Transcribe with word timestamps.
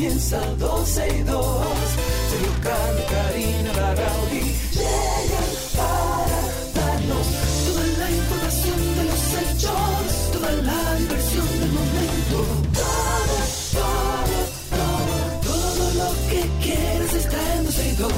comienza 0.00 0.40
12 0.58 1.08
y 1.08 1.22
2. 1.24 1.66
Sergio 2.30 2.52
Carlos, 2.62 3.04
Karina 3.10 3.72
Larrauri 3.74 4.40
llegan 4.72 5.50
para 5.76 6.40
darnos 6.74 7.26
toda 7.66 7.84
la 7.98 8.10
información 8.10 8.78
de 8.96 9.04
los 9.04 9.22
hechos, 9.40 10.32
toda 10.32 10.52
la 10.52 10.94
diversión 10.94 11.48
del 11.60 11.72
momento. 11.72 12.36
Todo, 12.80 13.36
todo, 13.76 14.38
todo, 14.78 15.14
todo 15.44 15.84
lo 16.00 16.10
que 16.30 16.40
quieres 16.62 17.12
está 17.12 17.38
en 17.56 17.64
12 17.66 17.88
y 17.88 17.96
2. 17.96 18.12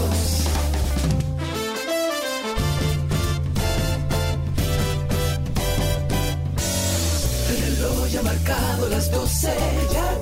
El 7.51 7.77
reloj 7.77 8.09
ya 8.09 8.21
ha 8.21 8.23
marcado 8.23 8.89
las 8.89 9.11
12, 9.11 9.49
ya 9.93 10.22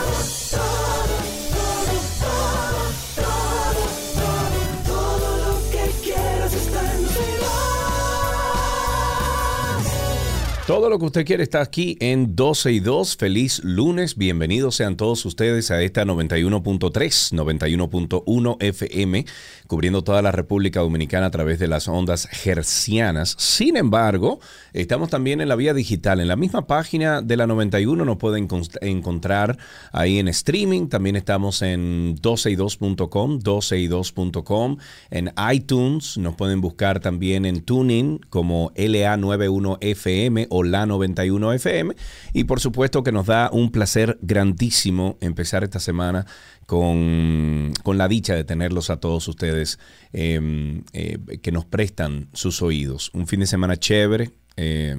Todo 10.71 10.89
lo 10.89 10.99
que 10.99 11.05
usted 11.05 11.25
quiere 11.25 11.43
está 11.43 11.59
aquí 11.59 11.97
en 11.99 12.33
12 12.33 12.71
y 12.71 12.79
2. 12.79 13.17
Feliz 13.17 13.61
lunes. 13.61 14.15
Bienvenidos 14.15 14.77
sean 14.77 14.95
todos 14.95 15.25
ustedes 15.25 15.69
a 15.69 15.81
esta 15.81 16.05
91.3, 16.05 17.33
91.1 17.33 18.57
FM, 18.57 19.25
cubriendo 19.67 20.01
toda 20.01 20.21
la 20.21 20.31
República 20.31 20.79
Dominicana 20.79 21.25
a 21.25 21.29
través 21.29 21.59
de 21.59 21.67
las 21.67 21.89
ondas 21.89 22.29
hercianas. 22.45 23.35
Sin 23.37 23.75
embargo, 23.75 24.39
estamos 24.71 25.09
también 25.09 25.41
en 25.41 25.49
la 25.49 25.57
vía 25.57 25.73
digital. 25.73 26.21
En 26.21 26.29
la 26.29 26.37
misma 26.37 26.67
página 26.67 27.21
de 27.21 27.35
la 27.35 27.47
91 27.47 28.05
nos 28.05 28.15
pueden 28.15 28.47
encontrar 28.79 29.57
ahí 29.91 30.19
en 30.19 30.29
streaming. 30.29 30.87
También 30.87 31.17
estamos 31.17 31.63
en 31.63 32.15
12y2.com, 32.15 33.39
12y2.com, 33.39 34.77
en 35.09 35.33
iTunes. 35.53 36.17
Nos 36.17 36.35
pueden 36.35 36.61
buscar 36.61 37.01
también 37.01 37.45
en 37.45 37.59
TuneIn 37.59 38.21
como 38.29 38.71
LA91FM 38.75 40.47
o 40.49 40.60
La91FM. 40.67 41.95
Y 42.33 42.43
por 42.45 42.59
supuesto 42.59 43.03
que 43.03 43.11
nos 43.11 43.27
da 43.27 43.49
un 43.51 43.71
placer 43.71 44.17
grandísimo 44.21 45.17
empezar 45.21 45.63
esta 45.63 45.79
semana 45.79 46.25
con, 46.65 47.73
con 47.83 47.97
la 47.97 48.07
dicha 48.07 48.35
de 48.35 48.43
tenerlos 48.43 48.89
a 48.89 48.97
todos 48.97 49.27
ustedes 49.27 49.79
eh, 50.13 50.81
eh, 50.93 51.17
que 51.41 51.51
nos 51.51 51.65
prestan 51.65 52.29
sus 52.33 52.61
oídos. 52.61 53.11
Un 53.13 53.27
fin 53.27 53.39
de 53.41 53.47
semana 53.47 53.77
chévere. 53.77 54.31
eh, 54.57 54.95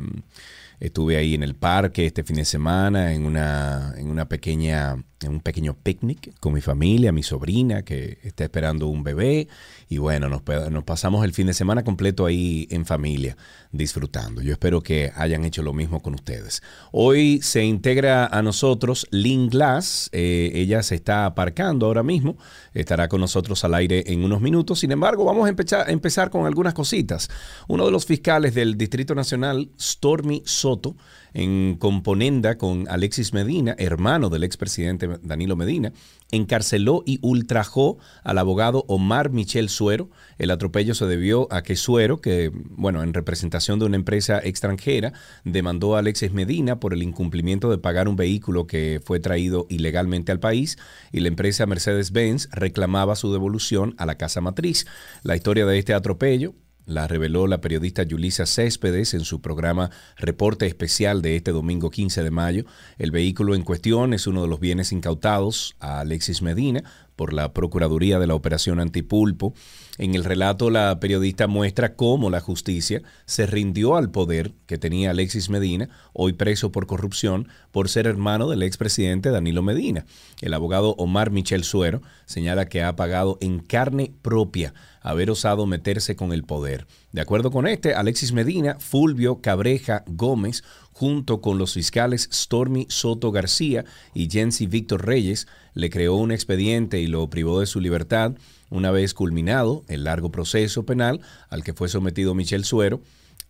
Estuve 0.80 1.16
ahí 1.16 1.34
en 1.34 1.44
el 1.44 1.54
parque 1.54 2.06
este 2.06 2.24
fin 2.24 2.34
de 2.34 2.44
semana 2.44 3.12
en 3.12 3.24
una, 3.24 3.94
en 3.96 4.08
una 4.08 4.28
pequeña, 4.28 4.96
un 5.28 5.40
pequeño 5.40 5.74
picnic 5.74 6.34
con 6.40 6.52
mi 6.52 6.60
familia, 6.60 7.12
mi 7.12 7.22
sobrina 7.22 7.82
que 7.82 8.18
está 8.22 8.44
esperando 8.44 8.86
un 8.88 9.02
bebé 9.02 9.48
y 9.88 9.98
bueno, 9.98 10.28
nos, 10.28 10.42
pasamos 10.84 11.24
el 11.24 11.32
fin 11.32 11.46
de 11.46 11.54
semana 11.54 11.84
completo 11.84 12.26
ahí 12.26 12.66
en 12.70 12.86
familia 12.86 13.36
disfrutando. 13.72 14.42
Yo 14.42 14.52
espero 14.52 14.82
que 14.82 15.12
hayan 15.14 15.44
hecho 15.44 15.62
lo 15.62 15.72
mismo 15.72 16.00
con 16.00 16.14
ustedes. 16.14 16.62
Hoy 16.92 17.40
se 17.42 17.64
integra 17.64 18.26
a 18.26 18.42
nosotros 18.42 19.06
Lynn 19.10 19.48
Glass, 19.48 20.08
eh, 20.12 20.52
ella 20.54 20.82
se 20.82 20.94
está 20.94 21.26
aparcando 21.26 21.86
ahora 21.86 22.02
mismo, 22.02 22.36
estará 22.74 23.08
con 23.08 23.20
nosotros 23.20 23.64
al 23.64 23.74
aire 23.74 24.04
en 24.06 24.24
unos 24.24 24.40
minutos. 24.40 24.80
Sin 24.80 24.92
embargo, 24.92 25.24
vamos 25.24 25.46
a 25.46 25.48
empezar, 25.48 25.90
empezar 25.90 26.30
con 26.30 26.46
algunas 26.46 26.74
cositas. 26.74 27.28
Uno 27.68 27.84
de 27.84 27.90
los 27.90 28.06
fiscales 28.06 28.54
del 28.54 28.76
Distrito 28.76 29.14
Nacional, 29.14 29.70
Stormy 29.78 30.42
Soto, 30.44 30.96
en 31.34 31.76
componenda 31.76 32.58
con 32.58 32.88
Alexis 32.88 33.32
Medina, 33.32 33.74
hermano 33.78 34.28
del 34.28 34.44
expresidente 34.44 35.08
Danilo 35.22 35.56
Medina, 35.56 35.92
encarceló 36.30 37.02
y 37.06 37.18
ultrajó 37.22 37.98
al 38.24 38.38
abogado 38.38 38.84
Omar 38.88 39.30
Michel 39.30 39.68
Suero. 39.68 40.10
El 40.38 40.50
atropello 40.50 40.94
se 40.94 41.06
debió 41.06 41.46
a 41.52 41.62
que 41.62 41.76
Suero, 41.76 42.20
que, 42.20 42.50
bueno, 42.70 43.02
en 43.02 43.14
representación 43.14 43.78
de 43.78 43.86
una 43.86 43.96
empresa 43.96 44.40
extranjera, 44.42 45.12
demandó 45.44 45.96
a 45.96 46.00
Alexis 46.00 46.32
Medina 46.32 46.80
por 46.80 46.94
el 46.94 47.02
incumplimiento 47.02 47.70
de 47.70 47.78
pagar 47.78 48.08
un 48.08 48.16
vehículo 48.16 48.66
que 48.66 49.00
fue 49.04 49.20
traído 49.20 49.66
ilegalmente 49.68 50.32
al 50.32 50.40
país 50.40 50.78
y 51.12 51.20
la 51.20 51.28
empresa 51.28 51.66
Mercedes-Benz 51.66 52.48
reclamaba 52.52 53.16
su 53.16 53.32
devolución 53.32 53.94
a 53.98 54.06
la 54.06 54.16
casa 54.16 54.40
matriz. 54.40 54.86
La 55.22 55.36
historia 55.36 55.66
de 55.66 55.78
este 55.78 55.94
atropello 55.94 56.54
la 56.86 57.06
reveló 57.06 57.46
la 57.46 57.60
periodista 57.60 58.02
Yulisa 58.02 58.46
Céspedes 58.46 59.14
en 59.14 59.24
su 59.24 59.40
programa 59.40 59.90
Reporte 60.16 60.66
Especial 60.66 61.22
de 61.22 61.36
este 61.36 61.52
domingo 61.52 61.90
15 61.90 62.22
de 62.22 62.30
mayo. 62.30 62.64
El 62.98 63.10
vehículo 63.10 63.54
en 63.54 63.62
cuestión 63.62 64.14
es 64.14 64.26
uno 64.26 64.42
de 64.42 64.48
los 64.48 64.60
bienes 64.60 64.92
incautados 64.92 65.76
a 65.80 66.00
Alexis 66.00 66.42
Medina 66.42 66.84
por 67.16 67.32
la 67.32 67.52
Procuraduría 67.52 68.18
de 68.18 68.26
la 68.26 68.34
Operación 68.34 68.80
Antipulpo. 68.80 69.54
En 69.98 70.14
el 70.14 70.24
relato, 70.24 70.70
la 70.70 70.98
periodista 70.98 71.46
muestra 71.46 71.94
cómo 71.94 72.30
la 72.30 72.40
justicia 72.40 73.02
se 73.26 73.46
rindió 73.46 73.96
al 73.96 74.10
poder 74.10 74.52
que 74.66 74.78
tenía 74.78 75.10
Alexis 75.10 75.50
Medina, 75.50 75.88
hoy 76.12 76.32
preso 76.32 76.72
por 76.72 76.86
corrupción, 76.86 77.48
por 77.70 77.88
ser 77.88 78.06
hermano 78.06 78.48
del 78.48 78.62
expresidente 78.62 79.30
Danilo 79.30 79.62
Medina. 79.62 80.06
El 80.40 80.54
abogado 80.54 80.94
Omar 80.98 81.30
Michel 81.30 81.64
Suero 81.64 82.02
señala 82.24 82.66
que 82.66 82.82
ha 82.82 82.96
pagado 82.96 83.38
en 83.40 83.60
carne 83.60 84.12
propia 84.22 84.72
haber 85.02 85.30
osado 85.30 85.66
meterse 85.66 86.16
con 86.16 86.32
el 86.32 86.44
poder. 86.44 86.86
De 87.12 87.20
acuerdo 87.20 87.50
con 87.50 87.66
este, 87.66 87.94
Alexis 87.94 88.32
Medina, 88.32 88.76
Fulvio 88.78 89.40
Cabreja 89.40 90.04
Gómez, 90.06 90.62
junto 90.92 91.40
con 91.40 91.58
los 91.58 91.74
fiscales 91.74 92.28
Stormy 92.32 92.86
Soto 92.88 93.32
García 93.32 93.84
y 94.14 94.30
Jensi 94.30 94.66
Víctor 94.66 95.06
Reyes, 95.06 95.46
le 95.74 95.90
creó 95.90 96.14
un 96.14 96.32
expediente 96.32 97.00
y 97.00 97.06
lo 97.06 97.28
privó 97.30 97.60
de 97.60 97.66
su 97.66 97.80
libertad 97.80 98.32
una 98.70 98.90
vez 98.90 99.14
culminado 99.14 99.84
el 99.88 100.04
largo 100.04 100.30
proceso 100.30 100.84
penal 100.84 101.20
al 101.50 101.62
que 101.62 101.74
fue 101.74 101.88
sometido 101.88 102.34
Michel 102.34 102.64
Suero. 102.64 103.00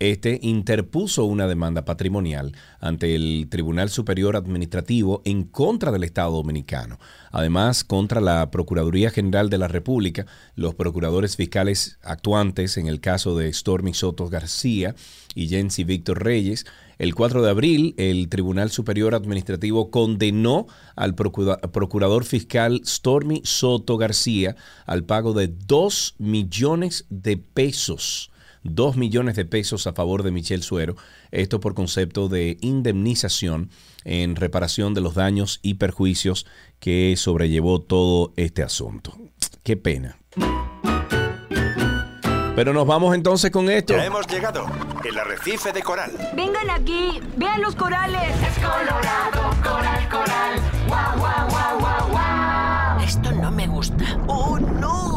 Este 0.03 0.41
interpuso 0.43 1.23
una 1.27 1.47
demanda 1.47 1.85
patrimonial 1.85 2.57
ante 2.81 3.15
el 3.15 3.47
Tribunal 3.49 3.89
Superior 3.89 4.35
Administrativo 4.35 5.23
en 5.25 5.45
contra 5.45 5.93
del 5.93 6.03
Estado 6.03 6.33
Dominicano. 6.33 6.99
Además, 7.31 7.85
contra 7.85 8.21
la 8.21 8.51
Procuraduría 8.51 9.11
General 9.11 9.49
de 9.49 9.59
la 9.59 9.69
República, 9.69 10.27
los 10.57 10.75
procuradores 10.75 11.37
fiscales 11.37 12.01
actuantes 12.03 12.79
en 12.79 12.89
el 12.89 13.01
caso 13.01 13.37
de 13.37 13.53
Stormy 13.53 13.95
Soto 13.95 14.29
García 14.29 14.97
y 15.37 15.47
Jensi 15.47 15.85
Víctor 15.85 16.25
Reyes. 16.25 16.67
El 16.99 17.15
4 17.15 17.41
de 17.41 17.51
abril, 17.51 17.95
el 17.97 18.29
Tribunal 18.29 18.73
Superior 18.73 19.15
Administrativo 19.15 19.93
condenó 19.93 20.67
al 20.97 21.15
procura- 21.15 21.59
procurador 21.59 22.25
fiscal 22.25 22.83
Stormy 22.85 23.43
Soto 23.45 23.99
García 23.99 24.57
al 24.85 25.05
pago 25.05 25.33
de 25.33 25.47
2 25.47 26.17
millones 26.19 27.07
de 27.09 27.37
pesos 27.37 28.32
2 28.65 28.97
millones 28.97 29.37
de 29.37 29.45
pesos 29.45 29.87
a 29.87 29.93
favor 29.93 30.23
de 30.23 30.31
Michel 30.31 30.63
Suero, 30.63 30.97
esto 31.31 31.61
por 31.61 31.75
concepto 31.75 32.29
de 32.29 32.59
indemnización 32.61 33.71
en 34.05 34.37
reparación 34.37 34.95
de 34.95 35.01
los 35.01 35.15
daños 35.15 35.61
y 35.63 35.75
perjuicios 35.75 36.47
que 36.81 37.15
sobrellevó 37.17 37.81
todo 37.81 38.33
este 38.37 38.63
asunto. 38.63 39.17
Qué 39.63 39.77
pena. 39.77 40.19
Pero 42.55 42.75
nos 42.75 42.87
vamos 42.87 43.15
entonces 43.15 43.51
con 43.51 43.71
esto. 43.71 43.95
Ya 43.95 44.05
hemos 44.05 44.27
llegado. 44.27 44.67
El 45.05 45.19
arrecife 45.19 45.73
de 45.73 45.83
coral. 45.83 46.13
Vengan 46.37 46.69
aquí, 46.71 47.21
vean 47.37 47.63
los 47.63 47.75
corales. 47.75 48.31
Es 48.43 48.55
colorado, 48.57 49.51
coral, 49.63 50.09
coral. 50.09 50.61
Guau, 50.87 51.19
guau, 51.19 51.49
guau, 51.49 51.79
guau, 51.81 52.11
guau. 52.11 53.01
Esto 53.03 53.33
no 53.33 53.51
me 53.51 53.67
gusta. 53.67 54.21
¡Oh, 54.27 54.59
no! 54.59 55.12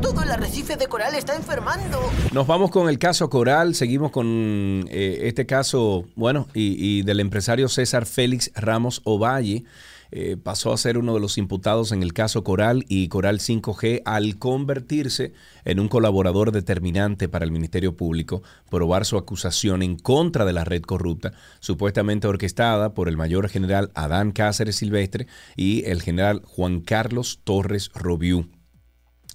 Todo 0.00 0.22
el 0.22 0.30
arrecife 0.30 0.76
de 0.76 0.86
coral 0.86 1.14
está 1.16 1.34
enfermando. 1.34 1.98
Nos 2.32 2.46
vamos 2.46 2.70
con 2.70 2.88
el 2.88 2.98
caso 2.98 3.28
Coral, 3.28 3.74
seguimos 3.74 4.12
con 4.12 4.86
eh, 4.90 5.20
este 5.22 5.44
caso, 5.44 6.04
bueno, 6.14 6.46
y, 6.54 7.02
del 7.02 7.18
empresario 7.18 7.68
César 7.68 8.06
Félix 8.06 8.52
Ramos 8.54 9.00
Ovalle. 9.04 9.64
eh, 10.10 10.36
pasó 10.42 10.72
a 10.72 10.78
ser 10.78 10.98
uno 10.98 11.14
de 11.14 11.20
los 11.20 11.36
imputados 11.36 11.92
en 11.92 12.02
el 12.02 12.12
caso 12.12 12.44
Coral 12.44 12.84
y 12.88 13.08
Coral 13.08 13.40
5G 13.40 14.02
al 14.04 14.38
convertirse 14.38 15.32
en 15.64 15.80
un 15.80 15.88
colaborador 15.88 16.52
determinante 16.52 17.28
para 17.28 17.44
el 17.44 17.50
Ministerio 17.50 17.96
Público, 17.96 18.42
probar 18.70 19.04
su 19.04 19.18
acusación 19.18 19.82
en 19.82 19.98
contra 19.98 20.44
de 20.44 20.52
la 20.52 20.64
red 20.64 20.82
corrupta, 20.82 21.32
supuestamente 21.60 22.28
orquestada 22.28 22.94
por 22.94 23.08
el 23.08 23.16
mayor 23.16 23.48
general 23.48 23.90
Adán 23.94 24.30
Cáceres 24.30 24.76
Silvestre 24.76 25.26
y 25.56 25.84
el 25.86 26.02
general 26.02 26.42
Juan 26.44 26.80
Carlos 26.80 27.40
Torres 27.44 27.90
Robiú. 27.94 28.57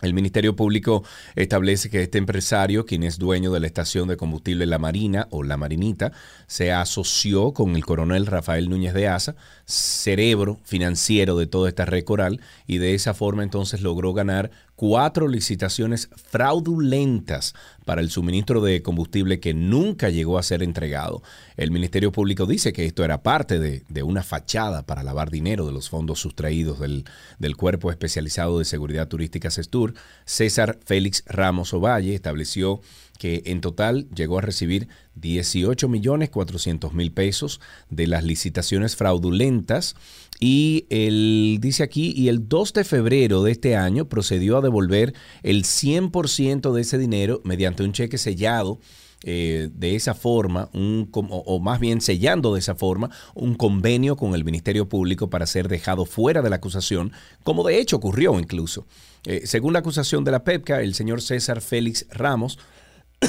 El 0.04 0.14
Ministerio 0.14 0.56
Público 0.56 1.04
establece 1.36 1.90
que 1.90 2.04
este 2.04 2.18
empresario, 2.18 2.86
quien 2.86 3.04
es 3.04 3.18
dueño 3.18 3.52
de 3.52 3.60
la 3.60 3.68
estación 3.68 4.08
de 4.08 4.18
combustible 4.18 4.66
La 4.66 4.80
Marina 4.80 5.28
o 5.32 5.44
La 5.44 5.58
Marinita, 5.58 6.12
se 6.48 6.72
asoció 6.72 7.54
con 7.54 7.76
el 7.76 7.86
coronel 7.86 8.26
Rafael 8.26 8.70
Núñez 8.70 8.94
de 8.94 9.08
Asa, 9.08 9.36
cerebro 9.66 10.60
financiero 10.64 11.38
de 11.38 11.48
toda 11.48 11.70
esta 11.70 11.86
red 11.86 12.04
coral, 12.04 12.42
y 12.68 12.78
de 12.78 12.96
esa 12.96 13.14
forma 13.14 13.44
entonces 13.44 13.82
logró 13.82 14.14
ganar 14.14 14.52
cuatro 14.76 15.28
licitaciones 15.28 16.10
fraudulentas 16.16 17.54
para 17.86 18.02
el 18.02 18.10
suministro 18.10 18.62
de 18.62 18.82
combustible 18.82 19.40
que 19.40 19.54
nunca 19.54 20.10
llegó 20.10 20.38
a 20.38 20.44
ser 20.44 20.64
entregado. 20.64 21.22
El 21.58 21.72
Ministerio 21.72 22.12
Público 22.12 22.46
dice 22.46 22.74
que 22.74 22.86
esto 22.86 23.04
era 23.04 23.24
parte 23.24 23.60
de, 23.60 23.84
de 23.90 24.04
una 24.04 24.24
fachada 24.24 24.86
para 24.86 25.04
lavar 25.04 25.30
dinero 25.30 25.66
de 25.66 25.74
los 25.74 25.90
fondos 25.90 26.20
sustraídos 26.20 26.80
del, 26.80 27.06
del 27.40 27.56
Cuerpo 27.56 27.92
Especializado 27.92 28.60
de 28.60 28.66
Seguridad 28.66 29.08
Turística 29.08 29.52
CESTUR. 29.52 29.94
César 30.26 30.80
Félix 30.86 31.24
Ramos 31.28 31.74
Ovalle 31.74 32.16
estableció 32.16 32.82
que 33.24 33.42
en 33.46 33.62
total 33.62 34.10
llegó 34.14 34.40
a 34.40 34.42
recibir 34.42 34.90
18 35.16 35.88
millones 35.88 36.30
400 36.30 36.94
mil 36.94 37.14
pesos 37.14 37.62
de 37.90 38.06
las 38.06 38.26
licitaciones 38.26 38.98
fraudulentas 38.98 39.96
y 40.42 40.88
él 40.90 41.60
dice 41.62 41.84
aquí, 41.84 42.14
y 42.18 42.28
el 42.28 42.50
2 42.50 42.74
de 42.74 42.84
febrero 42.84 43.42
de 43.42 43.54
este 43.54 43.78
año 43.78 44.10
procedió 44.10 44.58
a 44.58 44.62
devolver 44.62 45.14
el 45.42 45.64
100% 45.64 46.74
de 46.74 46.82
ese 46.82 46.98
dinero 46.98 47.40
mediante 47.46 47.84
un 47.84 47.94
cheque 47.94 48.18
sellado 48.18 48.82
eh, 49.24 49.70
de 49.74 49.96
esa 49.96 50.16
forma, 50.16 50.70
un, 50.74 51.10
o, 51.14 51.22
o, 51.22 51.60
más 51.62 51.80
bien 51.80 52.02
sellando 52.02 52.54
de 52.54 52.60
esa 52.60 52.76
forma, 52.76 53.10
un 53.36 53.56
convenio 53.56 54.18
con 54.18 54.36
el 54.36 54.44
Ministerio 54.44 54.90
Público 54.90 55.30
para 55.30 55.48
ser 55.48 55.70
dejado 55.70 56.04
fuera 56.04 56.42
de 56.42 56.50
la 56.50 56.58
acusación, 56.58 57.14
como 57.44 57.66
de 57.66 57.80
hecho 57.80 57.96
ocurrió 57.96 58.38
incluso. 58.38 58.86
Eh, 59.26 59.44
según 59.46 59.72
la 59.72 59.80
acusación 59.80 60.26
de 60.26 60.32
la 60.32 60.44
PEPCA, 60.44 60.82
el 60.82 60.94
señor 60.94 61.22
César 61.22 61.62
Félix 61.62 62.06
Ramos 62.10 62.60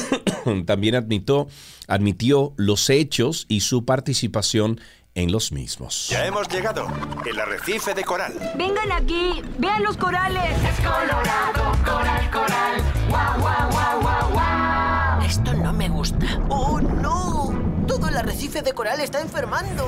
también 0.66 0.94
admitió, 0.94 1.48
admitió 1.88 2.52
los 2.56 2.90
hechos 2.90 3.46
y 3.48 3.60
su 3.60 3.84
participación 3.84 4.80
en 5.14 5.30
los 5.30 5.52
mismos. 5.52 6.08
Ya 6.10 6.26
hemos 6.26 6.48
llegado, 6.48 6.88
el 7.24 7.38
arrecife 7.38 7.94
de 7.94 8.04
coral. 8.04 8.32
Vengan 8.56 8.90
aquí, 8.92 9.42
vean 9.58 9.82
los 9.82 9.96
corales. 9.96 10.56
Es 10.62 10.76
colorado, 10.76 11.72
coral, 11.84 12.30
coral. 12.30 12.82
Guau, 13.08 13.40
guau, 13.40 13.70
guau, 13.70 14.00
guau, 14.00 14.32
guau. 14.32 15.22
Esto 15.24 15.54
no 15.54 15.72
me 15.72 15.88
gusta. 15.88 16.40
¡Oh, 16.48 16.80
no! 16.80 17.84
Todo 17.86 18.08
el 18.08 18.16
arrecife 18.16 18.62
de 18.62 18.72
coral 18.72 19.00
está 19.00 19.20
enfermando. 19.20 19.84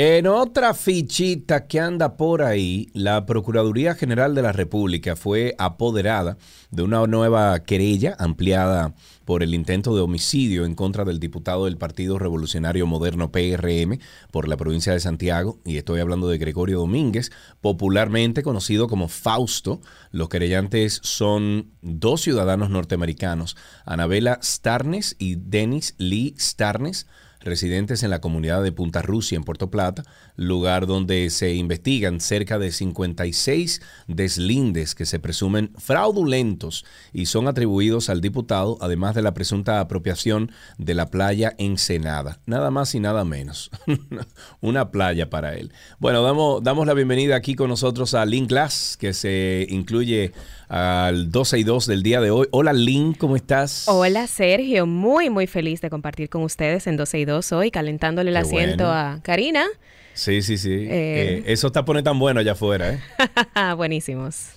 En 0.00 0.28
otra 0.28 0.74
fichita 0.74 1.66
que 1.66 1.80
anda 1.80 2.16
por 2.16 2.42
ahí, 2.42 2.88
la 2.94 3.26
Procuraduría 3.26 3.96
General 3.96 4.32
de 4.32 4.42
la 4.42 4.52
República 4.52 5.16
fue 5.16 5.56
apoderada 5.58 6.38
de 6.70 6.82
una 6.82 7.04
nueva 7.08 7.58
querella 7.64 8.14
ampliada 8.20 8.94
por 9.24 9.42
el 9.42 9.54
intento 9.54 9.96
de 9.96 10.02
homicidio 10.02 10.66
en 10.66 10.76
contra 10.76 11.04
del 11.04 11.18
diputado 11.18 11.64
del 11.64 11.78
Partido 11.78 12.16
Revolucionario 12.16 12.86
Moderno 12.86 13.32
PRM 13.32 13.98
por 14.30 14.46
la 14.46 14.56
provincia 14.56 14.92
de 14.92 15.00
Santiago, 15.00 15.58
y 15.64 15.78
estoy 15.78 15.98
hablando 15.98 16.28
de 16.28 16.38
Gregorio 16.38 16.78
Domínguez, 16.78 17.32
popularmente 17.60 18.44
conocido 18.44 18.86
como 18.86 19.08
Fausto. 19.08 19.80
Los 20.12 20.28
querellantes 20.28 21.00
son 21.02 21.72
dos 21.82 22.20
ciudadanos 22.20 22.70
norteamericanos, 22.70 23.56
Anabela 23.84 24.38
Starnes 24.44 25.16
y 25.18 25.34
Dennis 25.34 25.96
Lee 25.98 26.36
Starnes 26.38 27.08
residentes 27.40 28.02
en 28.02 28.10
la 28.10 28.20
comunidad 28.20 28.62
de 28.62 28.72
Punta 28.72 29.02
Rusia, 29.02 29.36
en 29.36 29.44
Puerto 29.44 29.70
Plata, 29.70 30.04
lugar 30.38 30.86
donde 30.86 31.28
se 31.30 31.54
investigan 31.54 32.20
cerca 32.20 32.58
de 32.58 32.70
56 32.70 33.82
deslindes 34.06 34.94
que 34.94 35.04
se 35.04 35.18
presumen 35.18 35.72
fraudulentos 35.76 36.86
y 37.12 37.26
son 37.26 37.48
atribuidos 37.48 38.08
al 38.08 38.20
diputado, 38.20 38.78
además 38.80 39.14
de 39.16 39.22
la 39.22 39.34
presunta 39.34 39.80
apropiación 39.80 40.52
de 40.78 40.94
la 40.94 41.10
playa 41.10 41.54
Ensenada. 41.58 42.38
Nada 42.46 42.70
más 42.70 42.94
y 42.94 43.00
nada 43.00 43.24
menos. 43.24 43.70
Una 44.60 44.90
playa 44.90 45.28
para 45.28 45.56
él. 45.56 45.72
Bueno, 45.98 46.22
damos, 46.22 46.62
damos 46.62 46.86
la 46.86 46.94
bienvenida 46.94 47.34
aquí 47.34 47.56
con 47.56 47.68
nosotros 47.68 48.14
a 48.14 48.24
Lynn 48.24 48.46
Glass, 48.46 48.96
que 48.98 49.12
se 49.12 49.66
incluye 49.68 50.32
al 50.68 51.32
12 51.32 51.58
y 51.58 51.64
2 51.64 51.86
del 51.86 52.02
día 52.04 52.20
de 52.20 52.30
hoy. 52.30 52.46
Hola 52.52 52.72
Lynn, 52.72 53.14
¿cómo 53.14 53.34
estás? 53.34 53.88
Hola 53.88 54.28
Sergio, 54.28 54.86
muy 54.86 55.30
muy 55.30 55.48
feliz 55.48 55.80
de 55.80 55.90
compartir 55.90 56.28
con 56.28 56.44
ustedes 56.44 56.86
en 56.86 56.96
12 56.96 57.18
y 57.18 57.24
2 57.24 57.52
hoy, 57.52 57.70
calentándole 57.72 58.30
el 58.30 58.36
Qué 58.36 58.40
asiento 58.40 58.84
bueno. 58.84 58.92
a 58.92 59.20
Karina. 59.22 59.66
Sí, 60.18 60.42
sí, 60.42 60.58
sí. 60.58 60.72
Eh. 60.72 60.88
Eh, 60.90 61.42
eso 61.46 61.68
está 61.68 61.84
pone 61.84 62.02
tan 62.02 62.18
bueno 62.18 62.40
allá 62.40 62.52
afuera, 62.52 62.92
¿eh? 62.92 63.00
Buenísimos. 63.76 64.48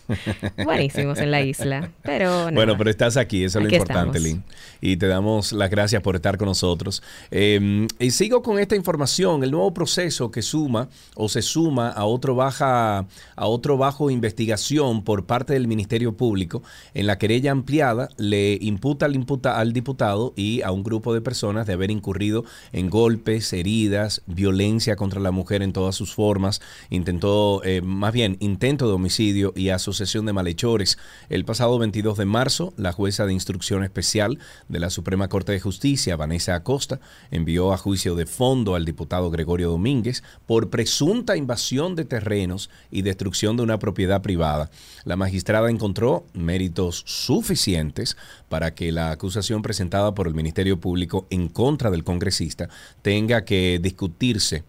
Buenísimos 0.66 1.20
en 1.20 1.30
la 1.30 1.44
isla. 1.44 1.92
Pero. 2.02 2.50
Bueno, 2.52 2.76
pero 2.80 2.90
estás 2.90 3.16
aquí, 3.16 3.44
eso 3.44 3.60
es 3.60 3.66
Aquí 3.66 3.76
lo 3.76 3.82
importante, 3.82 4.18
estamos. 4.18 4.38
Lynn. 4.38 4.44
Y 4.82 4.98
te 4.98 5.06
damos 5.06 5.54
las 5.54 5.70
gracias 5.70 6.02
por 6.02 6.16
estar 6.16 6.40
con 6.40 6.48
nosotros. 6.48 7.04
Eh, 7.30 7.86
y 8.00 8.10
sigo 8.10 8.42
con 8.42 8.58
esta 8.58 8.76
información, 8.76 9.44
el 9.44 9.52
nuevo 9.52 9.72
proceso 9.72 10.32
que 10.32 10.42
suma 10.42 10.90
o 11.14 11.30
se 11.30 11.44
suma 11.44 11.90
a 11.90 12.06
otro 12.06 12.34
baja, 12.34 13.06
a 13.36 13.46
otro 13.46 13.78
bajo 13.78 14.10
investigación 14.10 15.04
por 15.04 15.28
parte 15.28 15.54
del 15.54 15.68
Ministerio 15.68 16.18
Público. 16.18 16.64
En 16.96 17.06
la 17.06 17.20
querella 17.20 17.52
ampliada 17.52 18.10
le 18.18 18.58
imputa 18.62 19.06
al, 19.06 19.14
imputa 19.16 19.60
al 19.60 19.74
diputado 19.74 20.34
y 20.36 20.64
a 20.64 20.72
un 20.72 20.82
grupo 20.82 21.14
de 21.14 21.22
personas 21.22 21.68
de 21.68 21.74
haber 21.74 21.92
incurrido 21.92 22.46
en 22.72 22.90
golpes, 22.90 23.54
heridas, 23.54 24.24
violencia 24.26 24.96
contra 24.96 25.20
la 25.20 25.30
mujer 25.30 25.51
en 25.56 25.74
todas 25.74 25.96
sus 25.96 26.14
formas, 26.14 26.62
intentó, 26.90 27.62
eh, 27.64 27.82
más 27.82 28.14
bien, 28.14 28.38
intento 28.40 28.88
de 28.88 28.94
homicidio 28.94 29.54
y 29.56 29.70
asociación 29.70 30.26
de 30.26 30.34
malhechores. 30.34 30.98
El 31.30 31.46
pasado 31.46 31.78
22 31.78 32.18
de 32.18 32.26
marzo, 32.26 32.74
la 32.78 32.94
jueza 32.94 33.26
de 33.26 33.34
instrucción 33.34 33.84
especial 33.84 34.40
de 34.70 34.80
la 34.80 34.90
Suprema 34.90 35.28
Corte 35.28 35.52
de 35.52 35.60
Justicia, 35.60 36.16
Vanessa 36.16 36.56
Acosta, 36.56 37.00
envió 37.30 37.74
a 37.74 37.78
juicio 37.78 38.16
de 38.16 38.26
fondo 38.26 38.76
al 38.76 38.86
diputado 38.86 39.30
Gregorio 39.30 39.70
Domínguez 39.70 40.24
por 40.46 40.70
presunta 40.70 41.36
invasión 41.36 41.96
de 41.96 42.06
terrenos 42.06 42.70
y 42.90 43.02
destrucción 43.02 43.58
de 43.58 43.64
una 43.64 43.80
propiedad 43.80 44.22
privada. 44.22 44.72
La 45.04 45.16
magistrada 45.16 45.70
encontró 45.70 46.26
méritos 46.34 47.04
suficientes 47.06 48.18
para 48.50 48.74
que 48.74 48.92
la 48.92 49.12
acusación 49.12 49.62
presentada 49.62 50.14
por 50.14 50.28
el 50.28 50.36
Ministerio 50.36 50.80
Público 50.80 51.28
en 51.30 51.48
contra 51.48 51.92
del 51.92 52.04
congresista 52.04 52.70
tenga 53.02 53.46
que 53.46 53.80
discutirse 53.82 54.64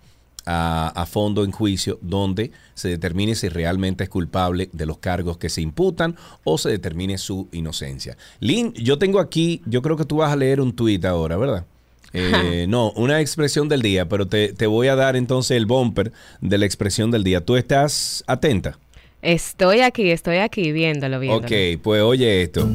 a, 0.47 0.89
a, 0.95 1.07
fondo 1.07 1.45
en 1.45 1.53
juicio 1.53 1.99
donde 2.03 2.51
se 2.75 2.89
determine 2.89 3.35
si 3.35 3.49
realmente 3.49 4.05
es 4.05 4.11
culpable 4.11 4.69
de 4.73 4.87
los 4.87 4.99
cargos 4.99 5.39
que 5.39 5.49
se 5.49 5.61
imputan 5.61 6.17
o 6.45 6.59
se 6.59 6.71
determine 6.71 7.19
su 7.19 7.49
inocencia. 7.53 8.17
Lynn, 8.41 8.73
yo 8.75 8.99
tengo 8.99 9.21
aquí, 9.21 9.63
yo 9.67 9.83
creo 9.83 9.97
que 9.97 10.05
tú 10.05 10.17
vas 10.17 10.33
a 10.33 10.37
leer 10.37 10.61
un 10.61 10.75
tuit 10.75 11.05
ahora, 11.05 11.37
¿verdad? 11.37 11.65
Eh, 12.13 12.67
no, 12.69 12.91
una 12.93 13.21
expresión 13.21 13.69
del 13.69 13.81
día, 13.81 14.09
pero 14.09 14.27
te, 14.27 14.53
te, 14.53 14.67
voy 14.67 14.89
a 14.89 14.97
dar 14.97 15.17
entonces 15.17 15.57
el 15.57 15.67
bumper 15.67 16.13
de 16.41 16.59
la 16.59 16.67
expresión 16.67 17.11
del 17.11 17.25
día. 17.25 17.41
¿Tú 17.41 17.57
estás 17.57 18.23
atenta? 18.27 18.79
Estoy 19.23 19.81
aquí, 19.81 20.11
estoy 20.11 20.39
aquí 20.39 20.73
viéndolo, 20.73 21.21
viéndolo. 21.21 21.47
Ok, 21.47 21.81
pues 21.83 22.03
oye 22.03 22.43
esto. 22.43 22.69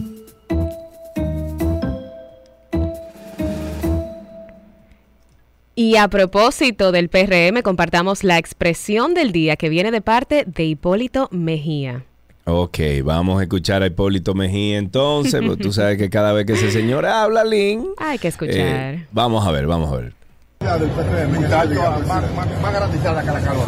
Y 5.79 5.95
a 5.97 6.07
propósito 6.07 6.91
del 6.91 7.07
PRM, 7.07 7.61
compartamos 7.61 8.23
la 8.23 8.39
expresión 8.39 9.13
del 9.13 9.31
día 9.31 9.57
que 9.57 9.69
viene 9.69 9.91
de 9.91 10.01
parte 10.01 10.43
de 10.47 10.63
Hipólito 10.65 11.29
Mejía. 11.29 12.03
Ok, 12.45 12.79
vamos 13.03 13.39
a 13.39 13.43
escuchar 13.43 13.83
a 13.83 13.85
Hipólito 13.85 14.33
Mejía 14.33 14.79
entonces, 14.79 15.39
porque 15.45 15.61
tú 15.61 15.71
sabes 15.71 15.99
que 15.99 16.09
cada 16.09 16.33
vez 16.33 16.47
que 16.47 16.53
ese 16.53 16.71
señor 16.71 17.05
habla, 17.05 17.43
Lynn. 17.43 17.89
Hay 17.99 18.17
que 18.17 18.27
escuchar. 18.27 18.55
Eh, 18.57 19.07
vamos 19.11 19.45
a 19.45 19.51
ver, 19.51 19.67
vamos 19.67 19.93
a 19.93 19.97
ver. 19.97 20.13
del 20.61 20.89
PRM, 20.89 21.33
que 21.33 21.47
más, 21.47 22.73
garantizada 22.73 23.21
que 23.21 23.27
la 23.27 23.41
calor. 23.41 23.67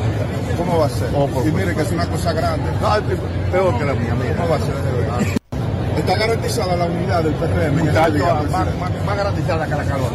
¿Cómo 0.58 0.80
va 0.80 0.86
a 0.88 0.90
ser? 0.90 1.10
Y 1.48 1.52
mire 1.52 1.76
que 1.76 1.82
es 1.84 1.92
una 1.92 2.08
cosa 2.08 2.34
grande. 2.34 2.72
No, 2.82 3.52
peor 3.52 3.78
que 3.78 3.86
la 3.86 3.94
mía, 3.94 4.16
mira. 4.16 4.36
¿Cómo 4.36 4.50
va 4.50 4.56
a 4.56 4.60
ser? 4.60 5.39
Está 6.00 6.18
garantizada 6.18 6.78
la 6.78 6.86
unidad 6.86 7.24
del 7.24 7.34
PRM. 7.34 7.76
más, 7.86 8.50
más, 8.50 9.06
más, 9.06 9.18
garantizada 9.18 9.66
que 9.66 9.72
la 9.72 9.86
calor. 9.86 10.10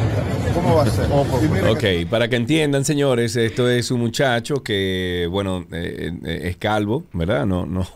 ¿Cómo 0.54 0.76
va 0.76 0.82
a 0.84 0.86
ser? 0.86 1.06
Oh, 1.12 1.26
ok, 1.72 1.78
que... 1.78 2.06
para 2.08 2.28
que 2.28 2.36
entiendan, 2.36 2.84
señores, 2.86 3.36
esto 3.36 3.68
es 3.68 3.90
un 3.90 4.00
muchacho 4.00 4.62
que, 4.62 5.28
bueno, 5.30 5.66
eh, 5.72 6.12
eh, 6.24 6.40
es 6.44 6.56
calvo, 6.56 7.04
¿verdad? 7.12 7.44
No, 7.44 7.66
no. 7.66 7.86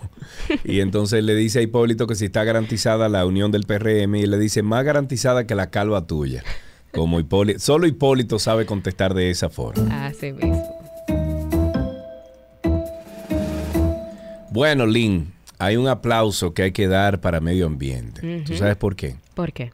Y 0.64 0.80
entonces 0.80 1.25
le 1.25 1.35
dice 1.35 1.61
a 1.61 1.62
Hipólito 1.62 2.07
que 2.07 2.14
si 2.14 2.26
está 2.26 2.45
garantizada 2.45 3.09
la 3.09 3.25
unión 3.25 3.50
del 3.52 3.64
PRM 3.64 4.16
y 4.16 4.26
le 4.26 4.38
dice 4.38 4.62
más 4.62 4.85
garantizada 4.85 5.47
que 5.47 5.54
la 5.54 5.71
calva 5.71 6.07
tuya. 6.07 6.45
Como 6.92 7.21
Hipólito, 7.21 7.59
solo 7.59 7.87
Hipólito 7.87 8.38
sabe 8.38 8.66
contestar 8.66 9.14
de 9.14 9.30
esa 9.30 9.49
forma. 9.49 10.07
Así 10.07 10.33
mismo. 10.33 10.62
Bueno, 14.50 14.87
Lynn, 14.87 15.33
hay 15.58 15.76
un 15.76 15.88
aplauso 15.88 16.54
que 16.54 16.62
hay 16.62 16.72
que 16.72 16.88
dar 16.88 17.20
para 17.20 17.40
medio 17.40 17.66
ambiente. 17.66 18.20
Uh 18.24 18.30
-huh. 18.30 18.44
¿Tú 18.44 18.56
sabes 18.56 18.76
por 18.76 18.96
qué? 18.96 19.16
¿Por 19.34 19.52
qué? 19.52 19.72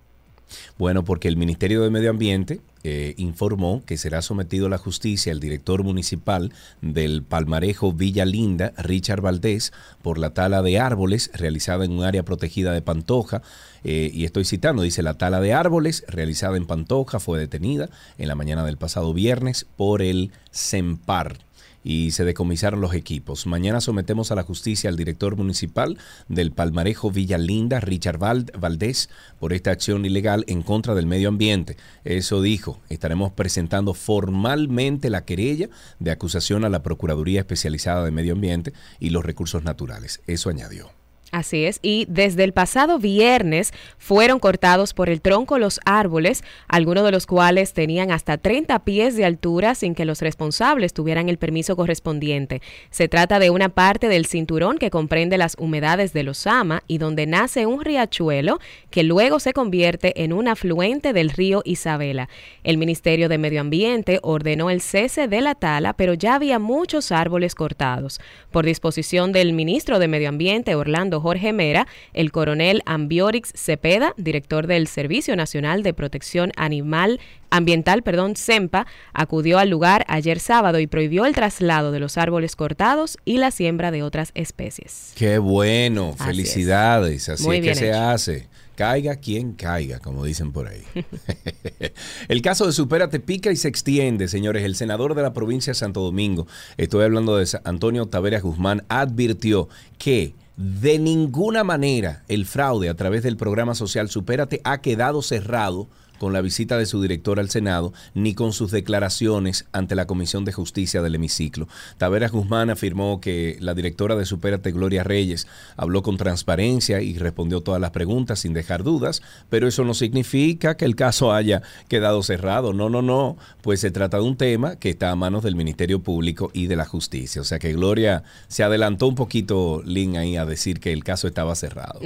Bueno, 0.79 1.05
porque 1.05 1.29
el 1.29 1.37
Ministerio 1.37 1.83
de 1.83 1.91
Medio 1.91 2.11
Ambiente 2.11 2.61
eh, 2.87 3.15
informó 3.17 3.83
que 3.87 3.97
será 3.97 4.21
sometido 4.21 4.67
a 4.67 4.69
la 4.69 4.79
justicia 4.79 5.33
el 5.33 5.41
director 5.41 5.83
municipal 5.83 6.53
del 6.83 7.23
Palmarejo 7.23 7.93
Villa 7.93 8.25
Linda, 8.25 8.73
Richard 8.77 9.23
Valdés, 9.23 9.73
por 10.03 10.19
la 10.19 10.35
tala 10.35 10.63
de 10.63 10.79
árboles 10.79 11.31
realizada 11.33 11.85
en 11.85 11.93
un 11.93 12.05
área 12.05 12.25
protegida 12.25 12.73
de 12.73 12.83
Pantoja. 12.83 13.43
Eh, 13.85 14.11
y 14.13 14.25
estoy 14.25 14.45
citando, 14.45 14.83
dice, 14.83 15.03
la 15.03 15.15
tala 15.15 15.41
de 15.41 15.55
árboles 15.55 16.05
realizada 16.09 16.57
en 16.57 16.67
Pantoja 16.67 17.21
fue 17.21 17.39
detenida 17.39 17.89
en 18.19 18.29
la 18.29 18.35
mañana 18.35 18.65
del 18.65 18.77
pasado 18.77 19.15
viernes 19.15 19.67
por 19.77 20.03
el 20.03 20.31
CEMPAR 20.53 21.39
y 21.85 22.11
se 22.11 22.25
decomisaron 22.25 22.81
los 22.81 22.95
equipos. 22.95 23.47
Mañana 23.47 23.81
sometemos 23.81 24.33
a 24.33 24.35
la 24.35 24.43
justicia 24.43 24.91
al 24.91 24.97
director 24.97 25.37
municipal 25.37 25.99
del 26.29 26.51
Palmarejo 26.51 27.11
Villa 27.11 27.39
Linda, 27.39 27.79
Richard 27.79 28.19
Valdés, 28.19 29.11
por 29.39 29.53
esta 29.53 29.71
acción 29.71 30.05
ilegal 30.05 30.45
en 30.49 30.63
contra 30.63 30.95
del 30.95 31.07
medio 31.07 31.29
ambiente. 31.29 31.77
Eso 32.05 32.43
dijo, 32.43 32.81
estaremos 32.89 33.33
presentando 33.33 33.95
formalmente 33.95 35.11
la 35.11 35.25
querella 35.25 35.69
de 35.99 36.11
acusación 36.11 36.65
a 36.65 36.71
la 36.71 36.83
Procuraduría 36.83 37.41
Especializada 37.41 38.05
de 38.05 38.11
Medio 38.11 38.33
Ambiente 38.33 38.73
y 38.99 39.11
los 39.11 39.25
Recursos 39.25 39.63
Naturales. 39.63 40.23
Eso 40.27 40.49
añadió. 40.49 41.04
Así 41.33 41.65
es, 41.65 41.81
y 41.83 42.07
desde 42.09 42.45
el 42.45 42.53
pasado 42.53 43.01
viernes 43.01 43.73
fueron 43.99 44.39
cortados 44.39 44.95
por 44.95 45.09
el 45.09 45.21
tronco 45.21 45.59
los 45.59 45.81
árboles, 45.85 46.45
algunos 46.69 47.05
de 47.05 47.11
los 47.11 47.27
cuales 47.27 47.73
tenían 47.73 48.13
hasta 48.13 48.39
30 48.39 48.79
pies 48.85 49.17
de 49.17 49.25
altura 49.25 49.75
sin 49.75 49.97
que 49.97 50.05
los 50.05 50.21
responsables 50.21 50.93
tuvieran 50.93 51.29
el 51.29 51.39
permiso 51.39 51.75
correspondiente. 51.75 52.63
Se 52.91 53.09
trata 53.09 53.41
de 53.41 53.51
una 53.51 53.69
parte 53.69 54.07
del 54.07 54.27
cinturón 54.27 54.79
que 54.79 54.91
comprende 54.91 55.37
las 55.37 55.57
humedades 55.59 56.13
de 56.13 56.23
los 56.23 56.39
Sama 56.39 56.85
y 56.87 56.99
donde 56.99 57.27
nace 57.27 57.67
un 57.67 57.81
riachuelo 57.81 58.61
que 58.91 59.03
luego 59.03 59.41
se 59.41 59.53
convierte 59.53 60.23
en 60.23 60.33
un 60.33 60.47
afluente 60.47 61.13
del 61.13 61.31
río 61.31 61.63
Isabela. 61.65 62.29
El 62.63 62.79
Ministerio 62.79 63.29
de 63.29 63.39
Medio 63.39 63.61
Ambiente 63.61 64.21
ordenó 64.23 64.71
el 64.71 64.81
cese 64.81 65.27
de 65.27 65.41
la 65.41 65.57
tala, 65.57 65.95
pero 65.95 66.15
ya 66.15 66.37
había 66.37 66.61
muchos 66.61 67.11
árboles 67.11 67.57
cortados. 67.57 68.21
Por 68.53 68.65
disposición 68.65 69.33
del 69.33 69.53
ministro 69.53 69.99
de 69.99 70.07
Medio 70.07 70.29
Ambiente, 70.29 70.77
Orlando 70.77 71.24
Jorge 71.25 71.55
Mera, 71.55 71.87
el 72.13 72.33
coronel 72.33 72.83
Ambiorix 72.85 73.51
Cepeda, 73.55 74.13
director 74.19 74.67
del 74.67 74.89
Servicio 74.89 75.35
Nacional 75.37 75.83
de 75.83 75.95
Protección 75.95 76.53
Animal 76.55 77.19
Ambiental, 77.49 78.03
perdón, 78.03 78.37
SEMPA, 78.37 78.87
acudió 79.15 79.59
al 79.59 79.71
lugar 79.71 80.05
ayer 80.09 80.39
sábado 80.39 80.81
y 80.81 80.87
prohibió 80.87 81.25
el 81.25 81.35
traslado 81.35 81.93
de 81.93 82.01
los 82.01 82.19
árboles 82.19 82.57
cortados 82.57 83.17
y 83.25 83.39
la 83.39 83.53
siembra 83.53 83.91
de 83.91 84.03
otras 84.03 84.33
especies. 84.35 85.13
Qué 85.15 85.39
bueno, 85.39 86.15
felicidades, 86.19 87.31
así 87.31 87.49
es 87.51 87.63
que 87.63 87.75
se 87.75 87.93
hace. 87.95 88.49
Caiga 88.75 89.17
quien 89.17 89.53
caiga, 89.53 90.01
como 90.01 90.25
dicen 90.25 90.51
por 90.53 90.67
ahí. 90.67 90.83
el 92.29 92.43
caso 92.43 92.67
de 92.67 92.73
Supérate 92.73 93.21
pica 93.21 93.53
y 93.53 93.57
se 93.57 93.69
extiende, 93.69 94.27
señores. 94.27 94.65
El 94.65 94.75
senador 94.75 95.15
de 95.15 95.23
la 95.23 95.33
provincia 95.33 95.71
de 95.71 95.75
Santo 95.77 96.01
Domingo, 96.01 96.49
estoy 96.77 97.05
hablando 97.05 97.37
de 97.37 97.47
Antonio 97.63 98.07
Taveras 98.07 98.43
Guzmán, 98.43 98.85
advirtió 98.89 99.69
que 99.97 100.35
de 100.57 100.99
ninguna 100.99 101.65
manera 101.65 102.23
el 102.29 102.47
fraude 102.47 102.89
a 102.89 102.95
través 102.95 103.23
del 103.23 103.37
programa 103.37 103.75
social 103.75 104.09
Supérate 104.09 104.61
ha 104.65 104.79
quedado 104.79 105.21
cerrado 105.23 105.89
con 106.19 106.33
la 106.33 106.41
visita 106.41 106.79
de 106.79 106.87
su 106.87 107.01
director 107.03 107.41
al 107.41 107.51
Senado 107.51 107.93
ni 108.15 108.35
con 108.35 108.53
sus 108.53 108.71
declaraciones 108.71 109.67
ante 109.73 109.95
la 109.95 110.07
Comisión 110.07 110.45
de 110.45 110.53
Justicia 110.53 111.03
del 111.03 111.15
hemiciclo. 111.15 111.69
Taveras 111.99 112.33
Guzmán 112.33 112.71
afirmó 112.71 113.21
que 113.21 113.57
la 113.61 113.75
directora 113.75 114.17
de 114.17 114.25
Supérate, 114.25 114.73
Gloria 114.73 115.05
Reyes, 115.05 115.47
habló 115.77 116.03
con 116.03 116.17
transparencia 116.17 117.01
y 117.01 117.19
respondió 117.19 117.61
todas 117.61 117.81
las 117.81 117.91
preguntas 117.91 118.41
sin 118.41 118.53
dejar 118.53 118.83
dudas, 118.83 119.23
pero 119.49 119.69
eso 119.69 119.85
no 119.85 119.95
significa 119.95 120.77
que 120.77 120.85
el 120.85 120.97
caso 120.97 121.33
haya 121.33 121.63
quedado 121.89 122.23
cerrado. 122.23 122.73
No, 122.73 122.89
no, 122.89 123.03
no, 123.03 123.37
pues 123.63 123.81
se 123.81 123.91
trata 123.91 124.19
de 124.19 124.25
un 124.25 124.37
tema 124.37 124.77
que 124.77 124.91
está 124.91 125.11
a 125.11 125.17
manos 125.17 125.43
del 125.43 125.57
Ministerio 125.57 126.01
Público 126.03 126.51
y 126.53 126.67
de 126.67 126.77
la 126.77 126.85
Justicia. 126.85 127.41
O 127.41 127.45
sea 127.45 127.59
que 127.59 127.73
Gloria 127.73 128.23
se 128.49 128.63
adelantó 128.63 129.07
un 129.07 129.15
poquito, 129.15 129.83
Lynn, 129.85 130.17
ahí 130.17 130.37
a 130.37 130.45
decir 130.45 130.81
que 130.81 130.93
el 130.93 131.05
caso 131.05 131.27
estaba 131.27 131.55
cerrado. 131.55 132.01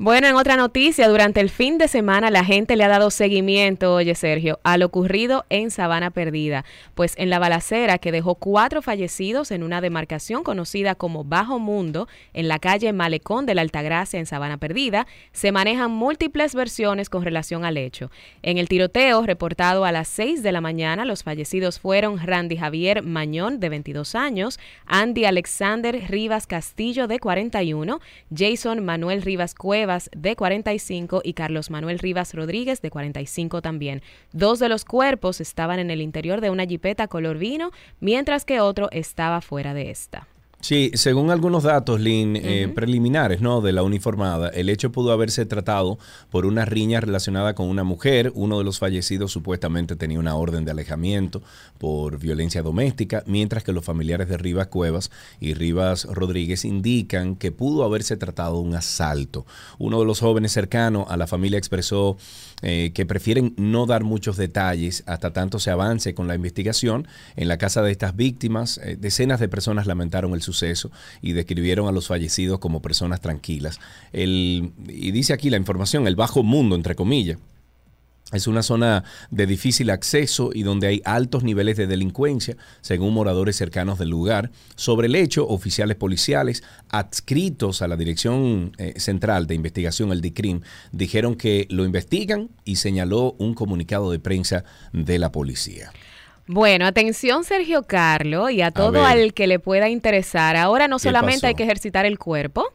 Bueno, 0.00 0.28
en 0.28 0.36
otra 0.36 0.54
noticia, 0.54 1.08
durante 1.08 1.40
el 1.40 1.50
fin 1.50 1.76
de 1.76 1.88
semana 1.88 2.30
la 2.30 2.44
gente 2.44 2.76
le 2.76 2.84
ha 2.84 2.88
dado 2.88 3.10
seguimiento, 3.10 3.94
oye 3.94 4.14
Sergio, 4.14 4.60
a 4.62 4.78
lo 4.78 4.86
ocurrido 4.86 5.44
en 5.50 5.72
Sabana 5.72 6.12
Perdida, 6.12 6.64
pues 6.94 7.14
en 7.16 7.30
la 7.30 7.40
balacera 7.40 7.98
que 7.98 8.12
dejó 8.12 8.36
cuatro 8.36 8.80
fallecidos 8.80 9.50
en 9.50 9.64
una 9.64 9.80
demarcación 9.80 10.44
conocida 10.44 10.94
como 10.94 11.24
Bajo 11.24 11.58
Mundo, 11.58 12.06
en 12.32 12.46
la 12.46 12.60
calle 12.60 12.92
Malecón 12.92 13.44
de 13.44 13.56
la 13.56 13.62
Altagracia 13.62 14.20
en 14.20 14.26
Sabana 14.26 14.56
Perdida, 14.58 15.08
se 15.32 15.50
manejan 15.50 15.90
múltiples 15.90 16.54
versiones 16.54 17.10
con 17.10 17.24
relación 17.24 17.64
al 17.64 17.76
hecho. 17.76 18.12
En 18.42 18.56
el 18.56 18.68
tiroteo 18.68 19.26
reportado 19.26 19.84
a 19.84 19.90
las 19.90 20.06
6 20.06 20.44
de 20.44 20.52
la 20.52 20.60
mañana, 20.60 21.06
los 21.06 21.24
fallecidos 21.24 21.80
fueron 21.80 22.24
Randy 22.24 22.56
Javier 22.56 23.02
Mañón, 23.02 23.58
de 23.58 23.68
22 23.68 24.14
años, 24.14 24.60
Andy 24.86 25.24
Alexander 25.24 26.00
Rivas 26.08 26.46
Castillo, 26.46 27.08
de 27.08 27.18
41, 27.18 27.98
Jason 28.32 28.84
Manuel 28.84 29.22
Rivas 29.22 29.56
Cueva, 29.56 29.87
de 30.16 30.36
45 30.36 31.22
y 31.24 31.32
Carlos 31.32 31.70
Manuel 31.70 31.98
Rivas 31.98 32.34
Rodríguez 32.34 32.82
de 32.82 32.90
45 32.90 33.62
también. 33.62 34.02
Dos 34.32 34.58
de 34.58 34.68
los 34.68 34.84
cuerpos 34.84 35.40
estaban 35.40 35.78
en 35.78 35.90
el 35.90 36.00
interior 36.00 36.40
de 36.40 36.50
una 36.50 36.66
jipeta 36.66 37.08
color 37.08 37.38
vino, 37.38 37.70
mientras 38.00 38.44
que 38.44 38.60
otro 38.60 38.88
estaba 38.92 39.40
fuera 39.40 39.74
de 39.74 39.90
esta. 39.90 40.28
Sí, 40.60 40.90
según 40.94 41.30
algunos 41.30 41.62
datos, 41.62 42.00
eh, 42.04 42.72
preliminares, 42.74 43.40
¿no? 43.40 43.60
De 43.60 43.72
la 43.72 43.84
uniformada, 43.84 44.48
el 44.48 44.68
hecho 44.68 44.90
pudo 44.90 45.12
haberse 45.12 45.46
tratado 45.46 46.00
por 46.30 46.46
una 46.46 46.64
riña 46.64 47.00
relacionada 47.00 47.54
con 47.54 47.68
una 47.68 47.84
mujer. 47.84 48.32
Uno 48.34 48.58
de 48.58 48.64
los 48.64 48.80
fallecidos 48.80 49.30
supuestamente 49.30 49.94
tenía 49.94 50.18
una 50.18 50.34
orden 50.34 50.64
de 50.64 50.72
alejamiento 50.72 51.42
por 51.78 52.18
violencia 52.18 52.62
doméstica, 52.62 53.22
mientras 53.24 53.62
que 53.62 53.72
los 53.72 53.84
familiares 53.84 54.28
de 54.28 54.36
Rivas 54.36 54.66
Cuevas 54.66 55.12
y 55.38 55.54
Rivas 55.54 56.06
Rodríguez 56.06 56.64
indican 56.64 57.36
que 57.36 57.52
pudo 57.52 57.84
haberse 57.84 58.16
tratado 58.16 58.58
un 58.58 58.74
asalto. 58.74 59.46
Uno 59.78 60.00
de 60.00 60.06
los 60.06 60.18
jóvenes 60.18 60.52
cercanos 60.52 61.06
a 61.08 61.16
la 61.16 61.28
familia 61.28 61.58
expresó 61.58 62.16
eh, 62.62 62.92
que 62.94 63.06
prefieren 63.06 63.54
no 63.56 63.86
dar 63.86 64.04
muchos 64.04 64.36
detalles 64.36 65.04
hasta 65.06 65.32
tanto 65.32 65.58
se 65.58 65.70
avance 65.70 66.14
con 66.14 66.28
la 66.28 66.34
investigación. 66.34 67.06
En 67.36 67.48
la 67.48 67.58
casa 67.58 67.82
de 67.82 67.92
estas 67.92 68.16
víctimas, 68.16 68.80
eh, 68.82 68.96
decenas 68.98 69.40
de 69.40 69.48
personas 69.48 69.86
lamentaron 69.86 70.34
el 70.34 70.42
suceso 70.42 70.90
y 71.22 71.32
describieron 71.32 71.88
a 71.88 71.92
los 71.92 72.08
fallecidos 72.08 72.58
como 72.58 72.82
personas 72.82 73.20
tranquilas. 73.20 73.78
El, 74.12 74.72
y 74.88 75.10
dice 75.10 75.32
aquí 75.32 75.50
la 75.50 75.56
información, 75.56 76.06
el 76.06 76.16
bajo 76.16 76.42
mundo, 76.42 76.74
entre 76.76 76.94
comillas 76.94 77.38
es 78.32 78.46
una 78.46 78.62
zona 78.62 79.04
de 79.30 79.46
difícil 79.46 79.88
acceso 79.90 80.50
y 80.52 80.62
donde 80.62 80.86
hay 80.86 81.02
altos 81.04 81.44
niveles 81.44 81.76
de 81.78 81.86
delincuencia, 81.86 82.56
según 82.82 83.14
moradores 83.14 83.56
cercanos 83.56 83.98
del 83.98 84.10
lugar. 84.10 84.50
Sobre 84.76 85.06
el 85.06 85.14
hecho, 85.14 85.48
oficiales 85.48 85.96
policiales 85.96 86.62
adscritos 86.90 87.80
a 87.80 87.88
la 87.88 87.96
Dirección 87.96 88.72
eh, 88.76 88.94
Central 88.98 89.46
de 89.46 89.54
Investigación, 89.54 90.12
el 90.12 90.20
DICRIM, 90.20 90.60
dijeron 90.92 91.36
que 91.36 91.66
lo 91.70 91.84
investigan 91.84 92.50
y 92.64 92.76
señaló 92.76 93.34
un 93.38 93.54
comunicado 93.54 94.10
de 94.10 94.18
prensa 94.18 94.64
de 94.92 95.18
la 95.18 95.32
policía. 95.32 95.90
Bueno, 96.46 96.86
atención 96.86 97.44
Sergio 97.44 97.82
Carlo 97.82 98.48
y 98.48 98.62
a 98.62 98.70
todo 98.70 99.04
al 99.04 99.34
que 99.34 99.46
le 99.46 99.58
pueda 99.58 99.90
interesar. 99.90 100.56
Ahora 100.56 100.88
no 100.88 100.98
solamente 100.98 101.46
hay 101.46 101.54
que 101.54 101.64
ejercitar 101.64 102.06
el 102.06 102.18
cuerpo, 102.18 102.72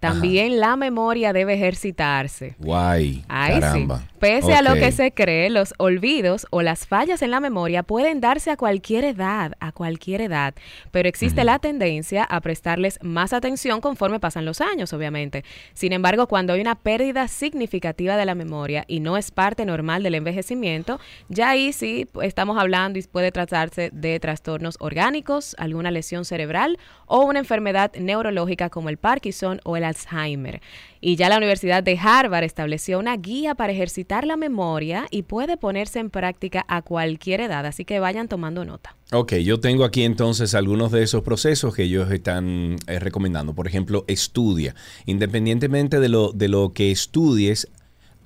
también 0.00 0.60
la 0.60 0.76
memoria 0.76 1.32
debe 1.32 1.54
ejercitarse. 1.54 2.54
Guay. 2.58 3.24
caramba. 3.26 4.02
Pese 4.18 4.54
a 4.54 4.62
lo 4.62 4.74
que 4.74 4.92
se 4.92 5.12
cree, 5.12 5.50
los 5.50 5.74
olvidos 5.78 6.46
o 6.50 6.62
las 6.62 6.86
fallas 6.86 7.22
en 7.22 7.30
la 7.30 7.40
memoria 7.40 7.82
pueden 7.82 8.20
darse 8.20 8.50
a 8.50 8.56
cualquier 8.56 9.04
edad, 9.04 9.52
a 9.60 9.72
cualquier 9.72 10.20
edad, 10.20 10.54
pero 10.90 11.08
existe 11.08 11.44
la 11.44 11.58
tendencia 11.58 12.24
a 12.24 12.40
prestarles 12.40 12.98
más 13.02 13.32
atención 13.32 13.80
conforme 13.80 14.20
pasan 14.20 14.44
los 14.44 14.60
años, 14.60 14.92
obviamente. 14.92 15.44
Sin 15.74 15.92
embargo, 15.92 16.26
cuando 16.26 16.54
hay 16.54 16.60
una 16.60 16.76
pérdida 16.76 17.28
significativa 17.28 18.16
de 18.16 18.24
la 18.24 18.34
memoria 18.34 18.84
y 18.88 19.00
no 19.00 19.16
es 19.16 19.30
parte 19.30 19.64
normal 19.64 20.02
del 20.02 20.14
envejecimiento, 20.14 20.98
ya 21.28 21.50
ahí 21.50 21.72
sí 21.72 22.08
estamos 22.22 22.58
hablando 22.58 22.98
y 22.98 23.02
puede 23.02 23.32
tratarse 23.32 23.90
de 23.92 24.18
trastornos 24.20 24.76
orgánicos, 24.80 25.54
alguna 25.58 25.90
lesión 25.90 26.24
cerebral 26.24 26.78
o 27.06 27.24
una 27.24 27.38
enfermedad 27.38 27.92
neurológica 27.94 28.70
como 28.70 28.88
el 28.88 28.96
Parkinson 28.96 29.60
o 29.64 29.76
el 29.76 29.84
Alzheimer. 29.86 30.60
Y 31.00 31.16
ya 31.16 31.28
la 31.28 31.36
Universidad 31.36 31.82
de 31.82 31.98
Harvard 31.98 32.44
estableció 32.44 32.98
una 32.98 33.16
guía 33.16 33.54
para 33.54 33.72
ejercitar 33.72 34.26
la 34.26 34.36
memoria 34.36 35.06
y 35.10 35.22
puede 35.22 35.56
ponerse 35.56 35.98
en 35.98 36.10
práctica 36.10 36.64
a 36.68 36.82
cualquier 36.82 37.40
edad, 37.40 37.64
así 37.66 37.84
que 37.84 38.00
vayan 38.00 38.28
tomando 38.28 38.64
nota. 38.64 38.96
Ok, 39.12 39.34
yo 39.34 39.60
tengo 39.60 39.84
aquí 39.84 40.02
entonces 40.02 40.54
algunos 40.54 40.90
de 40.90 41.04
esos 41.04 41.22
procesos 41.22 41.74
que 41.74 41.84
ellos 41.84 42.10
están 42.10 42.76
eh, 42.88 42.98
recomendando. 42.98 43.54
Por 43.54 43.68
ejemplo, 43.68 44.04
estudia. 44.08 44.74
Independientemente 45.04 46.00
de 46.00 46.08
lo, 46.08 46.32
de 46.32 46.48
lo 46.48 46.72
que 46.72 46.90
estudies, 46.90 47.68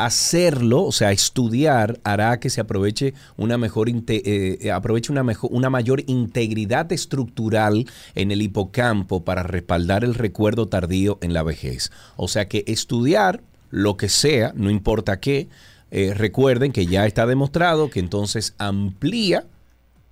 hacerlo, 0.05 0.85
o 0.85 0.93
sea, 0.93 1.13
estudiar, 1.13 2.01
hará 2.05 2.41
que 2.41 2.51
se 2.51 2.61
aproveche 2.61 3.15
una 3.37 3.59
mejor 3.59 3.89
eh, 3.89 4.59
eh, 4.61 4.71
aproveche 4.71 5.13
una 5.13 5.23
mejor, 5.23 5.51
una 5.53 5.71
mayor 5.71 6.03
integridad 6.07 6.91
estructural 6.93 7.87
en 8.15 8.31
el 8.31 8.43
hipocampo 8.43 9.25
para 9.25 9.43
respaldar 9.43 10.05
el 10.05 10.15
recuerdo 10.15 10.69
tardío 10.69 11.19
en 11.21 11.33
la 11.35 11.43
vejez. 11.43 11.91
O 12.17 12.29
sea 12.29 12.49
que 12.49 12.65
estudiar 12.67 13.43
lo 13.71 13.97
que 13.97 14.09
sea, 14.09 14.53
no 14.57 14.71
importa 14.71 15.21
qué, 15.21 15.49
eh, 15.91 16.15
recuerden 16.15 16.73
que 16.73 16.87
ya 16.87 17.07
está 17.07 17.27
demostrado 17.27 17.91
que 17.91 18.01
entonces 18.01 18.55
amplía 18.59 19.47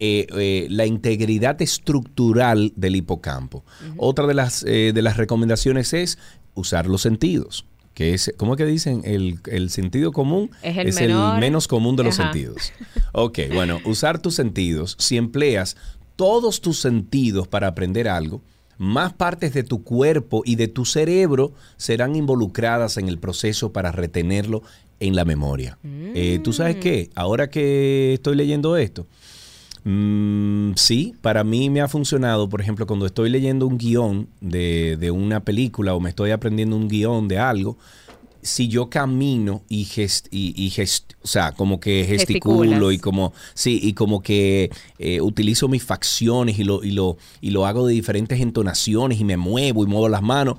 eh, 0.00 0.28
eh, 0.36 0.68
la 0.70 0.86
integridad 0.86 1.60
estructural 1.60 2.72
del 2.76 2.94
hipocampo. 2.94 3.64
Otra 3.96 4.28
de 4.28 4.34
las, 4.34 4.62
eh, 4.62 4.92
de 4.94 5.02
las 5.02 5.16
recomendaciones 5.16 5.92
es 5.92 6.18
usar 6.54 6.86
los 6.86 7.02
sentidos. 7.02 7.64
Que 7.98 8.14
es, 8.14 8.32
¿Cómo 8.36 8.52
es 8.54 8.58
que 8.58 8.64
dicen? 8.64 9.00
El, 9.04 9.40
el 9.46 9.70
sentido 9.70 10.12
común 10.12 10.52
Es 10.62 10.76
el 10.76 10.94
menor. 11.08 11.40
menos 11.40 11.66
común 11.66 11.96
de 11.96 12.04
los 12.04 12.20
Ajá. 12.20 12.30
sentidos. 12.32 12.72
Ok, 13.12 13.40
bueno, 13.52 13.80
usar 13.84 14.20
tus 14.20 14.36
sentidos, 14.36 14.94
si 15.00 15.16
empleas 15.16 15.76
todos 16.14 16.60
tus 16.60 16.78
sentidos 16.78 17.48
para 17.48 17.66
aprender 17.66 18.06
algo, 18.06 18.40
más 18.76 19.14
partes 19.14 19.52
de 19.52 19.64
tu 19.64 19.82
cuerpo 19.82 20.42
y 20.44 20.54
de 20.54 20.68
tu 20.68 20.84
cerebro 20.84 21.52
serán 21.76 22.14
involucradas 22.14 22.98
en 22.98 23.08
el 23.08 23.18
proceso 23.18 23.72
para 23.72 23.90
retenerlo 23.90 24.62
en 25.00 25.16
la 25.16 25.24
memoria. 25.24 25.76
Eh, 25.82 26.38
¿Tú 26.44 26.52
sabes 26.52 26.76
qué? 26.76 27.10
Ahora 27.16 27.50
que 27.50 28.14
estoy 28.14 28.36
leyendo 28.36 28.76
esto, 28.76 29.08
Mm, 29.84 30.72
sí, 30.76 31.14
para 31.22 31.44
mí 31.44 31.70
me 31.70 31.80
ha 31.80 31.88
funcionado, 31.88 32.48
por 32.48 32.60
ejemplo, 32.60 32.86
cuando 32.86 33.06
estoy 33.06 33.30
leyendo 33.30 33.66
un 33.66 33.78
guion 33.78 34.28
de, 34.40 34.96
de 34.98 35.10
una 35.10 35.40
película 35.40 35.94
o 35.94 36.00
me 36.00 36.10
estoy 36.10 36.30
aprendiendo 36.30 36.76
un 36.76 36.88
guion 36.88 37.28
de 37.28 37.38
algo, 37.38 37.78
si 38.42 38.68
yo 38.68 38.88
camino 38.88 39.62
y, 39.68 39.84
gest, 39.84 40.28
y, 40.30 40.54
y 40.56 40.70
gest- 40.70 41.14
o 41.22 41.26
sea, 41.26 41.52
como 41.52 41.80
que 41.80 42.04
gesticulo 42.06 42.62
Gesticulas. 42.62 42.94
y 42.94 42.98
como, 42.98 43.32
sí, 43.54 43.80
y 43.82 43.92
como 43.94 44.22
que 44.22 44.70
eh, 44.98 45.20
utilizo 45.20 45.68
mis 45.68 45.82
facciones 45.82 46.58
y 46.58 46.64
lo, 46.64 46.84
y, 46.84 46.92
lo, 46.92 47.16
y 47.40 47.50
lo 47.50 47.66
hago 47.66 47.86
de 47.86 47.94
diferentes 47.94 48.40
entonaciones 48.40 49.20
y 49.20 49.24
me 49.24 49.36
muevo 49.36 49.82
y 49.82 49.86
muevo 49.86 50.08
las 50.08 50.22
manos, 50.22 50.58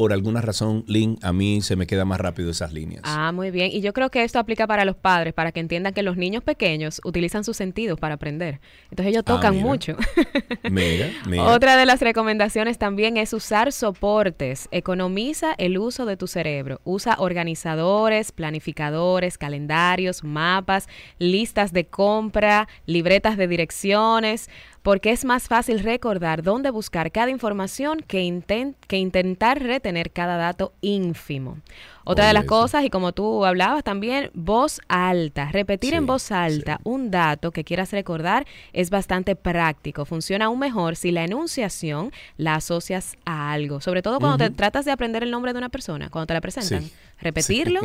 por 0.00 0.14
alguna 0.14 0.40
razón, 0.40 0.82
Lynn, 0.86 1.18
a 1.20 1.30
mí 1.34 1.60
se 1.60 1.76
me 1.76 1.86
queda 1.86 2.06
más 2.06 2.18
rápido 2.18 2.50
esas 2.50 2.72
líneas. 2.72 3.02
Ah, 3.04 3.32
muy 3.32 3.50
bien. 3.50 3.70
Y 3.70 3.82
yo 3.82 3.92
creo 3.92 4.10
que 4.10 4.24
esto 4.24 4.38
aplica 4.38 4.66
para 4.66 4.86
los 4.86 4.96
padres, 4.96 5.34
para 5.34 5.52
que 5.52 5.60
entiendan 5.60 5.92
que 5.92 6.02
los 6.02 6.16
niños 6.16 6.42
pequeños 6.42 7.02
utilizan 7.04 7.44
sus 7.44 7.58
sentidos 7.58 8.00
para 8.00 8.14
aprender. 8.14 8.60
Entonces 8.84 9.08
ellos 9.12 9.24
Ah, 9.26 9.34
tocan 9.34 9.52
mira. 9.56 9.66
mucho. 9.66 9.96
Mira, 10.70 11.10
mira. 11.26 11.44
Otra 11.44 11.76
de 11.76 11.84
las 11.84 12.00
recomendaciones 12.00 12.78
también 12.78 13.18
es 13.18 13.34
usar 13.34 13.72
soportes. 13.72 14.68
Economiza 14.70 15.52
el 15.58 15.76
uso 15.76 16.06
de 16.06 16.16
tu 16.16 16.26
cerebro. 16.26 16.80
Usa 16.84 17.16
organizadores, 17.18 18.32
planificadores, 18.32 19.36
calendarios, 19.36 20.24
mapas, 20.24 20.88
listas 21.18 21.74
de 21.74 21.84
compra, 21.86 22.68
libretas 22.86 23.36
de 23.36 23.48
direcciones, 23.48 24.48
porque 24.82 25.10
es 25.10 25.24
más 25.24 25.48
fácil 25.48 25.80
recordar 25.80 26.42
dónde 26.42 26.70
buscar 26.70 27.12
cada 27.12 27.30
información 27.30 28.00
que, 28.00 28.22
inten- 28.22 28.74
que 28.86 28.96
intentar 28.96 29.62
retener 29.62 30.10
cada 30.10 30.36
dato 30.36 30.72
ínfimo. 30.80 31.58
Otra 32.04 32.26
de 32.26 32.32
las 32.32 32.44
eso. 32.44 32.48
cosas, 32.48 32.84
y 32.84 32.90
como 32.90 33.12
tú 33.12 33.44
hablabas 33.44 33.84
también, 33.84 34.30
voz 34.34 34.80
alta. 34.88 35.50
Repetir 35.52 35.94
en 35.94 36.06
voz 36.06 36.32
alta 36.32 36.80
un 36.82 37.10
dato 37.10 37.52
que 37.52 37.62
quieras 37.62 37.92
recordar 37.92 38.46
es 38.72 38.90
bastante 38.90 39.36
práctico. 39.36 40.04
Funciona 40.06 40.46
aún 40.46 40.58
mejor 40.58 40.96
si 40.96 41.10
la 41.12 41.24
enunciación 41.24 42.10
la 42.36 42.54
asocias 42.56 43.16
a 43.26 43.52
algo. 43.52 43.80
Sobre 43.80 44.02
todo 44.02 44.18
cuando 44.18 44.38
te 44.38 44.50
tratas 44.50 44.86
de 44.86 44.92
aprender 44.92 45.22
el 45.22 45.30
nombre 45.30 45.52
de 45.52 45.58
una 45.58 45.68
persona, 45.68 46.08
cuando 46.08 46.26
te 46.26 46.34
la 46.34 46.40
presentan. 46.40 46.82
Sí. 46.82 46.92
Repetirlo 47.20 47.80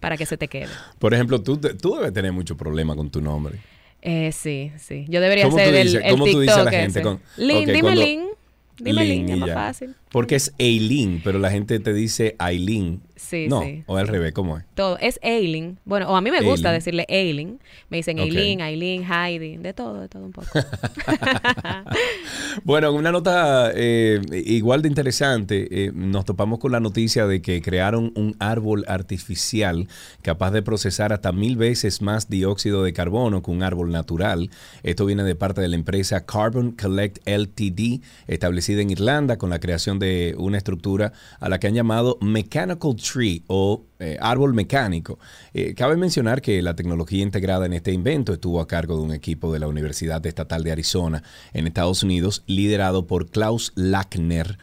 para 0.00 0.16
que 0.16 0.24
se 0.24 0.38
te 0.38 0.48
quede. 0.48 0.70
Por 0.98 1.12
ejemplo, 1.12 1.42
tú, 1.42 1.58
tú 1.58 1.94
debes 1.96 2.12
tener 2.14 2.32
mucho 2.32 2.56
problema 2.56 2.96
con 2.96 3.10
tu 3.10 3.20
nombre. 3.20 3.58
Eh, 4.02 4.30
sí, 4.32 4.70
sí. 4.78 5.04
Yo 5.08 5.20
debería 5.20 5.44
¿Cómo 5.44 5.58
ser 5.58 5.74
el, 5.74 5.96
el 5.96 6.10
cómo 6.12 6.24
tú 6.26 6.40
dices 6.40 6.56
a 6.56 6.64
la 6.64 6.70
gente 6.70 7.02
con- 7.02 7.20
Lin, 7.36 7.66
dime 7.66 7.80
cuando- 7.80 8.02
Lin. 8.02 8.22
Dime 8.80 9.04
Lin, 9.04 9.26
Lin 9.26 9.30
es 9.34 9.38
más 9.40 9.50
fácil. 9.54 9.94
Porque 10.10 10.36
es 10.36 10.54
Eileen, 10.56 11.20
pero 11.24 11.40
la 11.40 11.50
gente 11.50 11.80
te 11.80 11.92
dice 11.92 12.36
Aileen. 12.38 13.00
Sí, 13.18 13.46
no, 13.48 13.62
sí, 13.62 13.82
o 13.86 13.96
al 13.96 14.06
sí. 14.06 14.12
revés, 14.12 14.32
¿cómo 14.32 14.56
es? 14.58 14.64
Todo. 14.74 14.96
Es 14.98 15.18
Aileen. 15.22 15.78
Bueno, 15.84 16.08
o 16.08 16.16
a 16.16 16.20
mí 16.20 16.30
me 16.30 16.40
gusta 16.40 16.68
Aileen. 16.68 16.78
decirle 16.78 17.06
Aileen. 17.08 17.60
Me 17.90 17.96
dicen 17.98 18.18
Ok. 18.18 18.26
Aileen, 18.26 18.60
Aileen, 18.62 19.04
Heidi. 19.04 19.56
De 19.56 19.72
todo, 19.72 20.00
de 20.00 20.08
todo 20.08 20.24
un 20.24 20.32
poco. 20.32 20.48
Bueno, 22.64 22.92
una 22.92 23.12
nota 23.12 23.70
eh, 23.74 24.20
igual 24.44 24.82
de 24.82 24.88
interesante, 24.88 25.84
eh, 25.86 25.92
nos 25.94 26.24
topamos 26.24 26.58
con 26.58 26.72
la 26.72 26.80
noticia 26.80 27.26
de 27.26 27.40
que 27.40 27.62
crearon 27.62 28.12
un 28.16 28.36
árbol 28.40 28.84
artificial 28.88 29.88
capaz 30.22 30.50
de 30.50 30.62
procesar 30.62 31.12
hasta 31.12 31.32
mil 31.32 31.56
veces 31.56 32.02
más 32.02 32.28
dióxido 32.28 32.82
de 32.82 32.92
carbono 32.92 33.42
que 33.42 33.50
un 33.50 33.62
árbol 33.62 33.90
natural. 33.90 34.50
Esto 34.82 35.06
viene 35.06 35.22
de 35.24 35.34
parte 35.34 35.60
de 35.60 35.68
la 35.68 35.76
empresa 35.76 36.24
Carbon 36.26 36.72
Collect 36.72 37.26
LTD, 37.26 38.02
establecida 38.26 38.82
en 38.82 38.90
Irlanda 38.90 39.38
con 39.38 39.50
la 39.50 39.60
creación 39.60 39.98
de 39.98 40.34
una 40.38 40.58
estructura 40.58 41.12
a 41.40 41.48
la 41.48 41.58
que 41.58 41.68
han 41.68 41.74
llamado 41.74 42.18
Mechanical 42.20 42.78
O 43.46 43.84
eh, 43.98 44.16
árbol 44.20 44.54
mecánico. 44.54 45.18
Eh, 45.54 45.74
cabe 45.74 45.96
mencionar 45.96 46.42
que 46.42 46.60
la 46.62 46.74
tecnología 46.74 47.22
integrada 47.22 47.66
en 47.66 47.72
este 47.72 47.92
invento 47.92 48.32
estuvo 48.32 48.60
a 48.60 48.68
cargo 48.68 48.96
de 48.96 49.02
un 49.02 49.12
equipo 49.12 49.52
de 49.52 49.58
la 49.58 49.68
Universidad 49.68 50.24
Estatal 50.26 50.62
de 50.62 50.72
Arizona 50.72 51.22
en 51.52 51.66
Estados 51.66 52.02
Unidos, 52.02 52.42
liderado 52.46 53.06
por 53.06 53.30
Klaus 53.30 53.72
Lackner, 53.74 54.58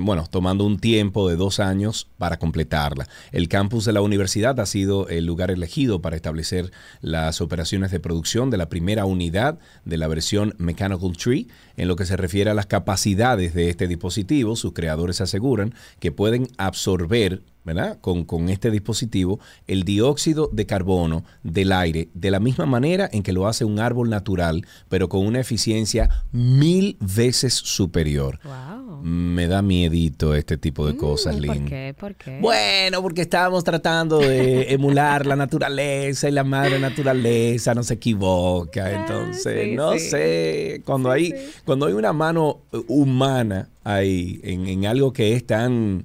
bueno, 0.00 0.26
tomando 0.30 0.64
un 0.64 0.78
tiempo 0.78 1.28
de 1.28 1.36
dos 1.36 1.60
años 1.60 2.08
para 2.18 2.38
completarla. 2.38 3.08
El 3.32 3.48
campus 3.48 3.84
de 3.84 3.92
la 3.92 4.00
universidad 4.00 4.58
ha 4.60 4.66
sido 4.66 5.08
el 5.08 5.26
lugar 5.26 5.50
elegido 5.50 6.00
para 6.00 6.16
establecer 6.16 6.70
las 7.00 7.40
operaciones 7.40 7.90
de 7.90 8.00
producción 8.00 8.50
de 8.50 8.58
la 8.58 8.68
primera 8.68 9.04
unidad 9.06 9.58
de 9.84 9.96
la 9.96 10.08
versión 10.08 10.54
Mechanical 10.58 11.16
Tree. 11.16 11.48
En 11.76 11.88
lo 11.88 11.96
que 11.96 12.06
se 12.06 12.16
refiere 12.16 12.50
a 12.50 12.54
las 12.54 12.66
capacidades 12.66 13.54
de 13.54 13.70
este 13.70 13.88
dispositivo, 13.88 14.54
sus 14.54 14.72
creadores 14.72 15.20
aseguran 15.20 15.74
que 15.98 16.12
pueden 16.12 16.48
absorber 16.56 17.42
¿verdad? 17.74 17.98
Con, 18.00 18.24
con 18.24 18.48
este 18.48 18.70
dispositivo 18.70 19.38
el 19.66 19.84
dióxido 19.84 20.48
de 20.52 20.66
carbono 20.66 21.24
del 21.42 21.72
aire 21.72 22.08
de 22.14 22.30
la 22.30 22.40
misma 22.40 22.66
manera 22.66 23.08
en 23.12 23.22
que 23.22 23.32
lo 23.32 23.46
hace 23.46 23.64
un 23.64 23.78
árbol 23.78 24.10
natural, 24.10 24.66
pero 24.88 25.08
con 25.08 25.24
una 25.26 25.40
eficiencia 25.40 26.08
mil 26.32 26.96
veces 27.00 27.54
superior. 27.54 28.38
wow. 28.44 29.02
Me 29.02 29.46
da 29.46 29.62
miedito 29.62 30.34
este 30.34 30.58
tipo 30.58 30.86
de 30.86 30.94
cosas, 30.96 31.36
Mm, 31.36 31.46
¿Por 31.46 31.56
Lynn. 31.56 31.64
qué? 31.66 31.94
¿Por 31.98 32.14
qué? 32.16 32.38
Bueno, 32.40 33.00
porque 33.00 33.22
estábamos 33.22 33.64
tratando 33.64 34.18
de 34.18 34.72
emular 34.74 35.24
la 35.26 35.36
naturaleza 35.36 36.28
y 36.28 36.32
la 36.32 36.44
madre 36.44 36.78
naturaleza 36.78 37.74
no 37.74 37.82
se 37.82 37.94
equivoca. 37.94 38.92
Entonces, 38.92 39.68
sí, 39.70 39.74
no 39.74 39.92
sí. 39.92 40.00
sé, 40.00 40.82
cuando 40.84 41.10
hay, 41.10 41.32
cuando 41.64 41.86
hay 41.86 41.94
una 41.94 42.12
mano 42.12 42.58
eh, 42.72 42.78
humana 42.88 43.68
ahí 43.84 44.40
en, 44.44 44.66
en 44.66 44.84
algo 44.86 45.12
que 45.14 45.32
es 45.34 45.46
tan, 45.46 46.02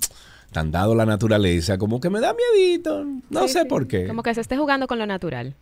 tan 0.56 0.72
dado 0.72 0.96
la 0.96 1.06
naturaleza, 1.06 1.78
como 1.78 2.00
que 2.00 2.10
me 2.10 2.22
da 2.22 2.34
miedito. 2.34 3.04
No 3.30 3.42
Sí, 3.42 3.50
sé 3.50 3.60
sí. 3.64 3.66
por 3.68 3.88
qué. 3.90 4.08
Como 4.08 4.24
que 4.24 4.34
se 4.34 4.40
esté 4.40 4.56
jugando 4.56 4.88
con 4.88 4.98
lo 4.98 5.06
natural. 5.06 5.54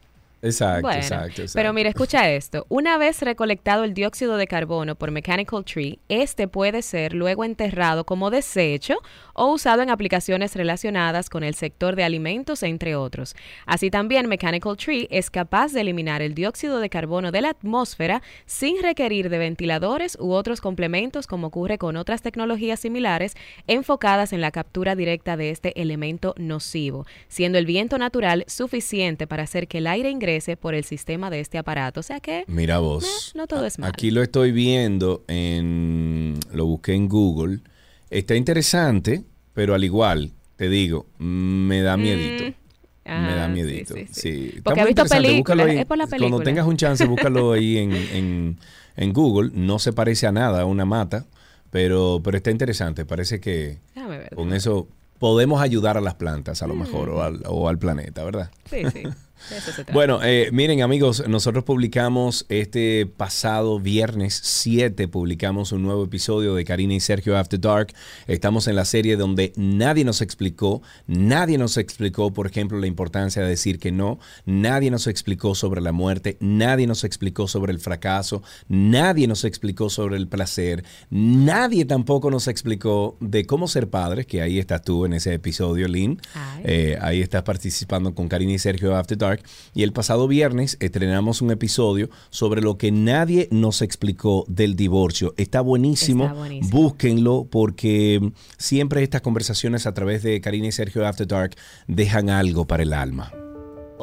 Exacto, 0.43 0.81
Bueno, 0.81 0.99
exacto, 0.99 1.41
exacto. 1.41 1.53
pero 1.53 1.71
mira, 1.71 1.87
escucha 1.87 2.29
esto. 2.29 2.65
Una 2.67 2.97
vez 2.97 3.21
recolectado 3.21 3.85
el 3.85 3.93
dióxido 3.93 4.35
de 4.35 4.45
carbono 4.45 4.95
por 4.95 5.09
Mechanical 5.09 5.63
Tree, 5.63 5.99
este 6.09 6.49
puede 6.49 6.81
ser 6.81 7.13
luego 7.13 7.45
enterrado 7.45 8.03
como 8.03 8.29
desecho 8.29 8.97
o 9.33 9.53
usado 9.53 9.81
en 9.81 9.89
aplicaciones 9.89 10.53
relacionadas 10.57 11.29
con 11.29 11.45
el 11.45 11.55
sector 11.55 11.95
de 11.95 12.03
alimentos, 12.03 12.61
entre 12.61 12.97
otros. 12.97 13.37
Así 13.65 13.89
también 13.89 14.27
Mechanical 14.27 14.75
Tree 14.75 15.07
es 15.11 15.29
capaz 15.29 15.71
de 15.71 15.79
eliminar 15.79 16.21
el 16.21 16.35
dióxido 16.35 16.81
de 16.81 16.89
carbono 16.89 17.31
de 17.31 17.41
la 17.41 17.51
atmósfera 17.51 18.21
sin 18.45 18.83
requerir 18.83 19.29
de 19.29 19.37
ventiladores 19.37 20.17
u 20.19 20.33
otros 20.33 20.59
complementos 20.59 21.25
como 21.25 21.47
ocurre 21.47 21.77
con 21.77 21.95
otras 21.95 22.21
tecnologías 22.21 22.81
similares 22.81 23.35
enfocadas 23.67 24.33
en 24.33 24.41
la 24.41 24.51
captura 24.51 24.97
directa 24.97 25.37
de 25.37 25.51
este 25.51 25.81
elemento 25.81 26.35
nocivo, 26.37 27.05
siendo 27.29 27.57
el 27.57 27.65
viento 27.65 27.97
natural 27.97 28.43
suficiente 28.47 29.25
para 29.25 29.43
hacer 29.43 29.69
que 29.69 29.77
el 29.77 29.87
aire 29.87 30.09
ingrese 30.09 30.32
por 30.59 30.73
el 30.75 30.83
sistema 30.83 31.29
de 31.29 31.39
este 31.39 31.57
aparato. 31.57 31.99
O 31.99 32.03
sea 32.03 32.19
que 32.19 32.43
Mira 32.47 32.79
vos. 32.79 33.31
No 33.35 33.47
todo 33.47 33.65
es 33.65 33.79
malo. 33.79 33.91
Aquí 33.93 34.11
lo 34.11 34.21
estoy 34.21 34.51
viendo 34.51 35.23
en. 35.27 36.39
Lo 36.51 36.65
busqué 36.65 36.93
en 36.93 37.07
Google. 37.07 37.59
Está 38.09 38.35
interesante, 38.35 39.23
pero 39.53 39.73
al 39.73 39.83
igual, 39.83 40.31
te 40.55 40.69
digo, 40.69 41.05
me 41.17 41.81
da 41.81 41.97
miedito. 41.97 42.43
me 43.05 43.35
da 43.35 43.45
Ah, 43.45 43.47
sí, 43.47 43.53
miedito. 43.53 43.95
sí, 43.95 44.05
Sí, 44.11 44.21
sí. 44.21 44.45
Está 44.57 44.61
Porque 44.63 44.79
muy 44.81 44.83
he 44.83 44.89
visto 44.91 45.01
interesante, 45.03 45.37
búscalo 45.37 45.63
películas, 45.63 45.67
ahí. 45.75 45.77
es 45.81 45.85
por 45.85 45.97
la 45.97 46.07
Cuando 46.07 46.39
tengas 46.41 46.65
un 46.67 46.77
chance, 46.77 47.05
búscalo 47.05 47.51
ahí 47.53 47.77
en, 47.77 47.93
en- 47.93 48.57
en 48.95 49.13
Google. 49.13 49.51
No 49.53 49.79
se 49.79 49.93
parece 49.93 50.27
a 50.27 50.31
nada, 50.31 50.61
a 50.61 50.65
una 50.65 50.85
mata, 50.85 51.25
pero, 51.71 52.21
pero 52.23 52.37
está 52.37 52.51
interesante. 52.51 53.03
Parece 53.05 53.39
que 53.39 53.79
ver. 53.95 54.29
con 54.35 54.53
eso 54.53 54.87
podemos 55.19 55.61
ayudar 55.61 55.97
a 55.97 56.01
las 56.01 56.15
plantas, 56.15 56.61
a 56.61 56.67
lo 56.67 56.75
mejor, 56.75 57.09
o 57.09 57.23
al, 57.23 57.41
o 57.47 57.67
al 57.69 57.79
planeta, 57.79 58.23
¿verdad? 58.23 58.51
Sí, 58.69 58.83
sí. 58.93 59.03
Bueno, 59.91 60.19
eh, 60.23 60.49
miren 60.51 60.81
amigos, 60.81 61.27
nosotros 61.27 61.63
publicamos 61.63 62.45
este 62.49 63.05
pasado 63.05 63.79
viernes 63.79 64.39
7, 64.43 65.07
publicamos 65.07 65.71
un 65.71 65.83
nuevo 65.83 66.03
episodio 66.05 66.55
de 66.55 66.65
Karina 66.65 66.93
y 66.93 66.99
Sergio 66.99 67.37
After 67.37 67.59
Dark. 67.59 67.93
Estamos 68.27 68.67
en 68.67 68.75
la 68.75 68.85
serie 68.85 69.17
donde 69.17 69.53
nadie 69.55 70.03
nos 70.05 70.21
explicó, 70.21 70.81
nadie 71.07 71.57
nos 71.57 71.77
explicó, 71.77 72.33
por 72.33 72.47
ejemplo, 72.47 72.79
la 72.79 72.87
importancia 72.87 73.41
de 73.41 73.49
decir 73.49 73.79
que 73.79 73.91
no, 73.91 74.19
nadie 74.45 74.91
nos 74.91 75.07
explicó 75.07 75.55
sobre 75.55 75.81
la 75.81 75.91
muerte, 75.91 76.37
nadie 76.39 76.87
nos 76.87 77.03
explicó 77.03 77.47
sobre 77.47 77.71
el 77.73 77.79
fracaso, 77.79 78.43
nadie 78.67 79.27
nos 79.27 79.43
explicó 79.43 79.89
sobre 79.89 80.17
el 80.17 80.27
placer, 80.27 80.83
nadie 81.09 81.85
tampoco 81.85 82.31
nos 82.31 82.47
explicó 82.47 83.17
de 83.19 83.45
cómo 83.45 83.67
ser 83.67 83.89
padres, 83.89 84.25
que 84.25 84.41
ahí 84.41 84.59
estás 84.59 84.81
tú 84.83 85.05
en 85.05 85.13
ese 85.13 85.33
episodio, 85.33 85.87
Lynn. 85.87 86.21
Eh, 86.63 86.97
ahí 87.01 87.21
estás 87.21 87.43
participando 87.43 88.13
con 88.15 88.27
Karina 88.27 88.53
y 88.53 88.59
Sergio 88.59 88.95
After 88.95 89.17
Dark. 89.17 89.32
Y 89.73 89.83
el 89.83 89.93
pasado 89.93 90.27
viernes 90.27 90.77
estrenamos 90.79 91.41
un 91.41 91.51
episodio 91.51 92.09
sobre 92.29 92.61
lo 92.61 92.77
que 92.77 92.91
nadie 92.91 93.47
nos 93.51 93.81
explicó 93.81 94.45
del 94.47 94.75
divorcio. 94.75 95.33
Está 95.37 95.61
buenísimo. 95.61 96.25
Está 96.25 96.35
buenísimo. 96.35 96.81
Búsquenlo 96.81 97.47
porque 97.49 98.31
siempre 98.57 99.03
estas 99.03 99.21
conversaciones 99.21 99.85
a 99.87 99.93
través 99.93 100.23
de 100.23 100.39
Karina 100.41 100.67
y 100.67 100.71
Sergio 100.71 101.05
After 101.05 101.27
Dark 101.27 101.55
dejan 101.87 102.29
algo 102.29 102.65
para 102.65 102.83
el 102.83 102.93
alma. 102.93 103.31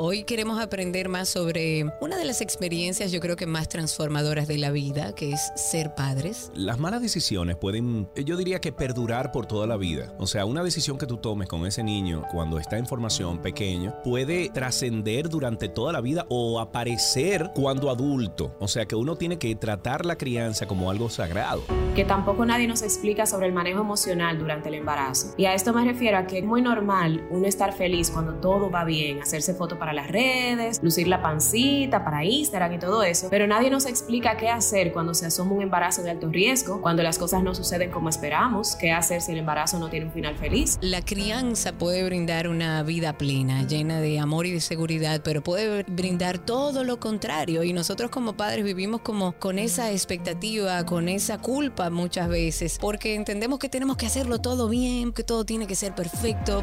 Hoy 0.03 0.25
queremos 0.25 0.59
aprender 0.59 1.11
más 1.11 1.29
sobre 1.29 1.85
una 2.01 2.17
de 2.17 2.25
las 2.25 2.41
experiencias 2.41 3.13
yo 3.13 3.21
creo 3.21 3.37
que 3.37 3.45
más 3.47 3.69
transformadoras 3.69 4.49
de 4.49 4.57
la 4.57 4.71
vida, 4.71 5.15
que 5.15 5.31
es 5.31 5.53
ser 5.57 5.95
padres. 5.95 6.51
Las 6.55 6.79
malas 6.79 7.03
decisiones 7.03 7.57
pueden, 7.57 8.09
yo 8.15 8.39
diría 8.39 8.63
que 8.63 8.73
perdurar 8.73 9.31
por 9.31 9.45
toda 9.45 9.67
la 9.67 9.77
vida. 9.77 10.15
O 10.19 10.27
sea, 10.27 10.47
una 10.47 10.65
decisión 10.65 10.97
que 10.97 11.05
tú 11.05 11.19
tomes 11.19 11.49
con 11.49 11.67
ese 11.67 11.83
niño 11.83 12.25
cuando 12.33 12.59
está 12.59 12.79
en 12.79 12.87
formación 12.87 13.43
pequeño 13.43 13.95
puede 14.03 14.49
trascender 14.49 15.29
durante 15.29 15.69
toda 15.69 15.93
la 15.93 16.01
vida 16.01 16.25
o 16.31 16.61
aparecer 16.61 17.51
cuando 17.55 17.91
adulto. 17.91 18.57
O 18.59 18.69
sea, 18.69 18.87
que 18.87 18.97
uno 18.97 19.17
tiene 19.17 19.39
que 19.39 19.55
tratar 19.55 20.07
la 20.07 20.17
crianza 20.17 20.67
como 20.67 20.91
algo 20.91 21.11
sagrado. 21.11 21.63
que 21.95 22.05
tampoco 22.07 22.47
nadie 22.47 22.67
nos 22.67 22.81
explica 22.81 23.27
sobre 23.27 23.49
el 23.49 23.53
manejo 23.53 23.81
emocional 23.81 24.39
durante 24.39 24.69
el 24.71 24.77
embarazo. 24.77 25.35
Y 25.37 25.45
a 25.45 25.53
esto 25.53 25.75
me 25.75 25.85
refiero 25.85 26.17
a 26.17 26.27
que 26.27 26.39
es 26.39 26.45
muy 26.45 26.63
normal 26.63 27.27
uno 27.31 27.47
estar 27.47 27.75
feliz 27.75 28.11
cuando 28.11 28.35
todo 28.37 28.71
va 28.71 28.85
bien, 28.85 29.21
hacerse 29.21 29.53
fotos 29.53 29.77
para 29.77 29.90
las 29.93 30.09
redes, 30.09 30.81
lucir 30.83 31.09
la 31.09 31.23
pancita 31.23 32.05
para 32.05 32.25
Instagram 32.25 32.73
y 32.75 32.79
todo 32.79 33.03
eso, 33.03 33.29
pero 33.31 33.47
nadie 33.47 33.71
nos 33.71 33.87
explica 33.87 34.37
qué 34.37 34.49
hacer 34.49 34.93
cuando 34.93 35.15
se 35.15 35.27
asoma 35.27 35.53
un 35.53 35.63
embarazo 35.63 36.03
de 36.03 36.11
alto 36.11 36.29
riesgo, 36.29 36.81
cuando 36.81 37.03
las 37.03 37.19
cosas 37.19 37.43
no 37.43 37.55
suceden 37.55 37.91
como 37.91 38.09
esperamos, 38.09 38.77
qué 38.77 38.93
hacer 38.93 39.21
si 39.21 39.33
el 39.33 39.39
embarazo 39.39 39.79
no 39.79 39.89
tiene 39.89 40.07
un 40.07 40.13
final 40.13 40.37
feliz. 40.37 40.79
La 40.81 41.03
crianza 41.03 41.73
puede 41.73 42.05
brindar 42.05 42.49
una 42.49 42.83
vida 42.83 43.17
plena, 43.17 43.67
llena 43.67 44.01
de 44.01 44.19
amor 44.19 44.47
y 44.47 44.53
de 44.53 44.61
seguridad, 44.61 45.21
pero 45.23 45.43
puede 45.43 45.85
brindar 45.85 46.39
todo 46.39 46.85
lo 46.85 47.01
contrario. 47.01 47.63
Y 47.65 47.73
nosotros 47.73 48.11
como 48.11 48.35
padres 48.35 48.65
vivimos 48.65 49.01
como 49.01 49.33
con 49.33 49.59
esa 49.59 49.91
expectativa, 49.91 50.85
con 50.87 51.09
esa 51.09 51.39
culpa 51.39 51.91
muchas 51.91 52.29
veces, 52.29 52.79
porque 52.81 53.15
entendemos 53.15 53.59
que 53.59 53.69
tenemos 53.69 53.97
que 53.97 54.07
hacerlo 54.07 54.41
todo 54.41 54.69
bien, 54.69 55.13
que 55.13 55.25
todo 55.25 55.45
tiene 55.45 55.67
que 55.67 55.75
ser 55.75 55.95
perfecto. 55.95 56.63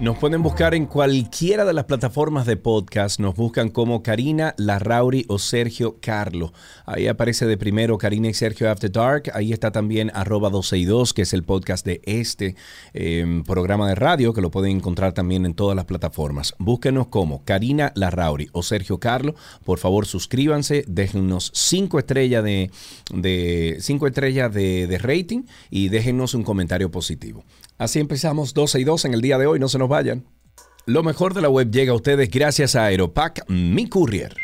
Nos 0.00 0.18
pueden 0.18 0.42
buscar 0.42 0.74
en 0.74 0.86
cualquiera 0.86 1.64
de 1.64 1.72
las 1.72 1.84
plataformas 1.84 2.46
de 2.46 2.56
podcast. 2.56 3.20
Nos 3.20 3.36
buscan 3.36 3.68
como 3.68 4.02
Karina 4.02 4.52
Larrauri 4.58 5.24
o 5.28 5.38
Sergio 5.38 5.98
Carlo. 6.00 6.52
Ahí 6.84 7.06
aparece 7.06 7.46
de 7.46 7.56
primero 7.56 7.96
Karina 7.96 8.28
y 8.28 8.34
Sergio 8.34 8.68
After 8.68 8.90
Dark. 8.90 9.30
Ahí 9.34 9.52
está 9.52 9.70
también 9.70 10.10
arroba 10.12 10.50
262, 10.50 11.14
que 11.14 11.22
es 11.22 11.32
el 11.32 11.44
podcast 11.44 11.86
de 11.86 12.00
este 12.06 12.56
eh, 12.92 13.42
programa 13.46 13.88
de 13.88 13.94
radio, 13.94 14.34
que 14.34 14.40
lo 14.40 14.50
pueden 14.50 14.78
encontrar 14.78 15.12
también 15.12 15.46
en 15.46 15.54
todas 15.54 15.76
las 15.76 15.84
plataformas. 15.84 16.56
Búsquenos 16.58 17.06
como 17.06 17.44
Karina 17.44 17.92
Larrauri 17.94 18.48
o 18.50 18.64
Sergio 18.64 18.98
Carlo. 18.98 19.36
Por 19.64 19.78
favor, 19.78 20.06
suscríbanse, 20.06 20.84
déjennos 20.88 21.52
cinco 21.54 22.00
estrellas 22.00 22.42
de, 22.42 22.72
de, 23.14 23.76
cinco 23.78 24.08
estrellas 24.08 24.52
de, 24.52 24.88
de 24.88 24.98
rating 24.98 25.44
y 25.70 25.88
déjennos 25.88 26.34
un 26.34 26.42
comentario 26.42 26.90
positivo. 26.90 27.44
Así 27.78 27.98
empezamos 27.98 28.54
12 28.54 28.80
y 28.80 28.84
2 28.84 29.04
en 29.06 29.14
el 29.14 29.20
día 29.20 29.38
de 29.38 29.46
hoy, 29.46 29.58
no 29.58 29.68
se 29.68 29.78
nos 29.78 29.88
vayan. 29.88 30.24
Lo 30.86 31.02
mejor 31.02 31.34
de 31.34 31.40
la 31.40 31.48
web 31.48 31.70
llega 31.70 31.92
a 31.92 31.96
ustedes 31.96 32.30
gracias 32.30 32.76
a 32.76 32.84
Aeropack 32.84 33.48
Mi 33.48 33.88
Courier. 33.88 34.34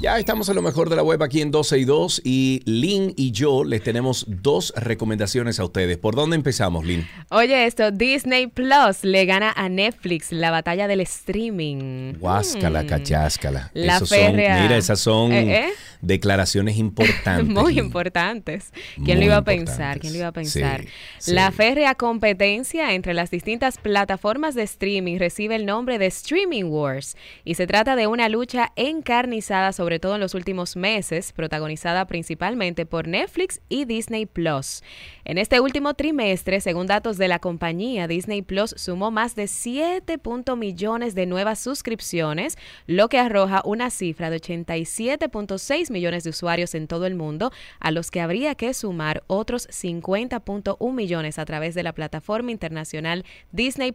Ya 0.00 0.16
estamos 0.16 0.48
en 0.48 0.54
lo 0.54 0.62
mejor 0.62 0.88
de 0.90 0.94
la 0.94 1.02
web 1.02 1.20
aquí 1.24 1.40
en 1.42 1.50
12 1.50 1.76
y 1.80 1.84
2 1.84 2.22
y 2.24 2.62
Lynn 2.66 3.12
y 3.16 3.32
yo 3.32 3.64
les 3.64 3.82
tenemos 3.82 4.24
dos 4.28 4.72
recomendaciones 4.76 5.58
a 5.58 5.64
ustedes. 5.64 5.98
¿Por 5.98 6.14
dónde 6.14 6.36
empezamos, 6.36 6.84
Lynn? 6.86 7.04
Oye, 7.30 7.66
esto, 7.66 7.90
Disney 7.90 8.46
Plus 8.46 9.02
le 9.02 9.24
gana 9.24 9.52
a 9.56 9.68
Netflix 9.68 10.30
la 10.30 10.52
batalla 10.52 10.86
del 10.86 11.00
streaming. 11.00 12.14
Guáscala, 12.20 12.84
Mm. 12.84 12.86
cacháscala. 12.86 13.70
La 13.74 13.96
Esos 13.96 14.10
son- 14.10 14.36
mira, 14.36 14.76
esas 14.76 15.00
son 15.00 15.32
Eh, 15.32 15.64
eh. 15.66 15.68
declaraciones 16.00 16.76
importantes. 16.78 17.48
Muy 17.48 17.74
Lynn. 17.74 17.86
importantes. 17.86 18.70
¿Quién 19.04 19.18
Muy 19.18 19.26
lo 19.26 19.32
iba 19.32 19.36
a 19.38 19.44
pensar? 19.44 19.98
¿Quién 19.98 20.12
lo 20.12 20.20
iba 20.20 20.28
a 20.28 20.32
pensar? 20.32 20.82
Sí, 20.82 20.88
sí. 21.18 21.32
La 21.32 21.50
férrea 21.50 21.96
competencia 21.96 22.94
entre 22.94 23.14
las 23.14 23.32
distintas 23.32 23.78
plataformas 23.78 24.54
de 24.54 24.62
streaming 24.62 25.18
recibe 25.18 25.56
el 25.56 25.66
nombre 25.66 25.98
de 25.98 26.06
Streaming 26.06 26.64
Wars 26.66 27.16
y 27.44 27.54
se 27.54 27.66
trata 27.66 27.96
de 27.96 28.06
una 28.06 28.28
lucha 28.28 28.70
encarnizada, 28.76 29.72
sobre 29.72 29.87
todo 29.98 30.16
en 30.16 30.20
los 30.20 30.34
últimos 30.34 30.76
meses, 30.76 31.32
protagonizada 31.32 32.06
principalmente 32.06 32.84
por 32.84 33.08
Netflix 33.08 33.62
y 33.70 33.86
Disney 33.86 34.26
Plus. 34.26 34.82
En 35.24 35.38
este 35.38 35.60
último 35.60 35.94
trimestre, 35.94 36.60
según 36.60 36.86
datos 36.86 37.16
de 37.16 37.28
la 37.28 37.38
compañía, 37.38 38.06
Disney 38.06 38.42
Plus 38.42 38.74
sumó 38.76 39.10
más 39.10 39.34
de 39.34 39.46
7 39.46 40.18
punto 40.18 40.56
millones 40.56 41.14
de 41.14 41.24
nuevas 41.24 41.58
suscripciones, 41.58 42.58
lo 42.86 43.08
que 43.08 43.18
arroja 43.18 43.62
una 43.64 43.88
cifra 43.88 44.28
de 44.28 44.40
87.6 44.40 45.90
millones 45.90 46.24
de 46.24 46.30
usuarios 46.30 46.74
en 46.74 46.86
todo 46.86 47.06
el 47.06 47.14
mundo, 47.14 47.50
a 47.80 47.90
los 47.90 48.10
que 48.10 48.20
habría 48.20 48.54
que 48.54 48.74
sumar 48.74 49.22
otros 49.26 49.66
50.1 49.68 50.92
millones 50.92 51.38
a 51.38 51.46
través 51.46 51.74
de 51.74 51.82
la 51.82 51.94
plataforma 51.94 52.50
internacional 52.50 53.24
Disney. 53.50 53.92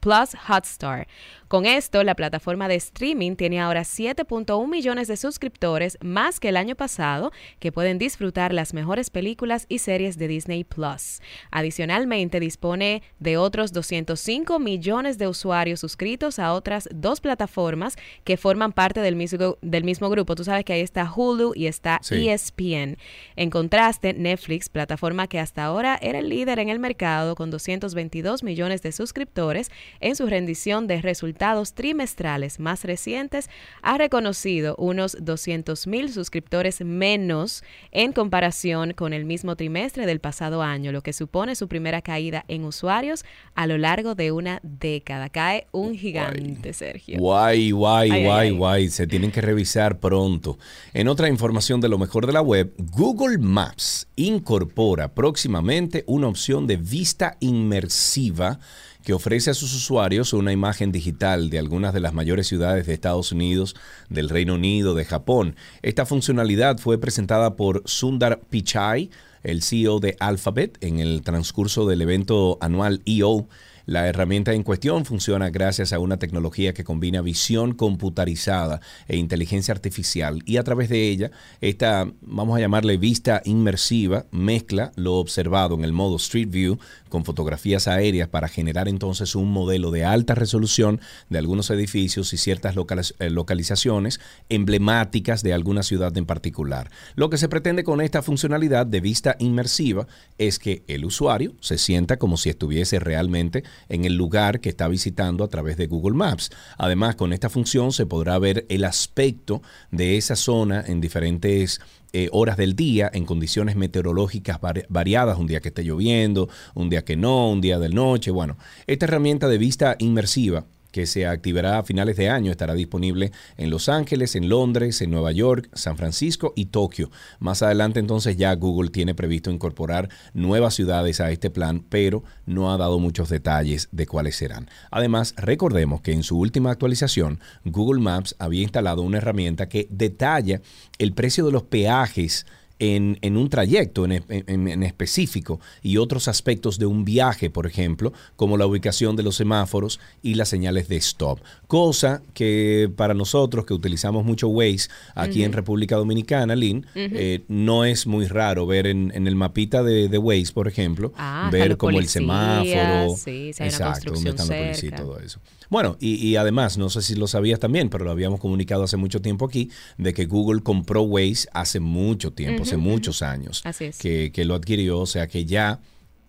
Plus 0.00 0.34
Hotstar. 0.48 1.06
Con 1.50 1.66
esto, 1.66 2.04
la 2.04 2.14
plataforma 2.14 2.68
de 2.68 2.76
streaming 2.76 3.34
tiene 3.34 3.58
ahora 3.60 3.80
7.1 3.80 4.68
millones 4.68 5.08
de 5.08 5.16
suscriptores, 5.16 5.98
más 6.00 6.38
que 6.38 6.50
el 6.50 6.56
año 6.56 6.76
pasado, 6.76 7.32
que 7.58 7.72
pueden 7.72 7.98
disfrutar 7.98 8.54
las 8.54 8.72
mejores 8.72 9.10
películas 9.10 9.66
y 9.68 9.78
series 9.78 10.16
de 10.16 10.28
Disney 10.28 10.62
Plus. 10.62 11.20
Adicionalmente, 11.50 12.38
dispone 12.38 13.02
de 13.18 13.36
otros 13.36 13.72
205 13.72 14.60
millones 14.60 15.18
de 15.18 15.26
usuarios 15.26 15.80
suscritos 15.80 16.38
a 16.38 16.52
otras 16.52 16.88
dos 16.94 17.20
plataformas 17.20 17.96
que 18.22 18.36
forman 18.36 18.70
parte 18.72 19.00
del 19.00 19.16
mismo, 19.16 19.58
del 19.60 19.82
mismo 19.82 20.08
grupo. 20.08 20.36
Tú 20.36 20.44
sabes 20.44 20.64
que 20.64 20.74
ahí 20.74 20.82
está 20.82 21.12
Hulu 21.12 21.54
y 21.56 21.66
está 21.66 21.98
Sí. 22.00 22.28
ESPN. 22.28 22.96
En 23.34 23.50
contraste, 23.50 24.14
Netflix, 24.14 24.68
plataforma 24.68 25.26
que 25.26 25.40
hasta 25.40 25.64
ahora 25.64 25.98
era 26.00 26.20
el 26.20 26.28
líder 26.28 26.60
en 26.60 26.68
el 26.68 26.78
mercado 26.78 27.34
con 27.34 27.50
222 27.50 28.44
millones 28.44 28.82
de 28.82 28.92
suscriptores, 28.92 29.72
en 29.98 30.14
su 30.14 30.26
rendición 30.28 30.86
de 30.86 31.02
resultados 31.02 31.39
trimestrales 31.74 32.60
más 32.60 32.84
recientes, 32.84 33.48
ha 33.80 33.96
reconocido 33.96 34.76
unos 34.76 35.16
200 35.18 35.86
mil 35.86 36.12
suscriptores 36.12 36.82
menos 36.84 37.64
en 37.92 38.12
comparación 38.12 38.92
con 38.92 39.14
el 39.14 39.24
mismo 39.24 39.56
trimestre 39.56 40.04
del 40.04 40.20
pasado 40.20 40.62
año, 40.62 40.92
lo 40.92 41.02
que 41.02 41.14
supone 41.14 41.54
su 41.54 41.66
primera 41.66 42.02
caída 42.02 42.44
en 42.48 42.64
usuarios 42.64 43.24
a 43.54 43.66
lo 43.66 43.78
largo 43.78 44.14
de 44.14 44.32
una 44.32 44.60
década. 44.62 45.30
Cae 45.30 45.66
un 45.72 45.94
gigante, 45.94 46.74
Sergio. 46.74 47.18
Guay, 47.18 47.70
guay, 47.70 48.10
Ay, 48.10 48.18
ay, 48.20 48.24
guay, 48.24 48.48
ay. 48.48 48.56
guay. 48.56 48.88
Se 48.90 49.06
tienen 49.06 49.30
que 49.32 49.40
revisar 49.40 49.98
pronto. 49.98 50.58
En 50.92 51.08
otra 51.08 51.28
información 51.28 51.80
de 51.80 51.88
lo 51.88 51.98
mejor 51.98 52.26
de 52.26 52.34
la 52.34 52.42
web, 52.42 52.74
Google 52.76 53.38
Maps 53.38 54.08
incorpora 54.16 55.14
próximamente 55.14 56.04
una 56.06 56.28
opción 56.28 56.66
de 56.66 56.76
vista 56.76 57.38
inmersiva 57.40 58.60
que 59.04 59.12
ofrece 59.12 59.50
a 59.50 59.54
sus 59.54 59.74
usuarios 59.74 60.32
una 60.32 60.52
imagen 60.52 60.92
digital 60.92 61.50
de 61.50 61.58
algunas 61.58 61.94
de 61.94 62.00
las 62.00 62.12
mayores 62.12 62.46
ciudades 62.46 62.86
de 62.86 62.94
Estados 62.94 63.32
Unidos, 63.32 63.76
del 64.08 64.28
Reino 64.28 64.54
Unido, 64.54 64.94
de 64.94 65.04
Japón. 65.04 65.56
Esta 65.82 66.06
funcionalidad 66.06 66.78
fue 66.78 66.98
presentada 66.98 67.56
por 67.56 67.82
Sundar 67.86 68.40
Pichai, 68.50 69.10
el 69.42 69.62
CEO 69.62 70.00
de 70.00 70.16
Alphabet, 70.20 70.76
en 70.80 71.00
el 71.00 71.22
transcurso 71.22 71.86
del 71.86 72.02
evento 72.02 72.58
anual 72.60 73.02
EO 73.06 73.48
La 73.86 74.08
herramienta 74.08 74.52
en 74.52 74.62
cuestión 74.62 75.04
funciona 75.04 75.50
gracias 75.50 75.92
a 75.92 75.98
una 75.98 76.18
tecnología 76.18 76.74
que 76.74 76.84
combina 76.84 77.20
visión 77.22 77.74
computarizada 77.74 78.80
e 79.08 79.16
inteligencia 79.16 79.72
artificial 79.72 80.42
y 80.44 80.56
a 80.56 80.64
través 80.64 80.88
de 80.88 81.08
ella, 81.08 81.30
esta, 81.60 82.10
vamos 82.20 82.56
a 82.56 82.60
llamarle 82.60 82.96
vista 82.96 83.42
inmersiva, 83.44 84.26
mezcla 84.30 84.92
lo 84.96 85.14
observado 85.14 85.74
en 85.74 85.84
el 85.84 85.92
modo 85.92 86.16
Street 86.16 86.50
View 86.50 86.78
con 87.08 87.24
fotografías 87.24 87.88
aéreas 87.88 88.28
para 88.28 88.48
generar 88.48 88.88
entonces 88.88 89.34
un 89.34 89.50
modelo 89.52 89.90
de 89.90 90.04
alta 90.04 90.34
resolución 90.34 91.00
de 91.28 91.38
algunos 91.38 91.70
edificios 91.70 92.32
y 92.32 92.36
ciertas 92.36 92.74
eh, 93.18 93.30
localizaciones 93.30 94.20
emblemáticas 94.48 95.42
de 95.42 95.52
alguna 95.52 95.82
ciudad 95.82 96.16
en 96.16 96.26
particular. 96.26 96.90
Lo 97.14 97.30
que 97.30 97.38
se 97.38 97.48
pretende 97.48 97.84
con 97.84 98.00
esta 98.00 98.22
funcionalidad 98.22 98.86
de 98.86 99.00
vista 99.00 99.36
inmersiva 99.38 100.06
es 100.38 100.58
que 100.58 100.82
el 100.86 101.04
usuario 101.04 101.54
se 101.60 101.78
sienta 101.78 102.18
como 102.18 102.36
si 102.36 102.50
estuviese 102.50 102.98
realmente 102.98 103.64
en 103.88 104.04
el 104.04 104.14
lugar 104.14 104.60
que 104.60 104.68
está 104.68 104.88
visitando 104.88 105.44
a 105.44 105.48
través 105.48 105.76
de 105.76 105.86
Google 105.86 106.16
Maps. 106.16 106.50
Además, 106.78 107.16
con 107.16 107.32
esta 107.32 107.48
función 107.48 107.92
se 107.92 108.06
podrá 108.06 108.38
ver 108.38 108.66
el 108.68 108.84
aspecto 108.84 109.62
de 109.90 110.16
esa 110.16 110.36
zona 110.36 110.84
en 110.86 111.00
diferentes 111.00 111.80
eh, 112.12 112.28
horas 112.32 112.56
del 112.56 112.74
día 112.74 113.10
en 113.12 113.24
condiciones 113.24 113.76
meteorológicas 113.76 114.60
vari- 114.60 114.86
variadas, 114.88 115.38
un 115.38 115.46
día 115.46 115.60
que 115.60 115.68
esté 115.68 115.84
lloviendo, 115.84 116.48
un 116.74 116.90
día 116.90 117.04
que 117.04 117.16
no, 117.16 117.50
un 117.50 117.60
día 117.60 117.78
de 117.78 117.88
noche. 117.88 118.30
Bueno, 118.30 118.56
esta 118.86 119.06
herramienta 119.06 119.46
de 119.48 119.58
vista 119.58 119.96
inmersiva 119.98 120.64
que 120.90 121.06
se 121.06 121.26
activará 121.26 121.78
a 121.78 121.82
finales 121.82 122.16
de 122.16 122.28
año, 122.28 122.50
estará 122.50 122.74
disponible 122.74 123.32
en 123.56 123.70
Los 123.70 123.88
Ángeles, 123.88 124.34
en 124.34 124.48
Londres, 124.48 125.00
en 125.00 125.10
Nueva 125.10 125.32
York, 125.32 125.68
San 125.72 125.96
Francisco 125.96 126.52
y 126.56 126.66
Tokio. 126.66 127.10
Más 127.38 127.62
adelante 127.62 128.00
entonces 128.00 128.36
ya 128.36 128.54
Google 128.54 128.90
tiene 128.90 129.14
previsto 129.14 129.50
incorporar 129.50 130.08
nuevas 130.34 130.74
ciudades 130.74 131.20
a 131.20 131.30
este 131.30 131.50
plan, 131.50 131.84
pero 131.88 132.24
no 132.46 132.72
ha 132.72 132.76
dado 132.76 132.98
muchos 132.98 133.28
detalles 133.28 133.88
de 133.92 134.06
cuáles 134.06 134.36
serán. 134.36 134.68
Además, 134.90 135.34
recordemos 135.36 136.00
que 136.00 136.12
en 136.12 136.22
su 136.22 136.38
última 136.38 136.70
actualización, 136.70 137.40
Google 137.64 138.00
Maps 138.00 138.34
había 138.38 138.62
instalado 138.62 139.02
una 139.02 139.18
herramienta 139.18 139.68
que 139.68 139.86
detalla 139.90 140.60
el 140.98 141.12
precio 141.12 141.44
de 141.46 141.52
los 141.52 141.64
peajes 141.64 142.46
en, 142.80 143.18
en 143.22 143.36
un 143.36 143.48
trayecto 143.48 144.04
en, 144.06 144.24
en- 144.28 144.66
en 144.68 144.82
específico 144.82 145.60
y 145.82 145.98
otros 145.98 146.26
aspectos 146.26 146.78
de 146.80 146.86
un 146.86 147.04
viaje, 147.04 147.48
por 147.50 147.66
ejemplo, 147.66 148.12
como 148.34 148.56
la 148.56 148.66
ubicación 148.66 149.14
de 149.14 149.22
los 149.22 149.36
semáforos 149.36 150.00
y 150.22 150.34
las 150.34 150.48
señales 150.48 150.88
de 150.88 150.96
stop. 150.96 151.38
Cosa 151.68 152.22
que 152.34 152.90
para 152.96 153.14
nosotros 153.14 153.64
que 153.66 153.74
utilizamos 153.74 154.24
mucho 154.24 154.48
Waze 154.48 154.88
aquí 155.14 155.44
en. 155.44 155.52
República 155.60 155.96
Dominicana, 155.96 156.56
Lynn, 156.56 156.86
eh, 156.94 157.42
no 157.48 157.84
es 157.84 158.06
muy 158.06 158.26
raro 158.26 158.66
ver 158.66 158.86
en, 158.86 159.12
el 159.26 159.34
mapita 159.36 159.82
de, 159.82 160.08
de 160.08 160.16
Waze, 160.18 160.52
por 160.54 160.66
ejemplo, 160.68 161.12
Ah, 161.18 161.50
ver 161.52 161.76
como 161.76 161.98
el 161.98 162.08
semáforo. 162.08 163.14
sí, 163.16 163.52
si 163.52 163.62
hay 163.62 163.68
una 163.68 163.76
exacto, 163.76 164.12
dónde 164.12 164.30
están 164.30 164.48
los 164.48 164.56
policías 164.56 164.82
y 164.84 164.90
todo 164.96 165.18
eso. 165.20 165.38
Bueno, 165.70 165.96
y, 166.00 166.16
y 166.16 166.36
además, 166.36 166.76
no 166.76 166.90
sé 166.90 167.00
si 167.00 167.14
lo 167.14 167.26
sabías 167.28 167.60
también, 167.60 167.88
pero 167.88 168.04
lo 168.04 168.10
habíamos 168.10 168.40
comunicado 168.40 168.82
hace 168.82 168.96
mucho 168.96 169.22
tiempo 169.22 169.46
aquí, 169.46 169.70
de 169.96 170.12
que 170.12 170.26
Google 170.26 170.62
compró 170.62 171.02
Waze 171.02 171.48
hace 171.52 171.80
mucho 171.80 172.32
tiempo, 172.32 172.64
hace 172.64 172.76
muchos 172.76 173.22
años, 173.22 173.62
Así 173.64 173.86
es. 173.86 173.98
que, 173.98 174.32
que 174.32 174.44
lo 174.44 174.56
adquirió, 174.56 174.98
o 174.98 175.06
sea 175.06 175.28
que 175.28 175.44
ya 175.44 175.80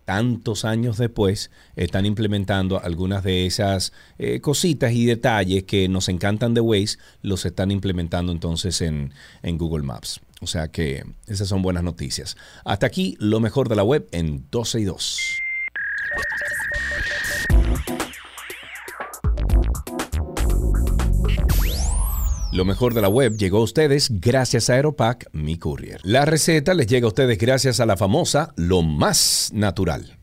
tantos 0.05 0.65
años 0.65 0.97
después 0.97 1.51
están 1.75 2.05
implementando 2.05 2.81
algunas 2.83 3.23
de 3.23 3.45
esas 3.45 3.93
eh, 4.19 4.41
cositas 4.41 4.91
y 4.93 5.05
detalles 5.05 5.63
que 5.63 5.87
nos 5.87 6.09
encantan 6.09 6.53
de 6.53 6.61
Waze, 6.61 6.97
los 7.21 7.45
están 7.45 7.71
implementando 7.71 8.31
entonces 8.31 8.81
en, 8.81 9.13
en 9.41 9.57
Google 9.57 9.83
Maps. 9.83 10.19
O 10.41 10.47
sea 10.47 10.69
que 10.69 11.03
esas 11.27 11.47
son 11.47 11.61
buenas 11.61 11.83
noticias. 11.83 12.35
Hasta 12.65 12.87
aquí 12.87 13.15
lo 13.19 13.39
mejor 13.39 13.69
de 13.69 13.75
la 13.75 13.83
web 13.83 14.07
en 14.11 14.45
12 14.51 14.81
y 14.81 14.83
2. 14.85 15.19
Lo 22.51 22.65
mejor 22.65 22.93
de 22.93 23.01
la 23.01 23.07
web 23.09 23.37
llegó 23.37 23.59
a 23.59 23.63
ustedes 23.63 24.09
gracias 24.19 24.69
a 24.69 24.73
Aeropack, 24.73 25.29
mi 25.31 25.57
courier. 25.57 25.99
La 26.03 26.25
receta 26.25 26.73
les 26.73 26.87
llega 26.87 27.05
a 27.05 27.07
ustedes 27.09 27.37
gracias 27.37 27.79
a 27.79 27.85
la 27.85 27.95
famosa 27.95 28.53
Lo 28.57 28.81
Más 28.81 29.51
Natural. 29.53 30.17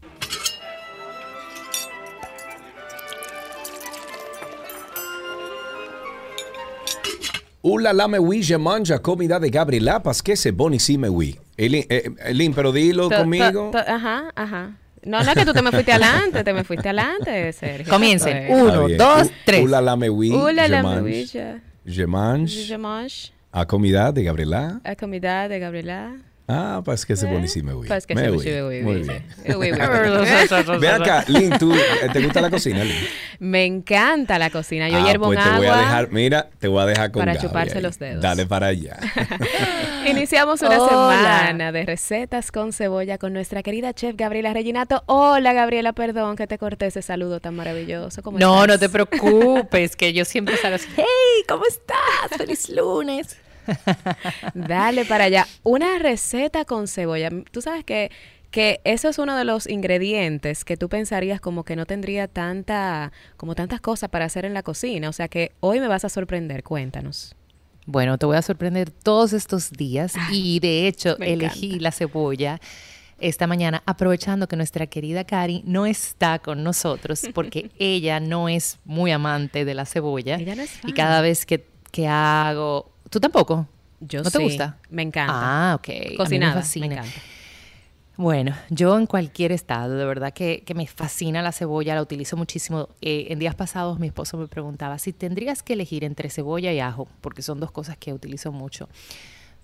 Ula 7.63 7.93
la 7.93 8.09
me 8.09 8.19
oui, 8.19 8.43
je 8.43 8.57
manja 8.57 9.01
comida 9.01 9.39
de 9.41 9.51
Gabriela 9.51 10.03
Pasquese 10.03 10.53
bonissime 10.53 11.09
oui. 11.09 11.39
Elin, 11.57 11.85
eh, 11.89 12.11
Elin, 12.25 12.55
pero 12.55 12.71
dilo 12.73 13.11
conmigo. 13.11 13.73
ajá, 13.75 14.31
ajá. 14.35 14.77
No, 15.03 15.23
no 15.23 15.31
es 15.31 15.37
que 15.37 15.45
tú 15.45 15.53
te 15.53 15.63
me 15.63 15.71
fuiste 15.73 15.93
adelante, 15.93 16.45
te 16.45 16.53
me 16.53 16.65
fuiste 16.65 16.89
adelante, 16.89 17.53
Sergio. 17.53 17.93
Comiencen. 17.93 18.53
Uno, 18.53 18.89
dos, 18.89 19.29
tres. 19.45 19.63
Ula 19.65 19.81
la 19.81 19.97
me 19.97 20.09
oui, 20.09 20.31
Ula 20.33 20.65
je 20.65 20.69
la 20.69 20.83
mange- 20.83 20.85
maravilla. 21.01 21.63
Je 21.89 22.05
mange 22.05 22.51
Je 22.69 22.75
mange 22.77 23.33
a 23.51 23.65
comida 23.65 24.13
de 24.13 24.21
Gabriela. 24.21 24.79
la 24.85 24.95
comida 24.95 25.49
de 25.49 25.59
Gabriela. 25.59 26.11
Ah, 26.51 26.81
Pasquese 26.83 27.27
bonissime 27.27 27.75
oui. 27.75 27.87
Pasquese 27.89 28.19
Me 28.23 28.29
bonissime 28.31 28.63
oui. 28.63 28.77
oui, 28.79 28.83
Muy 28.83 28.97
oui, 28.97 29.03
bien. 29.03 30.81
Ve 30.81 30.89
acá, 30.89 31.23
Lin, 31.29 31.51
¿tú, 31.59 31.75
eh, 31.75 32.09
¿te 32.11 32.25
gusta 32.25 32.41
la 32.41 32.49
cocina, 32.49 32.83
Lin? 32.85 32.97
Me 33.39 33.67
encanta 33.67 34.39
la 34.39 34.49
cocina. 34.49 34.89
Yo 34.89 34.97
Ah, 34.97 35.05
hiervo 35.07 35.27
pues 35.27 35.39
un 35.39 35.45
te 35.45 35.57
voy 35.59 35.67
a 35.67 35.77
dejar, 35.77 36.11
mira, 36.11 36.49
te 36.59 36.67
voy 36.69 36.83
a 36.83 36.87
dejar 36.87 37.13
con 37.13 37.21
para 37.21 37.35
Gaby 37.35 37.47
chuparse 37.47 37.77
ahí. 37.77 37.83
los 37.83 37.99
dedos. 37.99 38.23
Dale 38.23 38.47
para 38.47 38.69
allá. 38.69 38.97
Iniciamos 40.07 40.63
una 40.63 40.81
Hola. 40.81 40.89
semana 40.89 41.71
de 41.73 41.85
recetas 41.85 42.51
con 42.51 42.73
cebolla 42.73 43.19
con 43.19 43.33
nuestra 43.35 43.63
querida 43.63 43.93
chef 43.93 44.17
Gabriela 44.17 44.53
Reginato. 44.55 45.03
Hola 45.07 45.53
Gabriela, 45.53 45.93
perdón 45.93 46.35
que 46.37 46.47
te 46.47 46.57
corté 46.57 46.87
ese 46.87 47.03
saludo 47.03 47.41
tan 47.41 47.55
maravilloso. 47.57 48.23
¿Cómo 48.23 48.39
No, 48.39 48.63
estás? 48.65 48.69
no 48.69 48.79
te 48.79 48.89
preocupes, 48.89 49.97
que 49.97 50.13
yo 50.15 50.25
siempre 50.25 50.57
salgo 50.57 50.77
así, 50.77 50.89
hey, 50.97 51.05
¿cómo 51.47 51.65
estás? 51.67 52.39
Feliz 52.39 52.71
lunes. 52.71 53.37
Dale 54.55 55.05
para 55.05 55.25
allá. 55.25 55.47
Una 55.63 55.99
receta 55.99 56.65
con 56.65 56.89
cebolla. 56.89 57.31
Tú 57.51 57.63
sabes 57.63 57.85
que, 57.85 58.11
que 58.51 58.81
eso 58.85 59.09
es 59.09 59.19
uno 59.19 59.37
de 59.37 59.45
los 59.45 59.69
ingredientes 59.69 60.65
que 60.65 60.77
tú 60.77 60.89
pensarías 60.89 61.41
como 61.41 61.65
que 61.65 61.77
no 61.77 61.87
tendría 61.87 62.29
tanta, 62.29 63.13
como 63.37 63.55
tantas 63.55 63.81
cosas 63.81 64.11
para 64.11 64.25
hacer 64.25 64.45
en 64.45 64.55
la 64.55 64.63
cocina. 64.63 65.09
O 65.09 65.13
sea 65.13 65.29
que 65.29 65.53
hoy 65.61 65.81
me 65.81 65.89
vas 65.89 66.05
a 66.05 66.09
sorprender. 66.09 66.63
Cuéntanos. 66.63 67.35
Bueno, 67.87 68.19
te 68.19 68.27
voy 68.27 68.37
a 68.37 68.43
sorprender 68.43 68.91
todos 68.91 69.33
estos 69.33 69.71
días 69.71 70.13
y 70.31 70.61
de 70.61 70.89
hecho 70.89 71.17
me 71.19 71.33
elegí 71.33 71.79
la 71.79 71.91
cebolla 71.91 72.61
esta 73.19 73.47
mañana 73.47 73.83
aprovechando 73.85 74.47
que 74.47 74.57
nuestra 74.57 74.87
querida 74.87 75.25
Cari 75.25 75.63
no 75.67 75.87
está 75.87 76.39
con 76.39 76.63
nosotros 76.63 77.23
porque 77.35 77.71
ella 77.79 78.21
no 78.21 78.49
es 78.49 78.79
muy 78.85 79.11
amante 79.11 79.65
de 79.65 79.75
la 79.75 79.87
cebolla 79.87 80.37
Ella 80.37 80.55
no 80.55 80.63
es 80.63 80.79
y 80.87 80.93
cada 80.93 81.21
vez 81.21 81.45
que, 81.45 81.67
que 81.91 82.07
hago... 82.07 82.93
¿Tú 83.11 83.21
tampoco? 83.21 83.67
Yo 84.01 84.23
¿No 84.23 84.31
te 84.31 84.39
gusta? 84.39 84.79
Me 84.91 85.03
encanta. 85.03 85.33
Ah, 85.35 85.75
ok. 85.75 85.89
Me 85.89 86.15
Cocinada. 86.17 86.63
Me, 86.77 86.87
encanta. 86.87 87.21
Bueno, 88.17 88.57
yo 88.69 88.99
en 88.99 89.07
cualquier 89.07 89.53
estado, 89.53 89.95
de 89.95 90.05
verdad 90.05 90.33
que, 90.33 90.63
que 90.65 90.75
me 90.75 90.87
fascina 90.87 91.41
la 91.41 91.53
cebolla, 91.53 91.95
la 91.95 92.03
utilizo 92.03 92.37
muchísimo. 92.37 92.89
Eh, 93.01 93.29
en 93.31 93.39
días 93.39 93.55
pasados 93.55 93.99
mi 93.99 94.09
esposo 94.09 94.37
me 94.37 94.49
preguntaba 94.49 94.99
si 94.99 95.13
tendrías 95.13 95.63
que 95.63 95.75
elegir 95.75 96.05
entre 96.05 96.29
cebolla 96.31 96.73
y 96.73 96.81
ajo, 96.81 97.09
porque 97.21 97.43
son 97.43 97.61
dos 97.61 97.71
cosas 97.71 97.97
que 97.97 98.13
utilizo 98.13 98.53
mucho. 98.53 98.89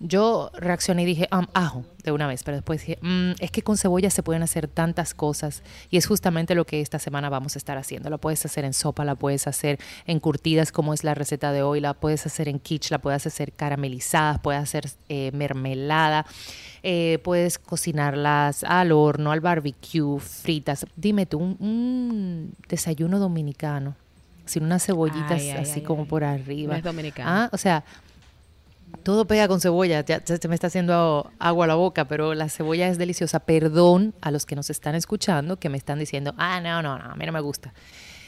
Yo 0.00 0.50
reaccioné 0.54 1.02
y 1.02 1.06
dije, 1.06 1.28
"Am, 1.30 1.46
ajo, 1.54 1.84
de 2.02 2.12
una 2.12 2.26
vez, 2.26 2.42
pero 2.42 2.56
después 2.56 2.80
dije, 2.80 2.98
"Mm, 3.00 3.32
es 3.38 3.50
que 3.50 3.62
con 3.62 3.78
cebolla 3.78 4.10
se 4.10 4.22
pueden 4.22 4.42
hacer 4.42 4.68
tantas 4.68 5.14
cosas 5.14 5.62
y 5.90 5.96
es 5.96 6.06
justamente 6.06 6.54
lo 6.54 6.66
que 6.66 6.80
esta 6.80 6.98
semana 6.98 7.28
vamos 7.30 7.56
a 7.56 7.58
estar 7.58 7.78
haciendo. 7.78 8.10
La 8.10 8.18
puedes 8.18 8.44
hacer 8.44 8.64
en 8.64 8.74
sopa, 8.74 9.04
la 9.04 9.14
puedes 9.14 9.46
hacer 9.46 9.78
en 10.06 10.20
curtidas, 10.20 10.72
como 10.72 10.92
es 10.94 11.04
la 11.04 11.14
receta 11.14 11.52
de 11.52 11.62
hoy, 11.62 11.80
la 11.80 11.94
puedes 11.94 12.26
hacer 12.26 12.48
en 12.48 12.58
quiche, 12.58 12.88
la 12.90 12.98
puedes 12.98 13.26
hacer 13.26 13.52
caramelizadas, 13.52 14.40
puedes 14.40 14.60
hacer 14.62 14.90
eh, 15.08 15.30
mermelada, 15.32 16.26
eh, 16.82 17.18
puedes 17.22 17.58
cocinarlas 17.58 18.64
al 18.64 18.92
horno, 18.92 19.32
al 19.32 19.40
barbecue, 19.40 20.18
fritas. 20.20 20.86
Dime 20.96 21.24
tú, 21.24 21.38
un, 21.38 21.56
un 21.60 22.54
desayuno 22.68 23.18
dominicano, 23.18 23.94
sin 24.44 24.64
unas 24.64 24.84
cebollitas 24.84 25.40
Ay, 25.40 25.50
ay, 25.50 25.62
así 25.62 25.80
ay, 25.80 25.82
como 25.82 26.06
por 26.06 26.24
arriba. 26.24 26.72
No 26.72 26.78
es 26.78 26.84
dominicano. 26.84 27.30
Ah, 27.30 27.48
o 27.52 27.56
sea, 27.56 27.84
todo 29.02 29.26
pega 29.26 29.48
con 29.48 29.60
cebolla, 29.60 30.04
ya 30.04 30.22
se 30.24 30.48
me 30.48 30.54
está 30.54 30.68
haciendo 30.68 31.30
agua 31.38 31.64
a 31.64 31.68
la 31.68 31.74
boca, 31.74 32.06
pero 32.06 32.34
la 32.34 32.48
cebolla 32.48 32.88
es 32.88 32.98
deliciosa. 32.98 33.40
Perdón 33.40 34.14
a 34.20 34.30
los 34.30 34.46
que 34.46 34.56
nos 34.56 34.70
están 34.70 34.94
escuchando 34.94 35.58
que 35.58 35.68
me 35.68 35.78
están 35.78 35.98
diciendo, 35.98 36.34
ah, 36.36 36.60
no, 36.60 36.82
no, 36.82 36.98
no, 36.98 37.10
a 37.10 37.16
mí 37.16 37.26
no 37.26 37.32
me 37.32 37.40
gusta. 37.40 37.72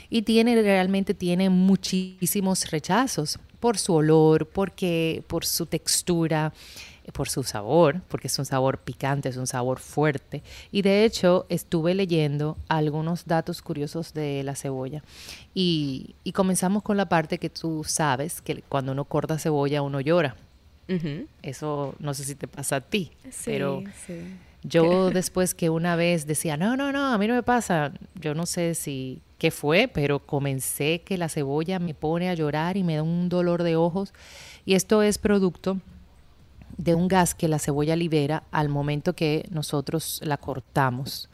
Y 0.09 0.23
tiene, 0.23 0.61
realmente 0.63 1.15
tiene 1.15 1.51
muchísimos 1.51 2.71
rechazos 2.71 3.39
por 3.61 3.79
su 3.79 3.95
olor, 3.95 4.47
porque, 4.47 5.25
por 5.27 5.45
su 5.45 5.67
textura, 5.67 6.53
por 7.13 7.29
su 7.29 7.43
sabor, 7.43 8.03
porque 8.09 8.29
es 8.29 8.39
un 8.39 8.45
sabor 8.45 8.79
picante, 8.79 9.29
es 9.29 9.37
un 9.37 9.47
sabor 9.47 9.79
fuerte. 9.79 10.43
Y 10.71 10.83
de 10.83 11.05
hecho 11.05 11.47
estuve 11.49 11.95
leyendo 11.95 12.57
algunos 12.69 13.27
datos 13.27 13.63
curiosos 13.63 14.13
de 14.13 14.43
la 14.43 14.57
cebolla. 14.57 15.03
Y, 15.55 16.15
y 16.25 16.33
comenzamos 16.33 16.83
con 16.83 16.97
la 16.97 17.09
parte 17.09 17.39
que 17.39 17.51
tú 17.51 17.83
sabes, 17.85 18.41
que 18.41 18.63
cuando 18.69 18.93
uno 18.93 19.05
corta 19.05 19.39
cebolla 19.39 19.83
uno 19.83 20.01
llora. 20.01 20.37
Eso 21.43 21.95
no 21.99 22.15
sé 22.15 22.25
si 22.25 22.35
te 22.35 22.47
pasa 22.49 22.77
a 22.77 22.81
ti, 22.81 23.11
Sí, 23.31 23.43
pero 23.47 23.83
sí. 24.07 24.21
yo 24.63 25.11
después 25.15 25.55
que 25.55 25.69
una 25.71 25.97
vez 25.97 26.27
decía, 26.27 26.57
no, 26.57 26.77
no, 26.77 26.93
no, 26.93 27.13
a 27.13 27.19
mí 27.19 27.27
no 27.27 27.35
me 27.35 27.43
pasa, 27.43 27.93
yo 28.15 28.35
no 28.35 28.47
sé 28.47 28.75
si 28.75 29.21
qué 29.39 29.51
fue, 29.51 29.89
pero 29.93 30.21
comencé 30.21 31.03
que 31.05 31.19
la 31.19 31.29
cebolla 31.29 31.79
me 31.79 31.93
pone 31.95 32.29
a 32.31 32.35
llorar 32.35 32.77
y 32.77 32.85
me 32.85 32.97
da 32.97 33.03
un 33.03 33.29
dolor 33.29 33.63
de 33.63 33.77
ojos. 33.77 34.15
Y 34.65 34.75
esto 34.75 35.03
es 35.03 35.19
producto 35.19 35.79
de 36.79 36.95
un 36.95 37.09
gas 37.09 37.35
que 37.35 37.49
la 37.49 37.59
cebolla 37.59 37.97
libera 37.97 38.45
al 38.51 38.69
momento 38.69 39.15
que 39.15 39.47
nosotros 39.51 40.21
la 40.25 40.37
cortamos. 40.37 41.29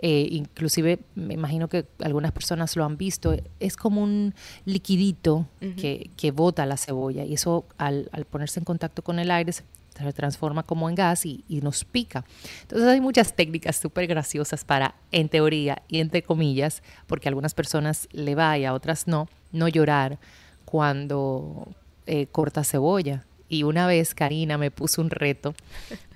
Eh, 0.00 0.28
inclusive 0.30 1.00
me 1.14 1.34
imagino 1.34 1.68
que 1.68 1.86
algunas 2.00 2.32
personas 2.32 2.76
lo 2.76 2.84
han 2.84 2.96
visto, 2.96 3.36
es 3.58 3.76
como 3.76 4.02
un 4.02 4.34
liquidito 4.64 5.46
que, 5.76 6.10
que 6.16 6.30
bota 6.30 6.66
la 6.66 6.76
cebolla 6.76 7.24
y 7.24 7.34
eso 7.34 7.64
al, 7.78 8.08
al, 8.12 8.24
ponerse 8.24 8.60
en 8.60 8.64
contacto 8.64 9.02
con 9.02 9.18
el 9.18 9.30
aire 9.30 9.52
se 9.52 9.64
transforma 10.12 10.62
como 10.62 10.88
en 10.88 10.94
gas 10.94 11.26
y, 11.26 11.44
y 11.48 11.60
nos 11.60 11.84
pica. 11.84 12.24
Entonces 12.62 12.88
hay 12.88 13.00
muchas 13.00 13.34
técnicas 13.34 13.76
súper 13.76 14.06
graciosas 14.06 14.64
para, 14.64 14.94
en 15.10 15.28
teoría 15.28 15.82
y 15.88 16.00
entre 16.00 16.22
comillas, 16.22 16.82
porque 17.06 17.28
a 17.28 17.30
algunas 17.30 17.54
personas 17.54 18.08
le 18.12 18.34
va 18.34 18.56
y 18.58 18.64
a 18.64 18.74
otras 18.74 19.08
no, 19.08 19.28
no 19.52 19.68
llorar 19.68 20.18
cuando 20.64 21.68
eh, 22.06 22.26
corta 22.26 22.64
cebolla. 22.64 23.24
Y 23.48 23.62
una 23.62 23.86
vez 23.86 24.14
Karina 24.14 24.58
me 24.58 24.70
puso 24.70 25.00
un 25.00 25.10
reto 25.10 25.54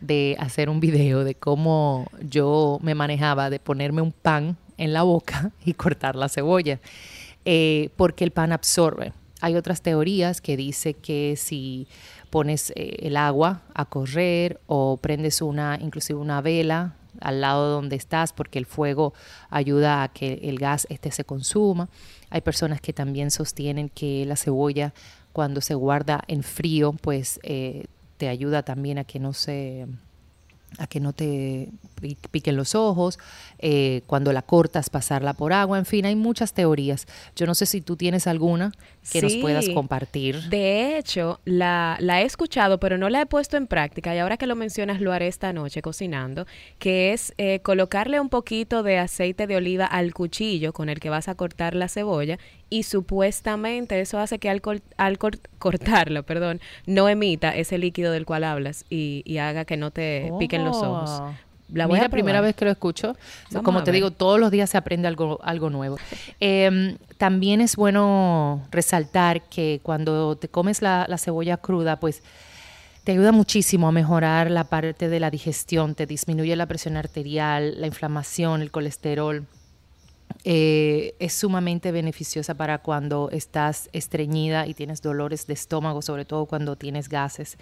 de 0.00 0.36
hacer 0.38 0.68
un 0.68 0.80
video 0.80 1.24
de 1.24 1.34
cómo 1.34 2.06
yo 2.20 2.78
me 2.82 2.94
manejaba 2.94 3.48
de 3.48 3.58
ponerme 3.58 4.02
un 4.02 4.12
pan 4.12 4.56
en 4.76 4.92
la 4.92 5.02
boca 5.02 5.52
y 5.64 5.74
cortar 5.74 6.16
la 6.16 6.28
cebolla, 6.28 6.80
eh, 7.44 7.90
porque 7.96 8.24
el 8.24 8.30
pan 8.30 8.52
absorbe. 8.52 9.12
Hay 9.40 9.56
otras 9.56 9.82
teorías 9.82 10.40
que 10.40 10.56
dice 10.56 10.94
que 10.94 11.34
si 11.36 11.88
pones 12.30 12.70
eh, 12.76 12.96
el 13.00 13.16
agua 13.16 13.62
a 13.74 13.84
correr 13.86 14.60
o 14.66 14.98
prendes 14.98 15.42
una, 15.42 15.78
inclusive 15.80 16.18
una 16.18 16.40
vela 16.40 16.94
al 17.20 17.40
lado 17.40 17.70
donde 17.70 17.96
estás 17.96 18.32
porque 18.32 18.58
el 18.58 18.66
fuego 18.66 19.14
ayuda 19.50 20.02
a 20.02 20.08
que 20.08 20.40
el 20.44 20.58
gas 20.58 20.86
este 20.90 21.10
se 21.10 21.24
consuma. 21.24 21.88
Hay 22.30 22.40
personas 22.40 22.80
que 22.80 22.92
también 22.92 23.30
sostienen 23.30 23.88
que 23.88 24.24
la 24.26 24.36
cebolla 24.36 24.94
cuando 25.32 25.60
se 25.60 25.74
guarda 25.74 26.22
en 26.28 26.42
frío, 26.42 26.92
pues 26.92 27.40
eh, 27.42 27.86
te 28.16 28.28
ayuda 28.28 28.62
también 28.62 28.98
a 28.98 29.04
que 29.04 29.18
no 29.18 29.32
se 29.32 29.86
a 30.78 30.86
que 30.86 31.00
no 31.00 31.12
te 31.12 31.68
piquen 32.30 32.56
los 32.56 32.74
ojos, 32.74 33.18
eh, 33.58 34.02
cuando 34.06 34.32
la 34.32 34.42
cortas 34.42 34.88
pasarla 34.90 35.34
por 35.34 35.52
agua, 35.52 35.78
en 35.78 35.84
fin, 35.84 36.06
hay 36.06 36.16
muchas 36.16 36.54
teorías. 36.54 37.06
Yo 37.36 37.46
no 37.46 37.54
sé 37.54 37.66
si 37.66 37.80
tú 37.82 37.96
tienes 37.96 38.26
alguna 38.26 38.72
que 39.10 39.22
nos 39.22 39.36
puedas 39.36 39.68
compartir. 39.70 40.42
De 40.44 40.96
hecho, 40.96 41.40
la, 41.44 41.96
la, 42.00 42.22
he 42.22 42.24
escuchado, 42.24 42.78
pero 42.78 42.98
no 42.98 43.08
la 43.08 43.22
he 43.22 43.26
puesto 43.26 43.56
en 43.56 43.66
práctica 43.66 44.14
y 44.14 44.18
ahora 44.18 44.36
que 44.36 44.46
lo 44.46 44.54
mencionas 44.54 45.00
lo 45.00 45.12
haré 45.12 45.26
esta 45.26 45.52
noche 45.52 45.82
cocinando, 45.82 46.46
que 46.78 47.12
es 47.12 47.34
eh, 47.38 47.60
colocarle 47.60 48.20
un 48.20 48.28
poquito 48.28 48.82
de 48.82 48.98
aceite 48.98 49.46
de 49.46 49.56
oliva 49.56 49.86
al 49.86 50.14
cuchillo 50.14 50.72
con 50.72 50.88
el 50.88 51.00
que 51.00 51.10
vas 51.10 51.28
a 51.28 51.34
cortar 51.34 51.74
la 51.74 51.88
cebolla 51.88 52.38
y 52.70 52.84
supuestamente 52.84 54.00
eso 54.00 54.18
hace 54.18 54.38
que 54.38 54.48
al, 54.48 54.62
al 54.96 55.18
cortarlo, 55.18 56.22
perdón, 56.22 56.60
no 56.86 57.08
emita 57.08 57.54
ese 57.54 57.78
líquido 57.78 58.12
del 58.12 58.24
cual 58.24 58.44
hablas 58.44 58.84
y, 58.88 59.22
y 59.24 59.38
haga 59.38 59.64
que 59.64 59.76
no 59.76 59.90
te 59.90 60.30
piquen 60.38 60.64
los 60.64 60.76
ojos. 60.76 61.10
Oh. 61.10 61.32
La 61.72 61.86
voy 61.86 62.00
primera 62.10 62.40
vez 62.40 62.54
que 62.54 62.66
lo 62.66 62.70
escucho. 62.70 63.16
Como 63.62 63.82
te 63.82 63.92
digo, 63.92 64.10
todos 64.10 64.38
los 64.38 64.50
días 64.50 64.68
se 64.68 64.76
aprende 64.76 65.08
algo, 65.08 65.38
algo 65.42 65.70
nuevo. 65.70 65.96
Eh, 66.38 66.96
también 67.22 67.60
es 67.60 67.76
bueno 67.76 68.66
resaltar 68.72 69.48
que 69.48 69.78
cuando 69.84 70.34
te 70.34 70.48
comes 70.48 70.82
la, 70.82 71.06
la, 71.08 71.18
cebolla 71.18 71.56
cruda, 71.56 72.00
pues 72.00 72.20
te 73.04 73.12
ayuda 73.12 73.30
muchísimo 73.30 73.86
a 73.86 73.92
mejorar 73.92 74.50
la 74.50 74.64
parte 74.64 75.08
de 75.08 75.20
la 75.20 75.30
digestión, 75.30 75.94
te 75.94 76.04
disminuye 76.04 76.56
la 76.56 76.66
presión 76.66 76.96
arterial, 76.96 77.80
la 77.80 77.86
inflamación, 77.86 78.60
el 78.60 78.72
colesterol. 78.72 79.46
Eh, 80.42 81.14
es 81.20 81.34
sumamente 81.34 81.92
beneficiosa 81.92 82.54
para 82.54 82.78
cuando 82.78 83.30
estás 83.30 83.88
estreñida 83.92 84.66
y 84.66 84.74
tienes 84.74 85.00
dolores 85.00 85.46
de 85.46 85.54
estómago, 85.54 86.02
sobre 86.02 86.24
todo 86.24 86.46
cuando 86.46 86.74
tienes 86.74 87.08
gases. 87.08 87.56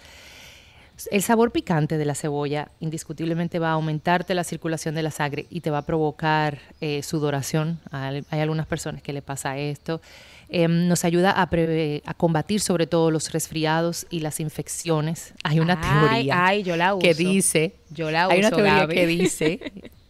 El 1.11 1.21
sabor 1.21 1.51
picante 1.51 1.97
de 1.97 2.05
la 2.05 2.15
cebolla 2.15 2.69
indiscutiblemente 2.79 3.59
va 3.59 3.69
a 3.69 3.73
aumentarte 3.73 4.33
la 4.33 4.43
circulación 4.43 4.95
de 4.95 5.03
la 5.03 5.11
sangre 5.11 5.47
y 5.49 5.61
te 5.61 5.69
va 5.69 5.79
a 5.79 5.85
provocar 5.85 6.59
eh, 6.81 7.01
sudoración. 7.03 7.79
Hay, 7.91 8.23
algunas 8.31 8.67
personas 8.67 9.01
que 9.01 9.13
le 9.13 9.21
pasa 9.21 9.57
esto. 9.57 10.01
Eh, 10.49 10.67
nos 10.67 11.05
ayuda 11.05 11.31
a, 11.31 11.43
a, 11.43 12.13
combatir 12.13 12.59
sobre 12.59 12.85
todo 12.85 13.09
los 13.09 13.31
resfriados 13.31 14.05
y 14.09 14.19
las 14.19 14.39
infecciones. 14.39 15.33
Hay 15.43 15.61
una 15.61 15.79
teoría 15.79 16.45
ay, 16.45 16.63
yo 16.63 16.75
la 16.75 16.93
uso. 16.93 17.01
que 17.01 17.13
dice, 17.13 17.75
yo 17.89 18.11
la 18.11 18.27
uso, 18.27 18.33
hay 18.33 18.39
una 18.39 18.49
teoría 18.51 18.87
que 18.87 19.07
dice 19.07 19.59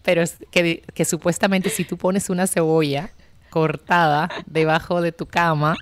pero 0.04 0.24
que 0.52 1.06
supuestamente 1.06 1.70
si 1.70 1.86
tú 1.86 1.98
pones 1.98 2.30
una 2.30 2.48
cebolla 2.48 3.12
cortada 3.50 4.30
debajo 4.46 5.02
de 5.02 5.12
tu 5.12 5.26
cama, 5.26 5.76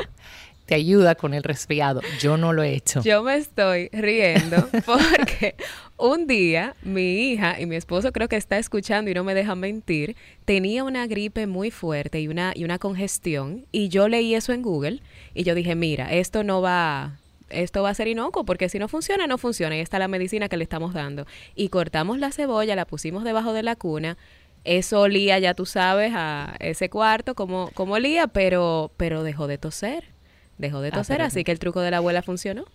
te 0.69 0.75
ayuda 0.75 1.15
con 1.15 1.33
el 1.33 1.41
resfriado. 1.41 1.99
Yo 2.19 2.37
no 2.37 2.53
lo 2.53 2.61
he 2.61 2.75
hecho. 2.75 3.01
Yo 3.01 3.23
me 3.23 3.37
estoy 3.37 3.89
riendo 3.91 4.69
porque 4.85 5.55
un 5.97 6.27
día 6.27 6.75
mi 6.83 7.31
hija 7.31 7.59
y 7.59 7.65
mi 7.65 7.75
esposo 7.75 8.11
creo 8.11 8.27
que 8.27 8.35
está 8.35 8.59
escuchando 8.59 9.09
y 9.09 9.15
no 9.15 9.23
me 9.23 9.33
deja 9.33 9.55
mentir, 9.55 10.15
tenía 10.45 10.83
una 10.83 11.07
gripe 11.07 11.47
muy 11.47 11.71
fuerte 11.71 12.21
y 12.21 12.27
una, 12.27 12.53
y 12.55 12.65
una 12.65 12.77
congestión 12.77 13.65
y 13.71 13.89
yo 13.89 14.07
leí 14.09 14.35
eso 14.35 14.53
en 14.53 14.61
Google 14.61 15.01
y 15.33 15.41
yo 15.41 15.55
dije, 15.55 15.73
mira, 15.73 16.13
esto 16.13 16.43
no 16.43 16.61
va, 16.61 17.17
esto 17.49 17.81
va 17.81 17.89
a 17.89 17.95
ser 17.95 18.07
inocuo, 18.07 18.45
porque 18.45 18.69
si 18.69 18.77
no 18.77 18.87
funciona, 18.87 19.25
no 19.25 19.39
funciona. 19.39 19.75
Y 19.75 19.79
está 19.79 19.97
la 19.97 20.07
medicina 20.07 20.49
que 20.49 20.57
le 20.57 20.63
estamos 20.63 20.93
dando. 20.93 21.25
Y 21.55 21.69
cortamos 21.69 22.19
la 22.19 22.31
cebolla, 22.31 22.75
la 22.75 22.85
pusimos 22.85 23.23
debajo 23.23 23.53
de 23.53 23.63
la 23.63 23.75
cuna. 23.75 24.17
Eso 24.65 25.01
olía, 25.01 25.39
ya 25.39 25.55
tú 25.55 25.65
sabes, 25.65 26.11
a 26.13 26.55
ese 26.59 26.91
cuarto, 26.91 27.33
como, 27.33 27.71
como 27.73 27.95
olía, 27.95 28.27
pero, 28.27 28.91
pero 28.97 29.23
dejó 29.23 29.47
de 29.47 29.57
toser. 29.57 30.18
Dejó 30.59 30.81
de 30.81 30.89
ah, 30.89 30.91
toser, 30.91 31.21
así 31.23 31.43
que 31.43 31.51
el 31.51 31.57
truco 31.57 31.79
de 31.79 31.89
la 31.89 31.97
abuela 31.97 32.21
funcionó. 32.21 32.65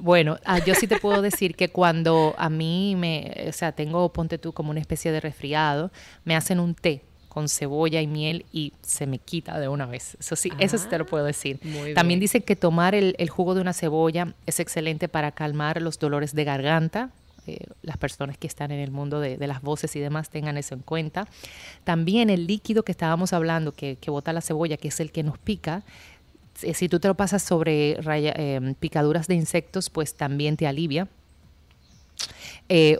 Bueno, 0.00 0.38
ah, 0.44 0.58
yo 0.64 0.74
sí 0.74 0.86
te 0.86 0.98
puedo 0.98 1.22
decir 1.22 1.54
que 1.54 1.68
cuando 1.68 2.34
a 2.38 2.48
mí 2.48 2.94
me, 2.96 3.46
o 3.48 3.52
sea, 3.52 3.72
tengo, 3.72 4.08
ponte 4.12 4.38
tú 4.38 4.52
como 4.52 4.70
una 4.70 4.80
especie 4.80 5.12
de 5.12 5.20
resfriado, 5.20 5.90
me 6.24 6.34
hacen 6.34 6.58
un 6.58 6.74
té 6.74 7.02
con 7.28 7.48
cebolla 7.48 8.00
y 8.00 8.06
miel 8.06 8.46
y 8.52 8.72
se 8.82 9.06
me 9.06 9.18
quita 9.18 9.58
de 9.58 9.66
una 9.66 9.86
vez. 9.86 10.16
Eso 10.20 10.36
sí, 10.36 10.52
eso 10.60 10.78
sí 10.78 10.86
te 10.88 10.98
lo 10.98 11.04
puedo 11.04 11.24
decir. 11.24 11.58
También 11.94 12.20
dice 12.20 12.42
que 12.42 12.54
tomar 12.54 12.94
el, 12.94 13.28
jugo 13.28 13.56
de 13.56 13.60
una 13.60 13.72
cebolla 13.72 14.34
es 14.46 14.60
excelente 14.60 15.08
para 15.08 15.32
calmar 15.32 15.82
los 15.82 15.98
dolores 15.98 16.34
de 16.34 16.44
garganta. 16.44 17.10
Eh, 17.46 17.58
las 17.82 17.98
personas 17.98 18.38
que 18.38 18.46
están 18.46 18.70
en 18.70 18.80
el 18.80 18.90
mundo 18.90 19.20
de, 19.20 19.36
las 19.46 19.60
voces 19.60 19.94
y 19.96 20.00
demás 20.00 20.30
tengan 20.30 20.56
eso 20.56 20.74
en 20.74 20.80
cuenta. 20.80 21.26
También 21.82 22.30
el 22.30 22.46
líquido 22.46 22.84
que 22.84 22.92
estábamos 22.92 23.32
hablando, 23.32 23.72
que, 23.72 23.96
que 23.96 24.10
bota 24.10 24.32
la 24.32 24.40
cebolla, 24.40 24.76
que 24.76 24.88
es 24.88 25.00
el 25.00 25.10
que 25.10 25.24
nos 25.24 25.36
pica, 25.36 25.82
si 26.54 26.88
tú 26.88 27.00
te 27.00 27.08
lo 27.08 27.14
pasas 27.14 27.42
sobre 27.42 27.98
eh, 28.00 28.74
picaduras 28.78 29.26
de 29.26 29.34
insectos, 29.34 29.90
pues 29.90 30.14
también 30.14 30.56
te 30.56 30.66
alivia. 30.66 31.08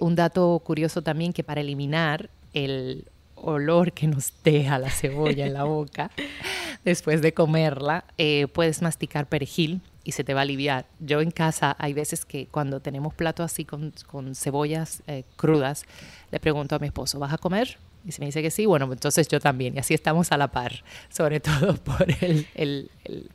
un 0.01 0.15
dato 0.15 0.61
curioso 0.65 1.03
también 1.03 1.33
que 1.33 1.45
para 1.45 1.61
eliminar 1.61 2.31
el 2.53 3.05
olor 3.37 3.93
que 3.93 4.07
nos 4.07 4.33
deja 4.43 4.79
la 4.79 4.91
cebolla 4.91 5.47
en 5.47 5.55
la 5.55 5.65
boca 5.65 6.11
después 6.85 7.23
de 7.23 7.33
comerla, 7.33 8.05
eh, 8.19 8.47
puedes 8.53 8.83
masticar 8.83 9.27
perejil 9.27 9.81
y 10.05 10.13
se 10.13 10.23
te 10.23 10.35
va 10.35 10.41
a 10.41 10.43
aliviar. 10.43 10.87
Yo 11.01 11.21
en 11.21 11.31
casa 11.31 11.75
hay 11.79 11.95
veces 11.95 12.25
que 12.25 12.47
cuando 12.47 12.81
tenemos 12.81 13.15
plato 13.15 13.43
así 13.43 13.65
con, 13.65 13.93
cebollas 14.35 15.03
eh, 15.07 15.25
crudas, 15.37 15.85
le 16.31 16.41
pregunto 16.41 16.77
a 16.77 16.79
mi 16.79 16.87
esposo, 16.87 17.19
¿vas 17.19 17.33
a 17.33 17.39
comer? 17.39 17.79
Y 18.07 18.13
si 18.13 18.21
me 18.21 18.27
dice 18.27 18.43
que 18.43 18.51
sí, 18.51 18.67
bueno, 18.67 18.91
entonces 18.93 19.29
yo 19.29 19.41
también. 19.41 19.77
Y 19.77 19.79
así 19.79 19.95
estamos 19.95 20.31
a 20.33 20.37
la 20.37 20.49
par, 20.49 20.85
sobre 21.09 21.41
todo 21.41 21.75
por 21.77 22.07
el, 22.21 22.47
el, 22.55 22.91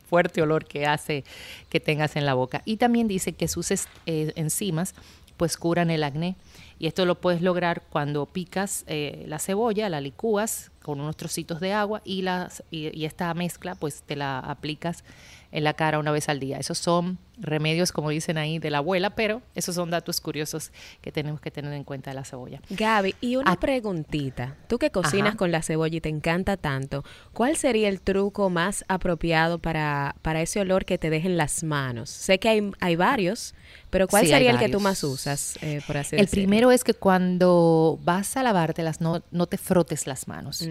fuerte 0.07 0.41
olor 0.41 0.65
que 0.65 0.85
hace 0.85 1.23
que 1.69 1.79
tengas 1.79 2.15
en 2.15 2.25
la 2.25 2.33
boca. 2.33 2.61
Y 2.65 2.77
también 2.77 3.07
dice 3.07 3.33
que 3.33 3.47
sus 3.47 3.71
eh, 3.71 4.33
enzimas 4.35 4.93
pues 5.37 5.55
curan 5.55 5.89
el 5.89 6.03
acné 6.03 6.35
y 6.79 6.87
esto 6.87 7.05
lo 7.05 7.19
puedes 7.19 7.41
lograr 7.41 7.83
cuando 7.89 8.25
picas 8.25 8.85
eh, 8.87 9.25
la 9.27 9.37
cebolla, 9.37 9.89
la 9.89 9.99
licúas 9.99 10.71
con 10.81 10.99
unos 11.01 11.17
trocitos 11.17 11.59
de 11.59 11.73
agua 11.73 12.01
y, 12.05 12.21
las, 12.21 12.63
y, 12.71 13.05
esta 13.05 13.31
mezcla 13.33 13.75
pues 13.75 14.01
te 14.01 14.15
la 14.15 14.39
aplicas 14.39 15.03
en 15.51 15.63
la 15.63 15.73
cara 15.73 15.99
una 15.99 16.11
vez 16.11 16.29
al 16.29 16.39
día. 16.39 16.57
Esos 16.57 16.77
son 16.77 17.17
remedios, 17.37 17.91
como 17.91 18.09
dicen 18.09 18.37
ahí, 18.37 18.59
de 18.59 18.69
la 18.69 18.79
abuela, 18.79 19.11
pero 19.11 19.41
esos 19.55 19.75
son 19.75 19.89
datos 19.89 20.21
curiosos 20.21 20.71
que 21.01 21.11
tenemos 21.11 21.41
que 21.41 21.51
tener 21.51 21.73
en 21.73 21.83
cuenta 21.83 22.11
de 22.11 22.15
la 22.15 22.23
cebolla. 22.23 22.61
Gaby, 22.69 23.15
y 23.21 23.35
una 23.35 23.53
ah. 23.53 23.59
preguntita. 23.59 24.57
Tú 24.67 24.77
que 24.77 24.91
cocinas 24.91 25.35
con 25.35 25.51
la 25.51 25.61
cebolla 25.61 25.97
y 25.97 26.01
te 26.01 26.09
encanta 26.09 26.57
tanto, 26.57 27.03
¿cuál 27.33 27.55
sería 27.55 27.89
el 27.89 28.01
truco 28.01 28.49
más 28.49 28.85
apropiado 28.87 29.59
para, 29.59 30.15
para 30.21 30.41
ese 30.41 30.59
olor 30.59 30.85
que 30.85 30.97
te 30.97 31.09
dejen 31.09 31.37
las 31.37 31.63
manos? 31.63 32.09
Sé 32.09 32.39
que 32.39 32.49
hay, 32.49 32.71
hay 32.79 32.95
varios, 32.95 33.55
pero 33.89 34.07
¿cuál 34.07 34.27
sería 34.27 34.51
el 34.51 34.59
que 34.59 34.69
tú 34.69 34.79
más 34.79 35.03
usas, 35.03 35.57
eh, 35.61 35.81
por 35.87 35.97
así 35.97 36.15
El 36.15 36.27
primero 36.27 36.68
es 36.71 36.83
que 36.83 36.93
cuando 36.93 37.99
vas 38.03 38.37
a 38.37 38.43
lavártelas 38.43 39.01
no, 39.01 39.21
no 39.31 39.47
te 39.47 39.57
frotes 39.57 40.07
las 40.07 40.27
manos. 40.27 40.67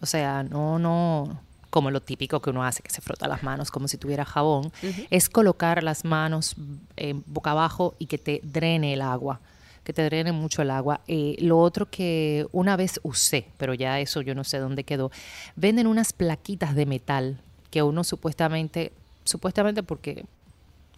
O 0.00 0.06
sea, 0.06 0.42
no, 0.42 0.78
no 0.78 1.40
como 1.70 1.90
lo 1.90 2.00
típico 2.00 2.40
que 2.40 2.50
uno 2.50 2.64
hace, 2.64 2.82
que 2.82 2.90
se 2.90 3.00
frota 3.00 3.28
las 3.28 3.42
manos 3.42 3.70
como 3.70 3.88
si 3.88 3.96
tuviera 3.96 4.24
jabón, 4.24 4.72
es 5.10 5.28
colocar 5.28 5.82
las 5.82 6.04
manos 6.04 6.56
eh, 6.96 7.14
boca 7.26 7.52
abajo 7.52 7.94
y 7.98 8.06
que 8.06 8.18
te 8.18 8.40
drene 8.42 8.92
el 8.92 9.02
agua. 9.02 9.40
que 9.84 9.94
te 9.94 10.04
drenen 10.04 10.34
mucho 10.34 10.60
el 10.60 10.70
agua. 10.70 11.00
Eh, 11.08 11.36
lo 11.40 11.58
otro 11.58 11.90
que 11.90 12.46
una 12.52 12.76
vez 12.76 13.00
usé, 13.02 13.46
pero 13.56 13.72
ya 13.72 13.98
eso 13.98 14.20
yo 14.20 14.34
no 14.34 14.44
sé 14.44 14.58
dónde 14.58 14.84
quedó, 14.84 15.10
venden 15.56 15.86
unas 15.86 16.12
plaquitas 16.12 16.74
de 16.74 16.84
metal 16.84 17.40
que 17.70 17.82
uno 17.82 18.04
supuestamente, 18.04 18.92
supuestamente 19.24 19.82
porque 19.82 20.26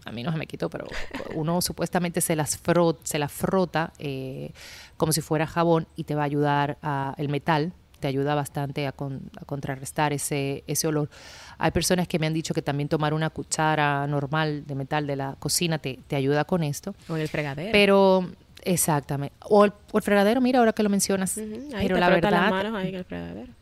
a 0.04 0.12
mí 0.12 0.22
no 0.22 0.32
se 0.32 0.38
me 0.38 0.46
quitó, 0.46 0.68
pero 0.68 0.86
uno 1.34 1.60
supuestamente 1.60 2.20
se 2.20 2.36
las 2.36 2.58
frota, 2.58 3.00
se 3.04 3.18
las 3.18 3.32
frota 3.32 3.92
eh, 3.98 4.52
como 4.96 5.12
si 5.12 5.20
fuera 5.20 5.46
jabón 5.46 5.86
y 5.96 6.04
te 6.04 6.14
va 6.14 6.22
a 6.22 6.26
ayudar 6.26 6.78
a 6.82 7.14
el 7.18 7.28
metal 7.28 7.72
te 8.02 8.08
ayuda 8.08 8.34
bastante 8.34 8.86
a, 8.86 8.90
a, 8.90 9.44
contrarrestar 9.46 10.12
ese, 10.12 10.64
ese 10.66 10.88
olor. 10.88 11.08
Hay 11.56 11.70
personas 11.70 12.08
que 12.08 12.18
me 12.18 12.26
han 12.26 12.34
dicho 12.34 12.52
que 12.52 12.60
también 12.60 12.88
tomar 12.88 13.14
una 13.14 13.30
cuchara 13.30 14.04
normal 14.08 14.66
de 14.66 14.74
metal 14.74 15.06
de 15.06 15.14
la 15.14 15.36
cocina 15.38 15.78
te, 15.78 16.00
te 16.08 16.16
ayuda 16.16 16.44
con 16.44 16.64
esto. 16.64 16.96
O 17.08 17.16
el 17.16 17.28
fregadero. 17.28 17.70
Pero, 17.70 18.28
exactamente. 18.64 19.36
O 19.48 19.64
el, 19.64 19.72
o 19.92 19.98
el 19.98 20.02
fregadero, 20.02 20.40
mira, 20.40 20.58
ahora 20.58 20.72
que 20.72 20.82
lo 20.82 20.90
mencionas. 20.90 21.38
Ahí 21.38 21.54
pero 21.82 21.94
te 21.94 22.00
la 22.00 22.08
verdad. 22.08 22.30
las 22.32 22.50
manos 22.50 22.74
ahí 22.74 22.88
en 22.88 22.94
el 22.96 23.04
fregadero. 23.04 23.52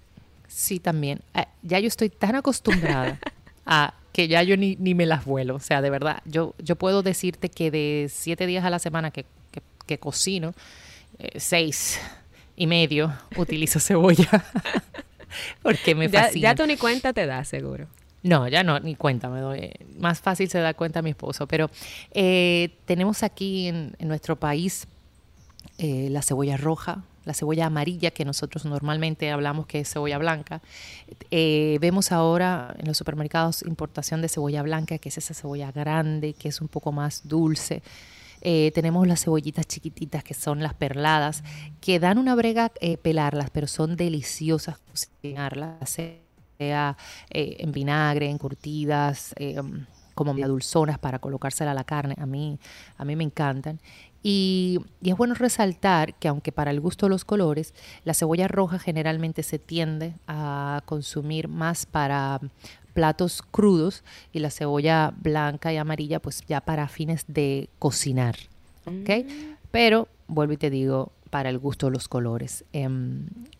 Sí, 0.49 0.81
también. 0.81 1.21
Eh, 1.35 1.45
ya 1.63 1.79
yo 1.79 1.87
estoy 1.87 2.09
tan 2.09 2.35
acostumbrada 2.35 3.19
a 3.71 3.95
que 4.13 4.29
ya 4.29 4.43
yo 4.43 4.57
ni, 4.59 4.77
ni 4.77 4.95
me 4.95 5.07
las 5.07 5.25
vuelo. 5.25 5.55
O 5.55 5.61
sea, 5.61 5.81
de 5.81 5.89
verdad, 5.89 6.21
yo, 6.27 6.55
yo 6.59 6.77
puedo 6.77 7.03
decirte 7.03 7.49
que 7.49 7.71
de 7.71 8.11
siete 8.13 8.47
días 8.47 8.65
a 8.65 8.71
la 8.71 8.79
semana 8.81 9.11
que, 9.11 9.25
que, 9.53 9.63
que 9.87 9.99
cocino, 9.99 10.53
eh, 11.19 11.39
seis 11.41 11.99
y 12.57 12.67
medio 12.67 13.13
utilizo 13.37 13.79
cebolla. 13.81 14.45
porque 15.63 15.95
me 15.95 16.09
Ya, 16.09 16.25
fascina. 16.25 16.43
ya 16.51 16.55
tú 16.55 16.67
ni 16.67 16.77
cuenta 16.77 17.13
te 17.13 17.25
das, 17.27 17.49
seguro. 17.49 17.87
No, 18.23 18.49
ya 18.49 18.63
no, 18.65 18.81
ni 18.81 18.97
cuenta 18.97 19.29
me 19.31 19.41
doy. 19.41 19.71
Más 19.99 20.21
fácil 20.21 20.51
se 20.51 20.59
da 20.59 20.75
cuenta 20.75 21.01
mi 21.01 21.11
esposo. 21.11 21.47
Pero 21.47 21.71
eh, 22.13 22.71
tenemos 22.85 23.23
aquí 23.23 23.69
en, 23.69 23.95
en 23.99 24.09
nuestro 24.09 24.37
país 24.37 24.87
eh, 25.79 26.09
la 26.11 26.21
cebolla 26.21 26.57
roja, 26.59 27.03
la 27.31 27.35
cebolla 27.35 27.67
amarilla, 27.67 28.11
que 28.11 28.25
nosotros 28.25 28.65
normalmente 28.65 29.31
hablamos 29.31 29.67
que 29.67 29.81
es 29.81 29.93
cebolla 29.93 30.19
blanca. 30.19 30.61
Eh, 31.31 31.79
vemos 31.81 32.11
ahora 32.11 32.75
en 32.79 32.89
los 32.89 32.97
supermercados 32.97 33.63
importación 33.63 34.21
de 34.21 34.29
cebolla 34.29 34.63
blanca, 34.63 34.99
que 34.99 35.11
es 35.11 35.19
esa 35.19 35.33
cebolla 35.33 35.71
grande, 35.71 36.35
que 36.35 36.49
es 36.49 36.61
un 36.61 36.69
poco 36.69 36.91
más 36.91 37.29
dulce. 37.29 37.83
Eh, 38.43 38.73
tenemos 38.75 39.07
las 39.07 39.23
cebollitas 39.25 39.67
chiquititas, 39.67 40.25
que 40.25 40.35
son 40.35 40.61
las 40.61 40.75
perladas, 40.75 41.45
que 41.81 42.01
dan 42.01 42.19
una 42.19 42.35
brega 42.35 42.73
eh, 42.81 42.97
pelarlas, 42.97 43.51
pero 43.51 43.67
son 43.67 43.97
deliciosas 43.97 44.79
cocinarlas, 44.79 45.91
sea 45.91 46.97
en 47.31 47.73
vinagre, 47.73 48.29
encurtidas, 48.29 49.35
eh, 49.37 49.61
como 50.15 50.35
dulzonas 50.35 50.99
para 50.99 51.19
colocársela 51.19 51.71
a 51.71 51.75
la 51.75 51.85
carne. 51.85 52.15
A 52.19 52.27
mí, 52.27 52.59
a 52.99 53.05
mí 53.07 53.17
me 53.17 53.25
encantan. 53.25 53.81
Y, 54.23 54.81
y, 55.01 55.11
es 55.11 55.17
bueno 55.17 55.35
resaltar 55.35 56.15
que 56.15 56.29
aunque 56.29 56.53
para 56.53 56.71
el 56.71 56.81
gusto 56.81 57.07
de 57.07 57.11
los 57.11 57.25
colores, 57.25 57.75
la 58.05 58.13
cebolla 58.13 58.49
roja 58.49 58.79
generalmente 58.79 59.43
se 59.43 59.59
tiende 59.59 60.15
a 60.27 60.83
consumir 60.85 61.49
más 61.49 61.87
para 61.87 62.41
platos 62.93 63.43
crudos 63.43 64.05
y 64.33 64.41
la 64.41 64.51
cebolla 64.51 65.15
blanca 65.17 65.73
y 65.73 65.79
amarilla 65.79 66.21
pues 66.21 66.45
ya 66.47 66.61
para 66.61 66.87
fines 66.89 67.25
de 67.29 67.71
cocinar. 67.79 68.37
¿ok? 68.85 69.25
Mm. 69.25 69.57
Pero 69.71 70.09
vuelvo 70.27 70.53
y 70.53 70.57
te 70.57 70.71
digo, 70.71 71.13
para 71.31 71.49
el 71.49 71.59
gusto 71.59 71.87
de 71.87 71.93
los 71.93 72.09
colores. 72.09 72.65
Eh, 72.73 72.89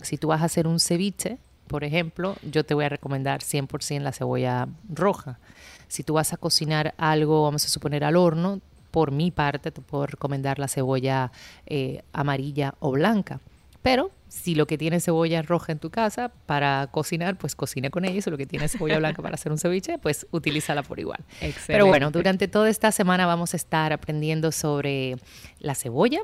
si 0.03 0.19
tú 0.19 0.29
vas 0.29 0.43
a 0.43 0.47
hacer 0.47 0.67
un 0.67 0.81
ceviche, 0.81 1.39
por 1.69 1.85
ejemplo, 1.85 2.37
yo 2.43 2.65
te 2.65 2.75
voy 2.75 2.85
a 2.85 2.89
recomendar 2.89 3.41
100% 3.43 4.01
la 4.01 4.13
cebolla 4.13 4.69
roja. 4.89 5.39
Si 5.87 6.03
tú 6.03 6.15
vas 6.15 6.33
a 6.33 6.37
cocinar 6.37 6.95
algo, 6.99 7.45
vamos 7.45 7.65
a 7.65 7.69
suponer 7.69 8.05
al 8.05 8.17
horno, 8.17 8.61
por 8.91 9.11
mi 9.11 9.31
parte 9.31 9.71
te 9.71 9.81
puedo 9.81 10.07
recomendar 10.07 10.59
la 10.59 10.69
cebolla 10.69 11.33
eh, 11.67 12.03
amarilla 12.13 12.75
o 12.81 12.93
blanca. 12.93 13.41
Pero 13.83 14.11
si 14.29 14.55
lo 14.55 14.67
que 14.67 14.77
tiene 14.77 15.01
cebolla 15.01 15.43
roja 15.43 15.73
en 15.73 15.79
tu 15.79 15.91
casa 15.91 16.31
para 16.47 16.89
cocinar, 16.91 17.37
pues 17.39 17.57
cocina 17.57 17.91
con 17.91 18.05
ella. 18.05 18.17
Y 18.17 18.23
si 18.23 18.31
lo 18.31 18.37
que 18.37 18.47
tiene 18.47 18.69
cebolla 18.69 18.99
blanca 18.99 19.23
para 19.23 19.35
hacer 19.35 19.51
un 19.51 19.59
ceviche, 19.59 19.99
pues 19.99 20.27
utilízala 20.31 20.83
por 20.83 21.01
igual. 21.01 21.21
Excelente. 21.41 21.65
Pero 21.67 21.87
bueno, 21.87 22.11
durante 22.11 22.47
toda 22.47 22.69
esta 22.69 22.93
semana 22.93 23.27
vamos 23.27 23.55
a 23.55 23.57
estar 23.57 23.93
aprendiendo 23.93 24.53
sobre 24.53 25.17
la 25.59 25.75
cebolla. 25.75 26.21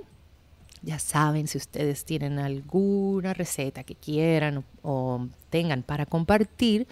Ya 0.82 0.98
saben, 0.98 1.48
si 1.48 1.58
ustedes 1.58 2.04
tienen 2.04 2.38
alguna 2.38 3.32
receta 3.32 3.82
que 3.82 3.94
quieran 3.94 4.58
o, 4.58 4.64
o 4.82 5.28
tengan 5.50 5.82
para 5.82 6.04
compartir, 6.06 6.86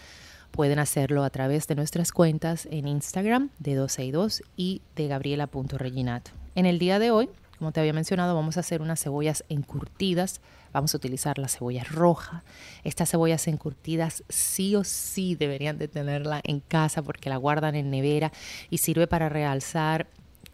pueden 0.55 0.79
hacerlo 0.79 1.25
a 1.25 1.31
través 1.31 1.67
de 1.67 1.75
nuestras 1.75 2.13
cuentas 2.13 2.69
en 2.71 2.87
Instagram 2.87 3.51
de 3.59 3.75
12 3.75 4.05
y 4.05 4.11
2 4.13 4.43
y 4.57 4.83
de 4.95 5.09
gabriela.reginato. 5.09 6.31
En 6.55 6.65
el 6.65 6.79
día 6.79 7.01
de 7.01 7.11
hoy, 7.11 7.29
como 7.59 7.73
te 7.73 7.81
había 7.81 7.93
mencionado, 7.93 8.37
vamos 8.37 8.57
a 8.57 8.61
hacer 8.61 8.81
unas 8.81 9.03
cebollas 9.03 9.43
encurtidas. 9.49 10.41
Vamos 10.73 10.95
a 10.95 10.97
utilizar 10.97 11.39
la 11.39 11.49
cebolla 11.49 11.83
roja. 11.83 12.45
Estas 12.85 13.11
cebollas 13.11 13.49
encurtidas 13.49 14.23
sí 14.29 14.77
o 14.77 14.85
sí 14.85 15.35
deberían 15.35 15.77
de 15.77 15.89
tenerla 15.89 16.41
en 16.45 16.61
casa 16.61 17.03
porque 17.03 17.31
la 17.31 17.37
guardan 17.37 17.75
en 17.75 17.91
nevera 17.91 18.31
y 18.71 18.79
sirve 18.79 19.09
para 19.09 19.29
realzar 19.29 20.07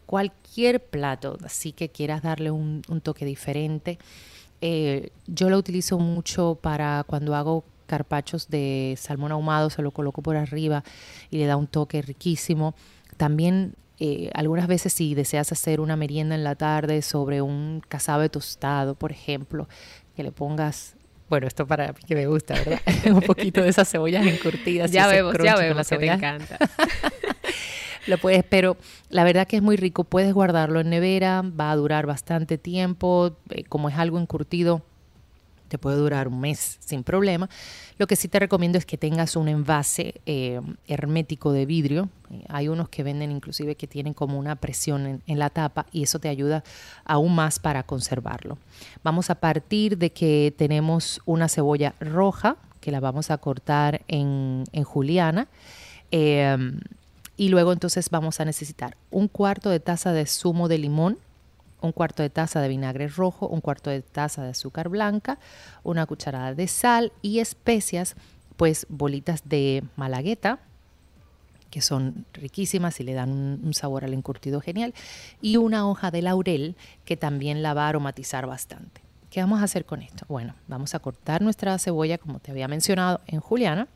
cualquier 0.07 0.82
plato. 0.82 1.36
Así 1.44 1.72
que 1.72 1.90
quieras 1.90 2.22
darle 2.22 2.51
un, 2.51 2.80
un 2.88 3.03
toque 3.03 3.26
diferente. 3.26 3.98
Eh, 4.62 5.11
yo 5.26 5.51
lo 5.51 5.59
utilizo 5.59 5.98
mucho 5.98 6.59
para 6.62 7.05
cuando 7.07 7.34
hago 7.34 7.64
carpachos 7.91 8.49
de 8.49 8.95
salmón 8.97 9.32
ahumado, 9.32 9.68
se 9.68 9.82
lo 9.82 9.91
coloco 9.91 10.22
por 10.22 10.36
arriba 10.36 10.84
y 11.28 11.38
le 11.38 11.47
da 11.47 11.57
un 11.57 11.66
toque 11.66 12.01
riquísimo. 12.03 12.76
También 13.16 13.74
eh, 13.99 14.30
algunas 14.32 14.68
veces 14.68 14.93
si 14.93 15.16
deseas 15.16 15.51
hacer 15.51 15.80
una 15.80 15.97
merienda 15.97 16.36
en 16.36 16.45
la 16.45 16.55
tarde 16.55 17.03
sobre 17.03 17.43
un 17.43 17.82
casabe 17.88 18.28
tostado, 18.28 18.95
por 18.95 19.11
ejemplo, 19.11 19.68
que 20.14 20.22
le 20.22 20.30
pongas, 20.30 20.95
bueno, 21.28 21.49
esto 21.49 21.66
para 21.66 21.88
mí 21.88 21.99
que 22.07 22.14
me 22.14 22.28
gusta, 22.28 22.55
¿verdad? 22.55 22.80
un 23.12 23.22
poquito 23.22 23.61
de 23.61 23.70
esas 23.70 23.91
cebollas 23.91 24.24
encurtidas. 24.24 24.93
Ya 24.93 25.09
vemos, 25.09 25.34
ya 25.43 25.57
vemos 25.57 25.76
la 25.91 25.99
que 25.99 26.07
te 26.07 26.12
encanta. 26.12 26.59
Lo 28.07 28.18
puedes, 28.18 28.45
pero 28.45 28.76
la 29.09 29.24
verdad 29.24 29.49
que 29.49 29.57
es 29.57 29.62
muy 29.62 29.76
rico. 29.76 30.05
Puedes 30.05 30.32
guardarlo 30.32 30.80
en 30.80 30.91
nevera, 30.91 31.43
va 31.43 31.72
a 31.72 31.76
durar 31.76 32.07
bastante 32.07 32.57
tiempo. 32.57 33.36
Eh, 33.51 33.64
como 33.64 33.88
es 33.88 33.97
algo 33.97 34.20
encurtido, 34.20 34.82
te 35.71 35.79
puede 35.79 35.97
durar 35.97 36.29
un 36.29 36.41
mes 36.41 36.77
sin 36.81 37.05
problema. 37.05 37.49
Lo 37.97 38.07
que 38.07 38.16
sí 38.16 38.29
te 38.29 38.39
recomiendo 38.39 38.77
es 38.77 38.85
que 38.85 38.99
tengas 38.99 39.37
un 39.37 39.49
envase 39.49 40.21
eh, 40.27 40.61
hermético 40.89 41.53
de 41.53 41.64
vidrio. 41.64 42.11
Eh, 42.31 42.45
hay 42.49 42.68
unos 42.68 42.89
que 42.89 43.05
venden 43.05 43.31
inclusive 43.31 43.77
que 43.77 43.87
tienen 43.87 44.12
como 44.12 44.39
una 44.39 44.57
presión 44.57 45.23
en, 45.25 45.39
la 45.39 45.49
tapa 45.49 45.87
y 45.93 46.03
eso 46.03 46.18
te 46.18 46.29
ayuda 46.29 46.64
aún 47.05 47.35
más 47.35 47.61
para 47.61 47.85
conservarlo. 47.85 48.59
Vamos 49.05 49.31
a 49.31 49.37
partir 49.37 49.97
de 49.97 50.11
que 50.11 50.53
tenemos 50.59 51.23
una 51.25 51.49
cebolla 51.49 51.95
roja 52.01 52.57
que 52.81 52.91
la 52.91 52.99
vamos 52.99 53.31
a 53.31 53.39
cortar 53.39 54.03
en, 54.09 54.64
en 54.73 54.85
juliana. 54.85 55.47
Eh, 56.11 56.57
y 57.37 57.49
luego 57.49 57.73
entonces 57.73 58.11
vamos 58.11 58.41
a 58.41 58.45
necesitar 58.45 58.97
un 59.11 59.29
cuarto 59.29 59.71
de 59.71 59.81
taza 59.81 60.12
de 60.12 60.27
zumo 60.27 60.68
de 60.68 60.79
limón, 60.79 61.16
un 61.83 61.93
cuarto 61.93 62.22
de 62.22 62.31
taza 62.31 62.61
de 62.61 62.68
vinagre 62.68 63.09
rojo, 63.09 63.47
un 63.49 63.61
cuarto 63.61 63.91
de 63.91 64.03
taza 64.03 64.43
de 64.43 64.51
azúcar 64.51 64.89
blanca, 64.89 65.39
una 65.83 66.07
cucharada 66.07 66.55
de 66.55 66.68
sal 66.68 67.12
y 67.22 67.39
especias, 67.39 68.16
pues 68.57 68.87
bolitas 68.89 69.49
de 69.49 69.85
malagueta, 69.97 70.59
que 71.70 71.81
son 71.81 72.26
riquísimas 72.33 73.01
y 73.01 73.05
le 73.05 73.14
dan 73.14 73.31
un, 73.31 73.74
sabor 73.74 74.05
al 74.05 74.12
encurtido 74.12 74.61
genial, 74.61 74.93
y 75.41 75.57
una 75.57 75.89
hoja 75.89 76.11
de 76.11 76.22
laurel 76.22 76.76
que 77.05 77.16
también 77.16 77.62
la 77.62 77.74
va 77.74 77.87
a 77.87 77.89
aromatizar 77.91 78.47
bastante. 78.47 79.01
¿Qué 79.31 79.41
vamos 79.41 79.61
a 79.61 79.64
hacer 79.64 79.85
con 79.85 80.03
esto? 80.03 80.26
Bueno, 80.28 80.57
vamos 80.66 80.95
a 80.95 80.99
cortar 80.99 81.41
nuestra 81.41 81.78
cebolla, 81.78 82.18
como 82.18 82.41
te 82.41 82.51
había 82.51 82.66
mencionado, 82.66 83.20
en 83.28 83.39
juliana. 83.39 83.87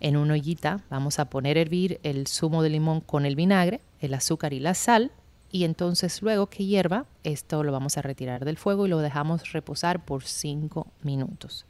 En 0.00 0.16
una 0.16 0.34
ollita 0.34 0.80
vamos 0.90 1.20
a 1.20 1.26
poner 1.26 1.56
a 1.56 1.60
hervir 1.60 2.00
el 2.02 2.26
zumo 2.26 2.62
de 2.62 2.70
limón 2.70 3.00
con 3.00 3.24
el 3.24 3.36
vinagre, 3.36 3.80
el 4.00 4.14
azúcar 4.14 4.52
y 4.52 4.60
la 4.60 4.74
sal 4.74 5.12
y 5.50 5.64
entonces 5.64 6.22
luego 6.22 6.48
que 6.48 6.64
hierva, 6.64 7.06
esto 7.24 7.62
lo 7.62 7.72
vamos 7.72 7.96
a 7.96 8.02
retirar 8.02 8.44
del 8.44 8.58
fuego 8.58 8.86
y 8.86 8.90
lo 8.90 8.98
dejamos 8.98 9.52
reposar 9.52 10.04
por 10.04 10.24
5 10.24 10.86
minutos. 11.02 11.66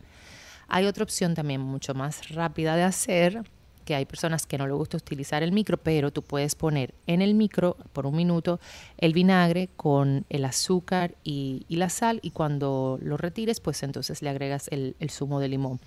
Hay 0.68 0.86
otra 0.86 1.04
opción 1.04 1.34
también 1.34 1.60
mucho 1.60 1.94
más 1.94 2.28
rápida 2.30 2.76
de 2.76 2.82
hacer, 2.82 3.42
que 3.84 3.94
hay 3.94 4.04
personas 4.04 4.44
que 4.44 4.58
no 4.58 4.66
les 4.66 4.76
gusta 4.76 4.98
utilizar 4.98 5.42
el 5.42 5.50
micro, 5.50 5.78
pero 5.78 6.10
tú 6.10 6.22
puedes 6.22 6.54
poner 6.54 6.92
en 7.06 7.22
el 7.22 7.34
micro 7.34 7.78
por 7.94 8.04
un 8.04 8.14
minuto 8.14 8.60
el 8.98 9.14
vinagre 9.14 9.70
con 9.76 10.26
el 10.28 10.44
azúcar 10.44 11.14
y, 11.24 11.64
la 11.70 11.88
sal 11.88 12.20
y 12.22 12.32
cuando 12.32 12.98
lo 13.00 13.16
retires, 13.16 13.60
pues 13.60 13.82
entonces 13.82 14.20
le 14.20 14.28
agregas 14.28 14.68
el, 14.68 14.94
el 15.00 15.08
zumo 15.08 15.40
de 15.40 15.48
limón. 15.48 15.80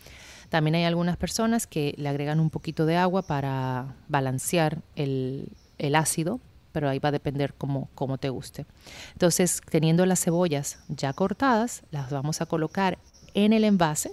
También 0.50 0.76
hay 0.76 0.86
algunas 0.86 1.16
personas 1.16 1.68
que 1.68 1.94
le 1.98 2.10
agregan 2.10 2.39
un 2.39 2.50
poquito 2.50 2.88
de 2.88 2.98
agua 2.98 3.22
para 3.22 3.94
balancear 4.08 4.80
el, 4.96 5.50
el 5.78 5.94
ácido, 5.94 6.39
pero 6.72 6.89
ahí 6.89 6.99
va 6.99 7.09
a 7.09 7.13
depender 7.13 7.53
cómo, 7.53 7.89
cómo 7.95 8.17
te 8.17 8.30
guste. 8.30 8.65
Entonces, 9.13 9.61
teniendo 9.69 10.05
las 10.05 10.24
cebollas 10.24 10.80
ya 10.88 11.13
cortadas, 11.13 11.84
las 11.91 12.09
vamos 12.09 12.41
a 12.41 12.45
colocar 12.45 12.97
en 13.34 13.53
el 13.53 13.63
envase, 13.63 14.11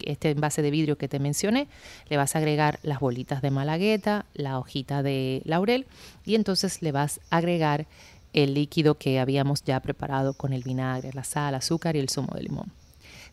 este 0.00 0.30
envase 0.30 0.62
de 0.62 0.70
vidrio 0.70 0.96
que 0.96 1.08
te 1.08 1.18
mencioné, 1.18 1.68
le 2.08 2.16
vas 2.16 2.34
a 2.34 2.38
agregar 2.38 2.78
las 2.82 3.00
bolitas 3.00 3.42
de 3.42 3.50
malagueta, 3.50 4.26
la 4.34 4.58
hojita 4.58 5.02
de 5.02 5.42
laurel 5.44 5.86
y 6.24 6.34
entonces 6.34 6.82
le 6.82 6.92
vas 6.92 7.20
a 7.30 7.38
agregar 7.38 7.86
el 8.32 8.54
líquido 8.54 8.96
que 8.96 9.18
habíamos 9.18 9.62
ya 9.64 9.80
preparado 9.80 10.34
con 10.34 10.52
el 10.52 10.62
vinagre, 10.62 11.10
la 11.12 11.24
sal, 11.24 11.54
azúcar 11.54 11.96
y 11.96 11.98
el 11.98 12.08
zumo 12.08 12.32
de 12.34 12.42
limón. 12.42 12.72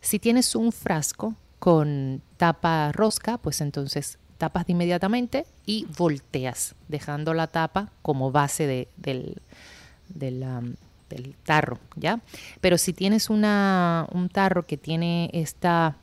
Si 0.00 0.18
tienes 0.18 0.54
un 0.54 0.72
frasco 0.72 1.34
con 1.58 2.22
tapa 2.36 2.92
rosca, 2.92 3.38
pues 3.38 3.60
entonces 3.60 4.18
tapas 4.38 4.66
de 4.66 4.72
inmediatamente 4.72 5.44
y 5.66 5.86
volteas, 5.98 6.74
dejando 6.88 7.34
la 7.34 7.48
tapa 7.48 7.90
como 8.02 8.30
base 8.32 8.66
de- 8.66 8.88
del, 8.96 9.36
del, 10.08 10.40
tarro, 11.44 11.78
¿ya? 11.96 12.20
Pero 12.60 12.78
si 12.78 12.92
tienes 12.92 13.30
una, 13.30 14.06
un 14.12 14.28
tarro 14.28 14.66
que 14.66 14.76
tiene 14.76 15.30
esta 15.32 15.96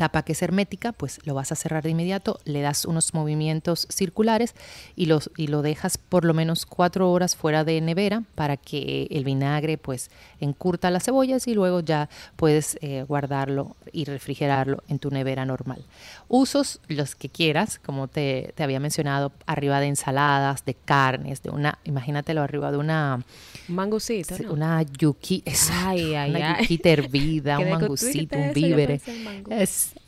tapa 0.00 0.22
que 0.22 0.32
es 0.32 0.40
hermética, 0.40 0.92
pues 0.92 1.20
lo 1.26 1.34
vas 1.34 1.52
a 1.52 1.56
cerrar 1.56 1.82
de 1.82 1.90
inmediato, 1.90 2.40
le 2.46 2.62
das 2.62 2.86
unos 2.86 3.12
movimientos 3.12 3.86
circulares 3.90 4.54
y, 4.96 5.04
los, 5.04 5.30
y 5.36 5.48
lo 5.48 5.60
dejas 5.60 5.98
por 5.98 6.24
lo 6.24 6.32
menos 6.32 6.64
cuatro 6.64 7.12
horas 7.12 7.36
fuera 7.36 7.64
de 7.64 7.78
nevera 7.82 8.22
para 8.34 8.56
que 8.56 9.08
el 9.10 9.24
vinagre 9.24 9.76
pues 9.76 10.10
encurta 10.40 10.90
las 10.90 11.04
cebollas 11.04 11.46
y 11.48 11.52
luego 11.52 11.80
ya 11.80 12.08
puedes 12.36 12.78
eh, 12.80 13.04
guardarlo 13.06 13.76
y 13.92 14.06
refrigerarlo 14.06 14.82
en 14.88 15.00
tu 15.00 15.10
nevera 15.10 15.44
normal. 15.44 15.84
Usos 16.28 16.80
los 16.88 17.14
que 17.14 17.28
quieras, 17.28 17.78
como 17.78 18.08
te, 18.08 18.54
te 18.54 18.62
había 18.62 18.80
mencionado, 18.80 19.32
arriba 19.44 19.80
de 19.80 19.88
ensaladas, 19.88 20.64
de 20.64 20.72
carnes, 20.72 21.42
de 21.42 21.50
una, 21.50 21.78
imagínatelo 21.84 22.40
arriba 22.40 22.72
de 22.72 22.78
una... 22.78 23.22
Un 23.68 23.74
mangucito, 23.74 24.34
Sí, 24.34 24.44
¿no? 24.44 24.54
Una 24.54 24.80
yuki, 24.80 25.44
Ay, 25.84 26.14
ay, 26.14 26.30
una 26.30 26.54
ay. 26.54 26.62
yuquita 26.62 26.88
hervida, 26.88 27.58
un 27.60 27.68
mangucito, 27.68 28.38
un 28.38 28.54
víveres. 28.54 29.02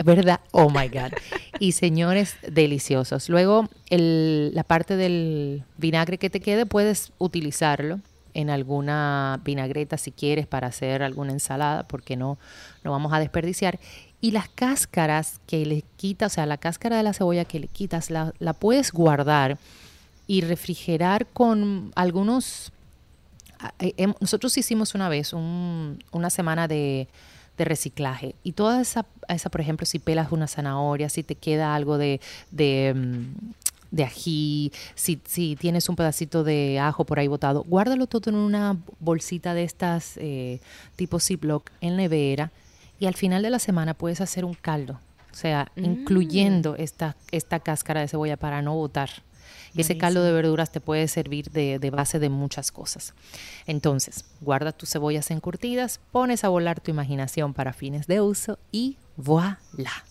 Verdad, 0.04 0.40
oh 0.52 0.68
my 0.70 0.88
God. 0.88 1.12
Y 1.58 1.72
señores, 1.72 2.36
deliciosos. 2.48 3.28
Luego, 3.28 3.68
el- 3.90 4.54
la 4.54 4.64
parte 4.64 4.96
del 4.96 5.64
vinagre 5.78 6.18
que 6.18 6.30
te 6.30 6.40
quede, 6.40 6.66
puedes 6.66 7.12
utilizarlo 7.18 8.00
en 8.34 8.48
alguna 8.50 9.40
vinagreta 9.44 9.98
si 9.98 10.10
quieres 10.10 10.46
para 10.46 10.68
hacer 10.68 11.02
alguna 11.02 11.32
ensalada, 11.32 11.82
porque 11.86 12.16
no, 12.16 12.38
no 12.82 12.90
vamos 12.90 13.12
a 13.12 13.20
desperdiciar. 13.20 13.78
Y 14.20 14.30
las 14.30 14.48
cáscaras 14.48 15.40
que 15.46 15.66
le 15.66 15.84
quitas, 15.96 16.32
o 16.32 16.34
sea, 16.36 16.46
la 16.46 16.56
cáscara 16.56 16.96
de 16.96 17.02
la 17.02 17.12
cebolla 17.12 17.44
que 17.44 17.60
le 17.60 17.68
quitas, 17.68 18.10
la, 18.10 18.32
la 18.38 18.52
puedes 18.54 18.92
guardar 18.92 19.58
y 20.26 20.40
refrigerar 20.42 21.26
con 21.26 21.92
algunos 21.94 22.72
eh, 23.80 23.94
hem- 23.96 24.16
nosotros 24.20 24.56
hicimos 24.58 24.94
una 24.94 25.08
vez 25.08 25.32
un- 25.32 26.02
una 26.10 26.30
semana 26.30 26.66
de, 26.68 27.08
de 27.62 27.68
reciclaje. 27.68 28.34
Y 28.42 28.52
toda 28.52 28.80
esa, 28.80 29.06
esa, 29.28 29.50
por 29.50 29.60
ejemplo, 29.60 29.86
si 29.86 29.98
pelas 29.98 30.32
una 30.32 30.48
zanahoria, 30.48 31.08
si 31.08 31.22
te 31.22 31.36
queda 31.36 31.74
algo 31.74 31.96
de, 31.96 32.20
de, 32.50 32.92
mm, 32.94 33.52
de 33.92 34.04
ají, 34.04 34.72
si, 34.94 35.20
si 35.24 35.56
tienes 35.56 35.88
un 35.88 35.96
pedacito 35.96 36.42
de 36.44 36.80
ajo 36.80 37.04
por 37.04 37.18
ahí 37.18 37.28
botado, 37.28 37.64
guárdalo 37.66 38.06
todo 38.06 38.30
en 38.30 38.36
una 38.36 38.76
bolsita 38.98 39.54
de 39.54 39.64
estas 39.64 40.16
eh, 40.16 40.60
tipo 40.96 41.20
Ziploc 41.20 41.70
en 41.80 41.96
nevera 41.96 42.50
y 42.98 43.06
al 43.06 43.14
final 43.14 43.42
de 43.42 43.50
la 43.50 43.58
semana 43.58 43.94
puedes 43.94 44.20
hacer 44.20 44.44
un 44.44 44.54
caldo, 44.54 44.98
o 45.30 45.34
sea, 45.34 45.70
incluyendo 45.76 46.76
esta, 46.76 47.16
esta 47.30 47.60
cáscara 47.60 48.00
de 48.00 48.08
cebolla 48.08 48.36
para 48.36 48.62
no 48.62 48.74
botar. 48.74 49.10
Ese 49.76 49.96
caldo 49.96 50.22
de 50.22 50.32
verduras 50.32 50.70
te 50.70 50.80
puede 50.80 51.08
servir 51.08 51.50
de, 51.50 51.78
de 51.78 51.90
base 51.90 52.18
de 52.18 52.28
muchas 52.28 52.70
cosas. 52.72 53.14
Entonces, 53.66 54.24
guarda 54.40 54.72
tus 54.72 54.90
cebollas 54.90 55.30
encurtidas, 55.30 56.00
pones 56.10 56.44
a 56.44 56.48
volar 56.48 56.80
tu 56.80 56.90
imaginación 56.90 57.54
para 57.54 57.72
fines 57.72 58.06
de 58.06 58.20
uso 58.20 58.58
y 58.70 58.98
voilà. 59.16 60.04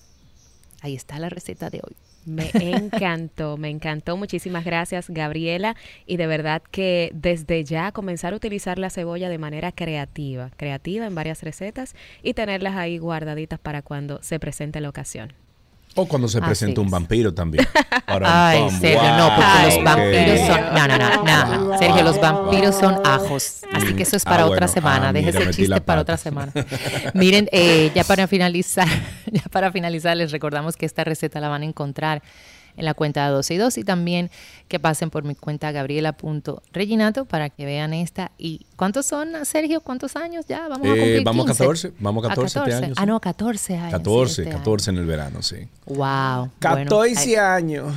Ahí 0.81 0.95
está 0.95 1.19
la 1.19 1.29
receta 1.29 1.69
de 1.69 1.81
hoy. 1.83 1.95
Me 2.25 2.49
encantó, 2.53 3.57
me 3.57 3.69
encantó. 3.69 4.17
Muchísimas 4.17 4.65
gracias, 4.65 5.09
Gabriela. 5.09 5.75
Y 6.05 6.17
de 6.17 6.27
verdad 6.27 6.61
que 6.71 7.11
desde 7.13 7.63
ya 7.63 7.91
comenzar 7.91 8.33
a 8.33 8.35
utilizar 8.35 8.77
la 8.79 8.89
cebolla 8.89 9.29
de 9.29 9.37
manera 9.37 9.71
creativa, 9.71 10.51
creativa 10.57 11.05
en 11.05 11.15
varias 11.15 11.43
recetas 11.43 11.95
y 12.23 12.33
tenerlas 12.33 12.75
ahí 12.75 12.97
guardaditas 12.97 13.59
para 13.59 13.81
cuando 13.81 14.21
se 14.21 14.39
presente 14.39 14.81
la 14.81 14.89
ocasión. 14.89 15.33
O 15.95 16.07
cuando 16.07 16.27
se 16.29 16.39
presenta 16.41 16.79
un 16.81 16.89
vampiro 16.89 17.33
también. 17.33 17.67
Ay, 18.07 18.69
Sergio, 18.79 19.17
no, 19.17 19.29
porque 19.35 19.75
los 19.75 19.83
vampiros 19.83 20.39
son. 20.47 20.73
No, 20.73 20.87
no, 20.87 21.67
no. 21.71 21.77
Sergio, 21.77 22.03
los 22.03 22.21
vampiros 22.21 22.75
son 22.75 22.99
ajos. 23.05 23.61
Así 23.73 23.93
que 23.93 24.03
eso 24.03 24.15
es 24.15 24.25
Ah, 24.25 24.29
para 24.29 24.43
bueno. 24.43 24.55
otra 24.55 24.67
semana. 24.67 25.09
Ah, 25.09 25.13
Deje 25.13 25.29
ese 25.29 25.49
chiste 25.51 25.81
para 25.81 26.01
otra 26.01 26.17
semana. 26.17 26.51
Miren, 27.13 27.49
eh, 27.51 27.91
ya 27.93 28.03
para 28.03 28.27
finalizar, 28.27 28.87
ya 29.31 29.43
para 29.51 29.71
finalizar, 29.71 30.15
les 30.15 30.31
recordamos 30.31 30.77
que 30.77 30.85
esta 30.85 31.03
receta 31.03 31.39
la 31.39 31.49
van 31.49 31.63
a 31.63 31.65
encontrar 31.65 32.21
en 32.77 32.85
la 32.85 32.93
cuenta 32.93 33.25
de 33.25 33.31
12 33.33 33.53
y 33.53 33.57
2 33.57 33.77
y 33.79 33.83
también 33.83 34.29
que 34.67 34.79
pasen 34.79 35.09
por 35.09 35.23
mi 35.23 35.35
cuenta 35.35 35.71
gabriela.reginato 35.71 37.25
para 37.25 37.49
que 37.49 37.65
vean 37.65 37.93
esta. 37.93 38.31
¿Y 38.37 38.65
cuántos 38.75 39.05
son, 39.05 39.45
Sergio? 39.45 39.81
¿Cuántos 39.81 40.15
años 40.15 40.45
ya? 40.47 40.67
Vamos 40.67 40.87
a 40.87 40.91
Eh, 40.91 40.99
cumplir 40.99 41.23
vamos 41.23 41.45
a 41.45 41.49
15. 41.49 41.63
14, 41.63 41.93
vamos 41.99 42.25
a 42.25 42.27
14 42.29 42.59
este 42.59 42.73
año, 42.73 42.93
Ah, 42.97 43.05
no, 43.05 43.19
14 43.19 43.77
años. 43.77 43.91
14, 43.91 44.41
este 44.43 44.49
año. 44.51 44.57
14 44.59 44.89
en 44.91 44.97
el 44.97 45.05
verano, 45.05 45.41
sí. 45.41 45.67
Wow. 45.85 46.49
14 46.59 47.37
años. 47.39 47.93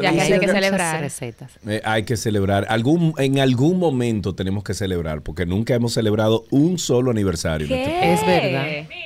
¿Qué 0.00 0.02
Ya 0.02 0.10
que 0.10 0.20
dice? 0.20 0.34
hay 0.34 0.40
que 0.40 0.48
celebrar. 0.48 1.00
recetas. 1.00 1.52
Eh, 1.66 1.80
hay 1.84 2.02
que 2.04 2.16
celebrar. 2.16 2.66
Algún, 2.68 3.14
en 3.18 3.38
algún 3.38 3.78
momento 3.78 4.34
tenemos 4.34 4.64
que 4.64 4.74
celebrar, 4.74 5.22
porque 5.22 5.46
nunca 5.46 5.74
hemos 5.74 5.92
celebrado 5.94 6.44
un 6.50 6.78
solo 6.78 7.10
aniversario. 7.10 7.66
este 7.66 7.84
¿Qué? 7.84 8.12
Es 8.14 8.26
verdad. 8.26 8.64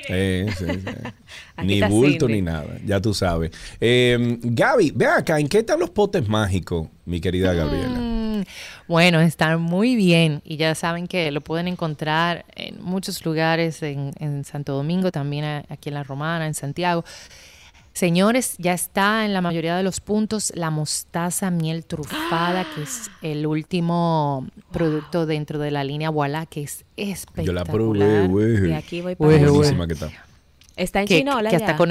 Eh, 0.09 0.47
sí, 0.59 0.65
sí. 0.67 1.09
Aquí 1.57 1.67
Ni 1.67 1.83
bulto 1.83 2.27
Cindy. 2.27 2.41
ni 2.41 2.43
nada, 2.43 2.67
ya 2.85 3.01
tú 3.01 3.13
sabes. 3.15 3.51
Eh, 3.81 4.39
Gaby, 4.43 4.93
ve 4.95 5.07
acá, 5.07 5.39
¿en 5.39 5.49
qué 5.49 5.59
están 5.59 5.79
los 5.79 5.91
potes 5.91 6.27
mágicos, 6.29 6.89
mi 7.05 7.21
querida 7.21 7.53
Gabriela? 7.53 7.99
Mm, 7.99 8.43
Bueno, 8.89 9.21
están 9.21 9.61
muy 9.61 9.95
bien 9.95 10.41
y 10.45 10.57
ya 10.57 10.75
saben 10.75 11.07
que 11.07 11.31
lo 11.31 11.43
pueden 11.43 11.69
encontrar 11.69 12.45
en 12.57 12.83
muchos 12.83 13.25
lugares, 13.25 13.83
en, 13.83 14.13
en 14.19 14.45
Santo 14.45 14.73
Domingo, 14.75 15.13
también 15.13 15.45
aquí 15.69 15.91
en 15.91 15.95
La 15.95 16.03
Romana, 16.03 16.47
en 16.47 16.55
Santiago. 16.55 17.05
Señores, 18.01 18.55
ya 18.57 18.73
está 18.73 19.27
en 19.27 19.35
la 19.35 19.43
mayoría 19.43 19.77
de 19.77 19.83
los 19.83 20.01
puntos 20.01 20.53
la 20.55 20.71
mostaza 20.71 21.51
miel 21.51 21.85
trufada, 21.85 22.65
que 22.75 22.83
es 22.85 23.11
el 23.21 23.47
último 23.47 24.47
producto 24.73 25.27
dentro 25.27 25.59
de 25.59 25.71
la 25.71 25.85
línea 25.85 26.09
Voilà, 26.09 26.47
que 26.47 26.63
es 26.63 26.87
espectacular. 26.97 27.45
Yo 27.47 27.53
la 27.53 27.65
probé, 27.67 28.27
güey. 28.27 28.57
De 28.63 28.75
aquí 28.75 29.03
voy 29.03 29.17
para 29.17 29.35
allá. 29.37 29.51
Buenísima 29.51 29.87
que 29.87 29.93
está. 29.93 30.09
Está 30.77 31.01
en 31.03 31.09
Que, 31.09 31.19
Chinola 31.19 31.51
que 31.51 31.59
ya. 31.59 31.67
hasta 31.67 31.77
con 31.77 31.91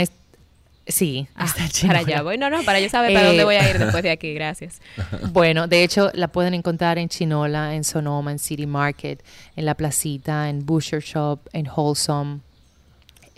Sí, 0.87 1.27
Ah, 1.35 1.45
está 1.45 1.59
en 1.59 1.67
para 1.67 1.73
Chinola. 1.73 1.99
allá 1.99 2.21
voy. 2.23 2.37
No, 2.39 2.49
no, 2.49 2.63
para 2.63 2.79
yo 2.79 2.89
saber 2.89 3.13
para 3.13 3.25
Eh, 3.25 3.27
dónde 3.27 3.43
voy 3.43 3.55
a 3.57 3.69
ir 3.69 3.77
después 3.77 4.01
de 4.01 4.09
aquí. 4.09 4.33
Gracias. 4.33 4.81
Bueno, 5.31 5.67
de 5.67 5.83
hecho 5.83 6.09
la 6.15 6.27
pueden 6.29 6.55
encontrar 6.55 6.97
en 6.97 7.07
Chinola, 7.09 7.75
en 7.75 7.83
Sonoma, 7.83 8.31
en 8.31 8.39
City 8.39 8.65
Market, 8.65 9.23
en 9.55 9.65
La 9.65 9.75
Placita, 9.75 10.49
en 10.49 10.65
Butcher 10.65 11.03
Shop, 11.03 11.39
en 11.53 11.67
Wholesome. 11.69 12.39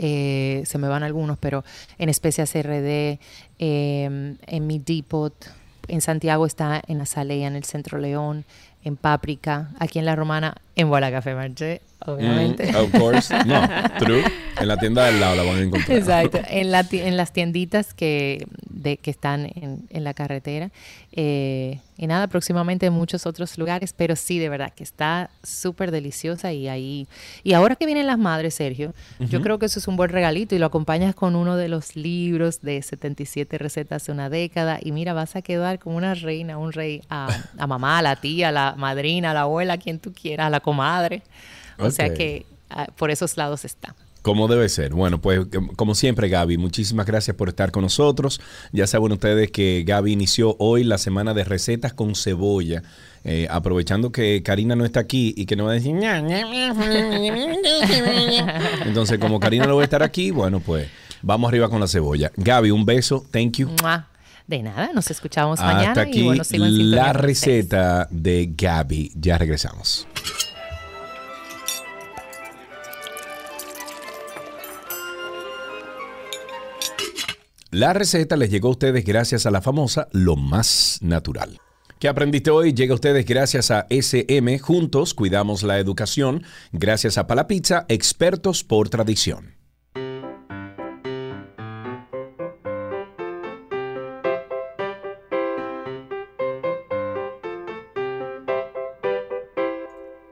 Eh, 0.04 0.64
se 0.66 0.80
me 0.80 0.88
van 0.88 1.04
algunos, 1.04 1.38
pero 1.38 1.64
en 2.00 2.10
Especias 2.10 2.56
RD, 2.56 3.20
eh, 3.60 4.36
en 4.48 4.68
Mi 4.68 4.80
Depot, 4.80 5.32
en 5.88 6.02
Santiago 6.02 6.48
está 6.48 6.82
en 6.88 7.02
Azalea, 7.02 7.48
en 7.48 7.56
el 7.56 7.66
Centro 7.66 8.00
León, 8.00 8.44
en 8.84 8.98
Páprica, 8.98 9.70
aquí 9.78 10.00
en 10.00 10.06
La 10.06 10.16
Romana, 10.16 10.56
en 10.76 10.90
Bola 10.90 11.12
Café 11.12 11.36
Marché, 11.36 11.82
obviamente. 12.06 12.72
Mm, 12.72 12.76
of 12.76 12.92
course. 12.98 13.34
No, 13.46 13.62
true. 14.00 14.24
En 14.60 14.68
la 14.68 14.78
tienda 14.78 15.06
del 15.06 15.20
lado 15.20 15.36
la 15.38 15.44
van 15.44 15.58
a 15.58 15.62
encontrar. 15.62 15.98
Exacto, 15.98 16.40
en, 16.50 16.72
la 16.72 16.84
ti- 16.84 17.00
en 17.00 17.18
las 17.18 17.34
tienditas 17.34 17.94
que, 17.94 18.46
de, 18.70 18.98
que 18.98 19.10
están 19.12 19.46
en, 19.56 19.88
en 19.90 20.04
la 20.04 20.14
carretera. 20.14 20.70
Eh, 21.14 21.80
y 21.98 22.08
nada, 22.08 22.28
próximamente 22.28 22.86
en 22.88 22.94
muchos 22.94 23.26
otros 23.28 23.58
lugares, 23.58 23.94
pero 23.96 24.16
sí, 24.16 24.40
de 24.40 24.50
verdad 24.50 24.74
que 24.74 24.84
está 24.84 25.30
súper 25.44 25.92
deliciosa 25.92 26.52
y 26.54 26.68
ahí... 26.68 27.08
Y 27.44 27.54
ahora 27.54 27.76
que 27.76 27.86
vienen 27.86 28.08
las 28.08 28.18
madres, 28.18 28.56
Sergio, 28.56 28.94
yo 29.20 29.42
creo 29.42 29.60
que 29.60 29.68
eso 29.68 29.78
es 29.78 29.88
un 29.88 29.98
buen 29.98 30.10
regalito 30.10 30.56
y 30.56 30.58
lo 30.58 30.66
acompañas 30.66 31.14
con 31.14 31.36
uno 31.36 31.58
de 31.58 31.68
los 31.68 31.96
libros 31.96 32.62
de 32.62 32.82
77 32.82 33.56
recetas 33.60 34.06
de 34.06 34.14
una 34.14 34.30
década 34.30 34.80
y 34.82 34.92
mira, 34.92 35.14
vas 35.14 35.36
a 35.36 35.42
quedar 35.44 35.78
como 35.78 35.96
una 35.98 36.16
reina, 36.16 36.58
un 36.58 36.72
rey 36.72 37.02
a, 37.10 37.28
a 37.58 37.68
mamá, 37.68 38.00
a 38.00 38.02
la 38.02 38.16
tía, 38.16 38.50
a 38.50 38.52
la 38.52 38.74
madrina, 38.78 39.32
a 39.32 39.34
la 39.36 39.42
abuela, 39.42 39.74
a 39.74 39.78
quien 39.78 40.00
tú 40.00 40.12
quieras, 40.12 40.48
a 40.48 40.50
la 40.50 40.61
comadre. 40.62 41.24
O 41.78 41.90
sea 41.92 42.14
que 42.14 42.46
ah, 42.70 42.88
por 42.96 43.12
esos 43.12 43.38
lados 43.38 43.66
está. 43.66 43.96
Como 44.22 44.48
debe 44.48 44.70
ser. 44.70 44.94
Bueno, 44.94 45.20
pues 45.20 45.40
como 45.76 45.96
siempre, 45.96 46.30
Gaby, 46.30 46.58
muchísimas 46.58 47.08
gracias 47.08 47.36
por 47.36 47.50
estar 47.50 47.72
con 47.72 47.82
nosotros. 47.82 48.40
Ya 48.72 48.86
saben 48.86 49.12
ustedes 49.14 49.50
que 49.50 49.84
Gaby 49.86 50.12
inició 50.12 50.56
hoy 50.60 50.84
la 50.84 51.00
semana 51.00 51.34
de 51.34 51.44
recetas 51.44 51.94
con 51.94 52.14
cebolla. 52.14 52.84
eh, 53.24 53.48
aprovechando 53.50 54.12
que 54.12 54.42
Karina 54.44 54.76
no 54.76 54.86
está 54.86 55.00
aquí 55.00 55.34
y 55.38 55.46
que 55.46 55.56
no 55.56 55.66
va 55.66 55.72
a 55.72 55.74
decir 55.76 55.96
entonces 58.86 59.20
como 59.20 59.40
Karina 59.40 59.68
no 59.68 59.76
va 59.76 59.82
a 59.82 59.84
estar 59.84 60.02
aquí 60.02 60.32
bueno 60.32 60.60
pues 60.60 60.88
vamos 61.22 61.50
arriba 61.50 61.70
con 61.70 61.80
la 61.80 61.88
cebolla 61.88 62.32
Gaby 62.36 62.72
un 62.72 62.84
beso 62.84 63.24
thank 63.32 63.58
you. 63.58 63.70
De 64.48 64.64
nada, 64.64 64.90
nos 64.94 65.10
escuchamos 65.12 65.60
mañana. 65.60 65.90
hasta 65.90 66.08
y 66.08 66.10
aquí 66.10 66.24
bueno, 66.24 66.44
sintonía 66.44 66.84
la 66.84 67.14
receta 67.14 68.08
de 68.10 68.52
Gaby 68.58 69.12
ya 69.16 69.38
regresamos 69.38 70.08
La 77.72 77.94
receta 77.94 78.36
les 78.36 78.52
llegó 78.52 78.68
a 78.68 78.72
ustedes 78.72 79.06
gracias 79.06 79.46
a 79.46 79.52
la 79.52 79.62
famosa 79.62 80.10
Lo 80.12 80.36
Más 80.36 81.00
Natural. 81.02 81.58
¿Qué 82.00 82.10
aprendiste 82.10 82.52
hoy? 82.52 82.74
Llega 82.74 82.92
a 82.92 82.96
ustedes 82.96 83.26
gracias 83.26 83.72
a 83.72 83.88
SM. 83.90 84.60
Juntos 84.60 85.14
cuidamos 85.14 85.64
la 85.64 85.80
educación. 85.80 86.44
Gracias 86.74 87.18
a 87.18 87.28
Palapizza, 87.28 87.86
expertos 87.88 88.66
por 88.66 88.90
tradición. 88.90 89.61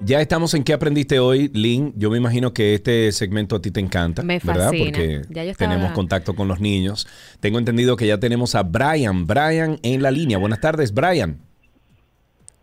Ya 0.09 0.21
estamos 0.21 0.55
en 0.55 0.63
qué 0.63 0.73
aprendiste 0.73 1.19
hoy, 1.19 1.49
Lynn. 1.53 1.93
Yo 1.95 2.09
me 2.09 2.17
imagino 2.17 2.51
que 2.51 2.73
este 2.73 3.11
segmento 3.11 3.57
a 3.57 3.61
ti 3.61 3.69
te 3.69 3.79
encanta, 3.79 4.23
Me 4.23 4.39
¿verdad? 4.39 4.65
fascina. 4.71 4.85
Porque 4.85 5.21
Ya 5.29 5.43
yo 5.43 5.51
estaba- 5.51 5.71
tenemos 5.71 5.91
contacto 5.93 6.33
con 6.35 6.47
los 6.47 6.59
niños. 6.59 7.05
Tengo 7.39 7.59
entendido 7.59 7.95
que 7.95 8.07
ya 8.07 8.17
tenemos 8.19 8.55
a 8.55 8.63
Brian, 8.63 9.27
Brian 9.27 9.77
en 9.83 10.01
la 10.01 10.09
línea. 10.09 10.39
Buenas 10.39 10.61
tardes, 10.61 10.95
Brian. 10.95 11.37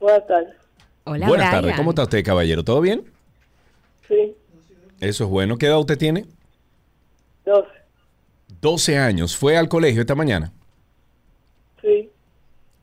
Buenas 0.01 0.27
tardes. 0.27 0.55
Hola, 1.05 1.29
Buenas 1.29 1.47
Brian. 1.47 1.63
tardes. 1.63 1.77
¿Cómo 1.77 1.91
está 1.91 2.03
usted, 2.03 2.25
caballero? 2.25 2.65
¿Todo 2.65 2.81
bien? 2.81 3.05
Sí, 4.09 4.35
Eso 4.99 5.23
es 5.25 5.31
bueno. 5.31 5.57
¿Qué 5.57 5.67
edad 5.67 5.79
usted 5.79 5.99
tiene? 5.99 6.25
12. 7.45 7.69
12 8.61 8.99
años. 8.99 9.37
¿Fue 9.37 9.57
al 9.57 9.69
colegio 9.69 10.01
esta 10.01 10.17
mañana? 10.17 10.53
Sí. 11.81 12.11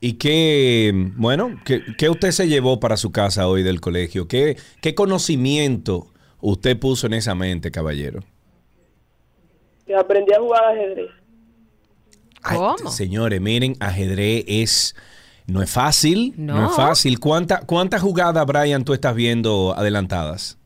¿Y 0.04 0.14
qué, 0.18 0.92
bueno, 1.16 1.58
qué, 1.64 1.82
qué 1.96 2.10
usted 2.10 2.30
se 2.30 2.46
llevó 2.46 2.78
para 2.78 2.98
su 2.98 3.10
casa 3.10 3.48
hoy 3.48 3.62
del 3.62 3.80
colegio? 3.80 4.28
¿Qué, 4.28 4.58
qué 4.82 4.94
conocimiento 4.94 6.08
usted 6.42 6.78
puso 6.78 7.06
en 7.06 7.14
esa 7.14 7.34
mente, 7.34 7.70
caballero? 7.70 8.20
Que 9.86 9.94
aprendí 9.96 10.34
a 10.34 10.40
jugar 10.40 10.62
ajedrez. 10.66 11.10
Ay, 12.42 12.58
señores, 12.90 13.40
miren, 13.40 13.76
ajedrez 13.80 14.44
es... 14.46 14.94
No 15.46 15.62
es 15.62 15.70
fácil, 15.70 16.34
no, 16.36 16.54
No. 16.60 16.66
es 16.68 16.76
fácil. 16.76 17.18
¿Cuánta- 17.18 17.60
¿Cuántas 17.60 18.02
jugadas, 18.02 18.44
Brian, 18.46 18.84
tú 18.84 18.92
estás 18.92 19.14
viendo 19.14 19.74
adelantadas? 19.74 20.58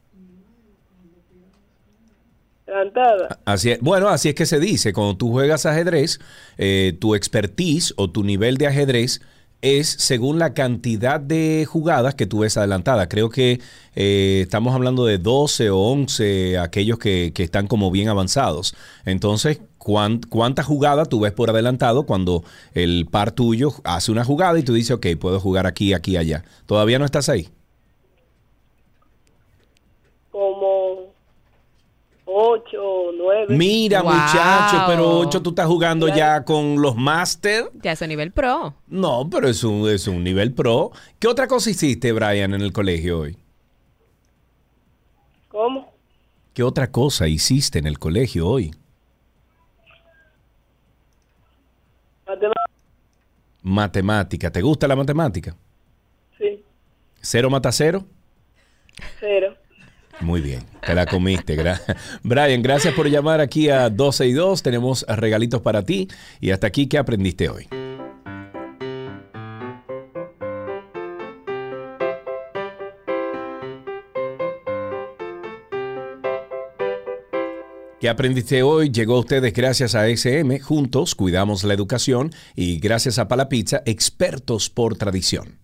Adelantada. 2.69 3.39
Así 3.45 3.71
es- 3.71 3.81
bueno, 3.81 4.09
así 4.09 4.29
es 4.29 4.35
que 4.35 4.47
se 4.47 4.61
dice. 4.61 4.93
Cuando 4.93 5.17
tú 5.17 5.31
juegas 5.31 5.65
ajedrez, 5.67 6.21
eh, 6.59 6.97
tu 7.01 7.15
expertise 7.15 7.95
o 7.97 8.11
tu 8.11 8.23
nivel 8.25 8.59
de 8.59 8.67
ajedrez 8.67 9.21
es 9.61 9.89
según 9.89 10.39
la 10.39 10.55
cantidad 10.55 11.19
de 11.19 11.67
jugadas 11.69 12.15
que 12.15 12.27
tú 12.27 12.41
ves 12.41 12.57
adelantada. 12.57 13.09
Creo 13.09 13.29
que 13.31 13.61
eh, 13.97 14.41
estamos 14.43 14.73
hablando 14.75 15.05
de 15.07 15.19
12 15.19 15.71
o 15.71 15.79
11 15.79 16.59
aquellos 16.59 16.99
que, 16.99 17.33
que 17.35 17.43
están 17.43 17.67
como 17.67 17.91
bien 17.91 18.09
avanzados. 18.09 18.77
Entonces, 19.05 19.61
¿cuán- 19.79 20.21
¿cuántas 20.29 20.67
jugadas 20.67 21.09
tú 21.09 21.19
ves 21.21 21.33
por 21.33 21.51
adelantado 21.51 22.05
cuando 22.07 22.45
el 22.75 23.07
par 23.11 23.33
tuyo 23.33 23.73
hace 23.83 24.13
una 24.13 24.25
jugada 24.25 24.59
y 24.59 24.63
tú 24.63 24.75
dices, 24.75 24.93
ok, 24.93 25.07
puedo 25.19 25.41
jugar 25.41 25.67
aquí, 25.67 25.93
aquí, 25.93 26.17
allá? 26.17 26.45
¿Todavía 26.67 26.99
no 27.01 27.05
estás 27.07 27.29
ahí? 27.29 27.49
Como 30.31 31.09
8 32.41 32.77
o 32.81 33.11
9. 33.13 33.57
Mira, 33.57 34.01
Wow. 34.03 34.13
muchacho, 34.13 34.85
pero 34.87 35.19
8 35.19 35.43
tú 35.43 35.51
estás 35.51 35.67
jugando 35.67 36.07
ya 36.09 36.45
con 36.45 36.81
los 36.81 36.95
máster. 36.97 37.71
Ya 37.83 37.93
es 37.93 38.03
a 38.03 38.07
nivel 38.07 38.31
pro. 38.31 38.75
No, 38.87 39.29
pero 39.29 39.49
es 39.49 39.65
un, 39.65 39.89
es 39.89 40.07
un 40.07 40.23
nivel 40.23 40.53
pro. 40.55 40.93
¿Qué 41.19 41.27
otra 41.27 41.49
cosa 41.49 41.71
hiciste, 41.71 42.13
Brian, 42.13 42.55
en 42.55 42.61
el 42.61 42.73
colegio 42.73 43.21
hoy? 43.21 43.37
¿Cómo? 45.49 45.93
¿Qué 46.55 46.63
otra 46.63 46.91
cosa 46.93 47.27
hiciste 47.27 47.79
en 47.81 47.87
el 47.89 47.99
colegio 47.99 48.47
hoy? 48.47 48.71
Matemáticas. 52.27 52.65
Matemática. 53.63 54.51
¿Te 54.53 54.63
gusta 54.63 54.87
la 54.87 54.95
matemática? 54.97 55.57
Sí. 56.39 56.63
¿Cero 57.21 57.51
mata 57.51 57.73
cero? 57.73 58.05
Cero. 59.19 59.57
Muy 60.21 60.41
bien, 60.41 60.63
te 60.85 60.95
la 60.95 61.07
comiste. 61.07 61.57
gra- 61.57 61.81
Brian, 62.23 62.61
gracias 62.63 62.93
por 62.95 63.09
llamar 63.09 63.41
aquí 63.41 63.69
a 63.71 63.89
12 63.89 64.27
y 64.27 64.33
2. 64.33 64.63
Tenemos 64.63 65.05
regalitos 65.09 65.63
para 65.63 65.83
ti. 65.85 66.09
Y 66.41 66.51
hasta 66.51 66.67
aquí, 66.67 66.87
¿qué 66.89 66.99
aprendiste 66.99 67.49
hoy? 67.49 67.69
¿Qué 78.01 78.09
aprendiste 78.09 78.63
hoy? 78.63 78.91
Llegó 78.91 79.17
a 79.17 79.21
ustedes 79.21 79.53
gracias 79.53 79.95
a 79.97 80.07
SM. 80.09 80.61
Juntos 80.61 81.17
cuidamos 81.17 81.65
la 81.65 81.75
educación 81.75 82.33
y 82.55 82.79
gracias 82.79 83.19
a 83.19 83.27
Palapizza, 83.27 83.83
expertos 83.87 84.71
por 84.71 84.97
tradición. 84.97 85.59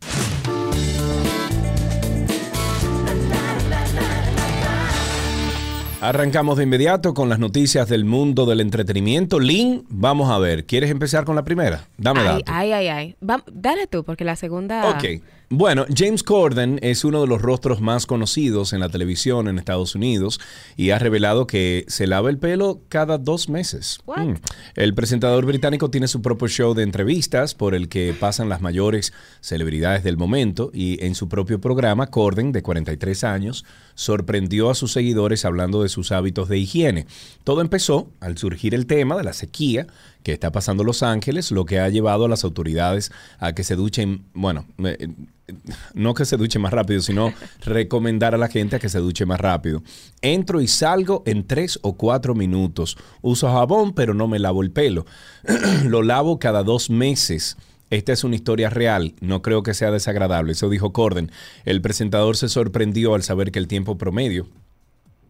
Arrancamos 6.09 6.59
de 6.59 6.65
inmediato 6.65 7.15
con 7.15 7.31
las 7.31 7.39
noticias 7.39 7.89
del 7.89 8.05
mundo 8.05 8.45
del 8.45 8.61
entretenimiento. 8.61 9.41
Lynn, 9.41 9.87
vamos 9.89 10.31
a 10.31 10.39
ver, 10.39 10.67
¿quieres 10.67 10.91
empezar 10.91 11.25
con 11.25 11.35
la 11.35 11.45
primera? 11.47 11.87
Dame 11.97 12.21
Ay, 12.21 12.43
ay, 12.47 12.73
ay, 12.73 12.89
ay. 12.89 13.17
Va- 13.27 13.43
dale 13.51 13.87
tú, 13.87 14.05
porque 14.05 14.23
la 14.23 14.37
segunda. 14.37 14.91
Ok. 14.91 15.23
Bueno, 15.51 15.85
James 15.95 16.23
Corden 16.23 16.79
es 16.83 17.05
uno 17.05 17.21
de 17.21 17.27
los 17.27 17.43
rostros 17.43 17.81
más 17.81 18.07
conocidos 18.07 18.73
en 18.73 18.81
la 18.81 18.89
televisión 18.89 19.47
en 19.47 19.59
Estados 19.59 19.95
Unidos 19.95 20.41
y 20.77 20.91
ha 20.91 20.99
revelado 20.99 21.47
que 21.47 21.85
se 21.87 22.07
lava 22.07 22.31
el 22.31 22.39
pelo 22.39 22.81
cada 22.89 23.19
dos 23.19 23.49
meses. 23.49 23.99
Mm. 24.07 24.35
El 24.75 24.95
presentador 24.95 25.45
británico 25.45 25.91
tiene 25.91 26.09
su 26.09 26.23
propio 26.23 26.49
show 26.49 26.75
de 26.75 26.83
entrevistas 26.83 27.55
por 27.55 27.75
el 27.75 27.89
que 27.89 28.15
pasan 28.19 28.49
las 28.49 28.63
mayores 28.63 29.13
celebridades 29.41 30.03
del 30.03 30.17
momento 30.17 30.71
y 30.73 31.05
en 31.05 31.15
su 31.15 31.29
propio 31.29 31.61
programa, 31.61 32.07
Corden, 32.07 32.53
de 32.53 32.63
43 32.63 33.25
años, 33.25 33.65
sorprendió 33.95 34.71
a 34.71 34.75
sus 34.75 34.93
seguidores 34.93 35.45
hablando 35.45 35.83
de 35.83 35.89
sus 35.89 36.11
hábitos 36.11 36.49
de 36.49 36.59
higiene. 36.59 37.07
Todo 37.45 37.61
empezó 37.61 38.11
al 38.21 38.39
surgir 38.39 38.75
el 38.75 38.87
tema 38.87 39.17
de 39.17 39.25
la 39.25 39.33
sequía 39.33 39.87
que 40.25 40.33
está 40.33 40.51
pasando 40.51 40.83
en 40.83 40.89
Los 40.89 41.03
Ángeles, 41.03 41.53
lo 41.53 41.67
que 41.67 41.79
ha 41.79 41.89
llevado 41.91 42.25
a 42.25 42.29
las 42.29 42.45
autoridades 42.45 43.13
a 43.39 43.53
que 43.53 43.63
se 43.63 43.77
duchen, 43.77 44.25
bueno, 44.33 44.65
eh, 44.83 45.09
no 45.93 46.15
que 46.15 46.25
se 46.25 46.39
duche 46.39 46.59
más 46.59 46.73
rápido, 46.73 47.03
sino 47.03 47.33
recomendar 47.61 48.35
a 48.35 48.39
la 48.39 48.49
gente 48.49 48.77
a 48.77 48.79
que 48.79 48.89
se 48.89 48.99
duche 48.99 49.27
más 49.27 49.39
rápido. 49.39 49.83
Entro 50.23 50.63
y 50.63 50.67
salgo 50.67 51.23
en 51.27 51.47
tres 51.47 51.79
o 51.83 51.99
cuatro 51.99 52.35
minutos. 52.35 52.97
Uso 53.21 53.53
jabón, 53.53 53.93
pero 53.93 54.15
no 54.15 54.27
me 54.27 54.39
lavo 54.39 54.63
el 54.63 54.71
pelo. 54.71 55.05
lo 55.85 56.03
lavo 56.03 56.39
cada 56.39 56.65
dos 56.65 56.89
meses. 56.89 57.59
Esta 57.91 58.15
es 58.15 58.25
una 58.25 58.35
historia 58.35 58.71
real, 58.71 59.15
no 59.21 59.43
creo 59.43 59.63
que 59.63 59.75
sea 59.75 59.91
desagradable, 59.91 60.53
eso 60.53 60.71
dijo 60.71 60.95
Corden. 60.95 61.31
El 61.67 61.83
presentador 61.83 62.39
se 62.39 62.49
sorprendió 62.49 63.15
al 63.15 63.23
saber 63.23 63.53
que 63.53 63.59
el 63.59 63.69
tiempo 63.69 63.99
promedio 63.99 64.49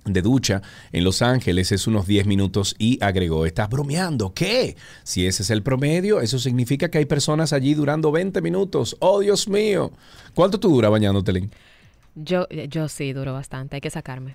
de 0.04 0.22
ducha 0.22 0.62
en 0.92 1.04
Los 1.04 1.22
Ángeles 1.22 1.72
es 1.72 1.86
unos 1.86 2.06
10 2.06 2.26
minutos 2.26 2.74
y 2.78 3.02
agregó, 3.02 3.46
¿estás 3.46 3.68
bromeando? 3.68 4.32
¿Qué? 4.34 4.76
Si 5.02 5.26
ese 5.26 5.42
es 5.42 5.50
el 5.50 5.62
promedio, 5.62 6.20
eso 6.20 6.38
significa 6.38 6.90
que 6.90 6.98
hay 6.98 7.06
personas 7.06 7.52
allí 7.52 7.74
durando 7.74 8.12
20 8.12 8.40
minutos. 8.42 8.96
¡Oh, 9.00 9.20
Dios 9.20 9.48
mío! 9.48 9.92
¿Cuánto 10.34 10.60
tú 10.60 10.70
dura 10.70 10.88
bañándote, 10.88 11.32
Lynn? 11.32 11.50
Yo, 12.14 12.46
yo 12.48 12.88
sí 12.88 13.12
duro 13.12 13.32
bastante, 13.32 13.76
hay 13.76 13.80
que 13.80 13.90
sacarme. 13.90 14.34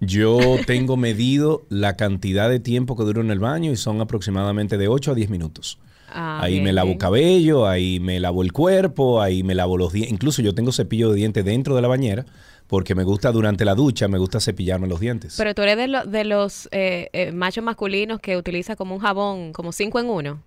Yo 0.00 0.38
tengo 0.66 0.96
medido 0.96 1.62
la 1.68 1.96
cantidad 1.96 2.50
de 2.50 2.60
tiempo 2.60 2.96
que 2.96 3.04
duro 3.04 3.20
en 3.20 3.30
el 3.30 3.38
baño 3.38 3.70
y 3.70 3.76
son 3.76 4.00
aproximadamente 4.00 4.76
de 4.76 4.88
8 4.88 5.12
a 5.12 5.14
10 5.14 5.30
minutos. 5.30 5.78
Ah, 6.08 6.40
ahí 6.42 6.54
bien, 6.54 6.64
me 6.64 6.72
lavo 6.72 6.88
bien. 6.88 6.98
cabello, 6.98 7.66
ahí 7.66 7.98
me 8.00 8.20
lavo 8.20 8.42
el 8.42 8.52
cuerpo, 8.52 9.20
ahí 9.20 9.42
me 9.42 9.54
lavo 9.54 9.76
los 9.76 9.92
dientes. 9.92 10.12
Incluso 10.12 10.40
yo 10.40 10.54
tengo 10.54 10.72
cepillo 10.72 11.10
de 11.10 11.16
dientes 11.16 11.44
dentro 11.44 11.74
de 11.74 11.82
la 11.82 11.88
bañera 11.88 12.26
porque 12.66 12.94
me 12.94 13.04
gusta 13.04 13.30
durante 13.32 13.64
la 13.64 13.74
ducha, 13.74 14.08
me 14.08 14.18
gusta 14.18 14.40
cepillarme 14.40 14.86
los 14.88 15.00
dientes. 15.00 15.34
Pero 15.36 15.54
tú 15.54 15.62
eres 15.62 15.76
de, 15.76 15.88
lo- 15.88 16.04
de 16.04 16.24
los 16.24 16.68
eh, 16.72 17.08
eh, 17.12 17.32
machos 17.32 17.62
masculinos 17.64 18.20
que 18.20 18.36
utiliza 18.36 18.76
como 18.76 18.94
un 18.94 19.00
jabón, 19.00 19.52
como 19.52 19.72
cinco 19.72 20.00
en 20.00 20.08
uno. 20.10 20.42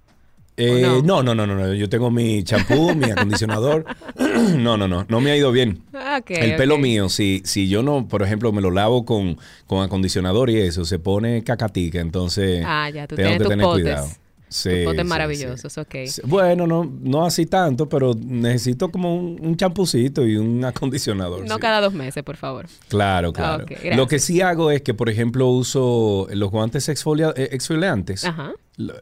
Eh, 0.62 0.82
no? 1.06 1.24
No, 1.24 1.34
no, 1.34 1.46
no, 1.48 1.56
no. 1.56 1.74
Yo 1.74 1.88
tengo 1.88 2.12
mi 2.12 2.44
champú, 2.44 2.94
mi 2.94 3.06
acondicionador. 3.12 3.86
no, 4.58 4.76
no, 4.76 4.90
no. 4.90 5.06
No 5.08 5.22
me 5.22 5.32
ha 5.32 5.38
ido 5.38 5.54
bien. 5.54 5.84
Ah, 5.94 6.22
el 6.28 6.56
pelo 6.58 6.78
mío, 6.78 7.08
si, 7.08 7.42
si 7.46 7.70
yo 7.70 7.82
no, 7.82 8.10
por 8.10 8.24
ejemplo, 8.24 8.52
me 8.52 8.62
lo 8.62 8.70
lavo 8.70 9.06
con, 9.06 9.38
con 9.68 9.84
acondicionador 9.84 10.50
y 10.50 10.58
eso, 10.58 10.84
se 10.84 11.00
pone 11.00 11.46
cacatica. 11.46 12.02
Entonces, 12.02 12.62
Ah, 12.68 12.90
ya, 12.90 13.08
tú 13.08 13.16
tengo 13.16 13.38
que 13.38 13.46
tener 13.46 13.66
potes. 13.66 13.84
cuidado. 13.84 14.10
Sí, 14.50 14.84
maravillosos, 15.06 15.78
ok. 15.78 15.96
Bueno, 16.26 16.66
no, 16.66 16.84
no 17.02 17.24
así 17.26 17.46
tanto, 17.46 17.88
pero 17.88 18.14
necesito 18.20 18.90
como 18.90 19.16
un, 19.16 19.56
champucito 19.56 20.26
y 20.26 20.38
un 20.38 20.66
acondicionador. 20.66 21.48
No 21.48 21.60
cada 21.60 21.82
dos 21.82 21.94
meses, 21.94 22.24
por 22.24 22.36
favor. 22.36 22.66
Claro, 22.88 23.32
claro. 23.32 23.66
Lo 23.96 24.08
que 24.08 24.18
sí 24.20 24.42
hago 24.42 24.72
es 24.72 24.82
que, 24.82 24.94
por 24.94 25.10
ejemplo, 25.10 25.48
uso 25.48 26.28
los 26.32 26.50
guantes 26.50 26.90
exfolia- 26.90 27.34
eh, 27.38 27.50
exfoliantes. 27.52 28.26
Ajá. 28.26 28.54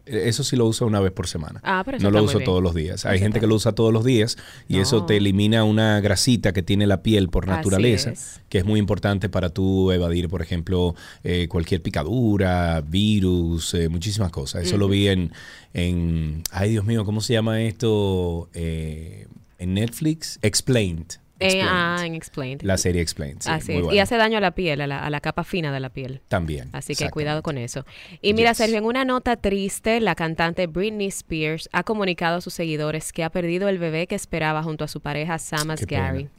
Eso 0.06 0.44
sí 0.44 0.56
lo 0.56 0.66
uso 0.66 0.86
una 0.86 1.00
vez 1.00 1.12
por 1.12 1.28
semana. 1.28 1.60
Ah, 1.64 1.84
pero 1.86 1.98
eso 1.98 2.04
no 2.06 2.12
lo 2.12 2.20
muy 2.20 2.26
uso 2.26 2.40
bien. 2.40 2.46
todos 2.46 2.64
los 2.64 2.74
días. 2.74 3.06
Hay 3.06 3.18
Eso 3.18 3.24
gente 3.26 3.40
que 3.40 3.48
lo 3.48 3.56
usa 3.56 3.74
todos 3.74 3.94
los 3.94 4.04
días 4.04 4.38
y 4.68 4.80
eso 4.80 5.06
te 5.06 5.18
elimina 5.18 5.64
una 5.64 6.00
grasita 6.02 6.52
que 6.52 6.64
tiene 6.64 6.88
la 6.88 7.04
piel 7.04 7.30
por 7.30 7.48
naturaleza, 7.48 8.12
es. 8.12 8.42
que 8.50 8.58
es 8.58 8.66
muy 8.66 8.80
importante 8.80 9.30
para 9.30 9.50
tú 9.50 9.92
evadir, 9.92 10.30
por 10.30 10.42
ejemplo, 10.42 10.96
eh, 11.24 11.48
cualquier 11.48 11.82
picadura, 11.82 12.82
virus, 12.82 13.74
eh, 13.76 13.88
muchísimas 13.90 14.32
cosas. 14.32 14.64
Eso 14.66 14.78
lo 14.78 14.88
vi 14.88 15.08
en, 15.10 15.32
en, 15.74 16.44
ay 16.52 16.72
Dios 16.72 16.86
mío, 16.86 17.06
¿cómo 17.06 17.22
se 17.22 17.34
llama 17.34 17.62
esto? 17.62 18.50
Eh, 18.54 19.28
en 19.60 19.74
Netflix, 19.76 20.40
Explained. 20.42 21.18
Explained. 21.40 21.70
ah, 21.72 22.04
en 22.06 22.16
Explained. 22.16 22.62
La 22.64 22.78
serie 22.78 23.02
Explained. 23.02 23.42
sí, 23.42 23.50
Así 23.50 23.72
muy 23.72 23.78
es. 23.80 23.84
buena. 23.86 23.96
Y 23.96 24.00
hace 24.00 24.18
daño 24.18 24.38
a 24.38 24.42
la 24.42 24.52
piel, 24.52 24.82
a 24.82 24.88
la, 24.88 25.00
a 25.04 25.10
la 25.10 25.20
capa 25.22 25.44
fina 25.44 25.72
de 25.72 25.80
la 25.80 25.90
piel. 25.90 26.22
También. 26.28 26.70
Así 26.74 26.96
que 26.96 27.10
cuidado 27.10 27.42
con 27.44 27.58
eso. 27.58 27.86
Y 28.22 28.34
mira, 28.34 28.52
Yes. 28.52 28.58
Sergio, 28.58 28.78
en 28.78 28.86
una 28.86 29.06
nota 29.06 29.36
triste, 29.36 30.00
la 30.02 30.16
cantante 30.16 30.68
Britney 30.68 31.08
Spears 31.08 31.70
ha 31.72 31.84
comunicado 31.84 32.38
a 32.38 32.42
sus 32.42 32.54
seguidores 32.54 33.12
que 33.14 33.24
ha 33.24 33.30
perdido 33.30 33.70
el 33.70 33.78
bebé 33.78 34.08
que 34.08 34.16
esperaba 34.16 34.64
junto 34.64 34.84
a 34.84 34.88
su 34.88 35.02
pareja 35.02 35.38
Sam 35.40 35.76
Qué 35.76 35.86
pena. 35.88 36.08
Asghari. 36.08 36.30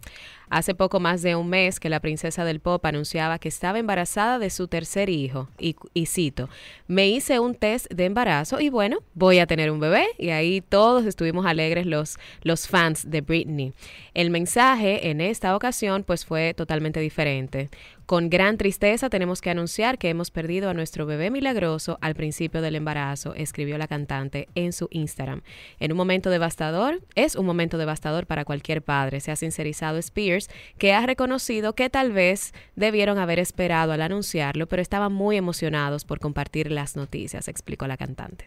Hace 0.51 0.75
poco 0.75 1.01
más 1.01 1.23
de 1.23 1.37
un 1.37 1.49
mes 1.49 1.79
que 1.79 1.89
la 1.89 2.01
princesa 2.01 2.45
del 2.45 2.61
pop 2.61 2.85
anunciaba 2.87 3.39
que 3.39 3.49
estaba 3.49 3.79
embarazada 3.79 4.39
de 4.39 4.51
su 4.51 4.69
tercer 4.69 5.11
hijo. 5.11 5.49
Y, 5.59 5.77
cito, 6.07 6.49
me 6.87 7.09
hice 7.09 7.39
un 7.39 7.55
test 7.55 7.91
de 7.93 8.07
embarazo 8.07 8.61
y 8.61 8.71
bueno, 8.71 8.99
voy 9.15 9.39
a 9.39 9.47
tener 9.47 9.71
un 9.71 9.81
bebé. 9.81 10.07
Y 10.19 10.31
ahí 10.31 10.61
todos 10.61 11.05
estuvimos 11.05 11.47
alegres 11.47 11.87
los, 11.87 12.19
los 12.43 12.67
fans 12.67 13.11
de 13.11 13.21
Britney. 13.21 13.73
El 14.15 14.31
mensaje 14.31 15.11
en 15.11 15.21
esta 15.21 15.55
ocasión 15.55 16.05
pues 16.05 16.25
fue 16.25 16.55
totalmente 16.55 17.01
diferente. 17.01 17.69
Con 18.09 18.31
gran 18.31 18.57
tristeza 18.57 19.11
tenemos 19.11 19.43
que 19.43 19.51
anunciar 19.51 19.99
que 19.99 20.09
hemos 20.09 20.31
perdido 20.31 20.71
a 20.71 20.73
nuestro 20.73 21.05
bebé 21.05 21.31
milagroso 21.31 21.99
al 22.01 22.15
principio 22.15 22.63
del 22.63 22.75
embarazo, 22.75 23.35
escribió 23.35 23.77
la 23.77 23.87
cantante 23.87 24.49
en 24.55 24.73
su 24.73 24.89
Instagram. 24.91 25.43
En 25.79 25.93
un 25.93 25.99
momento 25.99 26.31
devastador, 26.31 27.03
es 27.17 27.37
un 27.37 27.45
momento 27.45 27.77
devastador 27.77 28.27
para 28.27 28.47
cualquier 28.47 28.81
padre, 28.81 29.21
se 29.21 29.31
ha 29.31 29.37
sincerizado 29.37 29.99
Spears, 29.99 30.49
que 30.79 30.95
ha 30.95 31.05
reconocido 31.05 31.75
que 31.75 31.91
tal 31.91 32.13
vez 32.13 32.55
debieron 32.77 33.19
haber 33.19 33.39
esperado 33.41 33.93
al 33.93 34.01
anunciarlo, 34.01 34.67
pero 34.69 34.81
estaban 34.81 35.13
muy 35.13 35.37
emocionados 35.37 36.07
por 36.07 36.19
compartir 36.19 36.73
las 36.73 36.97
noticias, 36.97 37.47
explicó 37.47 37.87
la 37.87 37.99
cantante. 37.99 38.47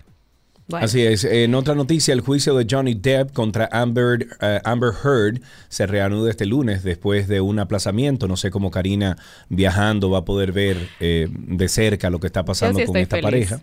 Bueno. 0.72 0.86
Así 0.86 1.02
es. 1.02 1.24
En 1.24 1.54
otra 1.54 1.76
noticia, 1.76 2.14
el 2.14 2.22
juicio 2.22 2.56
de 2.56 2.66
Johnny 2.70 2.96
Depp 2.96 3.34
contra 3.34 3.70
Amber, 3.72 4.28
eh, 4.40 4.60
Amber 4.64 4.92
Heard 5.04 5.42
se 5.70 5.86
reanuda 5.86 6.32
este 6.32 6.46
lunes 6.46 6.84
después 6.84 7.28
de 7.28 7.42
un 7.42 7.60
aplazamiento. 7.60 8.28
No 8.28 8.38
sé 8.38 8.50
cómo 8.50 8.72
Karina 8.72 9.18
viajando 9.50 10.10
va 10.10 10.20
a 10.20 10.26
poder 10.26 10.52
ver 10.52 10.78
eh, 11.00 11.28
de 11.32 11.68
cerca 11.68 12.10
lo 12.10 12.20
que 12.20 12.28
está 12.28 12.46
pasando 12.46 12.80
sí 12.80 12.86
con 12.86 12.98
esta 12.98 13.18
feliz. 13.18 13.50
pareja. 13.50 13.62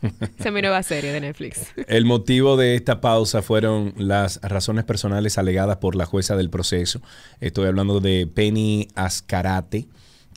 Nueva 0.50 0.82
serie 0.82 1.12
de 1.12 1.20
Netflix. 1.20 1.68
El 1.88 2.04
motivo 2.04 2.56
de 2.56 2.74
esta 2.74 3.00
pausa 3.00 3.42
fueron 3.42 3.94
las 3.96 4.40
razones 4.42 4.84
personales 4.84 5.38
alegadas 5.38 5.76
por 5.78 5.94
la 5.94 6.04
jueza 6.04 6.36
del 6.36 6.50
proceso. 6.50 7.00
Estoy 7.40 7.66
hablando 7.66 8.00
de 8.00 8.26
Penny 8.26 8.88
Ascarate 8.94 9.88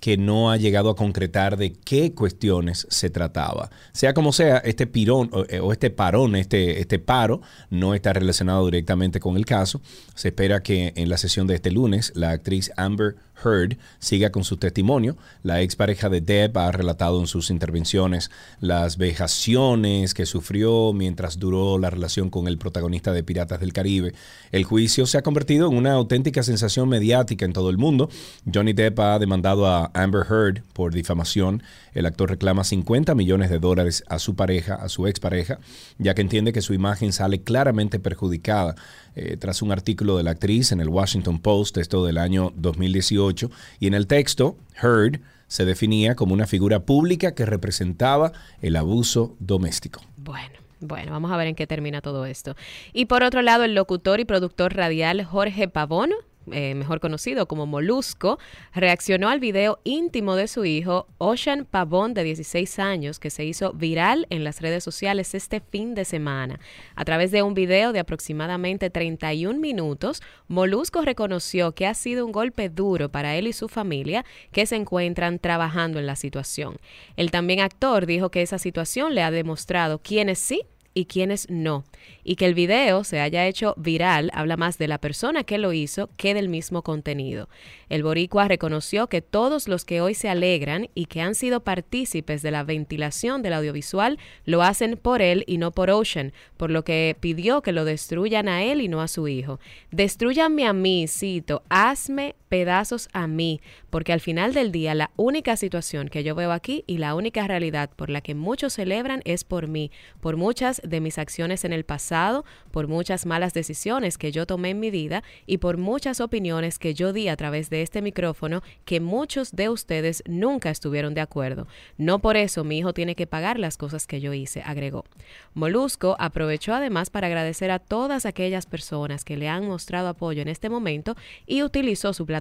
que 0.02 0.18
no 0.18 0.50
ha 0.50 0.58
llegado 0.58 0.90
a 0.90 0.96
concretar 0.96 1.58
de 1.58 1.74
qué 1.74 2.14
cuestiones 2.14 2.88
se 2.90 3.12
trataba. 3.12 3.70
Sea 3.94 4.16
como 4.16 4.34
sea, 4.34 4.58
este 4.58 4.88
pirón 4.88 5.30
o, 5.32 5.46
eh, 5.48 5.60
o 5.60 5.72
este 5.72 5.92
parón, 5.92 6.36
este, 6.36 6.82
este 6.82 6.98
paro, 6.98 7.42
no 7.70 7.94
está 7.94 8.12
relacionado 8.12 8.66
directamente 8.66 9.20
con 9.20 9.38
el 9.38 9.46
caso. 9.46 9.80
Se 10.16 10.30
espera 10.30 10.64
que 10.64 10.92
en 10.96 11.08
la 11.08 11.18
sesión 11.18 11.46
de 11.46 11.54
este 11.54 11.70
lunes 11.70 12.12
la 12.16 12.32
actriz 12.32 12.72
Amber 12.78 13.16
Heard 13.44 13.78
siga 14.00 14.32
con 14.32 14.44
su 14.44 14.58
testimonio. 14.58 15.18
La 15.44 15.62
expareja 15.62 16.10
de 16.10 16.22
Depp 16.22 16.58
ha 16.58 16.72
relatado 16.72 17.20
en 17.20 17.28
sus 17.28 17.50
intervenciones 17.50 18.32
las 18.60 18.98
vejaciones 18.98 20.14
que 20.14 20.26
sufrió 20.26 20.94
mientras 20.94 21.40
duró 21.40 21.78
la 21.78 21.90
relación 21.90 22.30
con 22.30 22.48
el 22.48 22.58
protagonista 22.58 23.14
de 23.14 23.24
Piratas 23.24 23.60
del 23.60 23.74
Caribe. 23.74 24.14
El 24.52 24.64
juicio 24.64 25.06
se 25.06 25.18
ha 25.18 25.24
convertido 25.24 25.70
en 25.70 25.78
una 25.78 25.94
auténtica 25.94 26.44
sensación 26.44 26.90
mediática 26.90 27.46
en 27.46 27.54
todo 27.54 27.70
el 27.70 27.78
mundo. 27.78 28.10
Johnny 28.52 28.74
Depp 28.74 29.00
ha 29.00 29.20
demandado 29.20 29.68
a 29.68 29.92
Amber 29.94 30.26
Heard 30.30 30.64
por 30.74 30.94
difamación. 30.94 31.64
El 31.94 32.06
actor 32.06 32.30
reclama 32.30 32.64
50 32.64 33.16
millones 33.16 33.50
de 33.50 33.60
dólares 33.60 34.04
a 34.08 34.20
su 34.20 34.36
pareja, 34.36 34.76
a 34.76 34.90
su 34.90 35.08
expareja, 35.08 35.60
ya 35.98 36.14
que 36.14 36.22
entiende 36.22 36.54
que 36.54 36.62
su 36.62 36.74
imagen 36.74 37.12
sale 37.12 37.42
claramente 37.42 38.00
perjudicada 38.00 38.76
eh, 39.16 39.38
tras 39.38 39.62
un 39.62 39.72
artículo 39.72 40.18
de 40.18 40.24
la 40.24 40.32
actriz 40.32 40.72
en 40.72 40.80
el 40.82 40.90
Washington 40.90 41.40
Post, 41.40 41.78
esto 41.78 42.06
del 42.06 42.18
año 42.18 42.54
2018, 42.56 43.50
y 43.80 43.88
en 43.88 43.94
el 43.94 44.08
texto, 44.08 44.58
Heard 44.82 45.22
se 45.48 45.66
definía 45.66 46.16
como 46.16 46.34
una 46.34 46.48
figura 46.48 46.86
pública 46.86 47.34
que 47.34 47.46
representaba 47.46 48.32
el 48.62 48.76
abuso 48.76 49.36
doméstico. 49.40 50.02
Bueno. 50.18 50.62
Bueno, 50.84 51.12
vamos 51.12 51.32
a 51.32 51.38
ver 51.38 51.46
en 51.46 51.54
qué 51.54 51.68
termina 51.68 52.02
todo 52.02 52.26
esto. 52.26 52.56
Y 52.92 53.06
por 53.06 53.22
otro 53.24 53.44
lado, 53.44 53.64
el 53.64 53.76
locutor 53.76 54.20
y 54.20 54.26
productor 54.26 54.76
radial 54.76 55.24
Jorge 55.24 55.68
Pavón, 55.68 56.10
eh, 56.52 56.74
mejor 56.76 57.00
conocido 57.00 57.48
como 57.48 57.66
Molusco, 57.66 58.40
reaccionó 58.74 59.30
al 59.30 59.40
video 59.40 59.80
íntimo 59.84 60.36
de 60.36 60.48
su 60.48 60.66
hijo, 60.66 61.08
Ocean 61.18 61.66
Pavón, 61.66 62.14
de 62.14 62.24
16 62.24 62.80
años, 62.80 63.20
que 63.20 63.30
se 63.30 63.46
hizo 63.46 63.74
viral 63.74 64.26
en 64.30 64.44
las 64.44 64.62
redes 64.62 64.84
sociales 64.84 65.36
este 65.36 65.60
fin 65.60 65.94
de 65.94 66.06
semana. 66.06 66.60
A 66.96 67.06
través 67.06 67.32
de 67.32 67.44
un 67.44 67.54
video 67.54 67.94
de 67.94 68.00
aproximadamente 68.00 68.90
31 68.90 69.60
minutos, 69.60 70.22
Molusco 70.48 71.02
reconoció 71.02 71.74
que 71.74 71.86
ha 71.86 71.94
sido 71.94 72.26
un 72.26 72.32
golpe 72.32 72.70
duro 72.70 73.10
para 73.10 73.36
él 73.36 73.48
y 73.48 73.54
su 73.54 73.68
familia 73.68 74.26
que 74.52 74.66
se 74.66 74.76
encuentran 74.76 75.40
trabajando 75.40 76.00
en 76.00 76.08
la 76.08 76.16
situación. 76.16 76.78
El 77.18 77.32
también 77.32 77.60
actor 77.60 78.06
dijo 78.06 78.32
que 78.32 78.42
esa 78.42 78.58
situación 78.58 79.16
le 79.16 79.24
ha 79.24 79.32
demostrado 79.32 80.00
quiénes 80.00 80.40
sí 80.40 80.64
y 80.94 81.06
quienes 81.06 81.50
no. 81.50 81.84
Y 82.24 82.36
que 82.36 82.46
el 82.46 82.54
video 82.54 83.04
se 83.04 83.20
haya 83.20 83.48
hecho 83.48 83.74
viral 83.78 84.32
habla 84.34 84.58
más 84.58 84.78
de 84.78 84.88
la 84.88 85.00
persona 85.00 85.44
que 85.44 85.58
lo 85.58 85.74
hizo 85.74 86.10
que 86.18 86.34
del 86.34 86.50
mismo 86.50 86.82
contenido. 86.82 87.50
El 87.90 88.04
boricua 88.04 88.48
reconoció 88.48 89.08
que 89.08 89.22
todos 89.22 89.68
los 89.68 89.86
que 89.86 90.02
hoy 90.02 90.14
se 90.14 90.30
alegran 90.30 90.90
y 90.94 91.06
que 91.06 91.22
han 91.22 91.36
sido 91.36 91.64
partícipes 91.64 92.42
de 92.42 92.52
la 92.52 92.64
ventilación 92.64 93.42
del 93.42 93.54
audiovisual 93.54 94.20
lo 94.46 94.62
hacen 94.62 94.98
por 94.98 95.22
él 95.22 95.44
y 95.48 95.58
no 95.58 95.72
por 95.72 95.90
Ocean, 95.90 96.34
por 96.58 96.72
lo 96.72 96.84
que 96.84 97.16
pidió 97.20 97.62
que 97.62 97.72
lo 97.72 97.86
destruyan 97.86 98.48
a 98.48 98.64
él 98.64 98.82
y 98.82 98.88
no 98.88 99.02
a 99.02 99.08
su 99.08 99.28
hijo. 99.28 99.60
Destruyanme 99.92 100.66
a 100.66 100.74
mí, 100.74 101.08
cito, 101.08 101.64
hazme 101.70 102.36
pedazos 102.52 103.08
a 103.14 103.28
mí, 103.28 103.62
porque 103.90 104.12
al 104.12 104.20
final 104.20 104.54
del 104.54 104.74
día 104.74 104.94
la 104.94 105.12
única 105.16 105.56
situación 105.56 106.10
que 106.10 106.22
yo 106.22 106.36
veo 106.36 106.52
aquí 106.52 106.84
y 106.86 106.98
la 106.98 107.16
única 107.16 107.48
realidad 107.48 107.90
por 107.96 108.10
la 108.10 108.20
que 108.20 108.36
muchos 108.36 108.74
celebran 108.74 109.22
es 109.24 109.46
por 109.46 109.70
mí, 109.70 109.90
por 110.20 110.36
muchas 110.36 110.82
de 110.84 111.00
mis 111.00 111.18
acciones 111.18 111.64
en 111.64 111.72
el 111.72 111.86
pasado, 111.86 112.44
por 112.72 112.90
muchas 112.90 113.26
malas 113.26 113.54
decisiones 113.54 114.18
que 114.18 114.34
yo 114.34 114.46
tomé 114.46 114.72
en 114.72 114.82
mi 114.82 114.92
vida 114.92 115.24
y 115.46 115.60
por 115.60 115.78
muchas 115.78 116.20
opiniones 116.20 116.78
que 116.78 116.94
yo 116.94 117.14
di 117.14 117.30
a 117.30 117.38
través 117.38 117.70
de 117.70 117.84
este 117.84 118.02
micrófono 118.02 118.64
que 118.84 119.00
muchos 119.00 119.54
de 119.54 119.70
ustedes 119.70 120.22
nunca 120.28 120.72
estuvieron 120.72 121.14
de 121.14 121.22
acuerdo. 121.22 121.70
No 121.98 122.20
por 122.20 122.36
eso 122.36 122.66
mi 122.66 122.80
hijo 122.80 122.94
tiene 122.94 123.16
que 123.16 123.28
pagar 123.28 123.60
las 123.60 123.78
cosas 123.78 124.08
que 124.08 124.20
yo 124.20 124.34
hice, 124.34 124.62
agregó. 124.66 125.06
Molusco 125.54 126.18
aprovechó 126.20 126.74
además 126.74 127.12
para 127.12 127.28
agradecer 127.28 127.72
a 127.72 127.80
todas 127.80 128.26
aquellas 128.26 128.66
personas 128.66 129.24
que 129.24 129.38
le 129.38 129.48
han 129.48 129.66
mostrado 129.70 130.10
apoyo 130.10 130.42
en 130.42 130.50
este 130.50 130.68
momento 130.68 131.16
y 131.48 131.64
utilizó 131.64 132.12
su 132.12 132.26
plataforma 132.26 132.41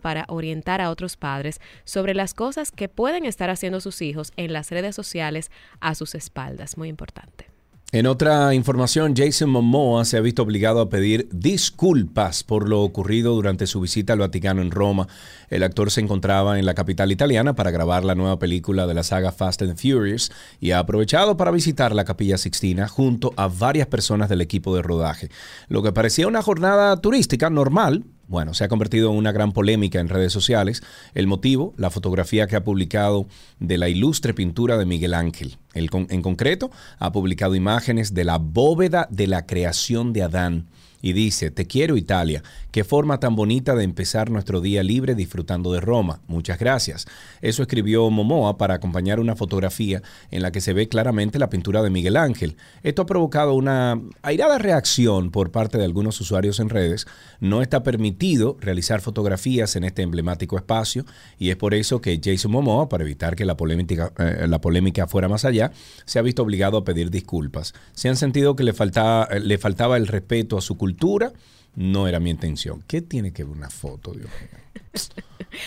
para 0.00 0.24
orientar 0.28 0.80
a 0.80 0.90
otros 0.90 1.16
padres 1.16 1.60
sobre 1.84 2.14
las 2.14 2.34
cosas 2.34 2.70
que 2.70 2.88
pueden 2.88 3.24
estar 3.24 3.50
haciendo 3.50 3.80
sus 3.80 4.02
hijos 4.02 4.32
en 4.36 4.52
las 4.52 4.70
redes 4.70 4.94
sociales 4.94 5.50
a 5.80 5.94
sus 5.94 6.14
espaldas. 6.14 6.76
Muy 6.76 6.88
importante. 6.88 7.46
En 7.90 8.06
otra 8.06 8.52
información, 8.52 9.14
Jason 9.16 9.48
Momoa 9.48 10.04
se 10.04 10.18
ha 10.18 10.20
visto 10.20 10.42
obligado 10.42 10.82
a 10.82 10.90
pedir 10.90 11.26
disculpas 11.32 12.44
por 12.44 12.68
lo 12.68 12.82
ocurrido 12.82 13.34
durante 13.34 13.66
su 13.66 13.80
visita 13.80 14.12
al 14.12 14.18
Vaticano 14.18 14.60
en 14.60 14.70
Roma. 14.70 15.08
El 15.48 15.62
actor 15.62 15.90
se 15.90 16.02
encontraba 16.02 16.58
en 16.58 16.66
la 16.66 16.74
capital 16.74 17.10
italiana 17.12 17.54
para 17.54 17.70
grabar 17.70 18.04
la 18.04 18.14
nueva 18.14 18.38
película 18.38 18.86
de 18.86 18.92
la 18.92 19.04
saga 19.04 19.32
Fast 19.32 19.62
and 19.62 19.78
Furious 19.78 20.30
y 20.60 20.72
ha 20.72 20.80
aprovechado 20.80 21.38
para 21.38 21.50
visitar 21.50 21.94
la 21.94 22.04
Capilla 22.04 22.36
Sixtina 22.36 22.88
junto 22.88 23.32
a 23.36 23.48
varias 23.48 23.86
personas 23.86 24.28
del 24.28 24.42
equipo 24.42 24.76
de 24.76 24.82
rodaje. 24.82 25.30
Lo 25.68 25.82
que 25.82 25.90
parecía 25.90 26.28
una 26.28 26.42
jornada 26.42 26.94
turística 27.00 27.48
normal, 27.48 28.04
bueno, 28.28 28.54
se 28.54 28.62
ha 28.62 28.68
convertido 28.68 29.10
en 29.10 29.16
una 29.16 29.32
gran 29.32 29.52
polémica 29.52 29.98
en 30.00 30.08
redes 30.08 30.32
sociales. 30.32 30.82
El 31.14 31.26
motivo, 31.26 31.74
la 31.76 31.90
fotografía 31.90 32.46
que 32.46 32.56
ha 32.56 32.62
publicado 32.64 33.26
de 33.58 33.78
la 33.78 33.88
ilustre 33.88 34.34
pintura 34.34 34.76
de 34.76 34.84
Miguel 34.86 35.14
Ángel. 35.14 35.56
El 35.72 35.90
con- 35.90 36.06
en 36.10 36.22
concreto, 36.22 36.70
ha 36.98 37.10
publicado 37.10 37.54
imágenes 37.54 38.14
de 38.14 38.24
la 38.24 38.38
bóveda 38.38 39.08
de 39.10 39.26
la 39.26 39.46
creación 39.46 40.12
de 40.12 40.22
Adán. 40.22 40.66
Y 41.00 41.12
dice, 41.12 41.50
te 41.52 41.66
quiero 41.66 41.96
Italia, 41.96 42.42
qué 42.70 42.84
forma 42.84 43.20
tan 43.20 43.34
bonita 43.36 43.74
de 43.74 43.84
empezar 43.84 44.30
nuestro 44.30 44.60
día 44.60 44.82
libre 44.82 45.14
disfrutando 45.14 45.72
de 45.72 45.80
Roma. 45.80 46.20
Muchas 46.26 46.58
gracias. 46.58 47.06
Eso 47.40 47.62
escribió 47.62 48.08
Momoa 48.10 48.58
para 48.58 48.74
acompañar 48.74 49.20
una 49.20 49.36
fotografía 49.36 50.02
en 50.30 50.42
la 50.42 50.52
que 50.52 50.60
se 50.60 50.72
ve 50.72 50.88
claramente 50.88 51.38
la 51.38 51.50
pintura 51.50 51.82
de 51.82 51.90
Miguel 51.90 52.16
Ángel. 52.16 52.56
Esto 52.82 53.02
ha 53.02 53.06
provocado 53.06 53.54
una 53.54 54.00
airada 54.22 54.58
reacción 54.58 55.30
por 55.30 55.50
parte 55.50 55.78
de 55.78 55.84
algunos 55.84 56.20
usuarios 56.20 56.60
en 56.60 56.68
redes. 56.68 57.06
No 57.40 57.62
está 57.62 57.82
permitido 57.82 58.56
realizar 58.60 59.00
fotografías 59.00 59.76
en 59.76 59.84
este 59.84 60.02
emblemático 60.02 60.56
espacio 60.56 61.04
y 61.38 61.50
es 61.50 61.56
por 61.56 61.74
eso 61.74 62.00
que 62.00 62.20
Jason 62.22 62.52
Momoa, 62.52 62.88
para 62.88 63.04
evitar 63.04 63.36
que 63.36 63.44
la 63.44 63.56
polémica, 63.56 64.12
eh, 64.18 64.46
la 64.48 64.60
polémica 64.60 65.06
fuera 65.06 65.28
más 65.28 65.44
allá, 65.44 65.72
se 66.04 66.18
ha 66.18 66.22
visto 66.22 66.42
obligado 66.42 66.78
a 66.78 66.84
pedir 66.84 67.10
disculpas. 67.10 67.74
Se 67.92 68.08
han 68.08 68.16
sentido 68.16 68.56
que 68.56 68.64
le 68.64 68.72
faltaba, 68.72 69.28
le 69.38 69.58
faltaba 69.58 69.96
el 69.96 70.06
respeto 70.06 70.58
a 70.58 70.60
su 70.60 70.76
cultura. 70.76 71.32
No 71.78 72.08
era 72.08 72.18
mi 72.18 72.30
intención. 72.30 72.82
¿Qué 72.88 73.00
tiene 73.02 73.32
que 73.32 73.44
ver 73.44 73.52
una 73.56 73.70
foto, 73.70 74.10
Dios 74.12 74.28
mío? 74.28 74.60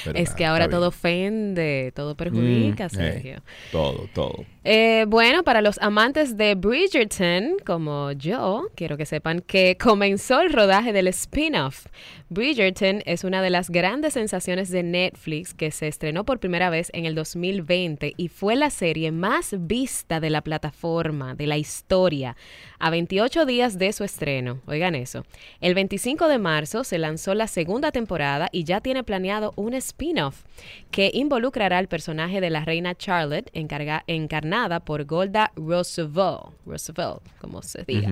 Pero 0.05 0.17
es 0.19 0.25
nada, 0.25 0.35
que 0.35 0.45
ahora 0.45 0.69
todo 0.69 0.89
ofende, 0.89 1.91
todo 1.95 2.15
perjudica, 2.15 2.85
Mm, 2.87 2.89
Sergio. 2.89 3.37
eh, 3.37 3.41
todo, 3.71 4.07
todo. 4.13 4.45
Eh, 4.63 5.05
bueno, 5.07 5.43
para 5.43 5.61
los 5.61 5.79
amantes 5.81 6.37
de 6.37 6.53
Bridgerton, 6.55 7.55
como 7.65 8.11
yo, 8.11 8.67
quiero 8.75 8.95
que 8.95 9.05
sepan 9.07 9.41
que 9.41 9.77
comenzó 9.81 10.41
el 10.41 10.53
rodaje 10.53 10.93
del 10.93 11.07
spin-off. 11.07 11.87
Bridgerton 12.29 13.01
es 13.05 13.23
una 13.23 13.41
de 13.41 13.49
las 13.49 13.69
grandes 13.69 14.13
sensaciones 14.13 14.69
de 14.69 14.83
Netflix 14.83 15.53
que 15.53 15.71
se 15.71 15.87
estrenó 15.87 16.25
por 16.25 16.39
primera 16.39 16.69
vez 16.69 16.89
en 16.93 17.05
el 17.05 17.15
2020 17.15 18.13
y 18.17 18.27
fue 18.27 18.55
la 18.55 18.69
serie 18.69 19.11
más 19.11 19.55
vista 19.57 20.19
de 20.19 20.29
la 20.29 20.41
plataforma, 20.41 21.33
de 21.35 21.47
la 21.47 21.57
historia, 21.57 22.37
a 22.81 22.89
28 22.89 23.45
días 23.45 23.77
de 23.77 23.93
su 23.93 24.03
estreno. 24.03 24.59
Oigan 24.65 24.95
eso. 24.95 25.25
El 25.59 25.73
25 25.75 26.27
de 26.27 26.37
marzo 26.37 26.83
se 26.83 26.97
lanzó 26.97 27.33
la 27.35 27.47
segunda 27.47 27.91
temporada 27.91 28.49
y 28.51 28.63
ya 28.63 28.81
tiene 28.81 29.03
planeado 29.03 29.53
un 29.55 29.73
spin-off 29.75 30.43
que 30.91 31.11
involucrará 31.13 31.77
al 31.77 31.87
personaje 31.87 32.41
de 32.41 32.49
la 32.49 32.65
reina 32.65 32.95
Charlotte, 32.95 33.49
encarga- 33.53 34.03
encarnada 34.07 34.79
por 34.81 35.05
Golda 35.05 35.51
Roosevelt, 35.55 36.53
Roosevelt, 36.65 37.21
como 37.39 37.61
se 37.61 37.83
diga. 37.83 38.09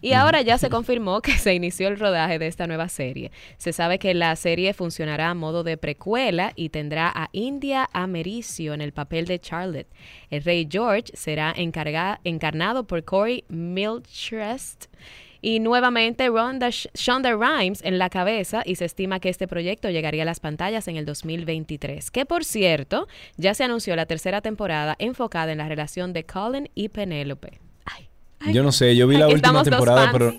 Y 0.00 0.12
ahora 0.12 0.42
ya 0.42 0.58
se 0.58 0.70
confirmó 0.70 1.20
que 1.20 1.32
se 1.38 1.54
inició 1.54 1.88
el 1.88 1.98
rodaje 1.98 2.38
de 2.38 2.46
esta 2.46 2.66
nueva 2.66 2.88
serie. 2.88 3.30
Se 3.58 3.72
sabe 3.72 3.98
que 3.98 4.14
la 4.14 4.34
serie 4.36 4.74
funcionará 4.74 5.30
a 5.30 5.34
modo 5.34 5.62
de 5.64 5.76
precuela 5.76 6.52
y 6.56 6.70
tendrá 6.70 7.10
a 7.14 7.28
India 7.32 7.88
Americio 7.92 8.74
en 8.74 8.80
el 8.80 8.92
papel 8.92 9.26
de 9.26 9.38
Charlotte. 9.38 9.86
El 10.30 10.42
rey 10.42 10.66
George 10.70 11.12
será 11.14 11.52
encarga- 11.56 12.20
encarnado 12.24 12.86
por 12.86 13.04
Corey 13.04 13.44
Milchrest 14.06 14.86
y 15.42 15.60
nuevamente 15.60 16.28
Ronda 16.28 16.68
Sh- 16.68 16.88
Shonda 16.94 17.32
Rhimes 17.34 17.82
en 17.84 17.98
la 17.98 18.08
cabeza 18.08 18.62
y 18.64 18.76
se 18.76 18.84
estima 18.86 19.20
que 19.20 19.28
este 19.28 19.46
proyecto 19.46 19.90
llegaría 19.90 20.22
a 20.22 20.26
las 20.26 20.40
pantallas 20.40 20.88
en 20.88 20.96
el 20.96 21.04
2023. 21.04 22.10
Que 22.10 22.24
por 22.24 22.44
cierto, 22.44 23.06
ya 23.36 23.54
se 23.54 23.64
anunció 23.64 23.94
la 23.96 24.06
tercera 24.06 24.40
temporada 24.40 24.96
enfocada 24.98 25.52
en 25.52 25.58
la 25.58 25.68
relación 25.68 26.12
de 26.12 26.24
Colin 26.24 26.70
y 26.74 26.88
Penélope. 26.88 27.60
Yo 28.52 28.62
no 28.62 28.70
sé, 28.70 28.94
yo 28.94 29.08
vi 29.08 29.16
la 29.16 29.28
última 29.28 29.62
temporada, 29.64 30.10
pero 30.12 30.34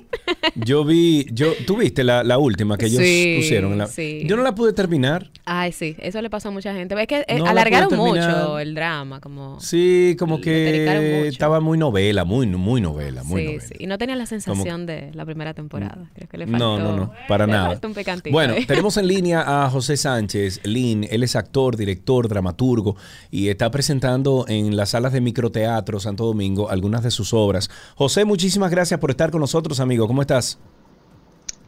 yo 0.56 0.86
vi, 0.86 1.26
yo, 1.32 1.48
tú 1.66 1.78
viste 1.78 2.04
la, 2.04 2.24
la 2.24 2.38
última 2.38 2.78
que 2.78 2.86
ellos 2.86 3.02
Sí, 3.02 3.36
pusieron. 3.38 3.78
la- 3.78 3.88
sí. 3.88 4.22
Yo 4.26 4.38
no 4.38 4.44
la 4.44 4.54
pude 4.56 4.72
terminar. 4.72 5.30
Ay, 5.46 5.72
sí, 5.72 5.96
eso 6.00 6.22
le 6.22 6.30
pasó 6.30 6.50
a 6.50 6.52
mucha 6.52 6.74
gente. 6.74 6.96
Es 7.02 7.08
que 7.08 7.26
eh, 7.28 7.40
No 7.40 7.48
alargaron 7.48 7.96
mucho 7.98 8.60
el 8.60 8.76
drama, 8.76 9.20
como... 9.20 9.60
Sí, 9.60 10.16
como 10.20 10.40
que 10.40 11.28
estaba 11.28 11.60
muy 11.60 11.78
novela, 11.78 12.24
muy, 12.24 12.46
muy 12.48 12.82
novela, 12.82 13.24
muy 13.24 13.42
sí, 13.42 13.46
novela. 13.48 13.64
sí. 13.68 13.74
Y 13.80 13.88
no 13.88 13.98
tenía 13.98 14.16
la 14.16 14.26
sensación 14.26 14.86
de 14.86 15.12
la 15.14 15.26
primera 15.26 15.54
temporada. 15.54 16.10
Creo 16.14 16.30
que 16.30 16.38
le 16.38 16.48
faltó... 16.48 16.78
No, 16.80 16.80
no, 16.80 16.96
no, 16.98 17.12
para 17.28 17.46
le 17.46 17.52
nada. 17.54 17.80
un 17.84 17.94
Bueno, 18.32 18.54
ahí. 18.54 18.66
tenemos 18.66 18.96
en 18.98 19.08
línea 19.08 19.66
a 19.66 19.70
José 19.70 19.98
Sánchez, 19.98 20.62
Lin, 20.64 21.08
él 21.10 21.24
es 21.24 21.36
actor, 21.36 21.76
director, 21.76 22.28
dramaturgo 22.28 22.96
y 23.32 23.50
está 23.50 23.72
presentando 23.72 24.46
en 24.48 24.78
las 24.78 24.90
salas 24.90 25.14
de 25.14 25.22
microteatro 25.22 26.00
Santo 26.00 26.26
Domingo 26.26 26.70
algunas 26.70 27.04
de 27.04 27.12
sus 27.12 27.34
obras. 27.34 27.70
José, 27.96 28.26
muchísimas 28.26 28.72
gracias 28.72 29.00
por 29.00 29.12
estar 29.12 29.32
con 29.32 29.42
nosotros, 29.42 29.80
amigo. 29.80 30.08
¿Cómo 30.08 30.22
estás? 30.22 30.60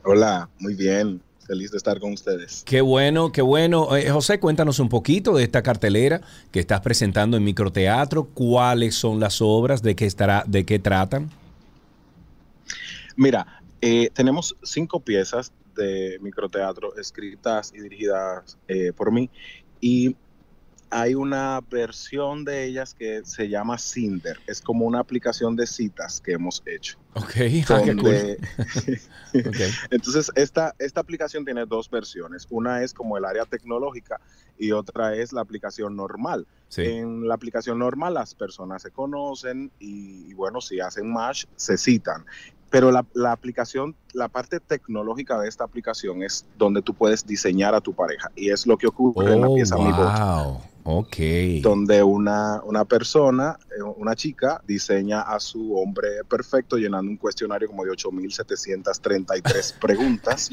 Hola, 0.03 0.49
muy 0.59 0.75
bien. 0.75 1.21
Feliz 1.45 1.71
de 1.71 1.77
estar 1.77 1.99
con 1.99 2.13
ustedes. 2.13 2.63
Qué 2.63 2.79
bueno, 2.79 3.31
qué 3.31 3.41
bueno. 3.41 3.95
Eh, 3.95 4.11
José, 4.11 4.39
cuéntanos 4.39 4.79
un 4.79 4.87
poquito 4.87 5.35
de 5.35 5.43
esta 5.43 5.63
cartelera 5.63 6.21
que 6.51 6.59
estás 6.59 6.81
presentando 6.81 7.37
en 7.37 7.43
microteatro. 7.43 8.25
¿Cuáles 8.25 8.93
son 8.93 9.19
las 9.19 9.41
obras? 9.41 9.81
¿De 9.81 9.95
qué 9.95 10.05
estará, 10.05 10.43
de 10.45 10.63
qué 10.63 10.77
tratan? 10.77 11.31
Mira, 13.15 13.47
eh, 13.81 14.11
tenemos 14.13 14.55
cinco 14.61 14.99
piezas 14.99 15.51
de 15.75 16.19
microteatro 16.21 16.95
escritas 16.97 17.73
y 17.73 17.79
dirigidas 17.79 18.57
eh, 18.67 18.91
por 18.95 19.11
mí 19.11 19.29
y 19.81 20.15
hay 20.91 21.13
una 21.15 21.61
versión 21.69 22.43
de 22.45 22.65
ellas 22.65 22.93
que 22.93 23.21
se 23.23 23.47
llama 23.49 23.77
Cinder. 23.77 24.39
Es 24.47 24.61
como 24.61 24.85
una 24.85 24.99
aplicación 24.99 25.55
de 25.55 25.67
citas 25.67 26.19
que 26.21 26.33
hemos 26.33 26.63
hecho. 26.65 26.97
Ok, 27.13 27.23
ah, 27.69 27.81
qué 27.85 27.93
donde- 27.93 28.37
Ok. 29.35 29.57
Entonces, 29.91 30.31
esta, 30.35 30.73
esta 30.79 31.01
aplicación 31.01 31.45
tiene 31.45 31.65
dos 31.65 31.89
versiones. 31.89 32.47
Una 32.49 32.83
es 32.83 32.93
como 32.93 33.17
el 33.17 33.25
área 33.25 33.45
tecnológica 33.45 34.19
y 34.57 34.71
otra 34.71 35.15
es 35.15 35.31
la 35.33 35.41
aplicación 35.41 35.95
normal. 35.95 36.47
Sí. 36.69 36.83
En 36.83 37.27
la 37.27 37.35
aplicación 37.35 37.79
normal 37.79 38.15
las 38.15 38.33
personas 38.35 38.81
se 38.81 38.91
conocen 38.91 39.71
y, 39.79 40.29
y 40.29 40.33
bueno, 40.33 40.61
si 40.61 40.79
hacen 40.79 41.11
match, 41.11 41.45
se 41.55 41.77
citan. 41.77 42.25
Pero 42.71 42.91
la, 42.91 43.03
la 43.15 43.31
aplicación, 43.31 43.95
la 44.13 44.27
parte 44.27 44.59
tecnológica 44.59 45.39
de 45.39 45.49
esta 45.49 45.63
aplicación 45.63 46.21
es 46.21 46.45
donde 46.57 46.83
tú 46.83 46.93
puedes 46.93 47.25
diseñar 47.25 47.73
a 47.73 47.81
tu 47.81 47.93
pareja. 47.93 48.29
Y 48.35 48.51
es 48.51 48.67
lo 48.67 48.77
que 48.77 48.85
ocurre 48.85 49.33
en 49.33 49.41
la 49.41 49.49
Oh, 49.49 49.55
pieza 49.55 49.75
Mi 49.75 49.85
Voto 49.85 50.03
wow. 50.03 50.61
Ok. 50.91 51.17
donde 51.61 52.01
una, 52.01 52.61
una 52.63 52.83
persona, 52.83 53.59
eh, 53.77 53.81
una 53.83 54.15
chica, 54.15 54.59
diseña 54.65 55.21
a 55.21 55.39
su 55.39 55.75
hombre 55.77 56.23
perfecto 56.27 56.77
llenando 56.77 57.11
un 57.11 57.17
cuestionario 57.17 57.67
como 57.67 57.85
de 57.85 57.91
8.733 57.91 59.73
preguntas. 59.79 60.49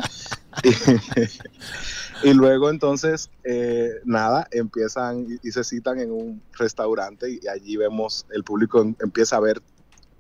y, 0.63 0.71
y 2.29 2.35
luego 2.35 2.69
entonces, 2.71 3.31
eh, 3.45 3.93
nada, 4.05 4.47
empiezan 4.51 5.27
y, 5.43 5.49
y 5.49 5.53
se 5.53 5.65
citan 5.65 6.01
en 6.01 6.11
un 6.11 6.43
restaurante 6.59 7.31
y 7.31 7.49
allí 7.49 7.77
vemos, 7.77 8.27
el 8.31 8.45
público 8.45 8.83
em- 8.83 8.95
empieza 9.01 9.37
a 9.37 9.41
ver 9.41 9.63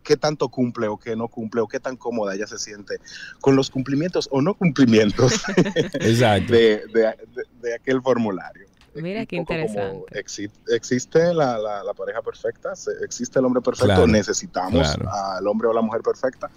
qué 0.02 0.16
tanto 0.16 0.48
cumple 0.48 0.86
o 0.88 0.96
qué 0.98 1.16
no 1.16 1.28
cumple 1.28 1.60
o 1.60 1.66
qué 1.68 1.80
tan 1.80 1.96
cómoda 1.96 2.34
ella 2.34 2.46
se 2.46 2.58
siente 2.58 3.00
con 3.40 3.56
los 3.56 3.70
cumplimientos 3.70 4.28
o 4.30 4.40
no 4.40 4.54
cumplimientos 4.54 5.42
Exacto. 6.00 6.52
de, 6.52 6.82
de- 6.94 7.16
de- 7.34 7.46
de 7.60 7.74
aquel 7.74 8.00
formulario. 8.00 8.66
Mira 9.02 9.26
qué 9.26 9.36
interesante. 9.36 10.04
exi- 10.20 10.50
existe 10.68 11.32
la, 11.34 11.58
la- 11.58 11.84
la 11.84 11.94
pareja 11.94 12.22
perfecta, 12.22 12.74
se- 12.76 12.92
existe 13.04 13.38
el 13.38 13.44
hombre 13.44 13.62
perfecto, 13.62 13.86
Claro, 13.86 14.06
necesitamos 14.06 14.72
claro. 14.94 15.10
al 15.10 15.46
hombre 15.46 15.68
o 15.68 15.72
la 15.72 15.80
mujer 15.82 16.02
perfecta, 16.02 16.50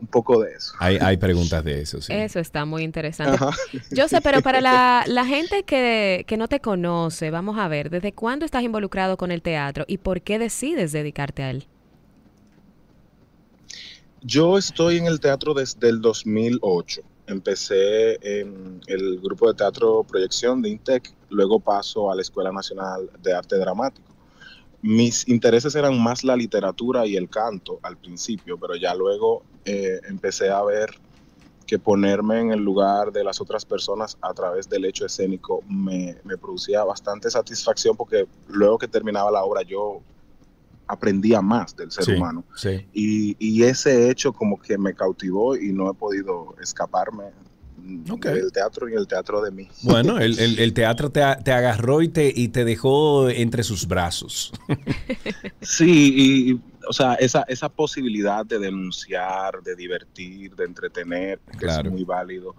un 0.00 0.06
poco 0.06 0.42
de 0.42 0.52
eso. 0.52 0.72
Hay, 0.78 0.98
hay 1.00 1.16
preguntas 1.16 1.62
de 1.64 1.80
eso, 1.80 2.00
sí. 2.00 2.12
Eso 2.12 2.38
está 2.40 2.64
muy 2.64 2.82
interesante. 2.82 3.34
Ajá. 3.36 3.50
Yo 3.90 4.08
sé, 4.08 4.20
pero 4.20 4.42
para 4.42 4.60
la, 4.60 5.04
la 5.08 5.24
gente 5.24 5.62
que, 5.64 6.24
que 6.26 6.36
no 6.36 6.48
te 6.48 6.60
conoce, 6.60 7.30
vamos 7.30 7.58
a 7.58 7.68
ver, 7.68 7.90
¿desde 7.90 8.12
cuándo 8.12 8.44
estás 8.44 8.62
involucrado 8.62 9.16
con 9.16 9.30
el 9.30 9.42
teatro 9.42 9.84
y 9.88 9.98
por 9.98 10.22
qué 10.22 10.38
decides 10.38 10.92
dedicarte 10.92 11.42
a 11.42 11.50
él? 11.50 11.66
Yo 14.22 14.58
estoy 14.58 14.96
en 14.96 15.06
el 15.06 15.20
teatro 15.20 15.54
desde 15.54 15.88
el 15.88 16.00
2008. 16.00 17.02
Empecé 17.26 18.18
en 18.22 18.80
el 18.86 19.20
grupo 19.20 19.48
de 19.48 19.54
teatro 19.54 20.04
Proyección 20.04 20.62
de 20.62 20.70
INTEC, 20.70 21.12
luego 21.30 21.58
paso 21.58 22.10
a 22.10 22.14
la 22.14 22.22
Escuela 22.22 22.52
Nacional 22.52 23.10
de 23.20 23.34
Arte 23.34 23.56
Dramático. 23.56 24.12
Mis 24.82 25.26
intereses 25.28 25.74
eran 25.74 26.00
más 26.00 26.22
la 26.22 26.36
literatura 26.36 27.06
y 27.06 27.16
el 27.16 27.28
canto 27.28 27.80
al 27.82 27.96
principio, 27.96 28.58
pero 28.58 28.76
ya 28.76 28.94
luego 28.94 29.42
eh, 29.64 30.00
empecé 30.08 30.50
a 30.50 30.62
ver 30.62 30.90
que 31.66 31.78
ponerme 31.78 32.40
en 32.40 32.52
el 32.52 32.60
lugar 32.60 33.10
de 33.10 33.24
las 33.24 33.40
otras 33.40 33.64
personas 33.64 34.16
a 34.20 34.32
través 34.32 34.68
del 34.68 34.84
hecho 34.84 35.04
escénico 35.04 35.62
me, 35.68 36.16
me 36.22 36.38
producía 36.38 36.84
bastante 36.84 37.28
satisfacción 37.28 37.96
porque 37.96 38.28
luego 38.46 38.78
que 38.78 38.86
terminaba 38.86 39.32
la 39.32 39.42
obra 39.42 39.62
yo 39.62 40.00
aprendía 40.88 41.40
más 41.42 41.74
del 41.76 41.90
ser 41.90 42.04
Sí, 42.04 42.12
humano. 42.12 42.44
sí. 42.56 42.86
Y, 42.92 43.36
y 43.38 43.64
ese 43.64 44.10
hecho 44.10 44.32
como 44.32 44.60
que 44.60 44.78
me 44.78 44.94
cautivó 44.94 45.56
y 45.56 45.72
no 45.72 45.90
he 45.90 45.94
podido 45.94 46.54
escaparme 46.62 47.24
mm, 47.76 48.04
del 48.20 48.52
teatro 48.52 48.88
y 48.88 48.94
el 48.94 49.06
teatro 49.06 49.42
de 49.42 49.50
mí. 49.50 49.68
Bueno, 49.82 50.18
el, 50.18 50.38
el- 50.38 50.58
el 50.60 50.72
teatro 50.72 51.10
te, 51.10 51.22
agarró 51.22 52.02
y 52.02 52.08
te, 52.08 52.32
y 52.34 52.48
te 52.48 52.64
dejó 52.64 53.28
entre 53.28 53.62
sus 53.62 53.86
brazos. 53.86 54.52
Sí, 55.60 56.14
y, 56.16 56.50
y, 56.52 56.60
o 56.88 56.92
sea, 56.92 57.14
esa, 57.14 57.42
esa 57.48 57.68
posibilidad 57.68 58.44
de 58.46 58.58
denunciar, 58.58 59.62
de 59.62 59.74
divertir, 59.74 60.54
de 60.54 60.64
entretener, 60.64 61.40
que 61.50 61.58
Claro. 61.58 61.88
es 61.88 61.92
muy 61.92 62.04
válido, 62.04 62.54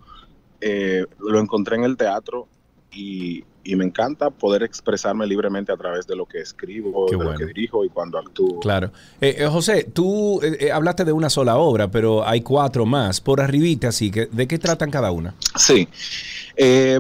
eh, 0.60 1.06
lo 1.20 1.40
encontré 1.40 1.78
en 1.78 1.84
el 1.86 1.96
teatro 1.96 2.48
y, 2.92 3.44
y 3.72 3.76
me 3.76 3.84
encanta 3.86 4.30
poder 4.30 4.64
expresarme 4.64 5.28
libremente 5.28 5.72
a 5.72 5.78
través 5.78 6.08
de 6.08 6.16
lo 6.16 6.26
que 6.26 6.40
escribo, 6.40 7.06
Qué 7.08 7.18
de 7.18 7.24
lo 7.24 7.36
que 7.36 7.46
dirijo 7.46 7.84
y 7.84 7.90
cuando 7.90 8.18
actúo. 8.18 8.60
Claro. 8.62 8.92
Eh, 9.20 9.36
eh, 9.40 9.46
José, 9.48 9.84
tú 9.94 10.40
eh, 10.42 10.72
hablaste 10.72 11.04
de 11.06 11.12
una 11.12 11.30
sola 11.30 11.58
obra, 11.58 11.90
pero 11.92 12.26
hay 12.28 12.42
cuatro 12.42 12.86
más. 12.86 13.20
Por 13.22 13.42
arribita, 13.42 13.90
así 13.90 14.10
que, 14.12 14.28
¿de 14.28 14.48
qué 14.48 14.58
tratan 14.58 14.90
cada 14.90 15.12
una? 15.12 15.36
Sí. 15.56 15.88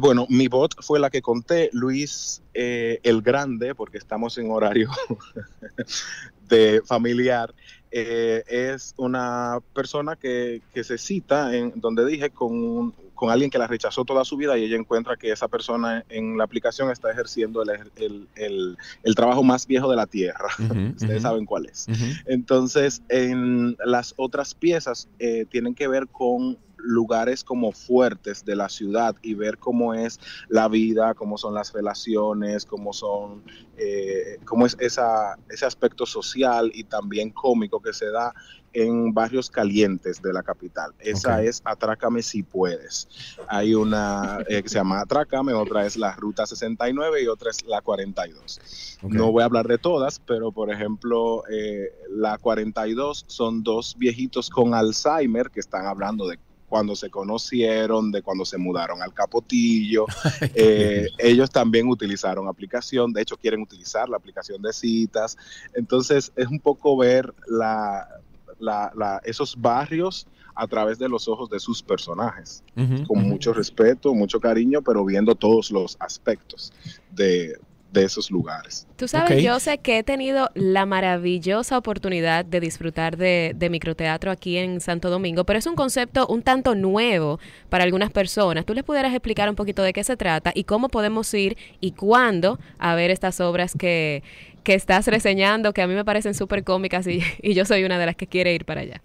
Bueno, 0.01 0.25
mi 0.29 0.47
bot 0.47 0.75
fue 0.83 0.99
la 0.99 1.09
que 1.09 1.21
conté, 1.21 1.69
Luis 1.73 2.41
el 2.53 3.21
Grande, 3.21 3.73
porque 3.73 3.97
estamos 3.97 4.37
en 4.37 4.51
horario 4.51 4.89
de 6.49 6.81
familiar. 6.85 7.53
eh, 7.91 8.43
es 8.47 8.93
una 8.97 9.59
persona 9.73 10.15
que, 10.17 10.61
que 10.73 10.83
se 10.83 10.97
cita 10.97 11.55
en 11.55 11.73
donde 11.77 12.05
dije 12.05 12.29
con, 12.29 12.51
un- 12.53 12.93
con 13.17 13.31
alguien 13.31 13.49
que 13.49 13.57
la 13.57 13.65
rechazó 13.67 14.05
toda 14.05 14.23
su 14.23 14.37
vida 14.37 14.57
y 14.57 14.63
ella 14.63 14.77
encuentra 14.77 15.17
que 15.17 15.31
esa 15.31 15.47
persona 15.47 16.05
en 16.07 16.37
la 16.37 16.43
aplicación 16.43 16.91
está 16.91 17.11
ejerciendo 17.11 17.63
el, 17.63 17.69
el- 17.95 18.29
el- 18.35 18.77
el 19.03 19.15
trabajo 19.15 19.43
más 19.43 19.65
viejo 19.67 19.89
de 19.89 19.95
la 19.97 20.05
tierra. 20.05 20.47
Ustedes 20.95 21.15
ujú. 21.17 21.21
saben 21.23 21.45
cuál 21.45 21.65
es. 21.65 21.87
Entonces, 22.27 23.01
en 23.09 23.75
las 23.83 24.13
otras 24.17 24.53
piezas 24.53 25.09
eh, 25.19 25.45
tienen 25.49 25.73
que 25.75 25.87
ver 25.87 26.07
con 26.07 26.59
lugares 26.79 27.43
como 27.43 27.71
fuertes 27.71 28.45
de 28.45 28.55
la 28.55 28.69
ciudad 28.69 29.15
y 29.23 29.33
ver 29.33 29.57
cómo 29.57 29.95
es 29.95 30.19
la 30.47 30.67
vida, 30.67 31.15
cómo 31.15 31.37
son 31.39 31.55
las 31.55 31.73
relaciones, 31.73 32.65
cómo 32.65 32.93
son, 32.93 33.43
eh, 33.77 34.37
cómo 34.45 34.65
es 34.67 34.77
esa, 34.79 35.37
ese 35.49 35.65
aspecto 35.65 36.05
social 36.05 36.71
y 36.73 36.83
también 36.83 37.31
cómico 37.31 37.81
que 37.81 37.93
se 37.93 38.11
da 38.11 38.31
en 38.77 39.11
barrios 39.11 39.49
calientes 39.49 40.21
de 40.21 40.31
la 40.31 40.43
capital. 40.43 40.93
Esa 40.99 41.41
es 41.41 41.63
Atrácame 41.65 42.21
si 42.21 42.43
puedes. 42.43 43.07
Hay 43.47 43.73
una 43.73 44.37
eh, 44.47 44.61
que 44.61 44.69
se 44.69 44.75
llama 44.75 45.01
Atrácame, 45.01 45.53
otra 45.53 45.87
es 45.87 45.97
la 45.97 46.15
Ruta 46.15 46.45
69 46.45 47.23
y 47.23 47.27
otra 47.27 47.49
es 47.49 47.65
la 47.65 47.81
42. 47.81 48.99
Ok. 49.01 49.11
No 49.11 49.31
voy 49.31 49.41
a 49.41 49.45
hablar 49.45 49.67
de 49.67 49.79
todas, 49.79 50.19
pero 50.19 50.51
por 50.51 50.71
ejemplo, 50.71 51.43
eh, 51.49 51.91
la 52.11 52.37
42 52.37 53.25
son 53.27 53.63
dos 53.63 53.95
viejitos 53.97 54.47
con 54.51 54.75
Alzheimer 54.75 55.49
que 55.49 55.59
están 55.59 55.87
hablando 55.87 56.27
de 56.27 56.37
cuando 56.69 56.95
se 56.95 57.09
conocieron, 57.09 58.11
de 58.11 58.21
cuando 58.21 58.45
se 58.45 58.57
mudaron 58.57 59.01
al 59.01 59.13
Capotillo. 59.13 60.05
Eh, 60.59 61.07
ellos 61.19 61.49
también 61.49 61.87
utilizaron 61.87 62.47
aplicación, 62.47 63.13
de 63.13 63.21
hecho 63.21 63.37
quieren 63.37 63.61
utilizar 63.61 64.09
la 64.09 64.17
aplicación 64.17 64.61
de 64.61 64.73
citas. 64.73 65.37
Entonces 65.73 66.31
es 66.35 66.47
un 66.47 66.59
poco 66.59 66.97
ver 66.97 67.33
la, 67.47 68.07
la- 68.59 68.91
la- 68.95 69.21
esos 69.23 69.55
barrios 69.55 70.27
a 70.55 70.65
través 70.67 70.97
de 70.97 71.07
los 71.07 71.27
ojos 71.27 71.49
de 71.49 71.59
sus 71.59 71.83
personajes, 71.83 72.63
con 73.07 73.23
mucho 73.27 73.53
respeto, 73.53 74.13
mucho 74.13 74.39
cariño, 74.39 74.81
pero 74.81 75.05
viendo 75.05 75.35
todos 75.35 75.69
los 75.71 75.95
aspectos 75.99 76.73
de, 77.11 77.53
de 77.93 78.03
esos 78.03 78.29
lugares. 78.31 78.87
Tú 78.97 79.07
sabes, 79.07 79.43
yo 79.43 79.59
sé 79.59 79.77
que 79.77 79.99
he 79.99 80.03
tenido 80.03 80.49
la 80.55 80.85
maravillosa 80.87 81.77
oportunidad 81.77 82.43
de 82.43 82.59
disfrutar 82.59 83.15
de, 83.17 83.53
de 83.55 83.69
microteatro 83.69 84.31
aquí 84.31 84.57
en 84.57 84.81
Santo 84.81 85.09
Domingo, 85.11 85.43
pero 85.45 85.59
es 85.59 85.65
un 85.67 85.75
concepto 85.75 86.25
un 86.27 86.41
tanto 86.41 86.73
nuevo 86.75 87.39
para 87.69 87.83
algunas 87.83 88.11
personas. 88.11 88.65
¿Tú 88.65 88.73
les 88.73 88.83
pudieras 88.83 89.13
explicar 89.13 89.49
un 89.49 89.55
poquito 89.55 89.83
de 89.83 89.93
qué 89.93 90.03
se 90.03 90.17
trata 90.17 90.51
y 90.55 90.63
cómo 90.63 90.89
podemos 90.89 91.31
ir 91.33 91.55
y 91.79 91.91
cuándo 91.91 92.59
a 92.79 92.95
ver 92.95 93.11
estas 93.11 93.39
obras 93.39 93.73
que, 93.77 94.21
que 94.67 94.73
estás 94.73 95.07
reseñando, 95.07 95.71
que 95.71 95.81
a 95.81 95.87
mí 95.87 95.93
me 95.93 96.03
parecen 96.03 96.33
súper 96.33 96.65
cómicas 96.65 97.07
y, 97.07 97.21
yo 97.53 97.63
soy 97.63 97.85
una 97.85 97.97
de 97.97 98.05
las 98.05 98.17
que 98.17 98.27
quiere 98.27 98.53
ir 98.53 98.65
para 98.65 98.81
allá? 98.81 99.01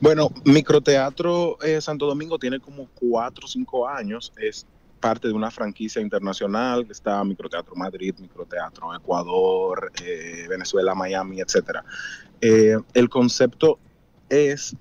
Bueno, 0.00 0.32
Microteatro 0.44 1.56
eh, 1.62 1.80
Santo 1.80 2.06
Domingo 2.06 2.40
tiene 2.40 2.58
como 2.58 2.88
cuatro 2.92 3.44
o 3.44 3.48
cinco 3.48 3.86
años, 3.86 4.32
es 4.36 4.66
parte 4.98 5.28
de 5.28 5.34
una 5.34 5.52
franquicia 5.52 6.02
internacional, 6.02 6.88
está 6.90 7.22
Microteatro 7.22 7.76
Madrid, 7.76 8.16
Microteatro 8.18 8.92
Ecuador, 8.96 9.92
eh, 10.04 10.46
Venezuela, 10.48 10.96
Miami, 10.96 11.40
etcétera. 11.40 11.84
Eh, 12.40 12.76
el 12.94 13.08
concepto 13.08 13.78
es, 14.28 14.74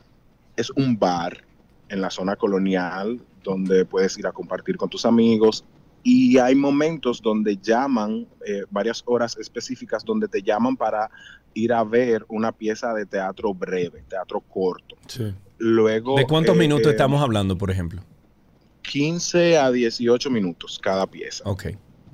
es 0.55 0.71
un 0.71 0.97
bar 0.97 1.43
en 1.89 2.01
la 2.01 2.09
zona 2.09 2.35
colonial 2.35 3.21
donde 3.43 3.85
puedes 3.85 4.17
ir 4.17 4.25
a 4.25 4.31
compartir 4.31 4.75
con 4.75 4.89
tus 4.89 5.05
amigos 5.05 5.63
y 6.07 6.37
hay 6.37 6.53
momentos 6.53 7.19
donde 7.19 7.57
llaman, 7.57 8.27
eh, 8.45 8.61
varias 8.69 9.01
horas 9.07 9.35
específicas 9.37 10.05
donde 10.05 10.27
te 10.27 10.41
llaman 10.43 10.77
para 10.77 11.09
ir 11.55 11.73
a 11.73 11.83
ver 11.83 12.23
una 12.29 12.51
pieza 12.51 12.93
de 12.93 13.07
teatro 13.07 13.55
breve, 13.55 14.03
teatro 14.07 14.39
corto. 14.39 14.95
Sí. 15.07 15.33
Luego, 15.57 16.15
¿De 16.15 16.27
cuántos 16.27 16.55
eh, 16.55 16.59
minutos 16.59 16.87
eh, 16.87 16.91
estamos 16.91 17.21
hablando, 17.23 17.57
por 17.57 17.71
ejemplo? 17.71 18.03
15 18.83 19.57
a 19.57 19.71
18 19.71 20.29
minutos 20.29 20.79
cada 20.81 21.07
pieza. 21.07 21.43
Ok, 21.49 21.65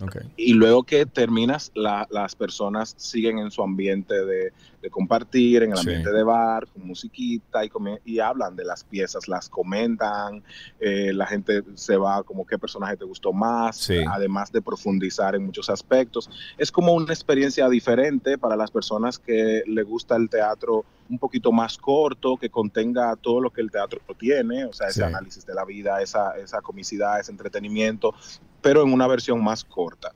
ok. 0.02 0.18
Y 0.38 0.54
luego 0.54 0.84
que 0.84 1.06
terminas, 1.06 1.72
la- 1.76 2.08
las 2.12 2.34
personas 2.36 2.94
siguen 2.98 3.40
en 3.40 3.52
su 3.52 3.62
ambiente 3.62 4.26
de, 4.26 4.54
de 4.82 4.90
compartir, 4.90 5.64
en 5.64 5.72
el 5.72 5.78
Sí. 5.78 5.82
ambiente 5.88 6.12
de 6.12 6.24
bar, 6.24 6.68
con 6.68 6.86
musiquita 6.88 7.64
y, 7.64 7.70
y 8.06 8.20
hablan 8.20 8.56
de 8.56 8.66
las 8.66 8.84
piezas, 8.84 9.28
las 9.28 9.48
comentan, 9.50 10.44
eh, 10.80 11.12
la 11.14 11.28
gente 11.28 11.64
se 11.76 11.98
va 11.98 12.24
como 12.24 12.46
qué 12.46 12.58
personaje 12.58 12.98
te 12.98 13.06
gustó 13.06 13.32
más, 13.32 13.78
Sí. 13.78 13.98
además 14.10 14.52
de 14.52 14.62
profundizar 14.62 15.36
en 15.36 15.46
muchos 15.46 15.70
aspectos. 15.70 16.30
Es 16.58 16.72
como 16.72 16.94
una 16.94 17.14
experiencia 17.14 17.70
diferente 17.70 18.38
para 18.38 18.56
las 18.56 18.72
personas 18.72 19.20
que 19.20 19.64
le 19.68 19.84
gusta 19.84 20.16
el 20.16 20.30
teatro 20.30 20.84
un 21.10 21.20
poquito 21.20 21.52
más 21.52 21.78
corto, 21.78 22.38
que 22.38 22.50
contenga 22.50 23.16
todo 23.18 23.42
lo 23.42 23.50
que 23.52 23.60
el 23.62 23.70
teatro 23.70 24.00
tiene, 24.18 24.64
o 24.66 24.72
sea, 24.74 24.88
ese 24.88 25.02
Sí. 25.02 25.06
análisis 25.06 25.46
de 25.46 25.54
la 25.54 25.66
vida, 25.66 26.02
esa, 26.02 26.38
esa 26.38 26.62
comicidad, 26.62 27.20
ese 27.20 27.32
entretenimiento, 27.32 28.14
pero 28.62 28.82
en 28.84 28.94
una 28.94 29.08
versión 29.08 29.44
más 29.44 29.64
corta. 29.66 30.14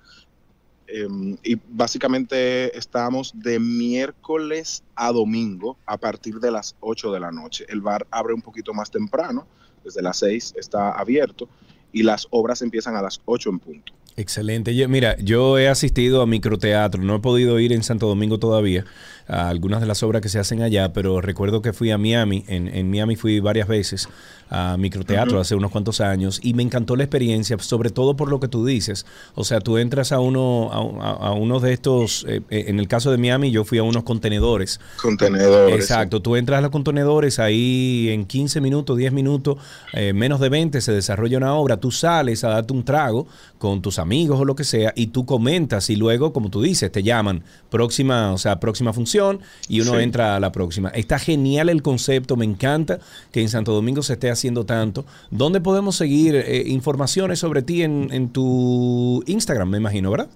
Em, 0.88 1.36
y 1.43 1.55
básicamente 1.69 2.77
estamos 2.77 3.33
de 3.36 3.59
miércoles 3.59 4.83
a 4.95 5.11
domingo 5.11 5.77
a 5.86 5.97
partir 5.97 6.36
de 6.39 6.51
las 6.51 6.75
8 6.79 7.11
de 7.11 7.19
la 7.19 7.31
noche. 7.31 7.65
El 7.69 7.81
bar 7.81 8.05
abre 8.11 8.33
un 8.33 8.41
poquito 8.41 8.73
más 8.73 8.91
temprano, 8.91 9.47
desde 9.83 10.01
las 10.01 10.17
6 10.19 10.53
está 10.57 10.91
abierto 10.91 11.49
y 11.91 12.03
las 12.03 12.27
obras 12.29 12.61
empiezan 12.61 12.95
a 12.95 13.01
las 13.01 13.19
8 13.25 13.49
en 13.49 13.59
punto. 13.59 13.93
Excelente. 14.17 14.75
Yo- 14.75 14.88
mira, 14.88 15.17
yo 15.17 15.57
he 15.57 15.67
asistido 15.67 16.21
a 16.21 16.25
microteatro, 16.25 17.01
no 17.01 17.15
he 17.15 17.19
podido 17.19 17.59
ir 17.59 17.73
en 17.73 17.83
Santo 17.83 18.07
Domingo 18.07 18.38
todavía 18.39 18.86
a 19.28 19.49
algunas 19.49 19.82
de 19.82 19.88
las 19.88 20.03
obras 20.03 20.21
que 20.21 20.30
se 20.30 20.39
hacen 20.39 20.61
allá, 20.61 20.93
pero 20.93 21.19
recuerdo 21.21 21.61
que 21.61 21.73
fui 21.73 21.91
a 21.91 21.97
Miami, 21.97 22.43
en, 22.47 22.67
en 22.67 22.89
Miami 22.91 23.15
fui 23.15 23.39
varias 23.39 23.67
veces 23.67 24.07
a 24.51 24.78
microteatro 24.78 25.39
hace 25.39 25.55
unos 25.55 25.71
cuantos 25.71 25.99
años 26.01 26.39
y 26.43 26.53
me 26.53 26.61
encantó 26.61 26.95
la 26.95 27.03
experiencia, 27.03 27.57
sobre 27.59 27.89
todo 27.89 28.15
por 28.15 28.30
lo 28.30 28.39
que 28.39 28.47
tú 28.47 28.63
dices. 28.63 29.07
O 29.34 29.43
sea, 29.43 29.59
tú 29.59 29.80
entras 29.80 30.11
a 30.11 30.19
uno, 30.19 30.69
a, 31.01 31.30
a- 31.30 31.32
uno 31.32 31.59
de 31.59 31.73
estos, 31.73 32.26
eh, 32.30 32.41
eh, 32.51 32.65
en 32.67 32.80
el 32.80 32.88
caso 32.88 33.09
de 33.11 33.17
Miami 33.17 33.49
yo 33.49 33.65
fui 33.65 33.80
a 33.80 33.84
unos 33.84 34.03
contenedores. 34.03 34.80
Contenedores. 35.01 35.76
Exacto, 35.76 36.21
tú 36.21 36.36
entras 36.36 36.59
a 36.59 36.61
los 36.61 36.69
contenedores, 36.69 37.39
ahí 37.39 38.09
en 38.11 38.26
15 38.26 38.61
minutos, 38.61 38.95
10 38.97 39.11
minutos, 39.13 39.57
eh, 39.93 40.13
menos 40.13 40.39
de 40.39 40.49
20 40.49 40.80
se 40.82 40.91
desarrolla 40.91 41.38
una 41.39 41.55
obra, 41.55 41.78
tú 41.78 41.89
sales 41.89 42.43
a 42.43 42.49
darte 42.49 42.73
un 42.73 42.84
trago 42.86 43.26
con 43.57 43.82
tus 43.82 43.97
amigos 43.97 44.39
o 44.39 44.45
lo 44.45 44.55
que 44.55 44.63
sea 44.63 44.93
y 44.95 45.07
tú 45.07 45.26
comentas 45.26 45.89
y 45.89 45.95
luego, 45.95 46.32
como 46.34 46.49
tú 46.51 46.61
dices, 46.61 46.91
te 46.91 47.01
llaman 47.01 47.43
próxima, 47.71 48.32
o 48.32 48.38
sea, 48.38 48.59
próxima 48.59 48.93
función 48.93 49.14
y 49.68 49.82
uno 49.82 49.93
Sí. 49.95 49.97
entra 50.03 50.36
a 50.36 50.39
la 50.39 50.51
próxima. 50.51 50.89
Está 50.89 51.20
genial 51.20 51.70
el 51.70 51.82
concepto, 51.82 52.36
me 52.36 52.45
encanta 52.45 52.99
que 53.32 53.41
en 53.41 53.49
Santo 53.49 53.72
Domingo 53.74 54.01
se 54.03 54.13
esté 54.13 54.30
haciendo 54.30 54.66
tanto. 54.66 55.05
¿Dónde 55.32 55.61
podemos 55.61 55.95
seguir 55.95 56.36
eh, 56.36 56.63
informaciones 56.68 57.39
sobre 57.39 57.61
ti 57.61 57.84
en, 57.84 58.09
en 58.11 58.30
tu 58.30 59.24
Instagram, 59.28 59.70
me 59.70 59.78
imagino, 59.78 60.11
verdad? 60.11 60.30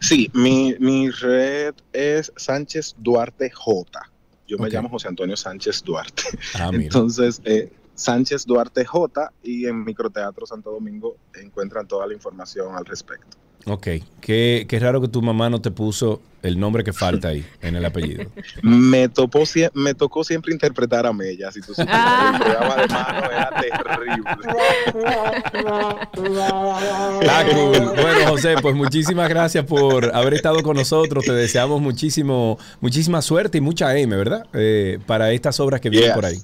Sí, 0.00 0.30
mi, 0.32 0.74
mi 0.80 1.10
red 1.10 1.74
es 1.92 2.32
Sánchez 2.36 2.94
Duarte 2.98 3.50
J. 3.50 4.00
Yo 4.46 4.56
me 4.58 4.70
llamo 4.70 4.88
José 4.88 5.08
Antonio 5.08 5.36
Sánchez 5.36 5.82
Duarte. 5.84 6.22
Ah, 6.54 6.70
mira. 6.72 6.84
Entonces, 6.84 7.42
eh, 7.44 7.70
Sánchez 7.94 8.46
Duarte 8.46 8.84
J 8.84 9.32
y 9.42 9.66
en 9.66 9.84
Microteatro 9.84 10.46
Santo 10.46 10.70
Domingo 10.70 11.16
encuentran 11.34 11.86
toda 11.86 12.06
la 12.06 12.14
información 12.14 12.74
al 12.74 12.86
respecto. 12.86 13.36
Ok, 13.66 13.86
qué, 14.20 14.66
qué 14.68 14.78
raro 14.78 15.00
que 15.00 15.08
tu 15.08 15.20
mamá 15.22 15.50
no 15.50 15.60
te 15.60 15.70
puso 15.70 16.22
el 16.42 16.58
nombre 16.58 16.84
que 16.84 16.92
falta 16.92 17.28
ahí 17.28 17.44
en 17.60 17.74
el 17.76 17.84
apellido. 17.84 18.24
Me, 18.62 19.08
topó, 19.08 19.42
me 19.74 19.94
tocó 19.94 20.22
siempre 20.24 20.52
interpretar 20.52 21.04
a 21.06 21.12
Mella, 21.12 21.50
si 21.50 21.60
tú 21.60 21.74
supieras. 21.74 21.96
Ah. 22.00 22.32
El 22.34 22.40
programa 22.40 22.76
de 22.76 22.88
mano 22.88 23.30
era 23.30 23.50
terrible. 23.60 24.22
Ah, 27.28 27.44
cool. 27.50 27.86
Bueno, 28.00 28.28
José, 28.28 28.54
pues 28.62 28.74
muchísimas 28.74 29.28
gracias 29.28 29.64
por 29.64 30.14
haber 30.14 30.34
estado 30.34 30.62
con 30.62 30.76
nosotros. 30.76 31.24
Te 31.24 31.32
deseamos 31.32 31.80
muchísimo, 31.80 32.58
muchísima 32.80 33.20
suerte 33.22 33.58
y 33.58 33.60
mucha 33.60 33.96
M, 33.96 34.14
¿verdad? 34.16 34.46
Eh, 34.54 34.98
para 35.06 35.32
estas 35.32 35.58
obras 35.60 35.80
que 35.80 35.90
vienen 35.90 36.08
Yes. 36.10 36.14
por 36.14 36.24
ahí. 36.26 36.38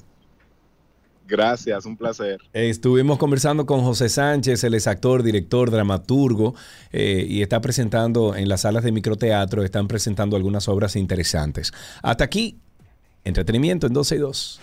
Gracias, 1.26 1.86
un 1.86 1.96
placer. 1.96 2.40
Estuvimos 2.52 3.18
conversando 3.18 3.64
con 3.64 3.80
José 3.82 4.08
Sánchez, 4.08 4.62
él 4.64 4.74
es 4.74 4.86
actor, 4.86 5.22
director, 5.22 5.70
dramaturgo 5.70 6.54
eh, 6.92 7.24
y 7.28 7.42
está 7.42 7.60
presentando 7.60 8.36
en 8.36 8.48
las 8.48 8.62
salas 8.62 8.84
de 8.84 8.92
microteatro, 8.92 9.64
están 9.64 9.88
presentando 9.88 10.36
algunas 10.36 10.68
obras 10.68 10.96
interesantes. 10.96 11.72
Hasta 12.02 12.24
aquí, 12.24 12.58
entretenimiento 13.24 13.86
en 13.86 13.94
12 13.94 14.16
y 14.16 14.18
2. 14.18 14.60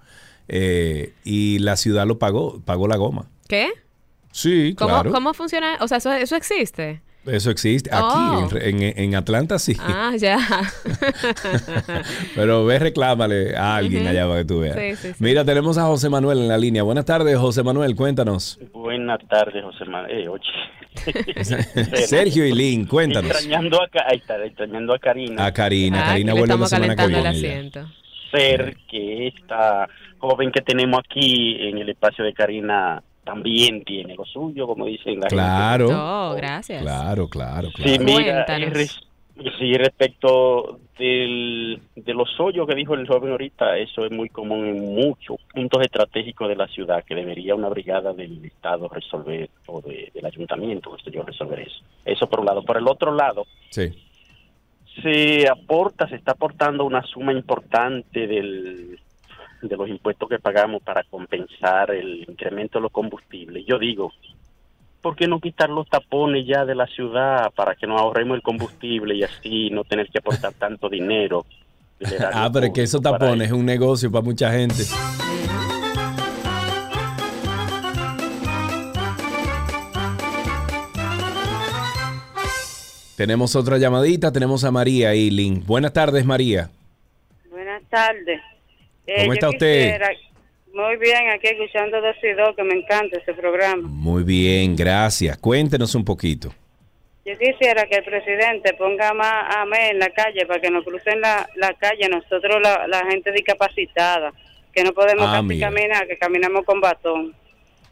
Eh, 0.46 1.14
y 1.24 1.58
la 1.58 1.74
ciudad 1.76 2.06
lo 2.06 2.20
pagó, 2.20 2.60
pagó 2.64 2.86
la 2.86 2.96
goma. 2.96 3.26
¿Qué? 3.48 3.70
Sí, 4.32 4.74
¿Cómo, 4.76 4.90
claro. 4.90 5.10
¿Cómo 5.12 5.34
funciona? 5.34 5.76
O 5.80 5.88
sea, 5.88 5.98
eso, 5.98 6.12
eso 6.12 6.36
existe. 6.36 7.00
Eso 7.26 7.50
existe. 7.50 7.90
Aquí, 7.92 8.02
Oh. 8.04 8.48
en, 8.56 8.82
en- 8.82 8.98
en 8.98 9.14
Atlanta, 9.14 9.58
sí. 9.58 9.76
Ah, 9.78 10.12
ya. 10.16 10.38
Pero 12.34 12.64
ve, 12.64 12.78
reclámale 12.78 13.56
a 13.56 13.76
alguien 13.76 14.06
allá 14.06 14.26
para 14.26 14.38
que 14.40 14.44
tú 14.46 14.60
veas. 14.60 14.76
Sí, 14.76 14.96
sí, 14.96 15.08
sí. 15.14 15.14
Mira, 15.24 15.44
tenemos 15.44 15.76
a 15.78 15.84
José 15.84 16.08
Manuel 16.08 16.38
en 16.38 16.48
la 16.48 16.56
línea. 16.58 16.82
Buenas 16.82 17.04
tardes, 17.04 17.36
José 17.38 17.62
Manuel, 17.62 17.94
cuéntanos. 17.94 18.58
Buenas 18.72 19.18
tardes, 19.28 19.62
José 19.64 19.84
Manuel. 19.84 20.18
Eh, 20.18 20.28
oye. 20.28 20.44
Sergio 22.06 22.46
y 22.46 22.52
Lynn, 22.52 22.86
cuéntanos. 22.86 23.30
Extrañando 23.30 23.80
a, 23.80 23.88
ahí 24.10 24.18
está, 24.18 24.42
extrañando 24.44 24.94
a 24.94 24.98
Karina. 24.98 25.44
A 25.46 25.52
Karina, 25.52 26.02
Ah, 26.02 26.08
Karina 26.12 26.32
vuelve 26.34 26.56
la 26.56 26.66
semana 26.66 26.96
que 26.96 26.96
calentando 26.96 27.28
el 27.28 27.34
viene. 27.34 27.48
asiento. 27.56 27.86
Ser 28.30 28.76
que 28.90 29.28
esta 29.28 29.88
joven 30.18 30.50
que 30.52 30.60
tenemos 30.62 31.00
aquí 31.08 31.56
en 31.60 31.78
el 31.78 31.88
espacio 31.90 32.24
de 32.24 32.32
Karina 32.32 33.02
también 33.24 33.84
tiene 33.84 34.14
lo 34.14 34.24
suyo, 34.24 34.66
como 34.66 34.86
dicen 34.86 35.20
la 35.20 35.28
Claro. 35.28 35.86
gente. 35.88 36.00
Oh, 36.02 36.34
gracias. 36.36 36.82
Claro, 36.82 37.28
claro, 37.28 37.68
Sí, 37.76 37.82
claro. 37.98 38.04
mira, 38.04 38.44
eh, 38.48 38.70
res- 38.70 39.00
sí, 39.58 39.72
respecto 39.74 40.78
del, 40.98 41.80
de 41.96 42.14
los 42.14 42.28
hoyos 42.40 42.66
que 42.66 42.74
dijo 42.74 42.94
el 42.94 43.06
joven 43.06 43.30
ahorita, 43.32 43.78
eso 43.78 44.04
es 44.04 44.10
muy 44.12 44.28
común 44.28 44.66
en 44.66 44.94
muchos 44.94 45.36
puntos 45.52 45.82
estratégicos 45.82 46.48
de 46.48 46.56
la 46.56 46.66
ciudad, 46.68 47.04
que 47.04 47.14
debería 47.14 47.54
una 47.54 47.68
brigada 47.68 48.12
del 48.12 48.44
Estado 48.44 48.88
resolver, 48.88 49.48
o 49.66 49.80
de- 49.80 50.10
del 50.14 50.26
ayuntamiento, 50.26 50.96
sé 51.02 51.10
yo, 51.10 51.22
resolver 51.22 51.60
eso. 51.60 51.80
Eso 52.04 52.26
por 52.28 52.40
un 52.40 52.46
lado. 52.46 52.62
Por 52.62 52.76
el 52.76 52.86
otro 52.88 53.14
lado, 53.14 53.46
Sí. 53.70 53.88
se 55.02 55.48
aporta, 55.48 56.08
se 56.08 56.16
está 56.16 56.32
aportando 56.32 56.84
una 56.84 57.02
suma 57.04 57.32
importante 57.32 58.26
del, 58.26 58.98
de 59.62 59.76
los 59.76 59.88
impuestos 59.88 60.28
que 60.28 60.38
pagamos 60.38 60.82
para 60.82 61.02
compensar 61.04 61.90
el 61.90 62.24
incremento 62.28 62.78
de 62.78 62.82
los 62.82 62.92
combustibles. 62.92 63.64
Yo 63.66 63.78
digo, 63.78 64.12
¿por 65.00 65.16
qué 65.16 65.26
no 65.26 65.40
quitar 65.40 65.70
los 65.70 65.88
tapones 65.88 66.46
ya 66.46 66.64
de 66.64 66.74
la 66.74 66.86
ciudad 66.86 67.50
para 67.54 67.74
que 67.74 67.86
nos 67.86 68.00
ahorremos 68.00 68.36
el 68.36 68.42
combustible 68.42 69.14
y 69.14 69.22
así 69.22 69.70
no 69.70 69.84
tener 69.84 70.08
que 70.08 70.18
aportar 70.18 70.52
tanto 70.54 70.88
dinero? 70.88 71.44
Ah, 72.32 72.48
pero 72.50 72.64
es 72.64 72.72
que 72.72 72.82
eso 72.82 72.96
público 72.96 73.12
para 73.12 73.26
tapones 73.26 73.48
es 73.48 73.52
un 73.52 73.66
negocio 73.66 74.10
para 74.10 74.24
mucha 74.24 74.50
gente. 74.50 74.84
Tenemos 83.20 83.54
otra 83.54 83.76
llamadita, 83.76 84.32
tenemos 84.32 84.64
a 84.64 84.70
María 84.70 85.14
y 85.14 85.28
Lynn. 85.28 85.62
Buenas 85.66 85.92
tardes, 85.92 86.24
María. 86.24 86.70
Buenas 87.50 87.82
tardes. 87.90 88.40
Eh, 89.12 89.22
¿Cómo 89.22 89.32
está 89.32 89.48
usted? 89.48 89.82
quisiera- 89.82 90.10
Muy 90.72 90.96
bien, 90.98 91.28
aquí 91.34 91.48
escuchando 91.48 92.00
dos 92.00 92.14
y 92.22 92.32
dos, 92.32 92.54
que 92.54 92.62
me 92.62 92.74
encanta 92.74 93.18
ese 93.18 93.34
programa. 93.34 93.82
Muy 93.88 94.22
bien, 94.22 94.76
gracias. 94.76 95.36
Cuéntenos 95.38 95.96
un 95.96 96.04
poquito. 96.04 96.54
Yo 97.24 97.36
quisiera 97.36 97.86
que 97.86 97.96
el 97.96 98.04
presidente 98.04 98.72
ponga 98.74 99.12
más 99.12 99.32
a 99.56 99.64
en 99.90 99.98
la 99.98 100.10
calle 100.10 100.46
para 100.46 100.60
que 100.60 100.70
nos 100.70 100.84
crucen 100.84 101.20
la, 101.20 101.48
la 101.56 101.74
calle 101.74 102.08
nosotros, 102.08 102.60
la, 102.62 102.86
la 102.86 103.04
gente 103.10 103.32
discapacitada, 103.32 104.32
que 104.72 104.84
no 104.84 104.92
podemos 104.92 105.26
Ah, 105.28 105.42
casi 105.46 105.58
caminar, 105.60 106.06
que 106.06 106.16
caminamos 106.16 106.64
con 106.64 106.80
batón. 106.80 107.34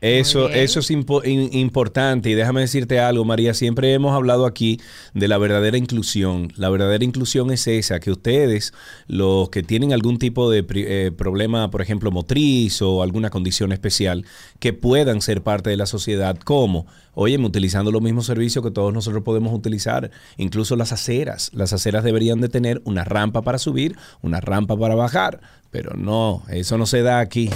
Eso, 0.01 0.49
eso 0.49 0.79
es 0.79 0.91
impo- 0.93 1.23
importante 1.53 2.31
y 2.31 2.35
déjame 2.35 2.61
decirte 2.61 3.01
algo, 3.01 3.25
María, 3.25 3.53
siempre 3.53 3.93
hemos 3.93 4.15
hablado 4.15 4.47
aquí 4.47 4.81
de 5.13 5.27
la 5.27 5.39
verdadera 5.39 5.77
inclusión. 5.77 6.53
La 6.57 6.71
verdadera 6.71 7.05
inclusión 7.05 7.51
es 7.51 7.67
esa, 7.67 7.99
que 7.99 8.13
ustedes, 8.13 8.73
los 9.09 9.51
que 9.51 9.65
tienen 9.65 9.93
algún 9.93 10.19
tipo 10.19 10.51
de 10.51 10.63
pri- 10.63 10.85
eh, 10.87 11.11
problema, 11.11 11.71
por 11.73 11.83
ejemplo, 11.83 12.13
motriz 12.13 12.81
o 12.81 13.03
alguna 13.03 13.31
condición 13.31 13.73
especial, 13.73 14.25
que 14.61 14.73
puedan 14.73 15.21
ser 15.21 15.43
parte 15.43 15.71
de 15.71 15.77
la 15.77 15.87
sociedad. 15.87 16.39
¿Cómo? 16.45 16.87
Oye, 17.15 17.37
utilizando 17.37 17.91
los 17.91 18.01
mismos 18.01 18.27
servicios 18.27 18.65
que 18.65 18.71
todos 18.71 18.95
nosotros 18.95 19.25
podemos 19.25 19.53
utilizar, 19.53 20.13
incluso 20.37 20.77
las 20.77 20.93
aceras. 20.93 21.51
Las 21.53 21.73
aceras 21.73 22.05
deberían 22.05 22.41
de 22.41 22.49
tener 22.49 22.81
una 22.85 23.03
rampa 23.03 23.43
para 23.43 23.59
subir, 23.59 23.97
una 24.23 24.41
rampa 24.41 24.77
para 24.77 24.95
bajar, 24.95 25.41
pero 25.73 25.95
no, 25.97 26.45
eso 26.49 26.79
no 26.79 26.87
se 26.87 27.03
da 27.03 27.19
aquí. 27.19 27.51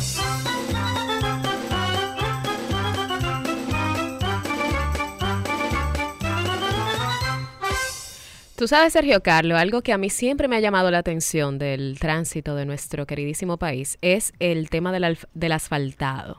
Tú 8.62 8.68
sabes, 8.68 8.92
Sergio 8.92 9.20
Carlos, 9.24 9.58
algo 9.58 9.82
que 9.82 9.92
a 9.92 9.98
mí 9.98 10.08
siempre 10.08 10.46
me 10.46 10.54
ha 10.54 10.60
llamado 10.60 10.88
la 10.92 10.98
atención 10.98 11.58
del 11.58 11.98
tránsito 11.98 12.54
de 12.54 12.64
nuestro 12.64 13.08
queridísimo 13.08 13.56
país 13.56 13.98
es 14.02 14.32
el 14.38 14.70
tema 14.70 14.92
del, 14.92 15.18
del 15.34 15.50
asfaltado. 15.50 16.36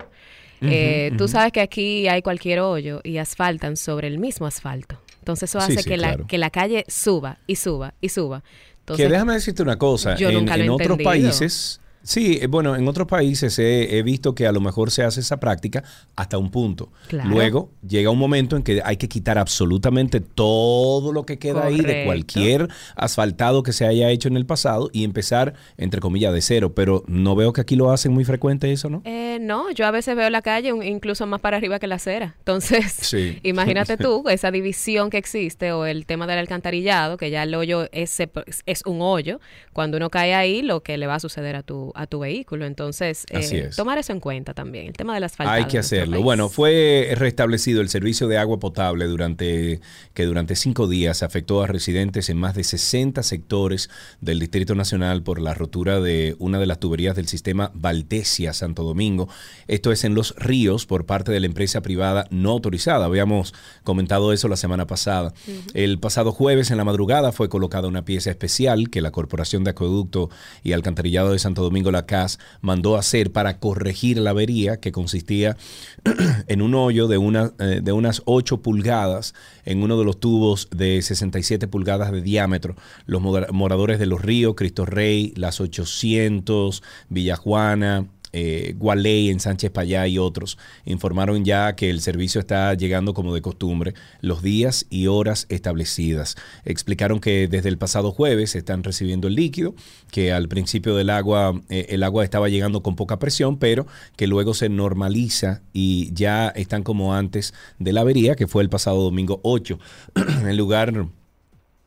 Eh, 0.61 1.11
Tú 1.17 1.27
sabes 1.27 1.51
que 1.51 1.59
aquí 1.59 2.07
hay 2.07 2.21
cualquier 2.21 2.61
hoyo 2.61 3.01
y 3.03 3.17
asfaltan 3.17 3.75
sobre 3.75 4.07
el 4.07 4.19
mismo 4.19 4.47
asfalto. 4.47 5.01
Entonces 5.19 5.49
eso 5.49 5.59
hace 5.59 5.79
sí, 5.79 5.89
que, 5.89 5.95
claro. 5.97 6.19
la, 6.19 6.27
que 6.27 6.37
la 6.37 6.49
calle 6.49 6.85
suba 6.87 7.39
y 7.45 7.57
suba 7.57 7.93
y 7.99 8.07
suba. 8.07 8.41
Entonces, 8.79 9.05
que 9.05 9.11
déjame 9.11 9.33
decirte 9.33 9.61
una 9.61 9.77
cosa, 9.77 10.15
yo 10.15 10.29
en, 10.29 10.35
nunca 10.35 10.55
lo 10.55 10.63
he 10.63 10.65
en 10.67 10.71
otros 10.71 10.99
países, 11.03 11.81
Sí, 12.03 12.37
eh, 12.41 12.47
bueno, 12.47 12.75
en 12.75 12.87
otros 12.87 13.07
países 13.07 13.57
he, 13.59 13.97
he 13.97 14.03
visto 14.03 14.35
que 14.35 14.45
a 14.45 14.51
lo 14.51 14.59
mejor 14.61 14.91
se 14.91 15.03
hace 15.03 15.21
esa 15.21 15.39
práctica 15.39 15.83
hasta 16.15 16.37
un 16.37 16.51
punto. 16.51 16.91
Claro. 17.07 17.29
Luego 17.29 17.71
llega 17.87 18.09
un 18.09 18.19
momento 18.19 18.57
en 18.57 18.63
que 18.63 18.81
hay 18.83 18.97
que 18.97 19.07
quitar 19.07 19.37
absolutamente 19.37 20.19
todo 20.19 21.13
lo 21.13 21.25
que 21.25 21.39
queda 21.39 21.65
ahí 21.65 21.79
de 21.79 22.03
cualquier 22.05 22.67
asfaltado 22.95 23.63
que 23.63 23.71
se 23.71 23.85
haya 23.85 24.09
hecho 24.09 24.27
en 24.27 24.35
el 24.35 24.45
pasado 24.45 24.89
y 24.91 25.03
empezar, 25.05 25.53
entre 25.77 26.01
comillas, 26.01 26.33
de 26.33 26.41
cero. 26.41 26.73
Pero 26.75 27.03
no 27.07 27.35
veo 27.35 27.53
que 27.53 27.61
aquí 27.61 27.75
lo 27.77 27.91
hacen 27.91 28.11
muy 28.11 28.25
frecuente 28.25 28.71
eso, 28.71 28.89
¿no? 28.89 29.01
Eh, 29.05 29.37
no, 29.41 29.71
yo 29.71 29.85
a 29.85 29.91
veces 29.91 30.15
veo 30.15 30.29
la 30.29 30.41
calle 30.41 30.73
incluso 30.85 31.25
más 31.25 31.39
para 31.39 31.57
arriba 31.57 31.79
que 31.79 31.87
la 31.87 31.95
acera. 31.95 32.35
Entonces, 32.39 32.91
Sí. 32.93 33.39
imagínate 33.43 33.95
tú 33.97 34.25
esa 34.29 34.51
división 34.51 35.09
que 35.09 35.17
existe 35.17 35.71
o 35.71 35.85
el 35.85 36.05
tema 36.05 36.27
del 36.27 36.39
alcantarillado, 36.39 37.15
que 37.17 37.29
ya 37.29 37.43
el 37.43 37.55
hoyo 37.55 37.87
es, 37.93 38.19
es 38.65 38.81
un 38.85 39.01
hoyo. 39.01 39.39
Cuando 39.71 39.97
uno 39.97 40.09
cae 40.09 40.35
ahí, 40.35 40.61
lo 40.61 40.83
que 40.83 40.97
le 40.97 41.07
va 41.07 41.15
a 41.15 41.19
suceder 41.19 41.55
a 41.55 41.63
tu, 41.63 41.92
a 41.95 42.07
tu 42.07 42.19
vehículo. 42.19 42.65
Entonces, 42.65 43.25
eh, 43.29 43.37
Así 43.37 43.57
es. 43.57 43.75
tomar 43.75 43.97
eso 43.97 44.13
en 44.13 44.19
cuenta 44.19 44.53
también, 44.53 44.87
el 44.87 44.93
tema 44.93 45.13
del 45.13 45.23
asfaltado. 45.23 45.55
Hay 45.57 45.65
que 45.65 45.77
hacerlo. 45.77 46.21
Bueno, 46.21 46.49
fue 46.49 47.13
restablecido 47.15 47.81
el 47.81 47.89
servicio 47.89 48.27
de 48.27 48.37
agua 48.37 48.59
potable 48.59 49.05
durante 49.05 49.79
que 50.13 50.25
durante 50.25 50.55
cinco 50.55 50.87
días 50.87 51.23
afectó 51.23 51.63
a 51.63 51.67
residentes 51.67 52.29
en 52.29 52.37
más 52.37 52.55
de 52.55 52.63
60 52.63 53.23
sectores 53.23 53.89
del 54.21 54.39
Distrito 54.39 54.75
Nacional 54.75 55.23
por 55.23 55.41
la 55.41 55.53
rotura 55.53 55.99
de 55.99 56.35
una 56.39 56.59
de 56.59 56.65
las 56.65 56.79
tuberías 56.79 57.15
del 57.15 57.27
sistema 57.27 57.71
Valdesia 57.73 58.53
Santo 58.53 58.83
Domingo. 58.83 59.29
Esto 59.67 59.91
es 59.91 60.03
en 60.03 60.15
los 60.15 60.35
ríos 60.37 60.85
por 60.85 61.05
parte 61.05 61.31
de 61.31 61.39
la 61.39 61.45
empresa 61.45 61.81
privada 61.81 62.27
no 62.29 62.51
autorizada. 62.51 63.05
Habíamos 63.05 63.53
comentado 63.83 64.33
eso 64.33 64.47
la 64.47 64.57
semana 64.57 64.87
pasada. 64.87 65.33
El 65.73 65.99
pasado 65.99 66.31
jueves 66.31 66.71
en 66.71 66.77
la 66.77 66.83
madrugada 66.83 67.31
fue 67.31 67.49
colocada 67.49 67.87
una 67.87 68.05
pieza 68.05 68.29
especial 68.29 68.89
que 68.89 69.01
la 69.01 69.11
Corporación 69.11 69.63
de 69.63 69.71
Acueducto 69.71 70.29
y 70.63 70.73
Alcantarillado 70.73 71.31
de 71.31 71.39
Santo 71.39 71.61
Domingo, 71.61 71.82
la 71.91 72.05
CAS, 72.05 72.39
mandó 72.61 72.95
hacer 72.95 73.31
para 73.31 73.59
corregir 73.59 74.17
la 74.17 74.31
avería 74.31 74.79
que 74.79 74.91
consistía 74.91 75.57
en 76.47 76.61
un 76.61 76.75
hoyo 76.75 77.07
de, 77.07 77.17
eh, 77.59 77.81
de 77.81 77.91
unas 77.91 78.21
8 78.25 78.61
pulgadas 78.61 79.33
en 79.65 79.83
uno 79.83 79.97
de 79.97 80.05
los 80.05 80.19
tubos 80.19 80.67
de 80.71 81.01
67 81.01 81.67
pulgadas 81.67 82.11
de 82.11 82.21
diámetro. 82.21 82.75
Los 83.05 83.21
moradores 83.21 83.99
de 83.99 84.05
Los 84.05 84.21
Ríos, 84.21 84.55
Cristo 84.55 84.85
Rey, 84.85 85.33
Las 85.35 85.61
800, 85.61 86.83
Villajuana, 87.09 88.07
eh, 88.33 88.73
Gualey 88.77 89.29
en 89.29 89.39
Sánchez 89.39 89.71
Payá 89.71 90.07
y 90.07 90.17
otros 90.17 90.57
informaron 90.85 91.45
ya 91.45 91.75
que 91.75 91.89
el 91.89 92.01
servicio 92.01 92.39
está 92.39 92.73
llegando 92.73 93.13
como 93.13 93.33
de 93.33 93.41
costumbre 93.41 93.93
los 94.21 94.41
días 94.41 94.85
y 94.89 95.07
horas 95.07 95.45
establecidas. 95.49 96.35
Explicaron 96.65 97.19
que 97.19 97.47
desde 97.47 97.69
el 97.69 97.77
pasado 97.77 98.11
jueves 98.11 98.55
están 98.55 98.83
recibiendo 98.83 99.27
el 99.27 99.35
líquido, 99.35 99.75
que 100.11 100.33
al 100.33 100.47
principio 100.47 100.95
del 100.95 101.09
agua 101.09 101.61
eh, 101.69 101.87
el 101.89 102.03
agua 102.03 102.23
estaba 102.23 102.49
llegando 102.49 102.83
con 102.83 102.95
poca 102.95 103.19
presión, 103.19 103.57
pero 103.57 103.87
que 104.15 104.27
luego 104.27 104.53
se 104.53 104.69
normaliza 104.69 105.61
y 105.71 106.13
ya 106.13 106.49
están 106.49 106.83
como 106.83 107.13
antes 107.13 107.53
de 107.79 107.93
la 107.93 108.01
avería, 108.01 108.35
que 108.35 108.47
fue 108.47 108.63
el 108.63 108.69
pasado 108.69 109.01
domingo 109.03 109.39
8. 109.43 109.79
en 110.15 110.57
lugar 110.57 110.91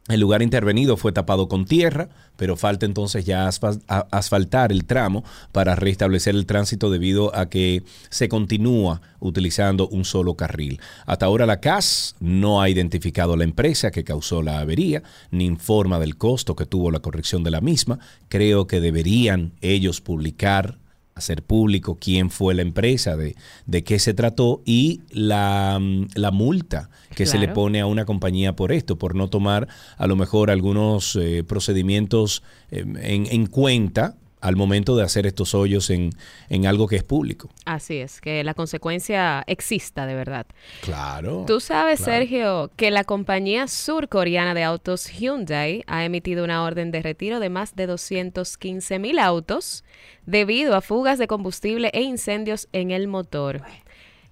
el 0.09 0.21
lugar 0.21 0.43
intervenido 0.43 0.97
fue 0.97 1.11
tapado 1.11 1.49
con 1.49 1.65
tierra, 1.65 2.09
pero 2.37 2.57
falta 2.57 2.87
entonces 2.87 3.25
ya 3.25 3.49
asfaltar 3.49 4.71
el 4.71 4.85
tramo 4.85 5.25
para 5.51 5.75
restablecer 5.75 6.37
el 6.37 6.47
tránsito 6.47 6.91
debido 6.91 7.35
a 7.35 7.49
que 7.49 7.83
se 8.09 8.29
continúa 8.29 9.01
utilizando 9.19 9.89
un 9.89 10.05
solo 10.05 10.35
carril. 10.35 10.81
Hasta 11.07 11.27
ahora 11.27 11.47
la 11.47 11.61
CAS 11.61 12.15
no 12.21 12.63
ha 12.63 12.69
identificado 12.69 13.37
la 13.37 13.45
empresa 13.45 13.91
que 13.91 14.05
causó 14.05 14.43
la 14.43 14.61
avería, 14.61 15.03
ni 15.33 15.45
informa 15.45 15.99
del 15.99 16.17
costo 16.17 16.55
que 16.55 16.67
tuvo 16.67 16.93
la 16.93 17.01
corrección 17.01 17.43
de 17.43 17.51
la 17.51 17.61
misma. 17.61 17.99
Creo 18.29 18.69
que 18.69 18.81
deberían 18.81 19.53
ellos 19.61 20.01
publicar 20.01 20.79
hacer 21.17 21.43
público 21.43 21.97
quién 21.99 22.31
fue 22.31 22.55
la 22.55 22.63
empresa, 22.63 23.17
de, 23.17 23.35
de 23.65 23.83
qué 23.83 23.99
se 23.99 24.13
trató 24.15 24.63
y 24.67 25.01
la, 25.11 25.79
mm, 25.81 26.09
la 26.15 26.31
multa 26.31 26.91
que 27.15 27.25
se 27.25 27.39
le 27.39 27.49
pone 27.49 27.81
a 27.81 27.87
una 27.87 28.05
compañía 28.05 28.55
por 28.55 28.71
esto, 28.71 28.97
por 28.99 29.15
no 29.15 29.29
tomar 29.29 29.67
a 29.97 30.07
lo 30.07 30.15
mejor 30.15 30.51
algunos 30.51 31.17
eh, 31.17 31.43
procedimientos 31.43 32.43
eh, 32.71 32.85
en, 33.01 33.27
en 33.27 33.47
cuenta 33.47 34.17
al 34.41 34.57
momento 34.57 34.97
de 34.97 35.03
hacer 35.03 35.27
estos 35.27 35.55
hoyos 35.55 35.91
en, 35.91 36.11
en 36.49 36.67
algo 36.67 36.89
que 36.89 36.97
es 36.97 37.03
público. 37.03 37.51
Así 37.65 37.97
es, 37.97 38.21
que 38.21 38.45
la 38.45 38.55
consecuencia 38.55 39.43
exista 39.47 40.07
de 40.07 40.15
verdad. 40.15 40.47
Claro. 40.83 41.45
Tú 41.47 41.61
sabes, 41.61 42.01
claro. 42.01 42.13
Sergio, 42.13 42.71
que 42.77 42.91
la 42.91 43.05
compañía 43.05 43.67
surcoreana 43.67 44.55
de 44.55 44.63
autos 44.63 45.09
Hyundai 45.09 45.83
ha 45.87 46.05
emitido 46.05 46.45
una 46.45 46.63
orden 46.63 46.91
de 46.91 47.03
retiro 47.03 47.41
de 47.41 47.51
más 47.51 47.75
de 47.75 47.87
215 47.87 48.99
mil 48.99 49.19
autos 49.19 49.85
debido 50.27 50.77
a 50.77 50.81
fugas 50.81 51.19
de 51.19 51.27
combustible 51.27 51.91
e 51.93 52.03
incendios 52.03 52.69
en 52.73 52.91
el 52.91 53.09
motor. 53.09 53.63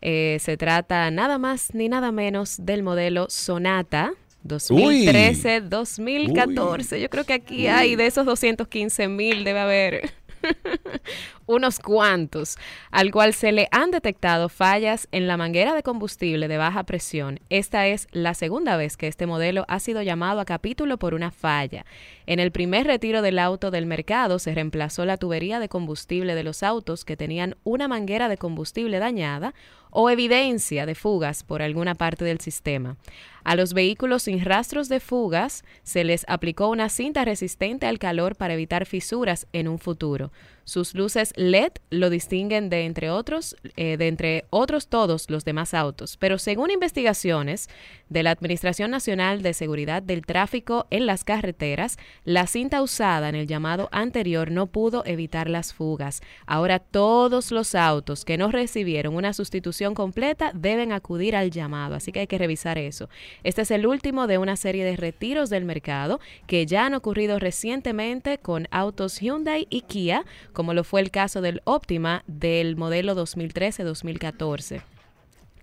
Eh, 0.07 0.37
se 0.39 0.59
trata 0.59 1.11
nada 1.11 1.39
más 1.39 1.75
ni 1.75 1.89
nada 1.89 2.13
menos 2.13 2.57
del 2.59 2.83
modelo 2.83 3.27
Sonata 3.31 4.13
2013-2014. 4.45 7.01
Yo 7.01 7.11
creo 7.11 7.25
que 7.25 7.33
aquí 7.33 7.67
hay 7.67 7.97
de 7.97 8.07
esos 8.07 8.25
215 8.27 9.09
mil, 9.09 9.43
debe 9.45 9.59
haber 9.61 10.13
unos 11.47 11.79
cuantos, 11.79 12.57
al 12.91 13.11
cual 13.11 13.35
se 13.35 13.53
le 13.53 13.69
han 13.71 13.91
detectado 13.91 14.49
fallas 14.49 15.09
en 15.13 15.27
la 15.27 15.37
manguera 15.37 15.75
de 15.75 15.83
combustible 15.83 16.49
de 16.49 16.57
baja 16.57 16.85
presión. 16.85 17.41
Esta 17.51 17.87
es 17.87 18.09
la 18.13 18.35
segunda 18.35 18.77
vez 18.77 18.97
que 18.97 19.09
este 19.09 19.27
modelo 19.27 19.65
ha 19.69 19.81
sido 19.81 20.03
llamado 20.03 20.41
a 20.41 20.45
capítulo 20.45 20.99
por 20.99 21.15
una 21.15 21.31
falla. 21.31 21.85
En 22.27 22.41
el 22.41 22.53
primer 22.53 22.87
retiro 22.87 23.23
del 23.23 23.39
auto 23.39 23.71
del 23.71 23.87
mercado 23.87 24.39
se 24.39 24.55
reemplazó 24.55 25.05
la 25.05 25.17
tubería 25.17 25.61
de 25.61 25.69
combustible 25.69 26.35
de 26.35 26.45
los 26.45 26.63
autos 26.63 27.05
que 27.05 27.17
tenían 27.17 27.57
una 27.65 27.89
manguera 27.89 28.29
de 28.29 28.39
combustible 28.39 28.99
dañada 28.99 29.55
o 29.91 30.11
evidencia 30.11 30.87
de 30.87 30.97
fugas 30.97 31.45
por 31.45 31.63
alguna 31.63 31.95
parte 31.95 32.25
del 32.25 32.41
sistema. 32.41 32.97
A 33.45 33.55
los 33.55 33.75
vehículos 33.75 34.25
sin 34.25 34.45
rastros 34.45 34.89
de 34.89 34.99
fugas 34.99 35.65
se 35.83 36.03
les 36.03 36.25
aplicó 36.29 36.69
una 36.69 36.89
cinta 36.89 37.25
resistente 37.25 37.87
al 37.87 37.99
calor 37.99 38.35
para 38.37 38.55
evitar 38.55 38.87
fisuras 38.87 39.47
en 39.53 39.69
un 39.69 39.79
futuro. 39.79 40.33
Sus 40.65 40.95
luces 40.95 41.33
LED 41.37 41.73
lo 41.91 42.11
distinguen 42.11 42.71
de 42.71 42.87
entre 42.87 43.11
otros, 43.11 43.57
eh, 43.77 43.97
de 43.97 44.09
entre 44.09 44.45
otros 44.51 44.89
todos 44.89 45.31
los 45.31 45.45
demás 45.45 45.75
autos. 45.75 46.17
Pero 46.17 46.39
según 46.39 46.71
investigaciones 46.71 47.69
de 48.09 48.23
la 48.23 48.31
Administración 48.31 48.91
Nacional 48.91 49.43
de 49.43 49.55
Seguridad 49.55 50.03
del 50.03 50.25
Tráfico 50.25 50.87
en 50.91 51.07
las 51.07 51.25
carreteras, 51.25 51.99
la 52.25 52.47
cinta 52.47 52.83
usada 52.83 53.29
en 53.29 53.35
el 53.35 53.47
llamado 53.47 53.89
anterior 53.93 54.51
no 54.51 54.67
pudo 54.67 55.03
evitar 55.07 55.51
las 55.51 55.75
fugas. 55.75 56.23
Ahora 56.47 56.79
todos 56.79 57.51
los 57.51 57.75
autos 57.75 58.25
que 58.25 58.39
no 58.39 58.51
recibieron 58.51 59.15
una 59.15 59.33
sustitución 59.33 59.95
completa 59.95 60.53
deben 60.55 60.93
acudir 60.93 61.37
al 61.37 61.51
llamado, 61.51 61.95
así 61.95 62.13
que 62.13 62.21
hay 62.21 62.27
que 62.27 62.39
revisar 62.39 62.79
eso. 62.79 63.09
Este 63.43 63.63
es 63.63 63.71
el 63.71 63.87
último 63.87 64.27
de 64.27 64.39
una 64.39 64.57
serie 64.57 64.85
de 64.85 64.97
retiros 64.97 65.51
del 65.51 65.65
mercado 65.65 66.21
que 66.47 66.67
ya 66.67 66.87
han 66.87 66.95
ocurrido 66.95 67.39
recientemente 67.39 68.39
con 68.39 68.69
autos 68.71 69.21
Hyundai 69.21 69.67
y 69.71 69.83
Kia, 69.83 70.25
como 70.55 70.73
lo 70.73 70.85
fue 70.85 71.03
el 71.03 71.11
caso 71.11 71.43
del 71.43 71.61
Optima 71.65 72.25
del 72.27 72.77
modelo 72.77 73.15
2013-2014. 73.15 74.83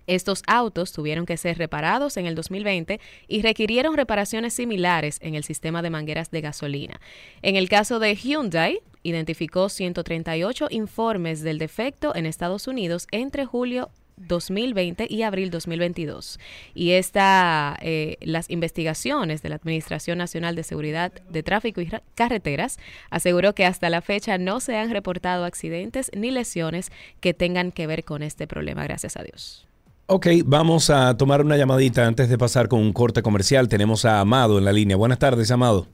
Estos 0.06 0.42
autos 0.46 0.92
tuvieron 0.92 1.26
que 1.26 1.36
ser 1.36 1.58
reparados 1.58 2.16
en 2.16 2.26
el 2.26 2.34
2020 2.34 3.00
y 3.28 3.42
requirieron 3.42 3.96
reparaciones 3.96 4.52
similares 4.52 5.18
en 5.22 5.34
el 5.34 5.44
sistema 5.44 5.82
de 5.82 5.90
mangueras 5.90 6.30
de 6.30 6.40
gasolina. 6.40 7.00
En 7.40 7.56
el 7.56 7.68
caso 7.68 7.98
de 7.98 8.14
Hyundai, 8.14 8.80
identificó 9.02 9.68
138 9.68 10.68
informes 10.70 11.42
del 11.42 11.58
defecto 11.58 12.14
en 12.14 12.26
Estados 12.26 12.66
Unidos 12.66 13.06
entre 13.10 13.46
julio 13.46 13.90
2020 14.28 15.06
y 15.08 15.22
abril 15.22 15.50
2022. 15.50 16.38
Y 16.74 16.92
esta, 16.92 17.76
eh, 17.82 18.16
las 18.20 18.50
investigaciones 18.50 19.42
de 19.42 19.48
la 19.48 19.56
Administración 19.56 20.18
Nacional 20.18 20.56
de 20.56 20.62
Seguridad 20.62 21.12
de 21.30 21.42
Tráfico 21.42 21.80
y 21.80 21.86
Ra- 21.86 22.02
Carreteras 22.14 22.78
aseguró 23.10 23.54
que 23.54 23.64
hasta 23.66 23.90
la 23.90 24.00
fecha 24.02 24.38
no 24.38 24.60
se 24.60 24.76
han 24.76 24.90
reportado 24.90 25.44
accidentes 25.44 26.10
ni 26.16 26.30
lesiones 26.30 26.90
que 27.20 27.34
tengan 27.34 27.72
que 27.72 27.86
ver 27.86 28.04
con 28.04 28.22
este 28.22 28.46
problema, 28.46 28.84
gracias 28.84 29.16
a 29.16 29.22
Dios. 29.22 29.66
Ok, 30.06 30.26
vamos 30.44 30.90
a 30.90 31.16
tomar 31.16 31.40
una 31.42 31.56
llamadita 31.56 32.06
antes 32.06 32.28
de 32.28 32.36
pasar 32.36 32.68
con 32.68 32.80
un 32.80 32.92
corte 32.92 33.22
comercial. 33.22 33.68
Tenemos 33.68 34.04
a 34.04 34.20
Amado 34.20 34.58
en 34.58 34.64
la 34.64 34.72
línea. 34.72 34.96
Buenas 34.96 35.18
tardes, 35.18 35.50
Amado. 35.50 35.86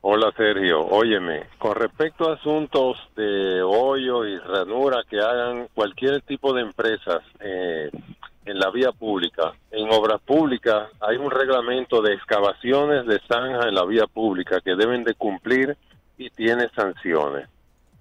Hola 0.00 0.32
Sergio, 0.36 0.86
óyeme, 0.86 1.42
con 1.58 1.74
respecto 1.74 2.30
a 2.30 2.34
asuntos 2.34 2.96
de 3.16 3.60
hoyo 3.62 4.24
y 4.26 4.38
ranura 4.38 5.02
que 5.10 5.18
hagan 5.18 5.68
cualquier 5.74 6.22
tipo 6.22 6.52
de 6.54 6.62
empresas 6.62 7.18
eh, 7.40 7.90
en 8.46 8.58
la 8.58 8.70
vía 8.70 8.92
pública, 8.92 9.52
en 9.72 9.92
obras 9.92 10.20
públicas 10.24 10.88
hay 11.00 11.16
un 11.16 11.30
reglamento 11.30 12.00
de 12.00 12.14
excavaciones 12.14 13.06
de 13.06 13.20
zanja 13.28 13.68
en 13.68 13.74
la 13.74 13.84
vía 13.84 14.06
pública 14.06 14.60
que 14.64 14.76
deben 14.76 15.02
de 15.04 15.14
cumplir 15.14 15.76
y 16.16 16.30
tiene 16.30 16.68
sanciones. 16.74 17.48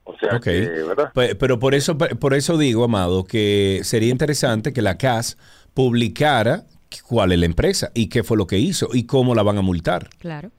O 0.03 0.15
sea 0.19 0.37
Ok. 0.37 0.43
que, 0.43 0.59
¿verdad? 0.87 1.11
Pe- 1.13 1.35
Pero 1.35 1.59
por 1.59 1.73
eso, 1.73 1.97
por 1.97 2.33
eso 2.35 2.57
digo, 2.57 2.83
Amado, 2.85 3.25
que 3.25 3.81
sería 3.83 4.11
interesante 4.11 4.71
que 4.71 4.81
la 4.83 4.97
CAS 4.97 5.37
publicara 5.73 6.61
cuál 7.09 7.33
es 7.33 7.39
la 7.39 7.45
empresa 7.45 7.91
y 7.93 8.07
qué 8.07 8.23
fue 8.23 8.37
lo 8.37 8.47
que 8.47 8.57
hizo 8.59 8.87
y 8.93 9.05
cómo 9.05 9.35
la 9.35 9.43
van 9.43 9.57
a 9.57 9.61
multar. 9.61 10.09
Claro. 10.19 10.51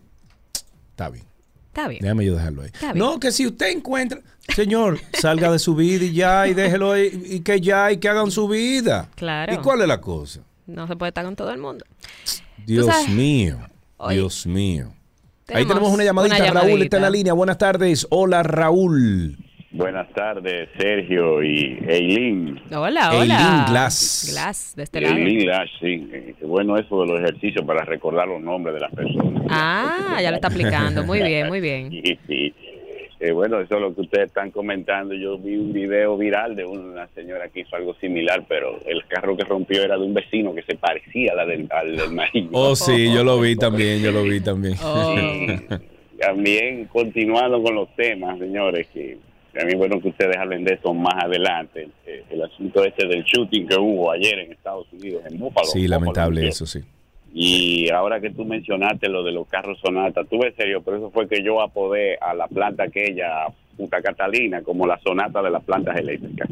Está 0.92 1.10
bien. 1.10 1.26
Está 1.78 1.90
bien. 1.90 2.02
Déjame 2.02 2.26
yo 2.26 2.36
dejarlo 2.36 2.64
ahí. 2.64 2.72
Está 2.74 2.94
bien. 2.94 3.06
No, 3.06 3.20
que 3.20 3.32
si 3.32 3.46
usted 3.46 3.70
encuentra... 3.70 4.20
Señor, 4.56 5.00
salga 5.14 5.52
de 5.52 5.60
su 5.60 5.76
vida 5.76 6.06
y 6.06 6.14
ya, 6.14 6.48
y 6.48 6.56
déjelo 6.56 6.94
ahí, 6.94 7.26
y 7.30 7.42
que 7.42 7.62
ya, 7.62 7.92
y 7.92 7.98
que 7.98 8.10
hagan 8.10 8.32
su 8.32 8.48
vida. 8.48 9.12
Claro. 9.14 9.54
¿Y 9.54 9.58
cuál 9.58 9.82
es 9.82 9.88
la 9.88 10.02
cosa? 10.02 10.40
No 10.66 10.88
se 10.88 10.96
puede 10.96 11.10
estar 11.10 11.24
con 11.24 11.36
todo 11.36 11.52
el 11.52 11.60
mundo. 11.60 11.86
Dios 12.66 12.88
mío, 13.10 13.60
Dios 14.10 14.48
mío. 14.48 14.92
Ahí 15.50 15.68
tenemos 15.68 15.94
una 15.94 16.04
llamadita. 16.04 16.52
una 16.52 16.62
Raúl 16.62 16.82
está 16.82 16.98
en 16.98 17.04
la 17.04 17.10
línea. 17.12 17.34
Buenas 17.34 17.60
tardes. 17.60 18.08
Hola, 18.10 18.42
Raúl. 18.42 19.38
Buenas 19.78 20.10
tardes, 20.12 20.70
Sergio 20.76 21.44
y 21.44 21.78
Eileen. 21.88 22.60
Hola, 22.76 23.12
Eileen 23.14 23.32
hola. 23.32 23.66
Glass. 23.70 24.30
Glass, 24.32 24.76
de 24.76 24.84
este 24.84 25.02
lado. 25.02 25.16
Eileen 25.16 25.48
Lash, 25.48 25.70
sí. 25.80 26.10
Eh, 26.12 26.34
qué 26.40 26.46
bueno 26.48 26.78
eso 26.78 27.02
de 27.02 27.08
los 27.08 27.20
ejercicios 27.20 27.64
para 27.64 27.86
recordar 27.86 28.28
los 28.28 28.42
nombres 28.42 28.74
de 28.74 28.82
las 28.82 28.92
personas. 28.92 29.44
Ah, 29.52 30.18
ya 30.20 30.32
lo 30.32 30.38
está 30.38 30.48
aplicando. 30.48 31.04
Muy 31.04 31.22
bien, 31.22 31.48
muy 31.48 31.62
bien. 31.62 31.92
Sí, 32.08 32.20
sí. 32.28 32.54
Eh, 33.20 33.32
bueno, 33.32 33.60
eso 33.60 33.76
es 33.76 33.82
lo 33.82 33.94
que 33.94 34.02
ustedes 34.02 34.28
están 34.28 34.50
comentando. 34.50 35.14
Yo 35.14 35.38
vi 35.38 35.58
un 35.58 35.72
video 35.72 36.18
viral 36.18 36.56
de 36.56 36.66
una 36.66 37.08
señora 37.10 37.48
que 37.50 37.60
hizo 37.62 37.76
algo 37.76 37.94
similar, 37.96 38.46
pero 38.48 38.80
el 38.86 39.06
carro 39.08 39.38
que 39.38 39.44
rompió 39.44 39.84
era 39.84 39.96
de 39.96 40.04
un 40.04 40.14
vecino 40.14 40.56
que 40.56 40.64
se 40.64 40.76
parecía 40.76 41.34
a 41.34 41.36
la 41.36 41.46
del, 41.46 41.68
al 41.70 41.96
del 41.96 42.12
marido. 42.12 42.50
Oh, 42.52 42.76
sí, 42.76 43.14
yo 43.14 43.24
lo 43.24 43.40
vi 43.40 43.56
también, 43.56 44.02
yo 44.02 44.12
lo 44.12 44.24
vi 44.24 44.40
también. 44.42 44.76
Oh. 44.84 45.16
También 46.20 46.86
continuando 46.86 47.62
con 47.62 47.76
los 47.76 47.96
temas, 47.96 48.40
señores, 48.40 48.88
que 48.94 49.18
también 49.58 49.80
bueno 49.80 50.00
que 50.00 50.10
ustedes 50.10 50.36
hablen 50.38 50.64
de 50.64 50.76
eso 50.76 50.94
más 50.94 51.24
adelante. 51.24 51.90
Eh, 52.06 52.24
el 52.30 52.44
asunto 52.44 52.84
este 52.84 53.08
del 53.08 53.24
shooting 53.24 53.68
que 53.68 53.76
hubo 53.76 54.12
ayer 54.12 54.40
en 54.40 54.52
Estados 54.52 54.88
Unidos, 54.94 55.24
en 55.30 55.40
Buffalo. 55.40 55.68
Sí, 55.68 55.88
lamentable 55.88 56.48
eso, 56.48 56.66
sí. 56.66 56.82
Y 57.34 57.90
ahora 57.92 58.20
que 58.20 58.32
tú 58.32 58.46
mencionaste 58.46 59.10
lo 59.10 59.24
de 59.24 59.32
los 59.32 59.48
carros 59.48 59.80
Sonata, 59.80 60.24
tú 60.24 60.40
ves 60.40 60.56
serio, 60.56 60.82
pero 60.84 60.98
eso 60.98 61.12
fue 61.12 61.28
que 61.28 61.44
yo 61.44 61.62
apodé 61.62 62.18
a 62.20 62.34
la 62.34 62.48
planta 62.48 62.84
aquella, 62.84 63.48
Punta 63.76 64.02
Catalina, 64.02 64.62
como 64.62 64.88
la 64.88 64.98
Sonata 65.00 65.42
de 65.42 65.52
las 65.52 65.64
plantas 65.64 65.98
eléctricas. 65.98 66.50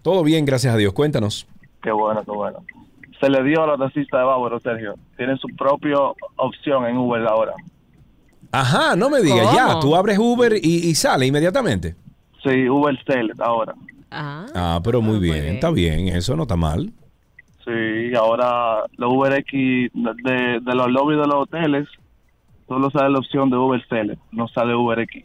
Todo 0.02 0.22
bien, 0.22 0.44
gracias 0.44 0.74
a 0.74 0.76
Dios. 0.76 0.92
Cuéntanos. 0.92 1.46
Qué 1.82 1.90
bueno, 1.90 2.22
qué 2.24 2.30
bueno. 2.30 2.58
Se 3.20 3.28
le 3.30 3.42
dio 3.42 3.62
a 3.62 3.66
los 3.66 3.78
taxistas 3.78 4.20
de 4.20 4.26
Bávaro, 4.26 4.60
Sergio. 4.60 4.94
Tienen 5.16 5.38
su 5.38 5.48
propia 5.56 5.96
opción 6.36 6.86
en 6.86 6.98
Uber 6.98 7.26
ahora. 7.26 7.54
Ajá, 8.52 8.94
no 8.94 9.10
me 9.10 9.20
digas, 9.20 9.46
¿Cómo? 9.46 9.56
ya, 9.56 9.80
tú 9.80 9.96
abres 9.96 10.18
Uber 10.18 10.54
y, 10.62 10.88
y 10.88 10.94
sale 10.94 11.26
inmediatamente. 11.26 11.96
Sí, 12.44 12.68
Uber 12.68 12.96
Select 13.06 13.40
ahora. 13.40 13.74
Ah, 14.10 14.80
pero 14.84 15.00
muy 15.02 15.18
bien, 15.18 15.44
está 15.46 15.70
bien, 15.70 16.06
eso 16.08 16.36
no 16.36 16.42
está 16.42 16.54
mal. 16.54 16.92
Sí, 17.64 18.14
ahora 18.16 18.84
los 18.96 19.12
Uber 19.12 19.32
X 19.40 19.90
de, 19.94 20.60
de 20.60 20.74
los 20.74 20.90
lobbies 20.90 21.18
de 21.20 21.26
los 21.26 21.34
hoteles, 21.36 21.88
solo 22.68 22.90
sale 22.90 23.10
la 23.10 23.18
opción 23.18 23.48
de 23.50 23.56
Uber 23.56 23.82
Select, 23.88 24.20
no 24.32 24.48
sale 24.48 24.74
Uber 24.74 24.98
X. 25.00 25.24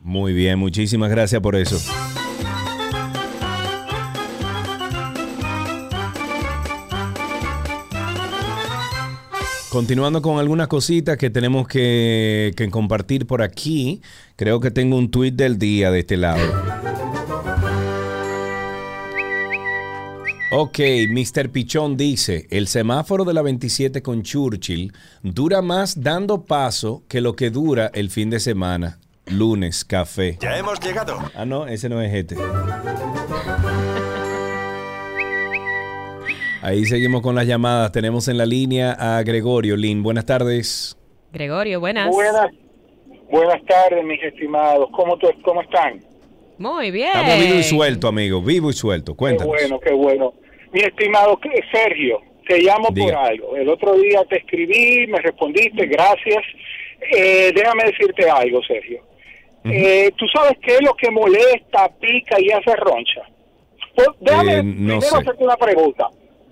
Muy 0.00 0.32
bien, 0.32 0.58
muchísimas 0.58 1.08
gracias 1.08 1.40
por 1.40 1.54
eso. 1.54 1.76
Continuando 9.70 10.22
con 10.22 10.38
algunas 10.38 10.68
cositas 10.68 11.18
que 11.18 11.28
tenemos 11.28 11.68
que, 11.68 12.54
que 12.56 12.70
compartir 12.70 13.26
por 13.26 13.42
aquí, 13.42 14.00
creo 14.36 14.60
que 14.60 14.70
tengo 14.70 14.96
un 14.96 15.10
tuit 15.10 15.34
del 15.34 15.58
día 15.58 15.90
de 15.90 16.00
este 16.00 16.16
lado. 16.16 16.42
Ok, 20.50 20.78
Mr. 21.10 21.50
Pichón 21.50 21.98
dice, 21.98 22.46
el 22.48 22.68
semáforo 22.68 23.26
de 23.26 23.34
la 23.34 23.42
27 23.42 24.00
con 24.00 24.22
Churchill 24.22 24.94
dura 25.22 25.60
más 25.60 26.00
dando 26.00 26.46
paso 26.46 27.02
que 27.06 27.20
lo 27.20 27.36
que 27.36 27.50
dura 27.50 27.90
el 27.92 28.08
fin 28.08 28.30
de 28.30 28.40
semana. 28.40 28.98
Lunes, 29.26 29.84
café. 29.84 30.38
Ya 30.40 30.56
hemos 30.56 30.80
llegado. 30.80 31.18
Ah, 31.34 31.44
no, 31.44 31.66
ese 31.66 31.90
no 31.90 32.00
es 32.00 32.14
este. 32.14 32.36
Ahí 36.62 36.84
seguimos 36.84 37.22
con 37.22 37.34
las 37.34 37.46
llamadas. 37.46 37.92
Tenemos 37.92 38.28
en 38.28 38.38
la 38.38 38.46
línea 38.46 38.92
a 38.98 39.22
Gregorio 39.22 39.76
Lin. 39.76 40.02
Buenas 40.02 40.26
tardes. 40.26 40.96
Gregorio, 41.32 41.78
buenas. 41.80 42.08
Buenas, 42.10 42.48
buenas 43.30 43.64
tardes, 43.66 44.04
mis 44.04 44.22
estimados. 44.22 44.88
¿Cómo, 44.92 45.16
tú- 45.18 45.28
cómo 45.44 45.62
están? 45.62 46.00
Muy 46.58 46.90
bien. 46.90 47.08
Estamos 47.08 47.38
vivo 47.38 47.54
y 47.58 47.62
suelto, 47.62 48.08
amigo. 48.08 48.42
Vivo 48.42 48.70
y 48.70 48.72
suelto. 48.72 49.12
Qué 49.12 49.18
Cuéntanos. 49.18 49.52
bueno, 49.54 49.78
qué 49.80 49.92
bueno. 49.92 50.34
Mi 50.72 50.80
estimado 50.80 51.38
Sergio, 51.72 52.20
te 52.46 52.58
llamo 52.60 52.88
Diga. 52.92 53.06
por 53.06 53.14
algo. 53.16 53.56
El 53.56 53.68
otro 53.68 53.94
día 53.94 54.24
te 54.28 54.38
escribí, 54.38 55.06
me 55.06 55.18
respondiste, 55.20 55.86
gracias. 55.86 56.42
Eh, 57.16 57.52
déjame 57.54 57.84
decirte 57.84 58.28
algo, 58.28 58.60
Sergio. 58.64 59.02
Eh, 59.64 60.10
¿Tú 60.16 60.26
sabes 60.34 60.54
qué 60.62 60.74
es 60.74 60.82
lo 60.82 60.94
que 60.94 61.10
molesta, 61.10 61.88
pica 62.00 62.40
y 62.40 62.50
hace 62.50 62.74
roncha? 62.74 63.20
Pues, 63.94 64.08
déjame 64.20 64.52
Eh, 64.54 64.62
no 64.62 64.72
primero 64.98 65.00
sé. 65.02 65.16
hacerte 65.16 65.44
una 65.44 65.56
pregunta. 65.56 66.08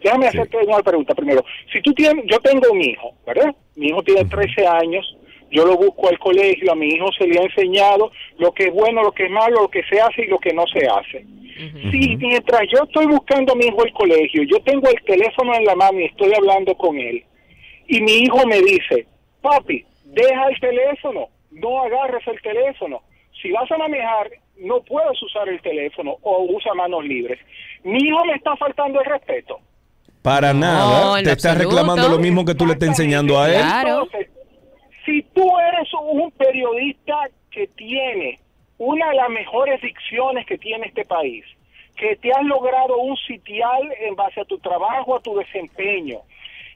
Déjame 0.06 0.28
hacerte 0.28 0.56
una 0.58 0.78
pregunta 0.84 1.16
primero. 1.16 1.44
Si 1.72 1.82
tú 1.82 1.92
tienes, 1.92 2.24
yo 2.26 2.38
tengo 2.38 2.70
un 2.70 2.80
hijo, 2.80 3.12
¿verdad? 3.26 3.52
Mi 3.74 3.88
hijo 3.88 4.04
tiene 4.04 4.24
13 4.24 4.64
años, 4.64 5.16
yo 5.50 5.66
lo 5.66 5.76
busco 5.76 6.08
al 6.08 6.16
colegio, 6.20 6.70
a 6.70 6.76
mi 6.76 6.86
hijo 6.90 7.10
se 7.18 7.26
le 7.26 7.40
ha 7.40 7.42
enseñado 7.42 8.12
lo 8.38 8.52
que 8.52 8.66
es 8.66 8.72
bueno, 8.72 9.02
lo 9.02 9.10
que 9.10 9.24
es 9.24 9.30
malo, 9.32 9.62
lo 9.62 9.68
que 9.68 9.82
se 9.82 10.00
hace 10.00 10.22
y 10.22 10.28
lo 10.28 10.38
que 10.38 10.52
no 10.52 10.64
se 10.68 10.86
hace. 10.86 11.26
Si 11.90 12.16
mientras 12.18 12.62
yo 12.72 12.84
estoy 12.84 13.06
buscando 13.06 13.52
a 13.52 13.56
mi 13.56 13.64
hijo 13.64 13.82
al 13.82 13.92
colegio, 13.94 14.44
yo 14.44 14.60
tengo 14.60 14.88
el 14.88 15.02
teléfono 15.02 15.52
en 15.56 15.64
la 15.64 15.74
mano 15.74 15.98
y 15.98 16.04
estoy 16.04 16.32
hablando 16.34 16.76
con 16.76 16.96
él, 16.98 17.24
y 17.88 18.00
mi 18.00 18.12
hijo 18.12 18.46
me 18.46 18.60
dice, 18.60 19.08
papi, 19.42 19.84
deja 20.04 20.48
el 20.50 20.60
teléfono, 20.60 21.30
no 21.50 21.82
agarres 21.82 22.24
el 22.28 22.40
teléfono. 22.42 23.02
Si 23.42 23.50
vas 23.50 23.68
a 23.72 23.78
manejar, 23.78 24.30
no 24.58 24.82
puedes 24.82 25.20
usar 25.20 25.48
el 25.48 25.60
teléfono 25.62 26.16
o 26.22 26.44
usa 26.44 26.74
manos 26.74 27.04
libres. 27.04 27.40
Mi 27.82 27.98
hijo 27.98 28.24
me 28.24 28.34
está 28.34 28.54
faltando 28.54 29.00
el 29.00 29.06
respeto. 29.06 29.58
Para 30.26 30.52
nada. 30.52 31.22
Te 31.22 31.30
estás 31.30 31.52
absoluto. 31.52 31.76
reclamando 31.76 32.08
lo 32.08 32.18
mismo 32.18 32.44
que 32.44 32.56
tú 32.56 32.66
le 32.66 32.72
estás 32.72 32.88
enseñando 32.88 33.38
a 33.38 33.48
él. 33.48 33.64
Entonces, 33.86 34.28
si 35.04 35.22
tú 35.22 35.48
eres 35.60 35.88
un 35.94 36.32
periodista 36.32 37.14
que 37.48 37.68
tiene 37.68 38.40
una 38.76 39.08
de 39.10 39.14
las 39.14 39.28
mejores 39.28 39.80
dicciones 39.80 40.44
que 40.46 40.58
tiene 40.58 40.88
este 40.88 41.04
país, 41.04 41.44
que 41.94 42.16
te 42.16 42.32
has 42.32 42.42
logrado 42.42 42.98
un 42.98 43.16
sitial 43.18 43.88
en 44.00 44.16
base 44.16 44.40
a 44.40 44.44
tu 44.44 44.58
trabajo, 44.58 45.14
a 45.14 45.20
tu 45.20 45.36
desempeño, 45.36 46.18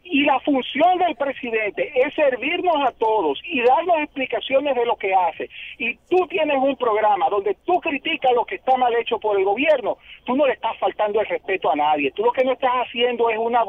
y 0.02 0.24
la 0.24 0.40
función 0.40 0.98
del 0.98 1.14
presidente 1.16 1.92
es 1.94 2.14
servirnos 2.14 2.76
a 2.86 2.92
todos 2.92 3.40
y 3.44 3.60
darnos 3.62 3.98
explicaciones 3.98 4.74
de 4.74 4.84
lo 4.84 4.96
que 4.96 5.14
hace. 5.14 5.48
Y 5.78 5.96
tú 6.08 6.26
tienes 6.28 6.56
un 6.58 6.76
programa 6.76 7.28
donde 7.28 7.56
tú 7.64 7.80
criticas 7.80 8.32
lo 8.34 8.44
que 8.44 8.56
está 8.56 8.76
mal 8.76 8.94
hecho 8.94 9.18
por 9.18 9.38
el 9.38 9.44
gobierno. 9.44 9.98
Tú 10.24 10.36
no 10.36 10.46
le 10.46 10.54
estás 10.54 10.76
faltando 10.78 11.20
el 11.20 11.26
respeto 11.26 11.70
a 11.70 11.76
nadie. 11.76 12.10
Tú 12.12 12.24
lo 12.24 12.32
que 12.32 12.44
no 12.44 12.52
estás 12.52 12.72
haciendo 12.86 13.30
es 13.30 13.38
una 13.38 13.62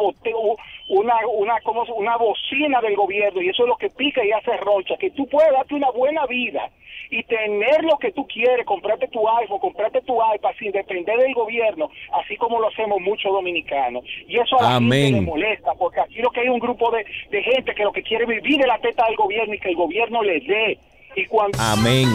una 0.90 1.16
una 1.28 1.62
como 1.62 1.84
una 1.96 2.18
bocina 2.18 2.82
del 2.82 2.96
gobierno 2.96 3.42
y 3.42 3.50
eso 3.50 3.64
es 3.64 3.70
lo 3.70 3.78
que 3.78 3.90
pica 3.90 4.26
y 4.26 4.32
hace 4.32 4.56
rocha. 4.58 4.98
Que 4.98 5.12
tú 5.12 5.28
puedes 5.28 5.52
darte 5.52 5.76
una 5.76 5.92
buena 5.92 6.26
vida 6.26 6.70
y 7.12 7.22
tener 7.24 7.84
lo 7.84 7.98
que 8.00 8.12
tú 8.14 8.26
quieres, 8.26 8.66
comprarte 8.66 9.08
tu 9.10 9.28
iPhone, 9.30 9.60
comprarte 9.60 10.02
tu 10.02 10.16
iPad 10.34 10.52
sin 10.58 10.72
depender 10.72 11.18
del 11.20 11.34
gobierno, 11.34 11.90
así 12.24 12.38
como 12.38 12.60
lo 12.60 12.70
hacemos 12.70 13.00
muchos 13.02 13.32
dominicanos. 13.34 14.04
Y 14.28 14.38
eso 14.40 14.58
a 14.60 14.64
la 14.64 14.70
gente 14.80 14.86
Amén. 14.86 15.14
le 15.16 15.22
molesta, 15.22 15.74
porque 15.78 16.00
aquí 16.00 16.16
lo 16.22 16.30
que 16.32 16.40
hay 16.40 16.48
un 16.50 16.60
grupo 16.60 16.90
de, 16.92 17.06
de 17.30 17.44
gente 17.44 17.76
que 17.76 17.84
lo 17.84 17.92
que 17.92 18.02
quiere 18.02 18.24
es 18.24 18.30
vivir 18.30 18.60
de 18.62 18.68
la 18.68 18.80
teta 18.80 19.06
del 19.08 19.18
gobierno 19.18 19.54
y 19.54 19.60
que 19.60 19.70
el 19.70 19.76
gobierno 19.76 20.24
le 20.24 20.40
dé. 20.40 20.78
Y 21.18 21.26
cuando 21.26 21.58
Amén. 21.62 22.08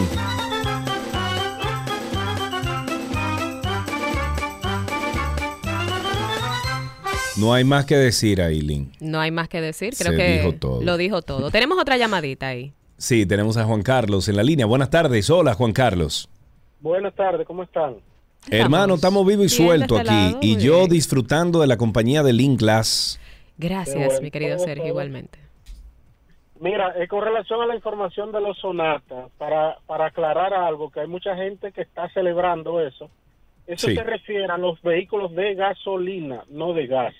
No 7.36 7.52
hay 7.52 7.64
más 7.64 7.85
que 7.85 7.97
decir, 7.97 8.40
Aileen. 8.40 8.90
No 8.98 9.20
hay 9.20 9.31
más 9.31 9.48
que 9.48 9.60
decir, 9.60 9.94
creo 9.97 10.12
Se 10.12 10.16
que 10.16 10.39
dijo 10.39 10.52
todo. 10.55 10.82
lo 10.82 10.97
dijo 10.97 11.20
todo. 11.20 11.51
Tenemos 11.51 11.78
otra 11.78 11.98
llamadita 11.98 12.48
ahí. 12.48 12.73
Sí, 12.98 13.27
tenemos 13.27 13.56
a 13.56 13.64
Juan 13.64 13.82
Carlos 13.82 14.28
en 14.28 14.36
la 14.36 14.43
línea. 14.43 14.64
Buenas 14.64 14.90
tardes. 14.90 15.28
Hola, 15.28 15.55
Juan 15.55 15.73
Carlos. 15.73 16.28
Buenas 16.81 17.14
tardes, 17.14 17.47
¿cómo 17.47 17.62
están? 17.62 17.97
Hermano, 18.51 18.94
estamos 18.94 19.27
vivos 19.27 19.59
y 19.59 19.68
este 19.68 19.97
aquí. 19.98 20.06
lado, 20.06 20.39
y 20.40 20.56
yo 20.56 20.78
bien. 20.78 20.90
disfrutando 20.90 21.60
de 21.60 21.66
la 21.66 21.77
compañía 21.77 22.23
de 22.23 22.32
Link 22.32 22.60
Glass. 22.60 23.20
Gracias, 23.59 24.06
bueno. 24.06 24.20
mi 24.23 24.31
querido 24.31 24.59
Sergio, 24.59 24.82
todo. 24.82 24.89
igualmente. 24.89 25.39
Mira, 26.60 26.94
eh, 26.97 27.09
con 27.09 27.23
relación 27.23 27.60
a 27.60 27.66
la 27.66 27.74
información 27.74 28.32
de 28.32 28.40
los 28.40 28.56
sonatas, 28.59 29.31
para, 29.36 29.78
para 29.86 30.06
aclarar 30.06 30.55
algo, 30.55 30.90
que 30.90 31.01
hay 31.01 31.09
mucha 31.09 31.35
gente 31.36 31.73
que 31.73 31.82
está 31.82 32.09
celebrando 32.10 32.81
eso, 32.81 33.10
eso 33.66 33.88
Sí. 33.88 33.94
se 33.97 34.02
refiere 34.02 34.44
a 34.44 34.56
los 34.59 34.80
vehículos 34.82 35.34
de 35.34 35.55
gasolina, 35.55 36.44
no 36.51 36.72
de 36.72 36.86
gas. 36.86 37.14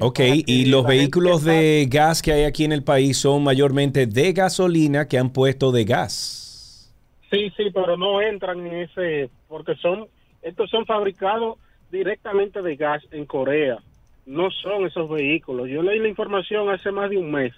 Ok, 0.00 0.20
y 0.46 0.66
los 0.66 0.86
vehículos 0.86 1.44
de 1.44 1.86
gas 1.90 2.22
que 2.22 2.32
hay 2.32 2.44
aquí 2.44 2.64
en 2.64 2.72
el 2.72 2.84
país 2.84 3.18
son 3.18 3.42
mayormente 3.44 4.06
de 4.06 4.32
gasolina 4.32 5.08
que 5.08 5.18
han 5.18 5.30
puesto 5.32 5.72
de 5.72 5.84
gas. 5.84 6.92
Sí, 7.30 7.50
sí, 7.56 7.64
pero 7.72 7.96
no 7.96 8.20
entran 8.20 8.66
en 8.66 8.74
ese, 8.82 9.30
porque 9.48 9.74
son, 9.76 10.06
estos 10.42 10.68
son 10.70 10.84
fabricados 10.86 11.58
directamente 11.90 12.62
de 12.62 12.76
gas 12.76 13.02
en 13.12 13.24
Corea. 13.26 13.78
No 14.26 14.50
son 14.50 14.86
esos 14.86 15.08
vehículos. 15.10 15.68
Yo 15.68 15.82
leí 15.82 15.98
la 15.98 16.08
información 16.08 16.70
hace 16.70 16.92
más 16.92 17.10
de 17.10 17.18
un 17.18 17.30
mes 17.30 17.52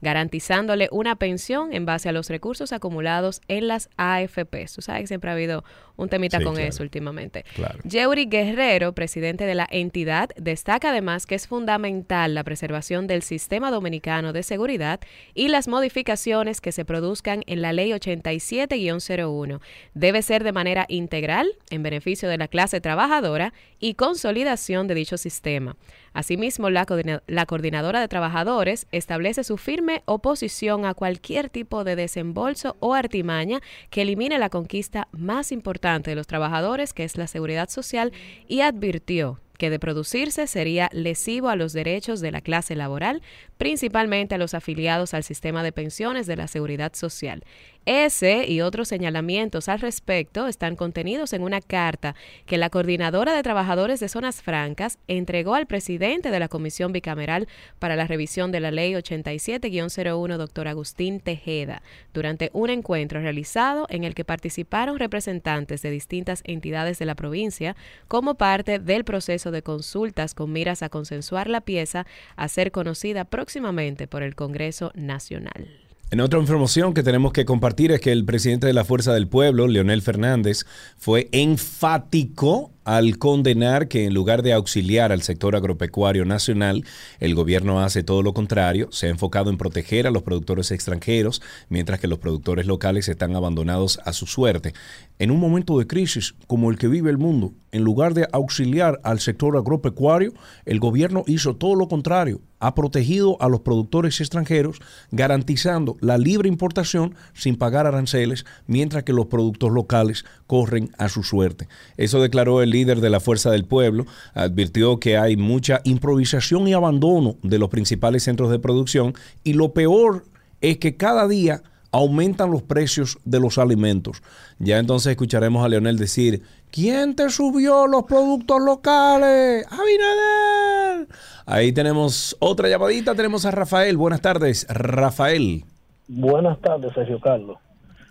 garantizándole 0.02 0.88
una 0.92 1.16
pensión 1.16 1.74
en 1.74 1.86
base 1.86 2.10
a 2.10 2.12
los 2.12 2.30
recursos 2.30 2.74
acumulados 2.74 3.42
en 3.48 3.68
las 3.68 3.90
AFPs. 3.98 4.74
Tú 4.74 4.82
sabes 4.82 5.02
que 5.02 5.08
siempre 5.08 5.30
ha 5.30 5.34
habido 5.34 5.64
un 5.96 6.10
temita 6.10 6.40
Sí, 6.40 6.44
con 6.44 6.56
claro. 6.56 6.70
eso 6.70 6.82
últimamente. 6.84 7.46
Claro. 7.56 7.80
Yeuri 7.84 8.26
Guerrero, 8.26 8.94
presidente 8.94 9.46
de 9.46 9.54
la 9.56 9.68
entidad, 9.70 10.30
destaca 10.38 10.90
además 10.90 11.26
que 11.28 11.36
es 11.36 11.48
fundamental 11.48 12.34
la 12.34 12.44
preservación 12.44 13.06
del 13.06 13.22
sistema 13.22 13.70
dominicano 13.70 14.34
de 14.34 14.42
seguridad 14.44 15.00
y 15.36 15.50
las 15.50 15.68
modificaciones 15.68 16.62
que 16.62 16.72
se 16.72 16.84
produzcan 16.86 17.44
en 17.46 17.62
la 17.62 17.74
ley 17.74 17.92
87-01. 17.92 19.60
Debe 19.94 20.22
ser 20.22 20.44
de 20.44 20.52
manera 20.52 20.86
integral 20.88 21.48
en 21.70 21.84
beneficio 21.84 22.28
de 22.30 22.38
la 22.38 22.48
clase 22.48 22.82
trabajadora 22.82 23.54
y 23.80 23.94
consolidación 23.96 24.88
de 24.88 24.96
dicho 24.96 25.18
sistema. 25.18 25.76
Asimismo, 26.14 26.70
la, 26.70 26.86
coordina- 26.86 27.24
la 27.28 27.46
coordinadora 27.46 28.00
de 28.00 28.08
trabajadores 28.08 28.88
establece 28.92 29.44
su 29.44 29.58
firme 29.58 30.04
oposición 30.06 30.86
a 30.86 30.94
cualquier 30.94 31.50
tipo 31.50 31.84
de 31.84 31.96
desembolso 31.96 32.78
o 32.80 32.94
artimaña 32.94 33.62
que 33.90 34.04
elimine 34.04 34.38
la 34.40 34.50
conquista 34.50 35.08
más 35.12 35.52
importante 35.52 36.12
de 36.12 36.16
los 36.16 36.28
trabajadores, 36.28 36.94
que 36.94 37.04
es 37.04 37.18
la 37.18 37.28
seguridad 37.28 37.70
social, 37.70 38.12
y 38.48 38.62
advirtió 38.62 39.40
que 39.58 39.70
de 39.70 39.80
producirse 39.80 40.48
sería 40.48 40.90
lesivo 40.92 41.48
a 41.50 41.56
los 41.56 41.74
derechos 41.74 42.20
de 42.22 42.32
la 42.32 42.42
clase 42.42 42.76
laboral, 42.76 43.22
principalmente 43.58 44.36
a 44.36 44.38
los 44.38 44.56
afiliados 44.56 45.14
al 45.14 45.24
sistema 45.24 45.64
de 45.64 45.72
pensiones 45.72 46.26
de 46.28 46.36
la 46.36 46.48
seguridad 46.48 46.94
social. 46.96 47.44
Ese 47.86 48.46
y 48.48 48.62
otros 48.62 48.88
señalamientos 48.88 49.68
al 49.68 49.82
respecto 49.82 50.48
están 50.48 50.78
contenidos 50.78 51.34
en 51.34 51.42
una 51.42 51.60
carta 51.60 52.16
que 52.46 52.58
la 52.58 52.70
Coordinadora 52.70 53.36
de 53.36 53.44
Trabajadores 53.44 54.00
de 54.00 54.08
Zonas 54.08 54.42
Francas 54.42 55.00
entregó 55.10 55.54
al 55.54 55.68
presidente 55.68 56.32
de 56.32 56.40
la 56.40 56.48
Comisión 56.48 56.94
Bicameral 56.94 57.50
para 57.80 57.98
la 57.98 58.08
revisión 58.08 58.54
de 58.54 58.62
la 58.62 58.72
Ley 58.72 58.94
87-01, 58.94 60.38
doctor 60.38 60.70
Agustín 60.70 61.20
Tejeda, 61.20 61.82
durante 62.14 62.52
un 62.54 62.70
encuentro 62.70 63.20
realizado 63.20 63.86
en 63.90 64.06
el 64.06 64.16
que 64.16 64.24
participaron 64.24 64.98
representantes 64.98 65.82
de 65.82 65.92
distintas 65.92 66.42
entidades 66.46 67.00
de 67.00 67.06
la 67.06 67.16
provincia 67.16 67.76
como 68.08 68.36
parte 68.36 68.80
del 68.80 69.04
proceso 69.04 69.52
de 69.52 69.62
consultas 69.62 70.34
con 70.36 70.54
miras 70.54 70.84
a 70.84 70.90
consensuar 70.90 71.50
la 71.50 71.60
pieza 71.60 72.06
a 72.38 72.48
ser 72.48 72.72
conocida 72.72 73.26
próximamente 73.26 74.08
por 74.08 74.24
el 74.24 74.36
Congreso 74.36 74.94
Nacional. 74.96 75.84
En 76.14 76.22
otra 76.22 76.40
información 76.40 76.94
que 76.94 77.02
tenemos 77.02 77.34
que 77.34 77.44
compartir 77.44 77.92
es 77.92 78.00
que 78.00 78.12
el 78.12 78.24
presidente 78.24 78.68
de 78.68 78.74
la 78.74 78.86
Fuerza 78.86 79.16
del 79.16 79.28
Pueblo, 79.28 79.68
Leonel 79.68 80.04
Fernández, 80.04 80.64
fue 80.96 81.28
enfático 81.32 82.73
al 82.86 83.18
condenar 83.18 83.88
que 83.88 84.06
en 84.06 84.14
lugar 84.14 84.44
de 84.44 84.54
auxiliar 84.54 85.12
al 85.12 85.22
sector 85.22 85.56
agropecuario 85.56 86.26
nacional, 86.26 86.84
el 87.20 87.36
gobierno 87.36 87.82
hace 87.82 88.04
todo 88.04 88.22
lo 88.22 88.34
contrario, 88.34 88.90
se 88.92 89.08
ha 89.08 89.10
enfocado 89.10 89.50
en 89.50 89.58
proteger 89.58 90.08
a 90.08 90.12
los 90.12 90.24
productores 90.24 90.72
extranjeros, 90.72 91.42
mientras 91.70 92.00
que 92.00 92.08
los 92.08 92.20
productores 92.20 92.66
locales 92.66 93.08
están 93.08 93.36
abandonados 93.36 94.00
a 94.06 94.14
su 94.14 94.26
suerte. 94.26 94.74
En 95.20 95.32
un 95.32 95.40
momento 95.40 95.78
de 95.80 95.88
crisis 95.88 96.36
como 96.48 96.72
el 96.72 96.78
que 96.78 96.88
vive 96.88 97.10
el 97.10 97.18
mundo, 97.18 97.54
en 97.72 97.84
lugar 97.84 98.14
de 98.14 98.28
auxiliar 98.32 99.00
al 99.04 99.20
sector 99.20 99.58
agropecuario, 99.58 100.34
el 100.66 100.80
gobierno 100.80 101.24
hizo 101.28 101.56
todo 101.56 101.76
lo 101.76 101.88
contrario, 101.88 102.42
ha 102.60 102.76
protegido 102.76 103.36
a 103.42 103.50
los 103.50 103.60
productores 103.62 104.22
extranjeros, 104.22 104.80
garantizando 105.12 105.98
la 106.00 106.18
libre 106.18 106.48
importación 106.48 107.16
sin 107.34 107.58
pagar 107.58 107.88
aranceles, 107.88 108.46
mientras 108.68 109.04
que 109.04 109.12
los 109.12 109.26
productos 109.26 109.72
locales 109.72 110.24
corren 110.54 110.92
a 111.00 111.10
su 111.10 111.24
suerte. 111.24 111.68
Eso 111.98 112.22
declaró 112.22 112.62
el 112.62 112.70
líder 112.70 113.02
de 113.02 113.10
la 113.10 113.20
Fuerza 113.20 113.50
del 113.50 113.66
Pueblo, 113.66 114.06
advirtió 114.36 115.00
que 115.00 115.18
hay 115.18 115.36
mucha 115.36 115.82
improvisación 115.84 116.68
y 116.68 116.74
abandono 116.74 117.38
de 117.42 117.58
los 117.58 117.70
principales 117.70 118.22
centros 118.22 118.52
de 118.52 118.60
producción 118.60 119.16
y 119.44 119.54
lo 119.54 119.74
peor 119.74 120.26
es 120.62 120.78
que 120.78 120.96
cada 120.96 121.28
día 121.28 121.64
aumentan 121.90 122.52
los 122.52 122.62
precios 122.62 123.18
de 123.26 123.40
los 123.40 123.58
alimentos. 123.58 124.22
Ya 124.60 124.78
entonces 124.78 125.10
escucharemos 125.10 125.66
a 125.66 125.70
Leonel 125.70 125.98
decir, 125.98 126.44
¿quién 126.70 127.16
te 127.16 127.32
subió 127.32 127.88
los 127.88 128.04
productos 128.04 128.62
locales? 128.62 129.66
Abinader. 129.72 131.08
Ahí 131.48 131.72
tenemos 131.72 132.38
otra 132.38 132.70
llamadita, 132.70 133.16
tenemos 133.16 133.44
a 133.48 133.50
Rafael. 133.50 133.98
Buenas 133.98 134.22
tardes, 134.22 134.68
Rafael. 134.70 135.66
Buenas 136.08 136.62
tardes, 136.62 136.94
Sergio 136.94 137.20
Carlos. 137.20 137.58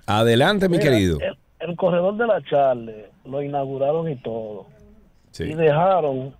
Adelante, 0.07 0.69
mi 0.69 0.79
Mira, 0.79 0.91
querido. 0.91 1.21
El, 1.21 1.37
el 1.63 1.77
corredor 1.77 2.17
de 2.17 2.27
la 2.27 2.43
Charle 2.43 3.11
lo 3.25 3.43
inauguraron 3.43 4.11
y 4.11 4.17
todo. 4.17 4.67
Sí. 5.31 5.45
Y 5.45 5.55
dejaron 5.55 6.35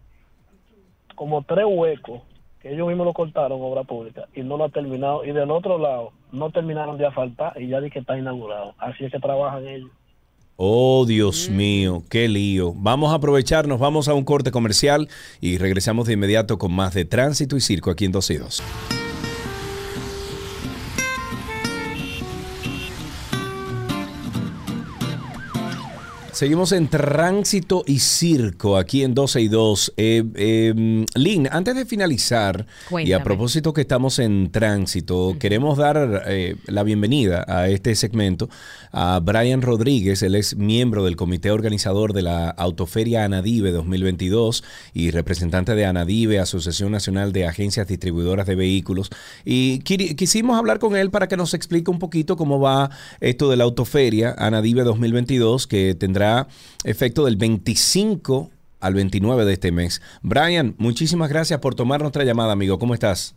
como 1.15 1.43
tres 1.43 1.65
huecos 1.69 2.23
que 2.61 2.73
ellos 2.73 2.87
mismos 2.87 3.07
lo 3.07 3.13
cortaron, 3.13 3.61
obra 3.61 3.83
pública, 3.83 4.29
y 4.35 4.43
no 4.43 4.57
lo 4.57 4.65
ha 4.65 4.69
terminado. 4.69 5.25
Y 5.25 5.33
del 5.33 5.51
otro 5.51 5.79
lado, 5.79 6.13
no 6.31 6.51
terminaron 6.51 6.97
de 6.97 7.07
asfaltar 7.07 7.61
y 7.61 7.69
ya 7.69 7.81
di 7.81 7.91
que 7.91 7.99
está 7.99 8.17
inaugurado. 8.17 8.75
Así 8.79 9.05
es 9.05 9.11
que 9.11 9.19
trabajan 9.19 9.67
ellos. 9.67 9.91
Oh, 10.57 11.05
Dios 11.07 11.49
mío, 11.49 12.03
qué 12.09 12.29
lío. 12.29 12.73
Vamos 12.77 13.11
a 13.11 13.17
aprovecharnos, 13.17 13.81
vamos 13.81 14.07
a 14.07 14.15
un 14.15 14.25
corte 14.25 14.53
comercial 14.53 15.09
y 15.41 15.59
regresamos 15.59 16.07
de 16.07 16.13
inmediato 16.13 16.59
con 16.59 16.73
más 16.73 16.95
de 16.95 17.05
Tránsito 17.05 17.57
y 17.57 17.61
Circo 17.61 17.91
aquí 17.91 18.05
en 18.05 18.13
12 18.13 18.35
y 18.35 18.37
2. 18.37 18.63
Seguimos 26.33 26.73
en 26.73 26.89
Tránsito 26.89 27.85
y 27.87 27.99
Circo 27.99 28.79
aquí 28.79 29.03
en 29.03 29.13
12 29.13 29.43
y 29.43 29.49
2. 29.49 29.93
Eh, 29.99 30.25
eh, 30.35 31.05
Lynn, 31.15 31.47
antes 31.53 31.75
de 31.75 31.85
finalizar, 31.85 32.67
y 33.05 33.13
a 33.13 33.23
propósito 33.23 33.75
que 33.75 33.83
estamos 33.83 34.19
en 34.19 34.51
tránsito, 34.51 35.37
queremos 35.39 35.77
dar 35.77 36.23
eh, 36.27 36.57
la 36.67 36.85
bienvenida 36.85 37.45
a 37.47 37.69
este 37.69 37.95
segmento 37.97 38.49
a 38.93 39.21
Brian 39.23 39.61
Rodríguez. 39.61 40.23
Él 40.23 40.35
es 40.35 40.57
miembro 40.57 41.05
del 41.05 41.17
comité 41.17 41.51
organizador 41.51 42.15
de 42.15 42.23
la 42.23 42.49
Autoferia 42.49 43.25
Anadive 43.25 43.71
2022 43.71 44.65
y 44.95 45.11
representante 45.11 45.75
de 45.75 45.85
Anadive, 45.85 46.39
Asociación 46.39 46.93
Nacional 46.93 47.35
de 47.35 47.47
Agencias 47.47 47.87
Distribuidoras 47.87 48.47
de 48.47 48.55
Vehículos. 48.55 49.11
Y 49.45 49.81
quisimos 49.81 50.59
hablar 50.59 50.79
con 50.79 50.97
él 50.97 51.11
para 51.11 51.29
que 51.29 51.37
nos 51.37 51.53
explique 51.53 51.91
un 51.91 51.99
poquito 51.99 52.39
cómo 52.39 52.59
va 52.59 52.89
esto 53.21 53.51
de 53.51 53.59
la 53.59 53.65
Autoferia 53.65 54.35
Anadive 54.39 54.83
2022, 54.83 55.67
que 55.67 55.95
tendrá 55.95 56.22
efecto 56.85 57.25
del 57.25 57.37
25 57.37 58.51
al 58.81 58.95
29 58.95 59.45
de 59.45 59.53
este 59.53 59.73
mes. 59.73 60.03
Brian, 60.23 60.75
muchísimas 60.79 61.29
gracias 61.29 61.61
por 61.61 61.75
tomar 61.75 62.01
nuestra 62.01 62.25
llamada, 62.25 62.53
amigo. 62.53 62.79
¿Cómo 62.79 62.95
estás? 62.95 63.35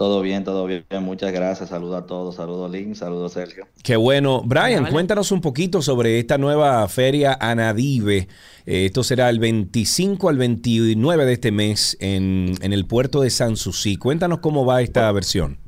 Todo 0.00 0.22
bien, 0.22 0.44
todo 0.44 0.64
bien. 0.64 0.86
Muchas 1.02 1.30
gracias. 1.30 1.68
Saludos 1.68 2.04
a 2.04 2.06
todos. 2.06 2.36
Saludos, 2.36 2.70
Lynn. 2.70 2.94
Saludos, 2.94 3.34
Sergio. 3.34 3.66
Qué 3.82 3.96
bueno. 3.96 4.40
Brian, 4.42 4.84
Hola. 4.84 4.92
cuéntanos 4.92 5.30
un 5.30 5.42
poquito 5.42 5.82
sobre 5.82 6.18
esta 6.18 6.38
nueva 6.38 6.88
feria 6.88 7.36
Anadive. 7.38 8.26
Eh, 8.64 8.86
esto 8.86 9.02
será 9.02 9.28
el 9.28 9.38
25 9.40 10.30
al 10.30 10.38
29 10.38 11.26
de 11.26 11.32
este 11.34 11.52
mes 11.52 11.98
en, 12.00 12.54
en 12.62 12.72
el 12.72 12.86
puerto 12.86 13.20
de 13.20 13.28
Sanssouci. 13.28 13.98
Cuéntanos 13.98 14.38
cómo 14.38 14.64
va 14.64 14.80
esta 14.80 15.12
versión. 15.12 15.58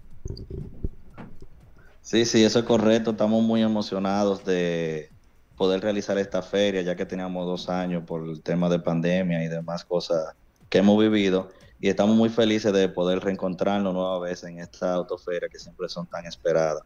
Sí, 2.12 2.26
sí, 2.26 2.44
eso 2.44 2.58
es 2.58 2.66
correcto. 2.66 3.12
Estamos 3.12 3.42
muy 3.42 3.62
emocionados 3.62 4.44
de 4.44 5.08
poder 5.56 5.80
realizar 5.80 6.18
esta 6.18 6.42
feria, 6.42 6.82
ya 6.82 6.94
que 6.94 7.06
teníamos 7.06 7.46
dos 7.46 7.70
años 7.70 8.04
por 8.04 8.28
el 8.28 8.42
tema 8.42 8.68
de 8.68 8.78
pandemia 8.78 9.42
y 9.42 9.48
demás 9.48 9.82
cosas 9.82 10.34
que 10.68 10.76
hemos 10.76 11.00
vivido. 11.00 11.48
Y 11.80 11.88
estamos 11.88 12.14
muy 12.14 12.28
felices 12.28 12.70
de 12.74 12.90
poder 12.90 13.20
reencontrarnos 13.20 13.94
nueva 13.94 14.18
vez 14.18 14.44
en 14.44 14.58
esta 14.58 14.92
autoferia 14.92 15.48
que 15.48 15.58
siempre 15.58 15.88
son 15.88 16.06
tan 16.06 16.26
esperadas. 16.26 16.82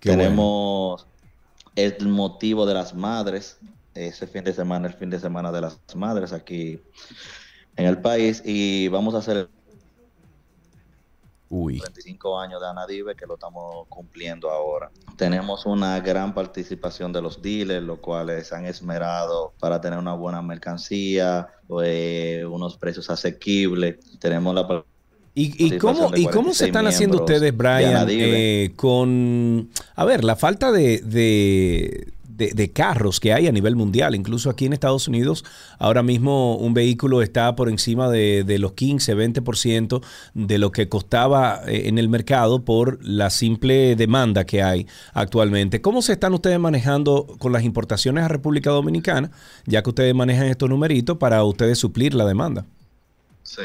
Qué 0.00 0.10
Tenemos 0.10 1.06
el 1.76 2.08
motivo 2.08 2.66
de 2.66 2.74
las 2.74 2.96
madres, 2.96 3.58
ese 3.94 4.26
fin 4.26 4.42
de 4.42 4.52
semana, 4.52 4.88
el 4.88 4.94
fin 4.94 5.08
de 5.08 5.20
semana 5.20 5.52
de 5.52 5.60
las 5.60 5.78
madres 5.94 6.32
aquí 6.32 6.80
en 7.76 7.86
el 7.86 7.98
país, 7.98 8.42
y 8.44 8.88
vamos 8.88 9.14
a 9.14 9.18
hacer 9.18 9.48
Uy. 11.50 11.78
25 11.80 12.38
años 12.38 12.60
de 12.60 12.68
Anadive 12.68 13.14
que 13.14 13.26
lo 13.26 13.34
estamos 13.34 13.86
cumpliendo 13.88 14.50
ahora. 14.50 14.90
Tenemos 15.16 15.66
una 15.66 16.00
gran 16.00 16.34
participación 16.34 17.12
de 17.12 17.22
los 17.22 17.40
dealers, 17.40 17.84
los 17.84 17.98
cuales 17.98 18.48
se 18.48 18.54
han 18.54 18.66
esmerado 18.66 19.52
para 19.60 19.80
tener 19.80 19.98
una 19.98 20.14
buena 20.14 20.42
mercancía, 20.42 21.48
eh, 21.82 22.44
unos 22.48 22.76
precios 22.76 23.10
asequibles. 23.10 24.18
Tenemos 24.18 24.54
la 24.54 24.84
¿Y, 25.36 25.66
y 25.66 25.78
cómo, 25.78 26.12
¿Y 26.14 26.26
cómo 26.26 26.54
se 26.54 26.66
están 26.66 26.86
haciendo 26.86 27.18
ustedes, 27.18 27.56
Brian, 27.56 28.06
eh, 28.08 28.72
con, 28.76 29.68
a 29.96 30.04
ver, 30.04 30.22
la 30.22 30.36
falta 30.36 30.70
de, 30.70 30.98
de, 30.98 32.13
de- 32.36 32.72
carros 32.72 33.20
que 33.20 33.32
hay 33.32 33.46
a 33.46 33.52
nivel 33.52 33.76
mundial? 33.76 34.14
Incluso 34.14 34.50
aquí 34.50 34.66
en 34.66 34.72
Estados 34.72 35.08
Unidos, 35.08 35.44
ahora 35.78 36.02
mismo 36.02 36.56
un 36.56 36.74
vehículo 36.74 37.22
está 37.22 37.54
por 37.56 37.68
encima 37.68 38.08
de, 38.10 38.44
de 38.44 38.58
los 38.58 38.72
15, 38.72 39.14
20% 39.14 40.02
de 40.34 40.58
lo 40.58 40.72
que 40.72 40.88
costaba 40.88 41.62
eh, 41.66 41.88
en 41.88 41.98
el 41.98 42.08
mercado 42.08 42.64
por 42.64 42.98
la 43.04 43.30
simple 43.30 43.96
demanda 43.96 44.44
que 44.44 44.62
hay 44.62 44.86
actualmente. 45.12 45.80
¿Cómo 45.80 46.02
se 46.02 46.12
están 46.14 46.34
ustedes 46.34 46.58
manejando 46.58 47.26
con 47.38 47.52
las 47.52 47.62
importaciones 47.64 48.24
a 48.24 48.28
República 48.28 48.70
Dominicana, 48.70 49.30
ya 49.66 49.82
que 49.82 49.90
ustedes 49.90 50.14
manejan 50.14 50.46
estos 50.46 50.68
numeritos 50.68 51.18
para 51.18 51.42
ustedes 51.44 51.78
suplir 51.78 52.14
la 52.14 52.24
demanda? 52.26 52.66
Sí. 53.42 53.62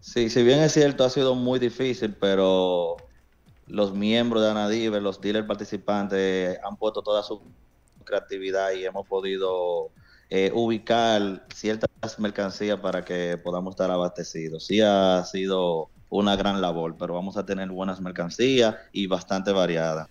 Sí, 0.00 0.30
si 0.30 0.42
bien 0.42 0.60
es 0.60 0.72
cierto, 0.72 1.04
ha 1.04 1.10
sido 1.10 1.34
muy 1.34 1.58
difícil, 1.58 2.14
pero 2.18 2.96
los 3.70 3.94
miembros 3.94 4.42
de 4.42 4.50
Anadive, 4.50 5.00
los 5.00 5.20
dealers 5.20 5.46
participantes, 5.46 6.58
han 6.62 6.76
puesto 6.76 7.02
toda 7.02 7.22
su 7.22 7.42
creatividad 8.04 8.72
y 8.72 8.84
hemos 8.84 9.06
podido 9.06 9.90
eh, 10.28 10.50
ubicar 10.54 11.46
ciertas 11.54 12.18
mercancías 12.18 12.78
para 12.80 13.04
que 13.04 13.38
podamos 13.42 13.72
estar 13.72 13.90
abastecidos. 13.90 14.66
Sí 14.66 14.80
ha 14.80 15.24
sido 15.24 15.90
una 16.08 16.36
gran 16.36 16.60
labor, 16.60 16.96
pero 16.98 17.14
vamos 17.14 17.36
a 17.36 17.46
tener 17.46 17.68
buenas 17.70 18.00
mercancías 18.00 18.76
y 18.92 19.06
bastante 19.06 19.52
variadas. 19.52 20.08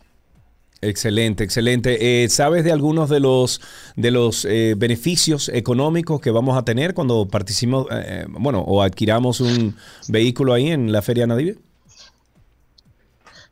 Excelente, 0.81 1.43
excelente. 1.43 2.23
Eh, 2.23 2.29
¿Sabes 2.29 2.63
de 2.63 2.71
algunos 2.71 3.09
de 3.09 3.19
los 3.19 3.59
de 3.97 4.11
los 4.11 4.45
eh, 4.45 4.75
beneficios 4.77 5.49
económicos 5.49 6.21
que 6.21 6.31
vamos 6.31 6.57
a 6.57 6.63
tener 6.63 6.93
cuando 6.93 7.27
participemos, 7.27 7.87
eh, 7.91 8.25
bueno, 8.29 8.61
o 8.61 8.81
adquiramos 8.81 9.41
un 9.41 9.75
vehículo 10.07 10.53
ahí 10.53 10.69
en 10.69 10.93
la 10.93 11.01
Feria 11.01 11.27
Nadive? 11.27 11.57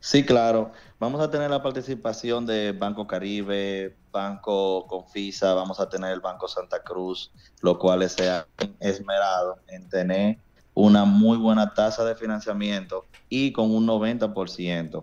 Sí, 0.00 0.24
claro. 0.24 0.72
Vamos 1.00 1.20
a 1.20 1.30
tener 1.30 1.50
la 1.50 1.62
participación 1.62 2.46
de 2.46 2.72
Banco 2.72 3.06
Caribe, 3.06 3.96
Banco 4.12 4.86
Confisa, 4.86 5.54
vamos 5.54 5.80
a 5.80 5.88
tener 5.88 6.12
el 6.12 6.20
Banco 6.20 6.48
Santa 6.48 6.82
Cruz, 6.82 7.30
los 7.62 7.78
cuales 7.78 8.12
se 8.12 8.30
han 8.30 8.44
esmerado 8.80 9.58
en 9.68 9.88
tener 9.88 10.38
una 10.74 11.04
muy 11.04 11.36
buena 11.36 11.74
tasa 11.74 12.04
de 12.04 12.14
financiamiento 12.14 13.04
y 13.28 13.52
con 13.52 13.70
un 13.74 13.86
90%. 13.86 14.94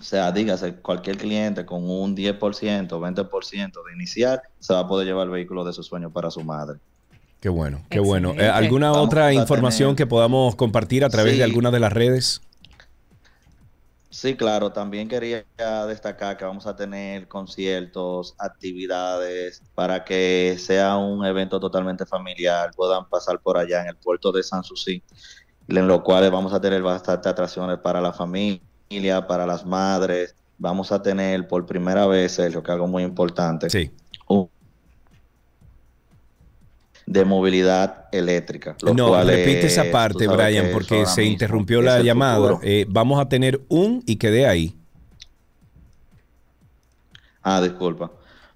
O 0.00 0.02
sea, 0.02 0.32
dígase, 0.32 0.74
cualquier 0.76 1.16
cliente 1.16 1.64
con 1.64 1.88
un 1.88 2.16
10%, 2.16 2.38
20% 2.98 3.84
de 3.86 3.92
inicial 3.94 4.40
se 4.58 4.72
va 4.74 4.80
a 4.80 4.88
poder 4.88 5.06
llevar 5.06 5.26
el 5.26 5.32
vehículo 5.32 5.64
de 5.64 5.72
su 5.72 5.82
sueño 5.82 6.10
para 6.10 6.30
su 6.30 6.42
madre. 6.42 6.78
Qué 7.40 7.48
bueno, 7.50 7.82
qué 7.90 8.00
bueno. 8.00 8.32
Eh, 8.38 8.48
¿Alguna 8.48 8.90
Vamos 8.90 9.06
otra 9.06 9.32
información 9.34 9.90
tener- 9.90 9.96
que 9.96 10.06
podamos 10.06 10.56
compartir 10.56 11.04
a 11.04 11.10
través 11.10 11.32
Sí. 11.32 11.38
de 11.38 11.44
alguna 11.44 11.70
de 11.70 11.80
las 11.80 11.92
redes? 11.92 12.40
Sí, 14.16 14.36
claro, 14.36 14.72
también 14.72 15.08
quería 15.08 15.44
destacar 15.88 16.36
que 16.36 16.44
vamos 16.44 16.66
a 16.68 16.76
tener 16.76 17.26
conciertos, 17.26 18.34
actividades, 18.38 19.60
para 19.74 20.04
que 20.04 20.56
sea 20.56 20.96
un 20.96 21.24
evento 21.26 21.58
totalmente 21.58 22.06
familiar, 22.06 22.70
puedan 22.76 23.08
pasar 23.08 23.40
por 23.42 23.56
allá 23.58 23.82
en 23.82 23.88
el 23.88 23.96
puerto 23.98 24.30
de 24.30 24.44
Sanssouci, 24.44 25.02
en 25.68 25.88
lo 25.88 26.02
cual 26.04 26.30
vamos 26.30 26.52
a 26.52 26.60
tener 26.60 26.82
bastantes 26.82 27.26
atracciones 27.32 27.78
para 27.78 28.00
la 28.00 28.12
familia, 28.12 29.26
para 29.26 29.46
las 29.46 29.66
madres, 29.66 30.36
vamos 30.58 30.92
a 30.92 31.02
tener 31.02 31.48
por 31.48 31.66
primera 31.66 32.06
vez, 32.06 32.32
Sergio, 32.32 32.62
que 32.62 32.70
algo 32.72 32.86
muy 32.86 33.02
importante, 33.02 33.68
un- 33.70 34.03
de 37.06 37.24
movilidad 37.24 38.06
eléctrica. 38.12 38.76
No, 38.94 39.22
repite 39.22 39.66
es, 39.66 39.72
esa 39.78 39.90
parte, 39.90 40.26
Brian, 40.26 40.66
que 40.66 40.72
porque 40.72 41.06
se 41.06 41.24
interrumpió 41.24 41.82
la 41.82 42.00
llamada. 42.00 42.58
Eh, 42.62 42.86
vamos 42.88 43.20
a 43.20 43.28
tener 43.28 43.60
un 43.68 44.02
y 44.06 44.16
quedé 44.16 44.46
ahí. 44.46 44.74
Ah, 47.42 47.60
disculpa. 47.60 48.10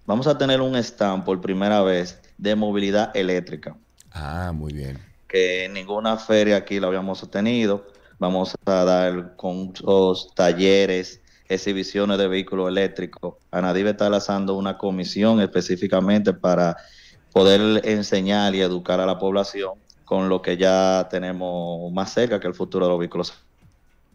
Vamos 0.07 0.27
a 0.27 0.39
tener 0.39 0.62
un 0.62 0.75
stand 0.77 1.25
por 1.25 1.41
primera 1.41 1.83
vez 1.83 2.19
de 2.39 2.55
movilidad 2.55 3.15
eléctrica. 3.15 3.77
Ah, 4.11 4.53
muy 4.55 4.73
bien. 4.73 4.99
Que 5.27 5.66
en 5.66 5.75
ninguna 5.75 6.16
feria 6.16 6.57
aquí 6.57 6.81
lo 6.81 6.87
habíamos 6.87 7.31
tenido. 7.31 7.87
Vamos 8.19 8.57
a 8.65 8.85
dar 8.85 9.37
cursos, 9.37 10.33
talleres, 10.35 11.20
exhibiciones 11.49 12.16
de 12.16 12.27
vehículos 12.27 12.69
eléctricos. 12.69 13.35
Anadive 13.51 13.91
está 13.91 14.09
lanzando 14.09 14.57
una 14.57 14.79
comisión 14.79 15.41
específicamente 15.41 16.33
para 16.33 16.77
poder 17.39 17.86
enseñar 17.86 18.55
y 18.55 18.60
educar 18.60 18.98
a 19.01 19.06
la 19.06 19.19
población 19.19 19.74
con 20.05 20.28
lo 20.28 20.43
que 20.43 20.56
ya 20.56 21.06
tenemos 21.09 21.93
más 21.93 22.12
cerca 22.12 22.40
que 22.40 22.48
el 22.48 22.55
futuro 22.55 22.86
de 22.86 22.90
los 22.90 22.98
vehículos 22.98 23.32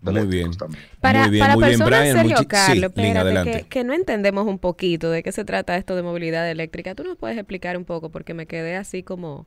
Muy 0.02 0.26
bien. 0.26 0.52
Para, 1.00 1.22
muy 1.22 1.30
bien, 1.32 1.40
para 1.40 1.54
muy 1.54 1.64
bien, 1.64 1.80
personas, 1.80 2.02
Brian. 2.02 2.18
Sergio 2.18 2.48
Carlos, 2.48 2.92
sí, 2.96 3.02
espérate, 3.02 3.68
que 3.70 3.84
no 3.86 3.94
entendemos 3.94 4.46
un 4.46 4.60
poquito 4.60 5.10
de 5.10 5.24
qué 5.24 5.32
se 5.32 5.46
trata 5.46 5.78
esto 5.78 5.96
de 5.96 6.04
movilidad 6.04 6.50
eléctrica. 6.50 6.96
¿Tú 6.96 7.04
nos 7.04 7.18
puedes 7.18 7.38
explicar 7.38 7.78
un 7.78 7.86
poco? 7.86 8.10
Porque 8.10 8.34
me 8.34 8.46
quedé 8.46 8.76
así 8.76 9.04
como... 9.04 9.46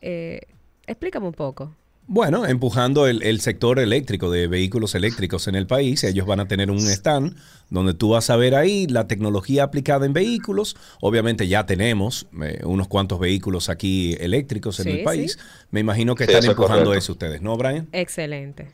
eh, 0.00 0.40
explícame 0.86 1.26
un 1.26 1.34
poco. 1.34 1.74
Bueno, 2.10 2.46
empujando 2.46 3.06
el, 3.06 3.22
el 3.22 3.40
sector 3.42 3.78
eléctrico 3.78 4.30
de 4.30 4.46
vehículos 4.48 4.94
eléctricos 4.94 5.46
en 5.46 5.54
el 5.54 5.66
país, 5.66 6.04
ellos 6.04 6.26
van 6.26 6.40
a 6.40 6.48
tener 6.48 6.70
un 6.70 6.78
stand 6.78 7.36
donde 7.68 7.92
tú 7.92 8.08
vas 8.10 8.30
a 8.30 8.36
ver 8.36 8.54
ahí 8.54 8.86
la 8.86 9.06
tecnología 9.06 9.64
aplicada 9.64 10.06
en 10.06 10.14
vehículos. 10.14 10.74
Obviamente 11.02 11.48
ya 11.48 11.66
tenemos 11.66 12.26
eh, 12.42 12.62
unos 12.64 12.88
cuantos 12.88 13.20
vehículos 13.20 13.68
aquí 13.68 14.16
eléctricos 14.20 14.80
en 14.80 14.86
Sí, 14.86 14.90
el 14.90 15.02
país. 15.02 15.36
sí. 15.36 15.40
Me 15.70 15.80
imagino 15.80 16.14
que 16.14 16.24
Sí, 16.24 16.30
están 16.32 16.44
eso 16.44 16.52
empujando 16.52 16.90
correcto. 16.90 16.98
eso 16.98 17.12
ustedes, 17.12 17.42
¿no, 17.42 17.54
Brian? 17.58 17.88
Excelente. 17.92 18.72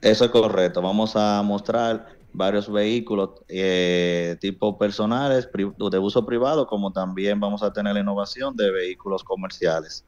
Eso 0.00 0.24
es 0.26 0.30
correcto. 0.30 0.82
Vamos 0.82 1.16
a 1.16 1.42
mostrar 1.42 2.06
varios 2.32 2.70
vehículos 2.70 3.30
eh, 3.48 4.36
tipo 4.40 4.76
personales, 4.78 5.46
pri- 5.46 5.72
de 5.90 5.98
uso 5.98 6.24
privado, 6.26 6.66
como 6.66 6.92
también 6.92 7.40
vamos 7.40 7.62
a 7.62 7.72
tener 7.72 7.94
la 7.94 8.00
innovación 8.00 8.54
de 8.56 8.70
vehículos 8.70 9.24
comerciales 9.24 10.04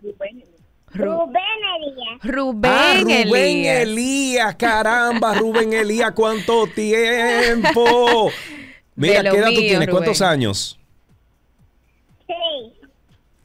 Rubén 0.01 0.39
Elías. 0.39 2.23
Rubén, 2.23 2.71
Ah, 2.73 2.95
Rubén 3.03 3.21
Elías. 3.67 3.83
Elías. 3.83 4.55
caramba, 4.57 5.35
Rubén 5.35 5.73
Elías, 5.75 6.13
¿cuánto 6.13 6.67
tiempo? 6.69 8.31
Mira, 8.97 9.23
¿qué 9.23 9.37
edad 9.37 9.49
tú 9.49 9.61
tienes? 9.61 9.89
¿Cuántos 9.89 10.19
Rubén. 10.19 10.31
años? 10.33 10.78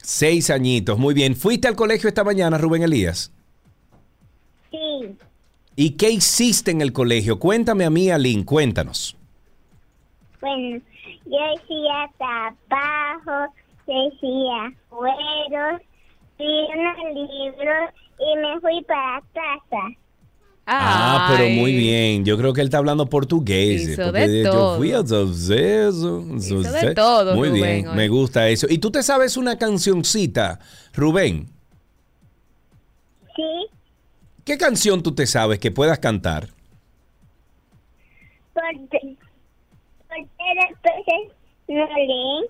Seis 0.04 0.50
añitos, 0.50 0.98
muy 0.98 1.14
bien. 1.14 1.34
¿Fuiste 1.34 1.66
al 1.66 1.76
colegio 1.76 2.08
esta 2.08 2.24
mañana, 2.24 2.58
Rubén 2.58 2.82
Elías? 2.82 3.32
Sí. 4.70 5.16
¿Y 5.76 5.92
qué 5.92 6.10
hiciste 6.10 6.72
en 6.72 6.82
el 6.82 6.92
colegio? 6.92 7.38
Cuéntame 7.38 7.86
a 7.86 7.90
mí, 7.90 8.10
Alin, 8.10 8.44
cuéntanos. 8.44 9.16
Bueno, 10.42 10.78
yo 11.24 11.38
decía 11.56 12.10
trabajo, 12.18 13.54
decía 13.86 14.74
juegos, 14.90 15.80
vi 16.38 16.66
unos 16.76 17.30
libros 17.30 17.90
y 18.18 18.36
me 18.40 18.60
fui 18.60 18.84
para 18.84 19.22
casa. 19.32 19.88
Ah, 20.66 21.34
pero 21.36 21.50
muy 21.50 21.72
bien. 21.72 22.24
Yo 22.24 22.38
creo 22.38 22.52
que 22.52 22.60
él 22.62 22.68
está 22.68 22.78
hablando 22.78 23.06
portugués. 23.06 23.82
Hizo 23.82 24.04
porque 24.04 24.28
de 24.28 24.42
yo 24.44 24.50
todo. 24.50 24.76
fui 24.78 24.92
a 24.92 25.00
eso, 25.00 25.24
Hizo 26.36 26.62
de 26.62 26.94
todo, 26.94 27.34
Muy 27.34 27.48
Rubén, 27.48 27.62
bien, 27.62 27.88
hoy. 27.88 27.96
me 27.96 28.08
gusta 28.08 28.48
eso. 28.48 28.66
¿Y 28.70 28.78
tú 28.78 28.90
te 28.90 29.02
sabes 29.02 29.36
una 29.36 29.58
cancioncita, 29.58 30.60
Rubén? 30.94 31.50
Sí, 33.36 33.66
¿Qué 34.44 34.56
canción 34.58 35.02
tú 35.02 35.14
te 35.14 35.26
sabes 35.26 35.58
que 35.58 35.70
puedas 35.70 35.98
cantar? 35.98 36.48
porque, 38.54 39.16
porque 40.08 40.54
los 40.54 40.78
peces 40.82 41.34
no 41.68 41.86
leen. 41.96 42.44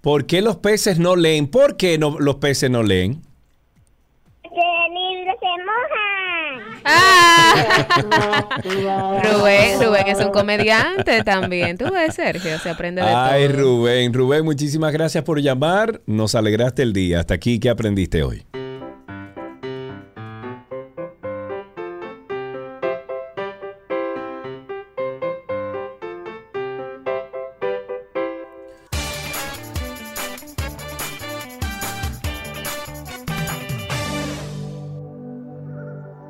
¿Por 0.00 0.26
qué 0.26 0.42
los 0.42 0.56
peces 0.56 0.98
no 0.98 1.16
leen? 1.16 1.48
¿Por 1.48 1.76
qué 1.76 1.98
no, 1.98 2.18
los 2.20 2.36
peces 2.36 2.70
no 2.70 2.82
leen? 2.82 3.22
Mojan. 6.84 8.62
Rubén, 9.22 9.82
Rubén 9.82 10.06
es 10.08 10.18
un 10.18 10.30
comediante 10.30 11.22
también. 11.24 11.78
Tú 11.78 11.86
ves, 11.92 12.14
Sergio, 12.14 12.58
se 12.58 12.70
aprende 12.70 13.02
de 13.02 13.08
Ay, 13.08 13.48
todo. 13.48 13.58
Rubén, 13.58 14.12
Rubén, 14.12 14.44
muchísimas 14.44 14.92
gracias 14.92 15.24
por 15.24 15.40
llamar. 15.40 16.00
Nos 16.06 16.34
alegraste 16.34 16.82
el 16.82 16.92
día. 16.92 17.20
Hasta 17.20 17.34
aquí, 17.34 17.58
¿qué 17.58 17.70
aprendiste 17.70 18.22
hoy? 18.22 18.44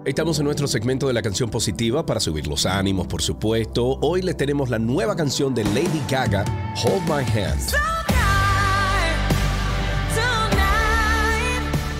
Estamos 0.08 0.38
en 0.38 0.46
nuestro 0.46 0.66
segmento 0.66 1.06
de 1.06 1.12
la 1.12 1.20
canción 1.20 1.50
positiva 1.50 2.06
para 2.06 2.18
subir 2.18 2.46
los 2.46 2.64
ánimos, 2.64 3.06
por 3.06 3.20
supuesto. 3.20 3.98
Hoy 4.00 4.22
les 4.22 4.38
tenemos 4.38 4.70
la 4.70 4.78
nueva 4.78 5.14
canción 5.14 5.54
de 5.54 5.64
Lady 5.64 6.02
Gaga, 6.08 6.46
Hold 6.82 7.02
My 7.02 7.38
Hand. 7.38 8.07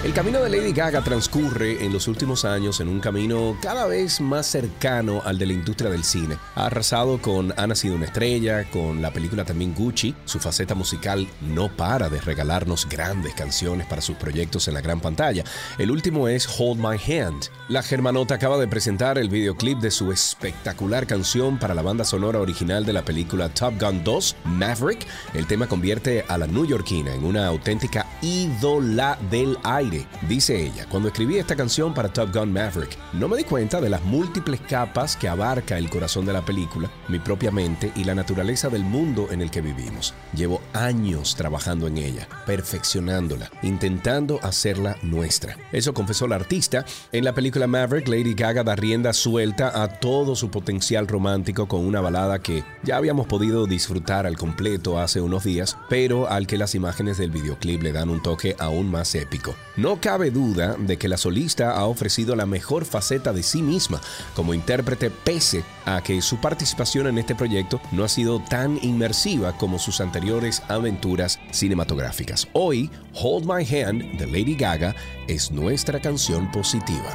El 0.09 0.15
camino 0.15 0.41
de 0.41 0.49
Lady 0.49 0.73
Gaga 0.73 1.05
transcurre 1.05 1.85
en 1.85 1.93
los 1.93 2.09
últimos 2.09 2.47
años 2.47 2.81
en 2.81 2.89
un 2.89 2.99
camino 2.99 3.59
cada 3.61 3.87
vez 3.87 4.23
más 4.23 4.47
cercano 4.47 5.21
al 5.23 5.37
de 5.37 5.45
la 5.45 5.53
industria 5.53 5.91
del 5.91 6.03
cine. 6.03 6.39
Ha 6.55 6.65
arrasado 6.65 7.21
con 7.21 7.53
Ha 7.59 7.67
nacido 7.67 7.95
una 7.95 8.07
estrella, 8.07 8.65
con 8.71 9.03
la 9.03 9.13
película 9.13 9.45
también 9.45 9.75
Gucci. 9.75 10.15
Su 10.25 10.39
faceta 10.39 10.75
musical 10.75 11.29
no 11.43 11.69
para 11.77 12.09
de 12.09 12.23
regalarnos 12.23 12.89
grandes 12.89 13.35
canciones 13.35 13.87
para 13.87 14.01
sus 14.01 14.17
proyectos 14.17 14.67
en 14.67 14.75
la 14.75 14.81
gran 14.81 14.99
pantalla. 14.99 15.45
El 15.77 15.91
último 15.91 16.27
es 16.27 16.49
Hold 16.59 16.81
My 16.81 16.97
Hand. 16.97 17.51
La 17.69 17.83
germanota 17.83 18.37
acaba 18.37 18.57
de 18.57 18.67
presentar 18.67 19.19
el 19.19 19.29
videoclip 19.29 19.79
de 19.79 19.91
su 19.91 20.11
espectacular 20.11 21.07
canción 21.07 21.59
para 21.59 21.75
la 21.75 21.83
banda 21.83 22.07
sonora 22.07 22.41
original 22.41 22.87
de 22.87 22.95
la 22.95 23.05
película 23.05 23.51
Top 23.51 23.75
Gun 23.79 24.03
2, 24.05 24.37
Maverick. 24.47 25.07
El 25.35 25.47
tema 25.47 25.67
convierte 25.67 26.25
a 26.29 26.39
la 26.39 26.47
newyorkina 26.47 27.13
en 27.13 27.25
una 27.25 27.47
auténtica 27.47 28.07
ídola 28.23 29.19
del 29.31 29.59
aire. 29.65 29.98
Dice 30.29 30.61
ella, 30.61 30.87
cuando 30.89 31.09
escribí 31.09 31.39
esta 31.39 31.57
canción 31.57 31.95
para 31.95 32.13
Top 32.13 32.35
Gun 32.35 32.53
Maverick, 32.53 32.97
no 33.13 33.29
me 33.29 33.37
di 33.37 33.45
cuenta 33.45 33.81
de 33.81 33.89
las 33.89 34.03
múltiples 34.05 34.61
capas 34.61 35.17
que 35.17 35.29
abarca 35.29 35.79
el 35.79 35.91
corazón 35.91 36.27
de 36.27 36.33
la 36.33 36.45
película, 36.45 36.91
mi 37.09 37.19
propia 37.19 37.51
mente 37.51 37.93
y 37.97 38.05
la 38.05 38.15
naturaleza 38.15 38.69
del 38.69 38.83
mundo 38.83 39.29
en 39.31 39.43
el 39.43 39.51
que 39.51 39.61
vivimos. 39.61 40.15
Llevo 40.35 40.61
años 40.73 41.37
trabajando 41.37 41.87
en 41.87 41.99
ella, 41.99 42.29
perfeccionándola, 42.47 43.51
intentando 43.63 44.41
hacerla 44.43 44.97
nuestra. 45.03 45.57
Eso 45.73 45.95
confesó 45.95 46.27
la 46.27 46.37
artista. 46.37 46.85
En 47.13 47.25
la 47.25 47.35
película 47.35 47.67
Maverick, 47.67 48.09
Lady 48.09 48.35
Gaga 48.35 48.63
da 48.63 48.77
rienda 48.77 49.13
suelta 49.13 49.83
a 49.83 49.89
todo 49.89 50.37
su 50.37 50.51
potencial 50.51 51.07
romántico 51.07 51.67
con 51.69 51.85
una 51.85 52.01
balada 52.01 52.39
que 52.41 52.65
ya 52.83 52.97
habíamos 52.97 53.27
podido 53.27 53.67
disfrutar 53.67 54.27
al 54.27 54.37
completo 54.37 54.99
hace 54.99 55.21
unos 55.21 55.45
días, 55.45 55.77
pero 55.89 56.29
al 56.29 56.47
que 56.47 56.59
las 56.59 56.75
imágenes 56.75 57.19
del 57.19 57.31
videoclip 57.31 57.83
le 57.83 57.93
dan 57.93 58.11
un 58.11 58.23
toque 58.23 58.57
aún 58.59 58.91
más 58.91 59.15
épico. 59.15 59.55
No 59.77 59.88
cabe 59.97 60.31
duda 60.31 60.77
de 60.79 60.97
que 60.97 61.09
la 61.09 61.17
solista 61.17 61.73
ha 61.73 61.87
ofrecido 61.87 62.37
la 62.37 62.47
mejor 62.47 62.85
faceta 62.85 63.33
de 63.33 63.43
sí 63.43 63.63
misma 63.63 64.01
como 64.35 64.55
intérprete 64.55 65.11
pese 65.11 65.65
a 65.85 66.03
que 66.03 66.21
su 66.23 66.37
participación 66.41 67.07
en 67.07 67.19
este 67.19 67.35
proyecto 67.35 67.81
no 67.93 68.05
ha 68.05 68.09
sido 68.09 68.41
tan 68.41 68.79
inmersiva 68.83 69.57
como 69.57 69.79
sus 69.79 70.01
anteriores 70.01 70.63
aventuras 70.69 71.41
cinematográficas. 71.51 72.49
Hoy, 72.53 72.91
Hold 73.15 73.47
My 73.47 73.65
Hand 73.65 74.19
de 74.19 74.27
Lady 74.27 74.55
Gaga 74.55 74.95
es 75.27 75.51
nuestra 75.51 76.01
canción 76.01 76.51
positiva. 76.53 77.13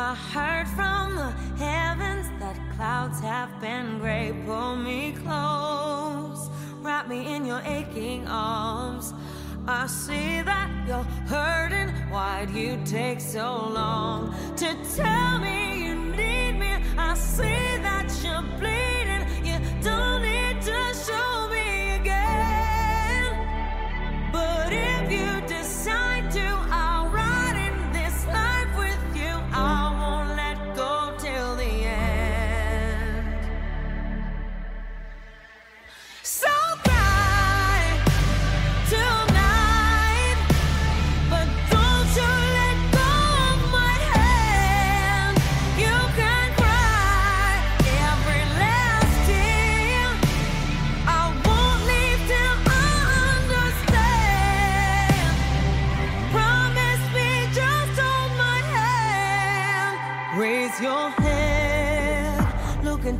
I 0.00 0.14
heard 0.14 0.68
from 0.68 1.16
the 1.16 1.32
heavens 1.58 2.28
that 2.38 2.56
clouds 2.76 3.18
have 3.18 3.60
been 3.60 3.98
gray. 3.98 4.32
Pull 4.46 4.76
me 4.76 5.10
close, 5.24 6.48
wrap 6.82 7.08
me 7.08 7.34
in 7.34 7.44
your 7.44 7.60
aching 7.64 8.24
arms. 8.28 9.12
I 9.66 9.88
see 9.88 10.40
that 10.42 10.70
you're 10.86 11.02
hurting. 11.26 11.88
Why'd 12.12 12.50
you 12.50 12.78
take 12.84 13.20
so 13.20 13.70
long 13.74 14.32
to 14.58 14.76
tell 14.94 15.40
me 15.40 15.82
you 15.82 15.96
need 15.96 16.52
me? 16.52 16.72
I 16.96 17.14
see 17.14 17.66
that 17.82 18.08
you're 18.22 18.46
bleeding. 18.60 19.26
You 19.44 19.58
don't 19.82 20.22
need 20.22 20.62
to 20.62 20.94
show 20.94 21.48
me 21.48 21.67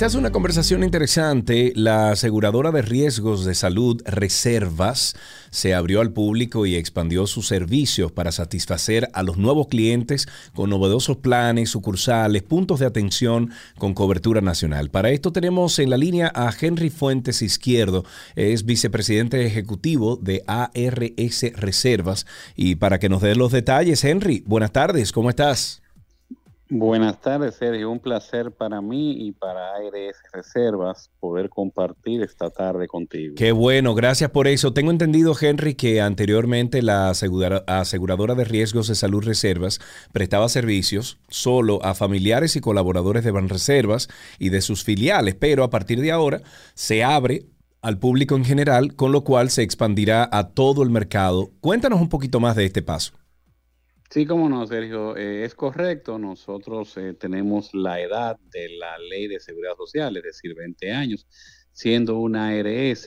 Esta 0.00 0.06
es 0.06 0.14
una 0.14 0.32
conversación 0.32 0.82
interesante. 0.82 1.74
La 1.76 2.12
aseguradora 2.12 2.70
de 2.72 2.80
riesgos 2.80 3.44
de 3.44 3.54
salud 3.54 4.00
Reservas 4.06 5.14
se 5.50 5.74
abrió 5.74 6.00
al 6.00 6.10
público 6.10 6.64
y 6.64 6.74
expandió 6.74 7.26
sus 7.26 7.46
servicios 7.46 8.10
para 8.10 8.32
satisfacer 8.32 9.10
a 9.12 9.22
los 9.22 9.36
nuevos 9.36 9.68
clientes 9.68 10.26
con 10.54 10.70
novedosos 10.70 11.18
planes, 11.18 11.68
sucursales, 11.68 12.42
puntos 12.42 12.80
de 12.80 12.86
atención 12.86 13.50
con 13.76 13.92
cobertura 13.92 14.40
nacional. 14.40 14.88
Para 14.88 15.10
esto 15.10 15.32
tenemos 15.32 15.78
en 15.78 15.90
la 15.90 15.98
línea 15.98 16.32
a 16.34 16.50
Henry 16.58 16.88
Fuentes 16.88 17.42
Izquierdo, 17.42 18.06
es 18.36 18.64
vicepresidente 18.64 19.44
ejecutivo 19.44 20.16
de 20.16 20.42
ARS 20.46 21.42
Reservas. 21.56 22.24
Y 22.56 22.76
para 22.76 22.98
que 22.98 23.10
nos 23.10 23.20
dé 23.20 23.34
los 23.34 23.52
detalles, 23.52 24.02
Henry, 24.02 24.44
buenas 24.46 24.72
tardes, 24.72 25.12
¿cómo 25.12 25.28
estás? 25.28 25.79
Buenas 26.72 27.20
tardes, 27.20 27.56
Sergio. 27.56 27.90
Un 27.90 27.98
placer 27.98 28.52
para 28.52 28.80
mí 28.80 29.26
y 29.26 29.32
para 29.32 29.74
ARS 29.74 30.16
Reservas 30.32 31.10
poder 31.18 31.48
compartir 31.48 32.22
esta 32.22 32.48
tarde 32.50 32.86
contigo. 32.86 33.34
Qué 33.36 33.50
bueno, 33.50 33.92
gracias 33.96 34.30
por 34.30 34.46
eso. 34.46 34.72
Tengo 34.72 34.92
entendido, 34.92 35.34
Henry, 35.38 35.74
que 35.74 36.00
anteriormente 36.00 36.80
la 36.80 37.10
asegura- 37.10 37.64
aseguradora 37.66 38.36
de 38.36 38.44
riesgos 38.44 38.86
de 38.86 38.94
salud 38.94 39.24
Reservas 39.24 39.80
prestaba 40.12 40.48
servicios 40.48 41.18
solo 41.28 41.84
a 41.84 41.94
familiares 41.96 42.54
y 42.54 42.60
colaboradores 42.60 43.24
de 43.24 43.32
Banreservas 43.32 44.08
y 44.38 44.50
de 44.50 44.60
sus 44.60 44.84
filiales, 44.84 45.34
pero 45.34 45.64
a 45.64 45.70
partir 45.70 46.00
de 46.00 46.12
ahora 46.12 46.40
se 46.74 47.02
abre 47.02 47.46
al 47.82 47.98
público 47.98 48.36
en 48.36 48.44
general, 48.44 48.94
con 48.94 49.10
lo 49.10 49.24
cual 49.24 49.50
se 49.50 49.62
expandirá 49.62 50.28
a 50.30 50.50
todo 50.50 50.84
el 50.84 50.90
mercado. 50.90 51.50
Cuéntanos 51.60 52.00
un 52.00 52.10
poquito 52.10 52.38
más 52.38 52.54
de 52.54 52.66
este 52.66 52.82
paso. 52.82 53.14
Sí, 54.10 54.26
cómo 54.26 54.48
no, 54.48 54.66
Sergio. 54.66 55.16
Eh, 55.16 55.44
es 55.44 55.54
correcto. 55.54 56.18
Nosotros 56.18 56.96
eh, 56.96 57.14
tenemos 57.14 57.72
la 57.72 58.00
edad 58.00 58.36
de 58.50 58.68
la 58.70 58.98
ley 58.98 59.28
de 59.28 59.38
seguridad 59.38 59.76
social, 59.76 60.16
es 60.16 60.24
decir, 60.24 60.52
20 60.56 60.90
años, 60.90 61.28
siendo 61.72 62.18
una 62.18 62.48
ARS 62.48 63.06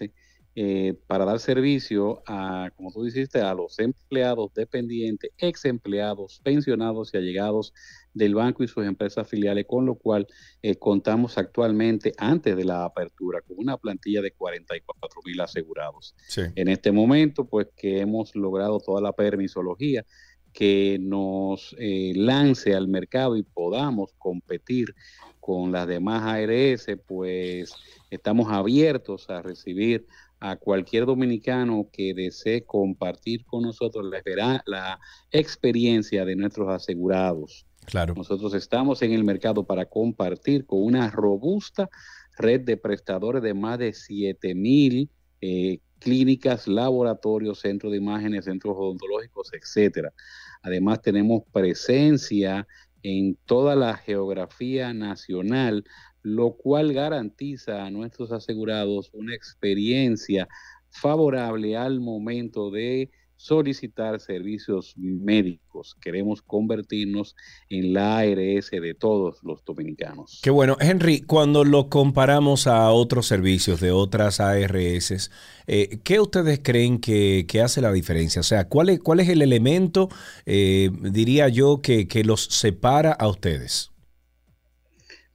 eh, 0.55 0.93
para 1.07 1.25
dar 1.25 1.39
servicio 1.39 2.21
a, 2.27 2.69
como 2.75 2.91
tú 2.91 3.03
dijiste, 3.03 3.41
a 3.41 3.55
los 3.55 3.79
empleados 3.79 4.53
dependientes, 4.53 5.31
ex 5.39 5.65
empleados, 5.65 6.41
pensionados 6.43 7.11
y 7.11 7.17
allegados 7.17 7.73
del 8.13 8.35
banco 8.35 8.63
y 8.63 8.67
sus 8.67 8.85
empresas 8.85 9.27
filiales, 9.27 9.65
con 9.67 9.87
lo 9.87 9.95
cual 9.95 10.27
eh, 10.61 10.75
contamos 10.75 11.39
actualmente, 11.39 12.13
antes 12.19 12.55
de 12.55 12.65
la 12.65 12.85
apertura, 12.85 13.41
con 13.41 13.57
una 13.57 13.77
plantilla 13.77 14.21
de 14.21 14.31
44 14.31 15.21
mil 15.25 15.41
asegurados. 15.41 16.15
En 16.37 16.67
este 16.67 16.91
momento, 16.91 17.45
pues 17.45 17.69
que 17.75 18.01
hemos 18.01 18.35
logrado 18.35 18.79
toda 18.79 19.01
la 19.01 19.11
permisología 19.11 20.05
que 20.53 20.97
nos 21.01 21.75
eh, 21.79 22.13
lance 22.15 22.75
al 22.75 22.87
mercado 22.87 23.35
y 23.35 23.43
podamos 23.43 24.11
competir 24.17 24.93
con 25.39 25.71
las 25.71 25.87
demás 25.87 26.23
ARS, 26.23 26.87
pues 27.05 27.73
estamos 28.09 28.51
abiertos 28.51 29.29
a 29.29 29.41
recibir 29.41 30.05
a 30.39 30.55
cualquier 30.55 31.05
dominicano 31.05 31.89
que 31.91 32.13
desee 32.13 32.63
compartir 32.65 33.45
con 33.45 33.63
nosotros 33.63 34.05
la, 34.35 34.63
la 34.65 34.99
experiencia 35.31 36.25
de 36.25 36.35
nuestros 36.35 36.69
asegurados. 36.69 37.65
Claro. 37.85 38.13
Nosotros 38.15 38.53
estamos 38.53 39.01
en 39.01 39.11
el 39.13 39.23
mercado 39.23 39.65
para 39.65 39.85
compartir 39.85 40.65
con 40.65 40.83
una 40.83 41.09
robusta 41.09 41.89
red 42.37 42.61
de 42.61 42.77
prestadores 42.77 43.43
de 43.43 43.53
más 43.53 43.79
de 43.79 43.93
7 43.93 44.55
mil 44.55 45.09
eh, 45.41 45.79
clínicas, 46.03 46.67
laboratorios, 46.67 47.59
centros 47.59 47.91
de 47.91 47.97
imágenes, 47.97 48.45
centros 48.45 48.75
odontológicos, 48.77 49.51
etcétera. 49.53 50.13
Además, 50.61 51.01
tenemos 51.01 51.43
presencia 51.51 52.67
en 53.01 53.37
toda 53.45 53.75
la 53.75 53.95
geografía 53.97 54.93
nacional, 54.93 55.83
lo 56.21 56.55
cual 56.55 56.93
garantiza 56.93 57.85
a 57.85 57.91
nuestros 57.91 58.31
asegurados 58.31 59.09
una 59.13 59.35
experiencia 59.35 60.47
favorable 60.89 61.75
al 61.75 61.99
momento 61.99 62.71
de 62.71 63.09
solicitar 63.43 64.21
servicios 64.21 64.93
médicos. 64.95 65.97
Queremos 65.99 66.41
convertirnos 66.41 67.35
en 67.69 67.91
la 67.91 68.19
ARS 68.19 68.71
de 68.71 68.95
todos 68.97 69.43
los 69.43 69.65
dominicanos. 69.65 70.39
Qué 70.41 70.49
bueno. 70.49 70.77
Henry, 70.79 71.19
cuando 71.19 71.65
lo 71.65 71.89
comparamos 71.89 72.67
a 72.67 72.89
otros 72.91 73.27
servicios 73.27 73.81
de 73.81 73.91
otras 73.91 74.39
ARS, 74.39 75.29
eh, 75.67 75.99
¿qué 76.05 76.21
ustedes 76.21 76.61
creen 76.63 76.99
que, 76.99 77.45
que 77.45 77.59
hace 77.59 77.81
la 77.81 77.91
diferencia? 77.91 78.39
O 78.39 78.43
sea, 78.43 78.69
¿cuál 78.69 78.87
es, 78.87 79.01
cuál 79.01 79.19
es 79.19 79.27
el 79.27 79.41
elemento, 79.41 80.07
eh, 80.45 80.89
diría 81.01 81.49
yo, 81.49 81.81
que, 81.81 82.07
que 82.07 82.23
los 82.23 82.45
separa 82.45 83.11
a 83.11 83.27
ustedes? 83.27 83.91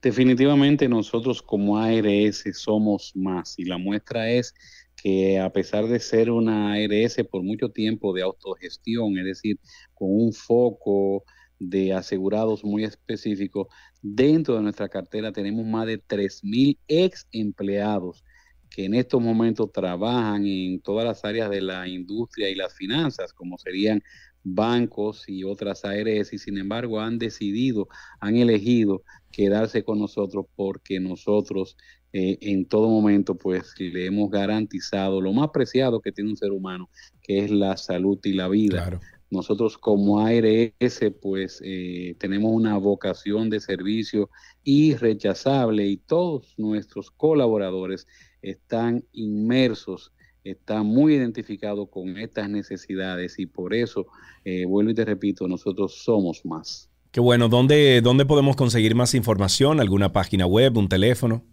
Definitivamente 0.01 0.89
nosotros 0.89 1.43
como 1.43 1.77
ARS 1.77 2.43
somos 2.53 3.11
más 3.15 3.59
y 3.59 3.65
la 3.65 3.77
muestra 3.77 4.31
es 4.31 4.55
que 5.01 5.39
a 5.39 5.51
pesar 5.51 5.87
de 5.87 5.99
ser 5.99 6.31
una 6.31 6.73
ARS 6.73 7.17
por 7.29 7.43
mucho 7.43 7.69
tiempo 7.69 8.13
de 8.13 8.21
autogestión, 8.21 9.17
es 9.17 9.25
decir, 9.25 9.59
con 9.93 10.09
un 10.11 10.33
foco 10.33 11.23
de 11.59 11.93
asegurados 11.93 12.63
muy 12.63 12.83
específico, 12.83 13.69
dentro 14.01 14.55
de 14.55 14.61
nuestra 14.61 14.89
cartera 14.89 15.31
tenemos 15.31 15.65
más 15.65 15.85
de 15.87 16.01
3.000 16.01 16.77
ex 16.87 17.27
empleados 17.31 18.23
que 18.69 18.85
en 18.85 18.93
estos 18.93 19.21
momentos 19.21 19.71
trabajan 19.71 20.45
en 20.45 20.79
todas 20.81 21.05
las 21.05 21.25
áreas 21.25 21.49
de 21.49 21.61
la 21.61 21.87
industria 21.87 22.49
y 22.49 22.55
las 22.55 22.73
finanzas, 22.75 23.33
como 23.33 23.57
serían 23.57 24.01
bancos 24.43 25.25
y 25.27 25.43
otras 25.43 25.83
ARS, 25.85 26.33
y 26.33 26.37
sin 26.37 26.57
embargo 26.57 26.99
han 27.01 27.17
decidido, 27.17 27.87
han 28.19 28.37
elegido 28.37 29.03
quedarse 29.31 29.83
con 29.83 29.99
nosotros 29.99 30.45
porque 30.55 30.99
nosotros 30.99 31.77
eh, 32.11 32.37
en 32.41 32.65
todo 32.65 32.89
momento 32.89 33.35
pues 33.35 33.73
le 33.77 34.05
hemos 34.05 34.29
garantizado 34.31 35.21
lo 35.21 35.31
más 35.31 35.49
preciado 35.49 36.01
que 36.01 36.11
tiene 36.11 36.31
un 36.31 36.37
ser 36.37 36.51
humano, 36.51 36.89
que 37.21 37.43
es 37.43 37.51
la 37.51 37.77
salud 37.77 38.19
y 38.23 38.33
la 38.33 38.47
vida. 38.47 38.99
Nosotros 39.31 39.77
como 39.77 40.19
ARS 40.21 40.99
pues 41.21 41.61
eh, 41.63 42.15
tenemos 42.17 42.51
una 42.51 42.77
vocación 42.77 43.49
de 43.49 43.59
servicio 43.59 44.29
irrechazable 44.63 45.85
y 45.85 45.97
todos 45.97 46.55
nuestros 46.57 47.11
colaboradores 47.11 48.07
están 48.41 49.03
inmersos, 49.11 50.11
están 50.43 50.87
muy 50.87 51.13
identificados 51.13 51.89
con 51.89 52.17
estas 52.17 52.49
necesidades 52.49 53.37
y 53.37 53.45
por 53.45 53.75
eso, 53.75 54.07
eh, 54.45 54.65
vuelvo 54.65 54.91
y 54.91 54.95
te 54.95 55.05
repito, 55.05 55.47
nosotros 55.47 56.01
somos 56.03 56.43
más. 56.43 56.89
Qué 57.11 57.19
bueno. 57.19 57.49
¿Dónde, 57.49 58.01
¿Dónde 58.01 58.25
podemos 58.25 58.55
conseguir 58.55 58.95
más 58.95 59.13
información? 59.13 59.79
¿Alguna 59.79 60.11
página 60.11 60.45
web, 60.45 60.77
un 60.77 60.87
teléfono? 60.87 61.43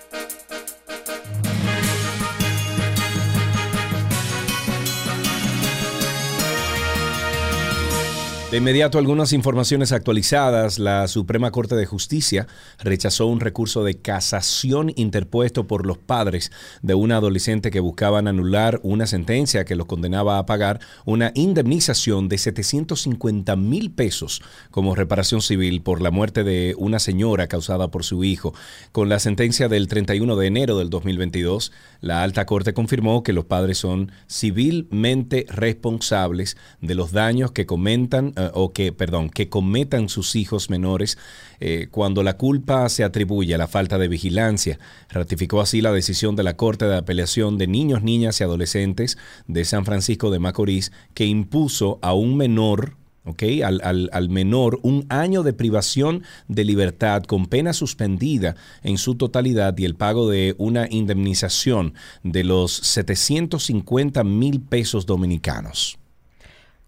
De 8.51 8.57
inmediato, 8.57 8.97
algunas 8.97 9.31
informaciones 9.31 9.93
actualizadas. 9.93 10.77
La 10.77 11.07
Suprema 11.07 11.51
Corte 11.51 11.75
de 11.75 11.85
Justicia 11.85 12.47
rechazó 12.79 13.27
un 13.27 13.39
recurso 13.39 13.85
de 13.85 13.99
casación 13.99 14.91
interpuesto 14.97 15.67
por 15.67 15.85
los 15.85 15.97
padres 15.97 16.51
de 16.81 16.93
una 16.93 17.15
adolescente 17.15 17.71
que 17.71 17.79
buscaban 17.79 18.27
anular 18.27 18.81
una 18.83 19.07
sentencia 19.07 19.63
que 19.63 19.77
los 19.77 19.85
condenaba 19.85 20.37
a 20.37 20.45
pagar 20.45 20.81
una 21.05 21.31
indemnización 21.33 22.27
de 22.27 22.37
750 22.37 23.55
mil 23.55 23.89
pesos 23.89 24.41
como 24.69 24.95
reparación 24.95 25.41
civil 25.41 25.81
por 25.81 26.01
la 26.01 26.11
muerte 26.11 26.43
de 26.43 26.75
una 26.77 26.99
señora 26.99 27.47
causada 27.47 27.89
por 27.89 28.03
su 28.03 28.25
hijo. 28.25 28.53
Con 28.91 29.07
la 29.07 29.19
sentencia 29.19 29.69
del 29.69 29.87
31 29.87 30.35
de 30.35 30.47
enero 30.47 30.77
del 30.77 30.89
2022, 30.89 31.71
la 32.01 32.21
Alta 32.21 32.45
Corte 32.45 32.73
confirmó 32.73 33.23
que 33.23 33.31
los 33.31 33.45
padres 33.45 33.77
son 33.77 34.11
civilmente 34.29 35.45
responsables 35.47 36.57
de 36.81 36.95
los 36.95 37.13
daños 37.13 37.53
que 37.53 37.65
comentan 37.65 38.33
o 38.53 38.73
que, 38.73 38.91
perdón, 38.91 39.29
que 39.29 39.49
cometan 39.49 40.09
sus 40.09 40.35
hijos 40.35 40.69
menores 40.69 41.17
eh, 41.59 41.87
cuando 41.91 42.23
la 42.23 42.37
culpa 42.37 42.87
se 42.89 43.03
atribuye 43.03 43.53
a 43.53 43.57
la 43.57 43.67
falta 43.67 43.97
de 43.97 44.07
vigilancia. 44.07 44.79
Ratificó 45.09 45.61
así 45.61 45.81
la 45.81 45.91
decisión 45.91 46.35
de 46.35 46.43
la 46.43 46.57
Corte 46.57 46.85
de 46.85 46.97
Apelación 46.97 47.57
de 47.57 47.67
Niños, 47.67 48.03
Niñas 48.03 48.39
y 48.39 48.43
Adolescentes 48.43 49.17
de 49.47 49.65
San 49.65 49.85
Francisco 49.85 50.31
de 50.31 50.39
Macorís 50.39 50.91
que 51.13 51.25
impuso 51.25 51.99
a 52.01 52.13
un 52.13 52.37
menor 52.37 52.97
¿ok? 53.25 53.43
Al, 53.63 53.81
al, 53.83 54.09
al, 54.13 54.29
menor 54.29 54.79
un 54.83 55.05
año 55.09 55.43
de 55.43 55.53
privación 55.53 56.23
de 56.47 56.65
libertad 56.65 57.23
con 57.23 57.45
pena 57.45 57.73
suspendida 57.73 58.55
en 58.83 58.97
su 58.97 59.15
totalidad 59.15 59.77
y 59.77 59.85
el 59.85 59.95
pago 59.95 60.29
de 60.29 60.55
una 60.57 60.87
indemnización 60.89 61.93
de 62.23 62.43
los 62.43 62.71
750 62.71 64.23
mil 64.23 64.61
pesos 64.61 65.05
dominicanos. 65.05 65.97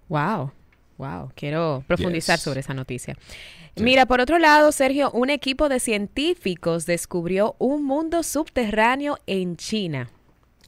Wow. 0.10 0.52
Wow, 0.98 1.32
quiero 1.36 1.84
profundizar 1.88 2.38
yes. 2.38 2.44
sobre 2.44 2.60
esa 2.60 2.74
noticia. 2.74 3.18
Sí. 3.76 3.84
Mira, 3.84 4.06
por 4.06 4.22
otro 4.22 4.38
lado, 4.38 4.72
Sergio, 4.72 5.12
un 5.12 5.30
equipo 5.30 5.70
de 5.70 5.80
científicos 5.80 6.86
descubrió 6.86 7.56
un 7.58 7.84
mundo 7.84 8.24
subterráneo 8.24 9.18
en 9.26 9.58
China. 9.58 10.10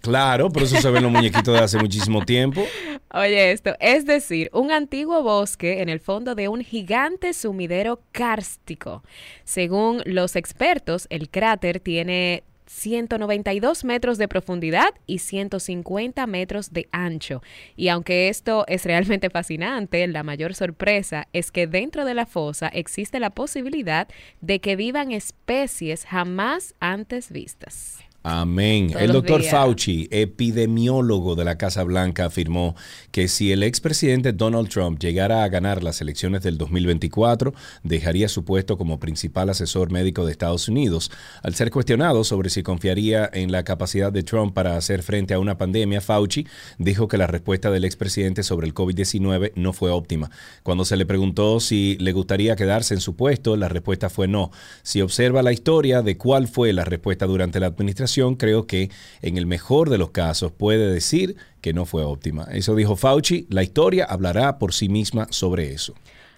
Claro, 0.01 0.51
por 0.51 0.63
eso 0.63 0.79
se 0.79 0.91
ven 0.91 1.03
los 1.03 1.11
muñequitos 1.11 1.53
de 1.53 1.59
hace 1.59 1.77
muchísimo 1.79 2.23
tiempo. 2.23 2.63
Oye, 3.11 3.51
esto, 3.51 3.75
es 3.79 4.05
decir, 4.05 4.49
un 4.53 4.71
antiguo 4.71 5.23
bosque 5.23 5.81
en 5.81 5.89
el 5.89 5.99
fondo 5.99 6.35
de 6.35 6.47
un 6.47 6.61
gigante 6.61 7.33
sumidero 7.33 8.01
kárstico. 8.11 9.03
Según 9.43 10.03
los 10.05 10.35
expertos, 10.35 11.07
el 11.09 11.29
cráter 11.29 11.79
tiene 11.79 12.43
192 12.65 13.83
metros 13.83 14.17
de 14.17 14.27
profundidad 14.27 14.93
y 15.05 15.19
150 15.19 16.25
metros 16.27 16.71
de 16.71 16.87
ancho. 16.91 17.41
Y 17.75 17.89
aunque 17.89 18.29
esto 18.29 18.65
es 18.67 18.85
realmente 18.85 19.29
fascinante, 19.29 20.07
la 20.07 20.23
mayor 20.23 20.55
sorpresa 20.55 21.27
es 21.33 21.51
que 21.51 21.67
dentro 21.67 22.05
de 22.05 22.13
la 22.13 22.25
fosa 22.25 22.67
existe 22.67 23.19
la 23.19 23.29
posibilidad 23.29 24.07
de 24.41 24.59
que 24.59 24.75
vivan 24.75 25.11
especies 25.11 26.05
jamás 26.05 26.75
antes 26.79 27.31
vistas. 27.31 28.04
Amén. 28.27 28.87
Todos 28.87 29.03
el 29.03 29.11
doctor 29.11 29.43
Fauci, 29.43 30.07
epidemiólogo 30.09 31.35
de 31.35 31.45
la 31.45 31.59
Casa 31.59 31.83
Blanca, 31.83 32.25
afirmó 32.25 32.75
que 33.11 33.27
si 33.27 33.51
el 33.51 33.61
expresidente 33.61 34.33
Donald 34.33 34.67
Trump 34.69 34.97
llegara 34.99 35.43
a 35.43 35.47
ganar 35.47 35.83
las 35.83 36.01
elecciones 36.01 36.41
del 36.41 36.57
2024, 36.57 37.53
dejaría 37.83 38.27
su 38.27 38.43
puesto 38.43 38.79
como 38.79 38.99
principal 38.99 39.51
asesor 39.51 39.91
médico 39.91 40.25
de 40.25 40.31
Estados 40.31 40.67
Unidos. 40.67 41.11
Al 41.43 41.53
ser 41.53 41.69
cuestionado 41.69 42.23
sobre 42.23 42.49
si 42.49 42.63
confiaría 42.63 43.29
en 43.31 43.51
la 43.51 43.63
capacidad 43.63 44.11
de 44.11 44.23
Trump 44.23 44.55
para 44.55 44.75
hacer 44.75 45.03
frente 45.03 45.35
a 45.35 45.39
una 45.39 45.59
pandemia, 45.59 46.01
Fauci 46.01 46.47
dijo 46.79 47.07
que 47.07 47.19
la 47.19 47.27
respuesta 47.27 47.69
del 47.69 47.85
expresidente 47.85 48.41
sobre 48.41 48.65
el 48.65 48.73
COVID-19 48.73 49.51
no 49.53 49.71
fue 49.71 49.91
óptima. 49.91 50.31
Cuando 50.63 50.83
se 50.83 50.97
le 50.97 51.05
preguntó 51.05 51.59
si 51.59 51.95
le 51.99 52.11
gustaría 52.11 52.55
quedarse 52.55 52.95
en 52.95 53.01
su 53.01 53.15
puesto, 53.15 53.55
la 53.55 53.69
respuesta 53.69 54.09
fue 54.09 54.27
no. 54.27 54.49
Si 54.81 55.01
observa 55.01 55.43
la 55.43 55.53
historia 55.53 56.01
de 56.01 56.17
cuál 56.17 56.47
fue 56.47 56.73
la 56.73 56.85
respuesta 56.85 57.27
durante 57.27 57.59
la 57.59 57.67
administración, 57.67 58.14
creo 58.37 58.67
que 58.67 58.89
en 59.21 59.37
el 59.37 59.45
mejor 59.45 59.89
de 59.89 59.97
los 59.97 60.11
casos 60.11 60.51
puede 60.51 60.91
decir 60.91 61.35
que 61.61 61.73
no 61.73 61.85
fue 61.85 62.03
óptima. 62.03 62.47
Eso 62.51 62.75
dijo 62.75 62.95
Fauci. 62.95 63.47
La 63.49 63.63
historia 63.63 64.05
hablará 64.05 64.57
por 64.59 64.73
sí 64.73 64.89
misma 64.89 65.27
sobre 65.29 65.73
eso. 65.73 65.93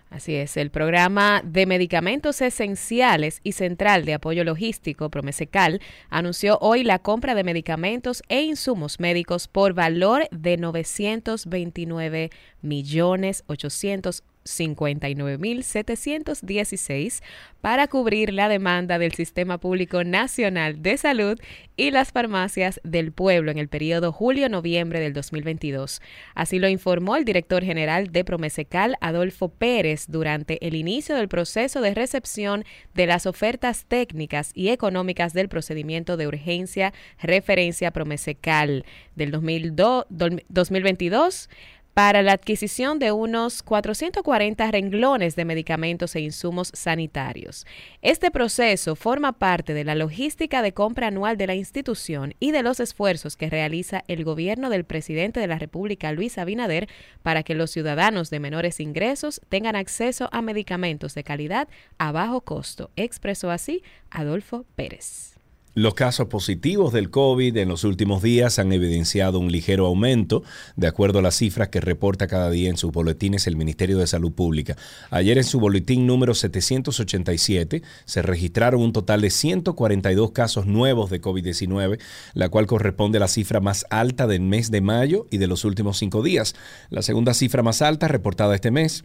Así 0.10 0.36
es, 0.36 0.56
el 0.56 0.72
programa 0.72 1.42
de 1.44 1.66
medicamentos 1.66 2.42
esenciales 2.42 3.42
y 3.44 3.52
central 3.52 4.06
de 4.06 4.14
apoyo 4.14 4.46
logístico, 4.46 5.10
Promesecal, 5.10 5.82
anunció 6.10 6.58
hoy 6.62 6.84
la 6.86 7.00
compra 7.00 7.36
de 7.36 7.44
medicamentos 7.44 8.24
e 8.30 8.42
insumos 8.42 9.02
médicos 9.02 9.50
por 9.50 9.74
valor 9.74 10.30
de 10.32 10.56
929 10.56 12.30
millones 12.62 13.44
800 13.48 14.24
59.716 14.48 17.22
para 17.62 17.88
cubrir 17.88 18.34
la 18.34 18.50
demanda 18.50 18.98
del 18.98 19.14
Sistema 19.14 19.60
Público 19.60 20.04
Nacional 20.04 20.82
de 20.82 20.98
Salud 20.98 21.40
y 21.76 21.92
las 21.92 22.12
farmacias 22.12 22.80
del 22.84 23.12
pueblo 23.12 23.52
en 23.52 23.58
el 23.58 23.68
periodo 23.68 24.12
julio-noviembre 24.12 25.00
del 25.00 25.14
2022. 25.14 26.02
Así 26.34 26.60
lo 26.60 26.68
informó 26.68 27.16
el 27.16 27.26
director 27.26 27.64
general 27.64 28.12
de 28.12 28.24
Promesecal, 28.24 28.96
Adolfo 29.02 29.50
Pérez, 29.50 30.06
durante 30.08 30.66
el 30.66 30.76
inicio 30.76 31.16
del 31.16 31.28
proceso 31.28 31.82
de 31.82 31.94
recepción 31.94 32.64
de 32.94 33.06
las 33.06 33.26
ofertas 33.26 33.86
técnicas 33.86 34.52
y 34.54 34.70
económicas 34.70 35.34
del 35.34 35.50
procedimiento 35.50 36.18
de 36.18 36.28
urgencia 36.28 36.94
referencia 37.22 37.92
Promesecal 37.92 38.86
del 39.16 39.32
2002, 39.32 40.06
2022 40.10 41.50
para 41.98 42.22
la 42.22 42.34
adquisición 42.34 43.00
de 43.00 43.12
unos 43.12 43.64
440 43.64 44.70
renglones 44.70 45.36
de 45.36 45.46
medicamentos 45.46 46.16
e 46.16 46.20
insumos 46.20 46.70
sanitarios. 46.76 47.66
Este 48.04 48.30
proceso 48.30 48.96
forma 48.96 49.32
parte 49.34 49.74
de 49.74 49.84
la 49.84 49.96
logística 49.96 50.62
de 50.62 50.76
compra 50.76 51.08
anual 51.08 51.38
de 51.38 51.48
la 51.48 51.56
institución 51.56 52.36
y 52.40 52.52
de 52.52 52.62
los 52.62 52.80
esfuerzos 52.80 53.36
que 53.36 53.50
realiza 53.50 54.04
el 54.08 54.24
gobierno 54.24 54.70
del 54.70 54.84
presidente 54.84 55.40
de 55.40 55.48
la 55.48 55.58
República, 55.58 56.12
Luis 56.12 56.38
Abinader, 56.38 56.88
para 57.24 57.42
que 57.42 57.56
los 57.56 57.72
ciudadanos 57.72 58.30
de 58.30 58.42
menores 58.42 58.80
ingresos 58.80 59.42
tengan 59.50 59.76
acceso 59.76 60.30
a 60.32 60.44
medicamentos 60.44 61.16
de 61.16 61.24
calidad 61.24 61.68
a 61.98 62.12
bajo 62.12 62.42
costo, 62.42 62.92
expresó 62.96 63.50
así 63.50 63.82
Adolfo 64.12 64.68
Pérez. 64.76 65.37
Los 65.78 65.94
casos 65.94 66.26
positivos 66.26 66.92
del 66.92 67.12
COVID 67.12 67.56
en 67.56 67.70
los 67.70 67.84
últimos 67.84 68.24
días 68.24 68.58
han 68.58 68.72
evidenciado 68.72 69.38
un 69.38 69.52
ligero 69.52 69.86
aumento, 69.86 70.42
de 70.76 70.88
acuerdo 70.88 71.20
a 71.20 71.22
las 71.22 71.36
cifras 71.36 71.70
que 71.70 71.80
reporta 71.80 72.26
cada 72.26 72.50
día 72.50 72.72
en 72.72 72.78
sus 72.78 72.92
boletines 72.92 73.46
el 73.46 73.58
Ministerio 73.58 74.00
de 74.00 74.08
Salud 74.08 74.32
Pública. 74.32 74.76
Ayer 75.12 75.38
en 75.38 75.44
su 75.44 75.60
boletín 75.60 76.08
número 76.08 76.34
787 76.34 77.84
se 78.06 78.22
registraron 78.24 78.82
un 78.82 78.92
total 78.92 79.22
de 79.22 79.30
142 79.30 80.32
casos 80.32 80.66
nuevos 80.66 81.12
de 81.12 81.22
COVID-19, 81.22 82.00
la 82.34 82.50
cual 82.50 82.66
corresponde 82.66 83.20
a 83.20 83.22
la 83.22 83.28
cifra 83.28 83.60
más 83.60 83.86
alta 83.92 84.26
del 84.26 84.42
mes 84.42 84.72
de 84.72 84.82
mayo 84.82 85.28
y 85.30 85.38
de 85.38 85.46
los 85.46 85.64
últimos 85.64 86.00
cinco 86.00 86.24
días. 86.24 86.56
La 86.90 87.04
segunda 87.04 87.36
cifra 87.36 87.62
más 87.62 87.84
alta 87.84 88.08
reportada 88.08 88.56
este 88.56 88.72
mes 88.72 89.04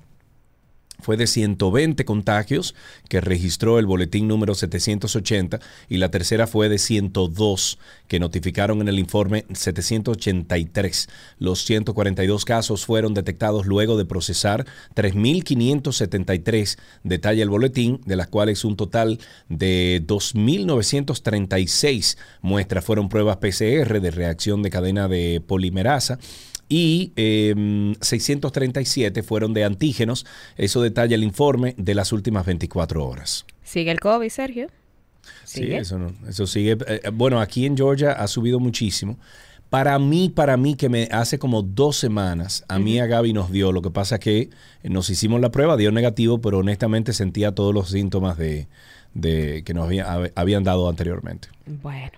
fue 1.01 1.17
de 1.17 1.27
120 1.27 2.05
contagios 2.05 2.75
que 3.09 3.21
registró 3.21 3.79
el 3.79 3.87
boletín 3.87 4.29
número 4.29 4.55
780 4.55 5.59
y 5.89 5.97
la 5.97 6.11
tercera 6.11 6.47
fue 6.47 6.69
de 6.69 6.79
102 6.79 7.79
que 8.09 8.21
notificaron 8.21 8.81
en 8.81 8.89
el 8.89 8.99
informe 8.99 9.45
783. 9.53 11.09
Los 11.39 11.65
142 11.65 12.45
casos 12.45 12.87
fueron 12.87 13.15
detectados 13.15 13.67
luego 13.67 13.97
de 13.97 14.05
procesar 14.05 14.67
3.573, 14.95 16.79
detalla 17.03 17.43
el 17.43 17.51
boletín, 17.51 18.01
de 18.07 18.17
las 18.17 18.29
cuales 18.29 18.65
un 18.65 18.77
total 18.77 19.19
de 19.49 20.03
2.936 20.07 22.17
muestras 22.43 22.85
fueron 22.85 23.09
pruebas 23.09 23.39
PCR 23.39 24.01
de 24.01 24.11
reacción 24.11 24.63
de 24.63 24.71
cadena 24.71 25.09
de 25.09 25.43
polimerasa 25.45 26.19
y 26.73 27.13
eh, 27.17 27.95
637 28.01 29.23
fueron 29.23 29.53
de 29.53 29.63
antígenos. 29.63 30.25
Eso 30.57 30.81
detalla 30.81 31.15
el 31.17 31.23
informe 31.23 31.75
de 31.77 31.95
las 31.95 32.13
últimas 32.13 32.47
24 32.47 33.07
horas. 33.07 33.45
¿Sigue 33.63 33.91
el 33.91 34.01
COVID, 34.01 34.31
Sergio? 34.31 34.69
¿Sigue? 35.45 35.67
Sí, 35.67 35.75
eso, 35.75 35.99
no, 35.99 36.15
eso 36.27 36.47
sigue. 36.47 36.79
Eh, 36.87 37.03
bueno, 37.13 37.43
aquí 37.43 37.67
en 37.67 37.77
Georgia 37.77 38.13
ha 38.13 38.27
subido 38.27 38.59
muchísimo. 38.59 39.19
Para 39.69 39.99
mí, 39.99 40.31
para 40.31 40.57
mí, 40.57 40.75
que 40.75 40.89
me 40.89 41.11
hace 41.13 41.39
como 41.39 41.61
dos 41.61 41.99
semanas, 41.99 42.65
a 42.69 42.79
mí 42.79 42.99
a 42.99 43.05
Gaby 43.05 43.35
nos 43.35 43.53
dio, 43.53 43.71
lo 43.71 43.83
que 43.83 43.91
pasa 43.91 44.15
es 44.15 44.21
que 44.23 44.51
nos 44.83 45.11
hicimos 45.11 45.43
la 45.43 45.51
prueba, 45.51 45.77
dio 45.77 45.93
negativo, 45.93 46.41
pero 46.41 46.61
honestamente 46.61 47.13
sentía 47.13 47.55
todos 47.55 47.75
los 47.75 47.91
síntomas 47.91 48.39
de, 48.39 48.67
de 49.13 49.63
que 49.65 49.75
nos 49.75 49.85
había, 49.85 50.31
habían 50.35 50.65
dado 50.65 50.89
anteriormente. 50.89 51.49
Bueno. 51.67 52.13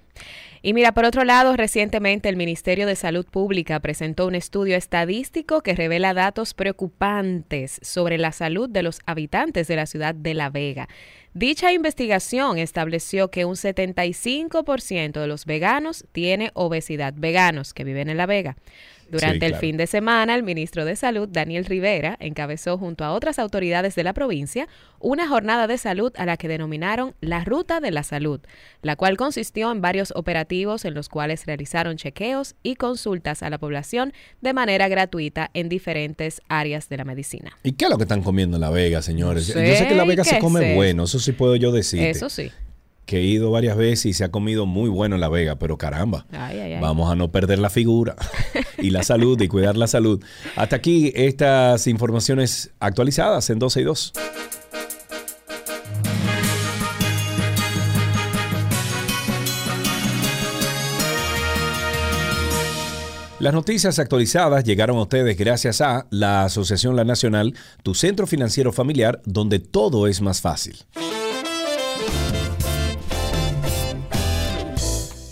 Y 0.66 0.72
mira, 0.72 0.92
por 0.92 1.04
otro 1.04 1.24
lado, 1.24 1.54
recientemente 1.56 2.30
el 2.30 2.36
Ministerio 2.36 2.86
de 2.86 2.96
Salud 2.96 3.26
Pública 3.26 3.80
presentó 3.80 4.26
un 4.26 4.34
estudio 4.34 4.76
estadístico 4.76 5.60
que 5.60 5.74
revela 5.74 6.14
datos 6.14 6.54
preocupantes 6.54 7.78
sobre 7.82 8.16
la 8.16 8.32
salud 8.32 8.70
de 8.70 8.82
los 8.82 9.00
habitantes 9.04 9.68
de 9.68 9.76
la 9.76 9.84
ciudad 9.84 10.14
de 10.14 10.32
La 10.32 10.48
Vega. 10.48 10.88
Dicha 11.34 11.70
investigación 11.70 12.56
estableció 12.56 13.30
que 13.30 13.44
un 13.44 13.56
75% 13.56 15.20
de 15.20 15.26
los 15.26 15.44
veganos 15.44 16.06
tiene 16.12 16.50
obesidad, 16.54 17.12
veganos 17.14 17.74
que 17.74 17.84
viven 17.84 18.08
en 18.08 18.16
La 18.16 18.24
Vega. 18.24 18.56
Durante 19.10 19.46
Sí, 19.46 19.52
el 19.52 19.56
fin 19.56 19.76
de 19.76 19.86
semana, 19.86 20.34
el 20.34 20.42
ministro 20.42 20.84
de 20.84 20.96
Salud, 20.96 21.28
Daniel 21.28 21.64
Rivera, 21.64 22.16
encabezó 22.20 22.78
junto 22.78 23.04
a 23.04 23.12
otras 23.12 23.38
autoridades 23.38 23.94
de 23.94 24.04
la 24.04 24.12
provincia 24.12 24.68
una 25.00 25.28
jornada 25.28 25.66
de 25.66 25.76
salud 25.76 26.12
a 26.16 26.24
la 26.24 26.36
que 26.36 26.48
denominaron 26.48 27.14
la 27.20 27.44
Ruta 27.44 27.80
de 27.80 27.90
la 27.90 28.02
Salud, 28.02 28.40
la 28.82 28.96
cual 28.96 29.16
consistió 29.16 29.70
en 29.70 29.82
varios 29.82 30.12
operativos 30.16 30.84
en 30.84 30.94
los 30.94 31.08
cuales 31.08 31.44
realizaron 31.46 31.96
chequeos 31.96 32.54
y 32.62 32.76
consultas 32.76 33.42
a 33.42 33.50
la 33.50 33.58
población 33.58 34.12
de 34.40 34.54
manera 34.54 34.88
gratuita 34.88 35.50
en 35.52 35.68
diferentes 35.68 36.40
áreas 36.48 36.88
de 36.88 36.96
la 36.96 37.04
medicina. 37.04 37.58
¿Y 37.62 37.72
qué 37.72 37.84
es 37.84 37.90
lo 37.90 37.98
que 37.98 38.04
están 38.04 38.22
comiendo 38.22 38.56
en 38.56 38.62
La 38.62 38.70
Vega, 38.70 39.02
señores? 39.02 39.46
Yo 39.46 39.54
sé 39.54 39.86
que 39.86 39.90
en 39.90 39.96
La 39.96 40.04
Vega 40.04 40.22
¿qué 40.22 40.30
se 40.30 40.38
come 40.38 40.74
bueno, 40.74 41.04
eso 41.04 41.18
sí 41.18 41.32
puedo 41.32 41.56
yo 41.56 41.72
decir. 41.72 42.02
Eso 42.02 42.30
sí. 42.30 42.50
Que 43.06 43.18
he 43.18 43.22
ido 43.22 43.50
varias 43.50 43.76
veces 43.76 44.06
y 44.06 44.12
se 44.14 44.24
ha 44.24 44.30
comido 44.30 44.66
muy 44.66 44.88
bueno 44.88 45.14
en 45.16 45.20
La 45.20 45.28
Vega, 45.28 45.56
pero 45.56 45.76
caramba. 45.76 46.26
Ay, 46.32 46.58
ay, 46.58 46.72
ay. 46.74 46.80
Vamos 46.80 47.10
a 47.10 47.16
no 47.16 47.30
perder 47.30 47.58
la 47.58 47.70
figura 47.70 48.16
y 48.78 48.90
la 48.90 49.02
salud 49.02 49.40
y 49.40 49.48
cuidar 49.48 49.76
la 49.76 49.86
salud. 49.86 50.24
Hasta 50.56 50.76
aquí 50.76 51.12
estas 51.14 51.86
informaciones 51.86 52.72
actualizadas 52.80 53.50
en 53.50 53.58
12 53.58 53.80
y 53.80 53.84
2. 53.84 54.12
Las 63.44 63.52
noticias 63.52 63.98
actualizadas 63.98 64.64
llegaron 64.64 64.96
a 64.96 65.02
ustedes 65.02 65.36
gracias 65.36 65.82
a 65.82 66.06
la 66.08 66.44
Asociación 66.44 66.96
La 66.96 67.04
Nacional, 67.04 67.52
tu 67.82 67.94
centro 67.94 68.26
financiero 68.26 68.72
familiar, 68.72 69.20
donde 69.26 69.58
todo 69.58 70.06
es 70.06 70.22
más 70.22 70.40
fácil. 70.40 70.78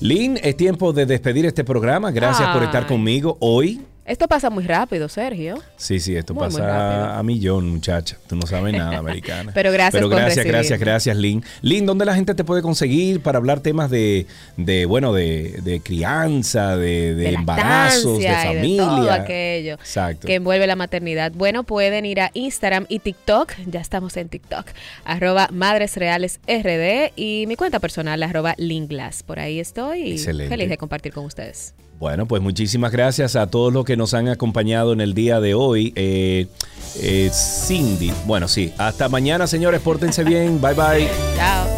Lynn, 0.02 0.36
es 0.42 0.56
tiempo 0.56 0.92
de 0.92 1.06
despedir 1.06 1.46
este 1.46 1.62
programa. 1.62 2.10
Gracias 2.10 2.48
por 2.48 2.64
estar 2.64 2.88
conmigo 2.88 3.36
hoy. 3.38 3.80
Esto 4.04 4.26
pasa 4.26 4.50
muy 4.50 4.64
rápido, 4.64 5.08
Sergio. 5.08 5.62
Sí, 5.76 6.00
sí, 6.00 6.16
esto 6.16 6.34
Muy, 6.34 6.48
muy 6.48 6.60
rápido. 6.60 6.66
pasa 6.72 7.18
a 7.18 7.22
millón, 7.22 7.68
muchacha. 7.70 8.16
Tú 8.26 8.34
no 8.34 8.46
sabes 8.48 8.72
nada, 8.72 8.98
americana. 8.98 9.52
Pero 9.54 9.70
gracias 9.70 9.92
Pero 9.92 10.08
gracias, 10.08 10.44
gracias, 10.44 10.80
gracias, 10.80 11.16
Lynn. 11.16 11.44
Lynn, 11.62 11.86
¿dónde 11.86 12.04
la 12.04 12.14
gente 12.16 12.34
te 12.34 12.42
puede 12.42 12.62
conseguir 12.62 13.20
para 13.22 13.38
hablar 13.38 13.60
temas 13.60 13.90
de, 13.90 14.26
de 14.56 14.86
bueno, 14.86 15.12
de, 15.12 15.60
de 15.62 15.80
crianza, 15.80 16.76
de, 16.76 17.14
de 17.14 17.22
de 17.22 17.28
embarazos, 17.30 18.18
de 18.18 18.24
y 18.24 18.28
familia? 18.34 18.84
todo 18.84 19.10
aquello 19.12 19.74
Exacto. 19.74 20.26
que 20.26 20.34
envuelve 20.34 20.66
la 20.66 20.76
maternidad. 20.76 21.30
Bueno, 21.32 21.62
pueden 21.62 22.04
ir 22.04 22.20
a 22.20 22.32
Instagram 22.34 22.86
y 22.88 22.98
TikTok, 22.98 23.52
ya 23.66 23.80
estamos 23.80 24.16
en 24.16 24.28
TikTok, 24.28 24.66
arroba 25.04 25.48
Madres 25.52 25.96
Reales 25.96 26.40
RD 26.48 27.12
y 27.14 27.44
mi 27.46 27.54
cuenta 27.54 27.78
personal, 27.78 28.20
arroba 28.24 28.54
Linglas. 28.58 29.22
Por 29.22 29.38
ahí 29.38 29.60
estoy 29.60 30.00
y 30.02 30.12
Excelente. 30.14 30.50
feliz 30.50 30.68
de 30.68 30.76
compartir 30.76 31.12
con 31.12 31.24
ustedes. 31.24 31.74
Bueno, 32.02 32.26
pues 32.26 32.42
muchísimas 32.42 32.90
gracias 32.90 33.36
a 33.36 33.46
todos 33.46 33.72
los 33.72 33.84
que 33.84 33.96
nos 33.96 34.12
han 34.12 34.26
acompañado 34.26 34.92
en 34.92 35.00
el 35.00 35.14
día 35.14 35.38
de 35.40 35.54
hoy. 35.54 35.92
Eh, 35.94 36.48
eh, 36.96 37.30
Cindy, 37.32 38.12
bueno, 38.26 38.48
sí, 38.48 38.72
hasta 38.76 39.08
mañana, 39.08 39.46
señores, 39.46 39.80
pórtense 39.82 40.24
bien. 40.24 40.60
Bye 40.60 40.74
bye. 40.74 41.08
Chao. 41.36 41.68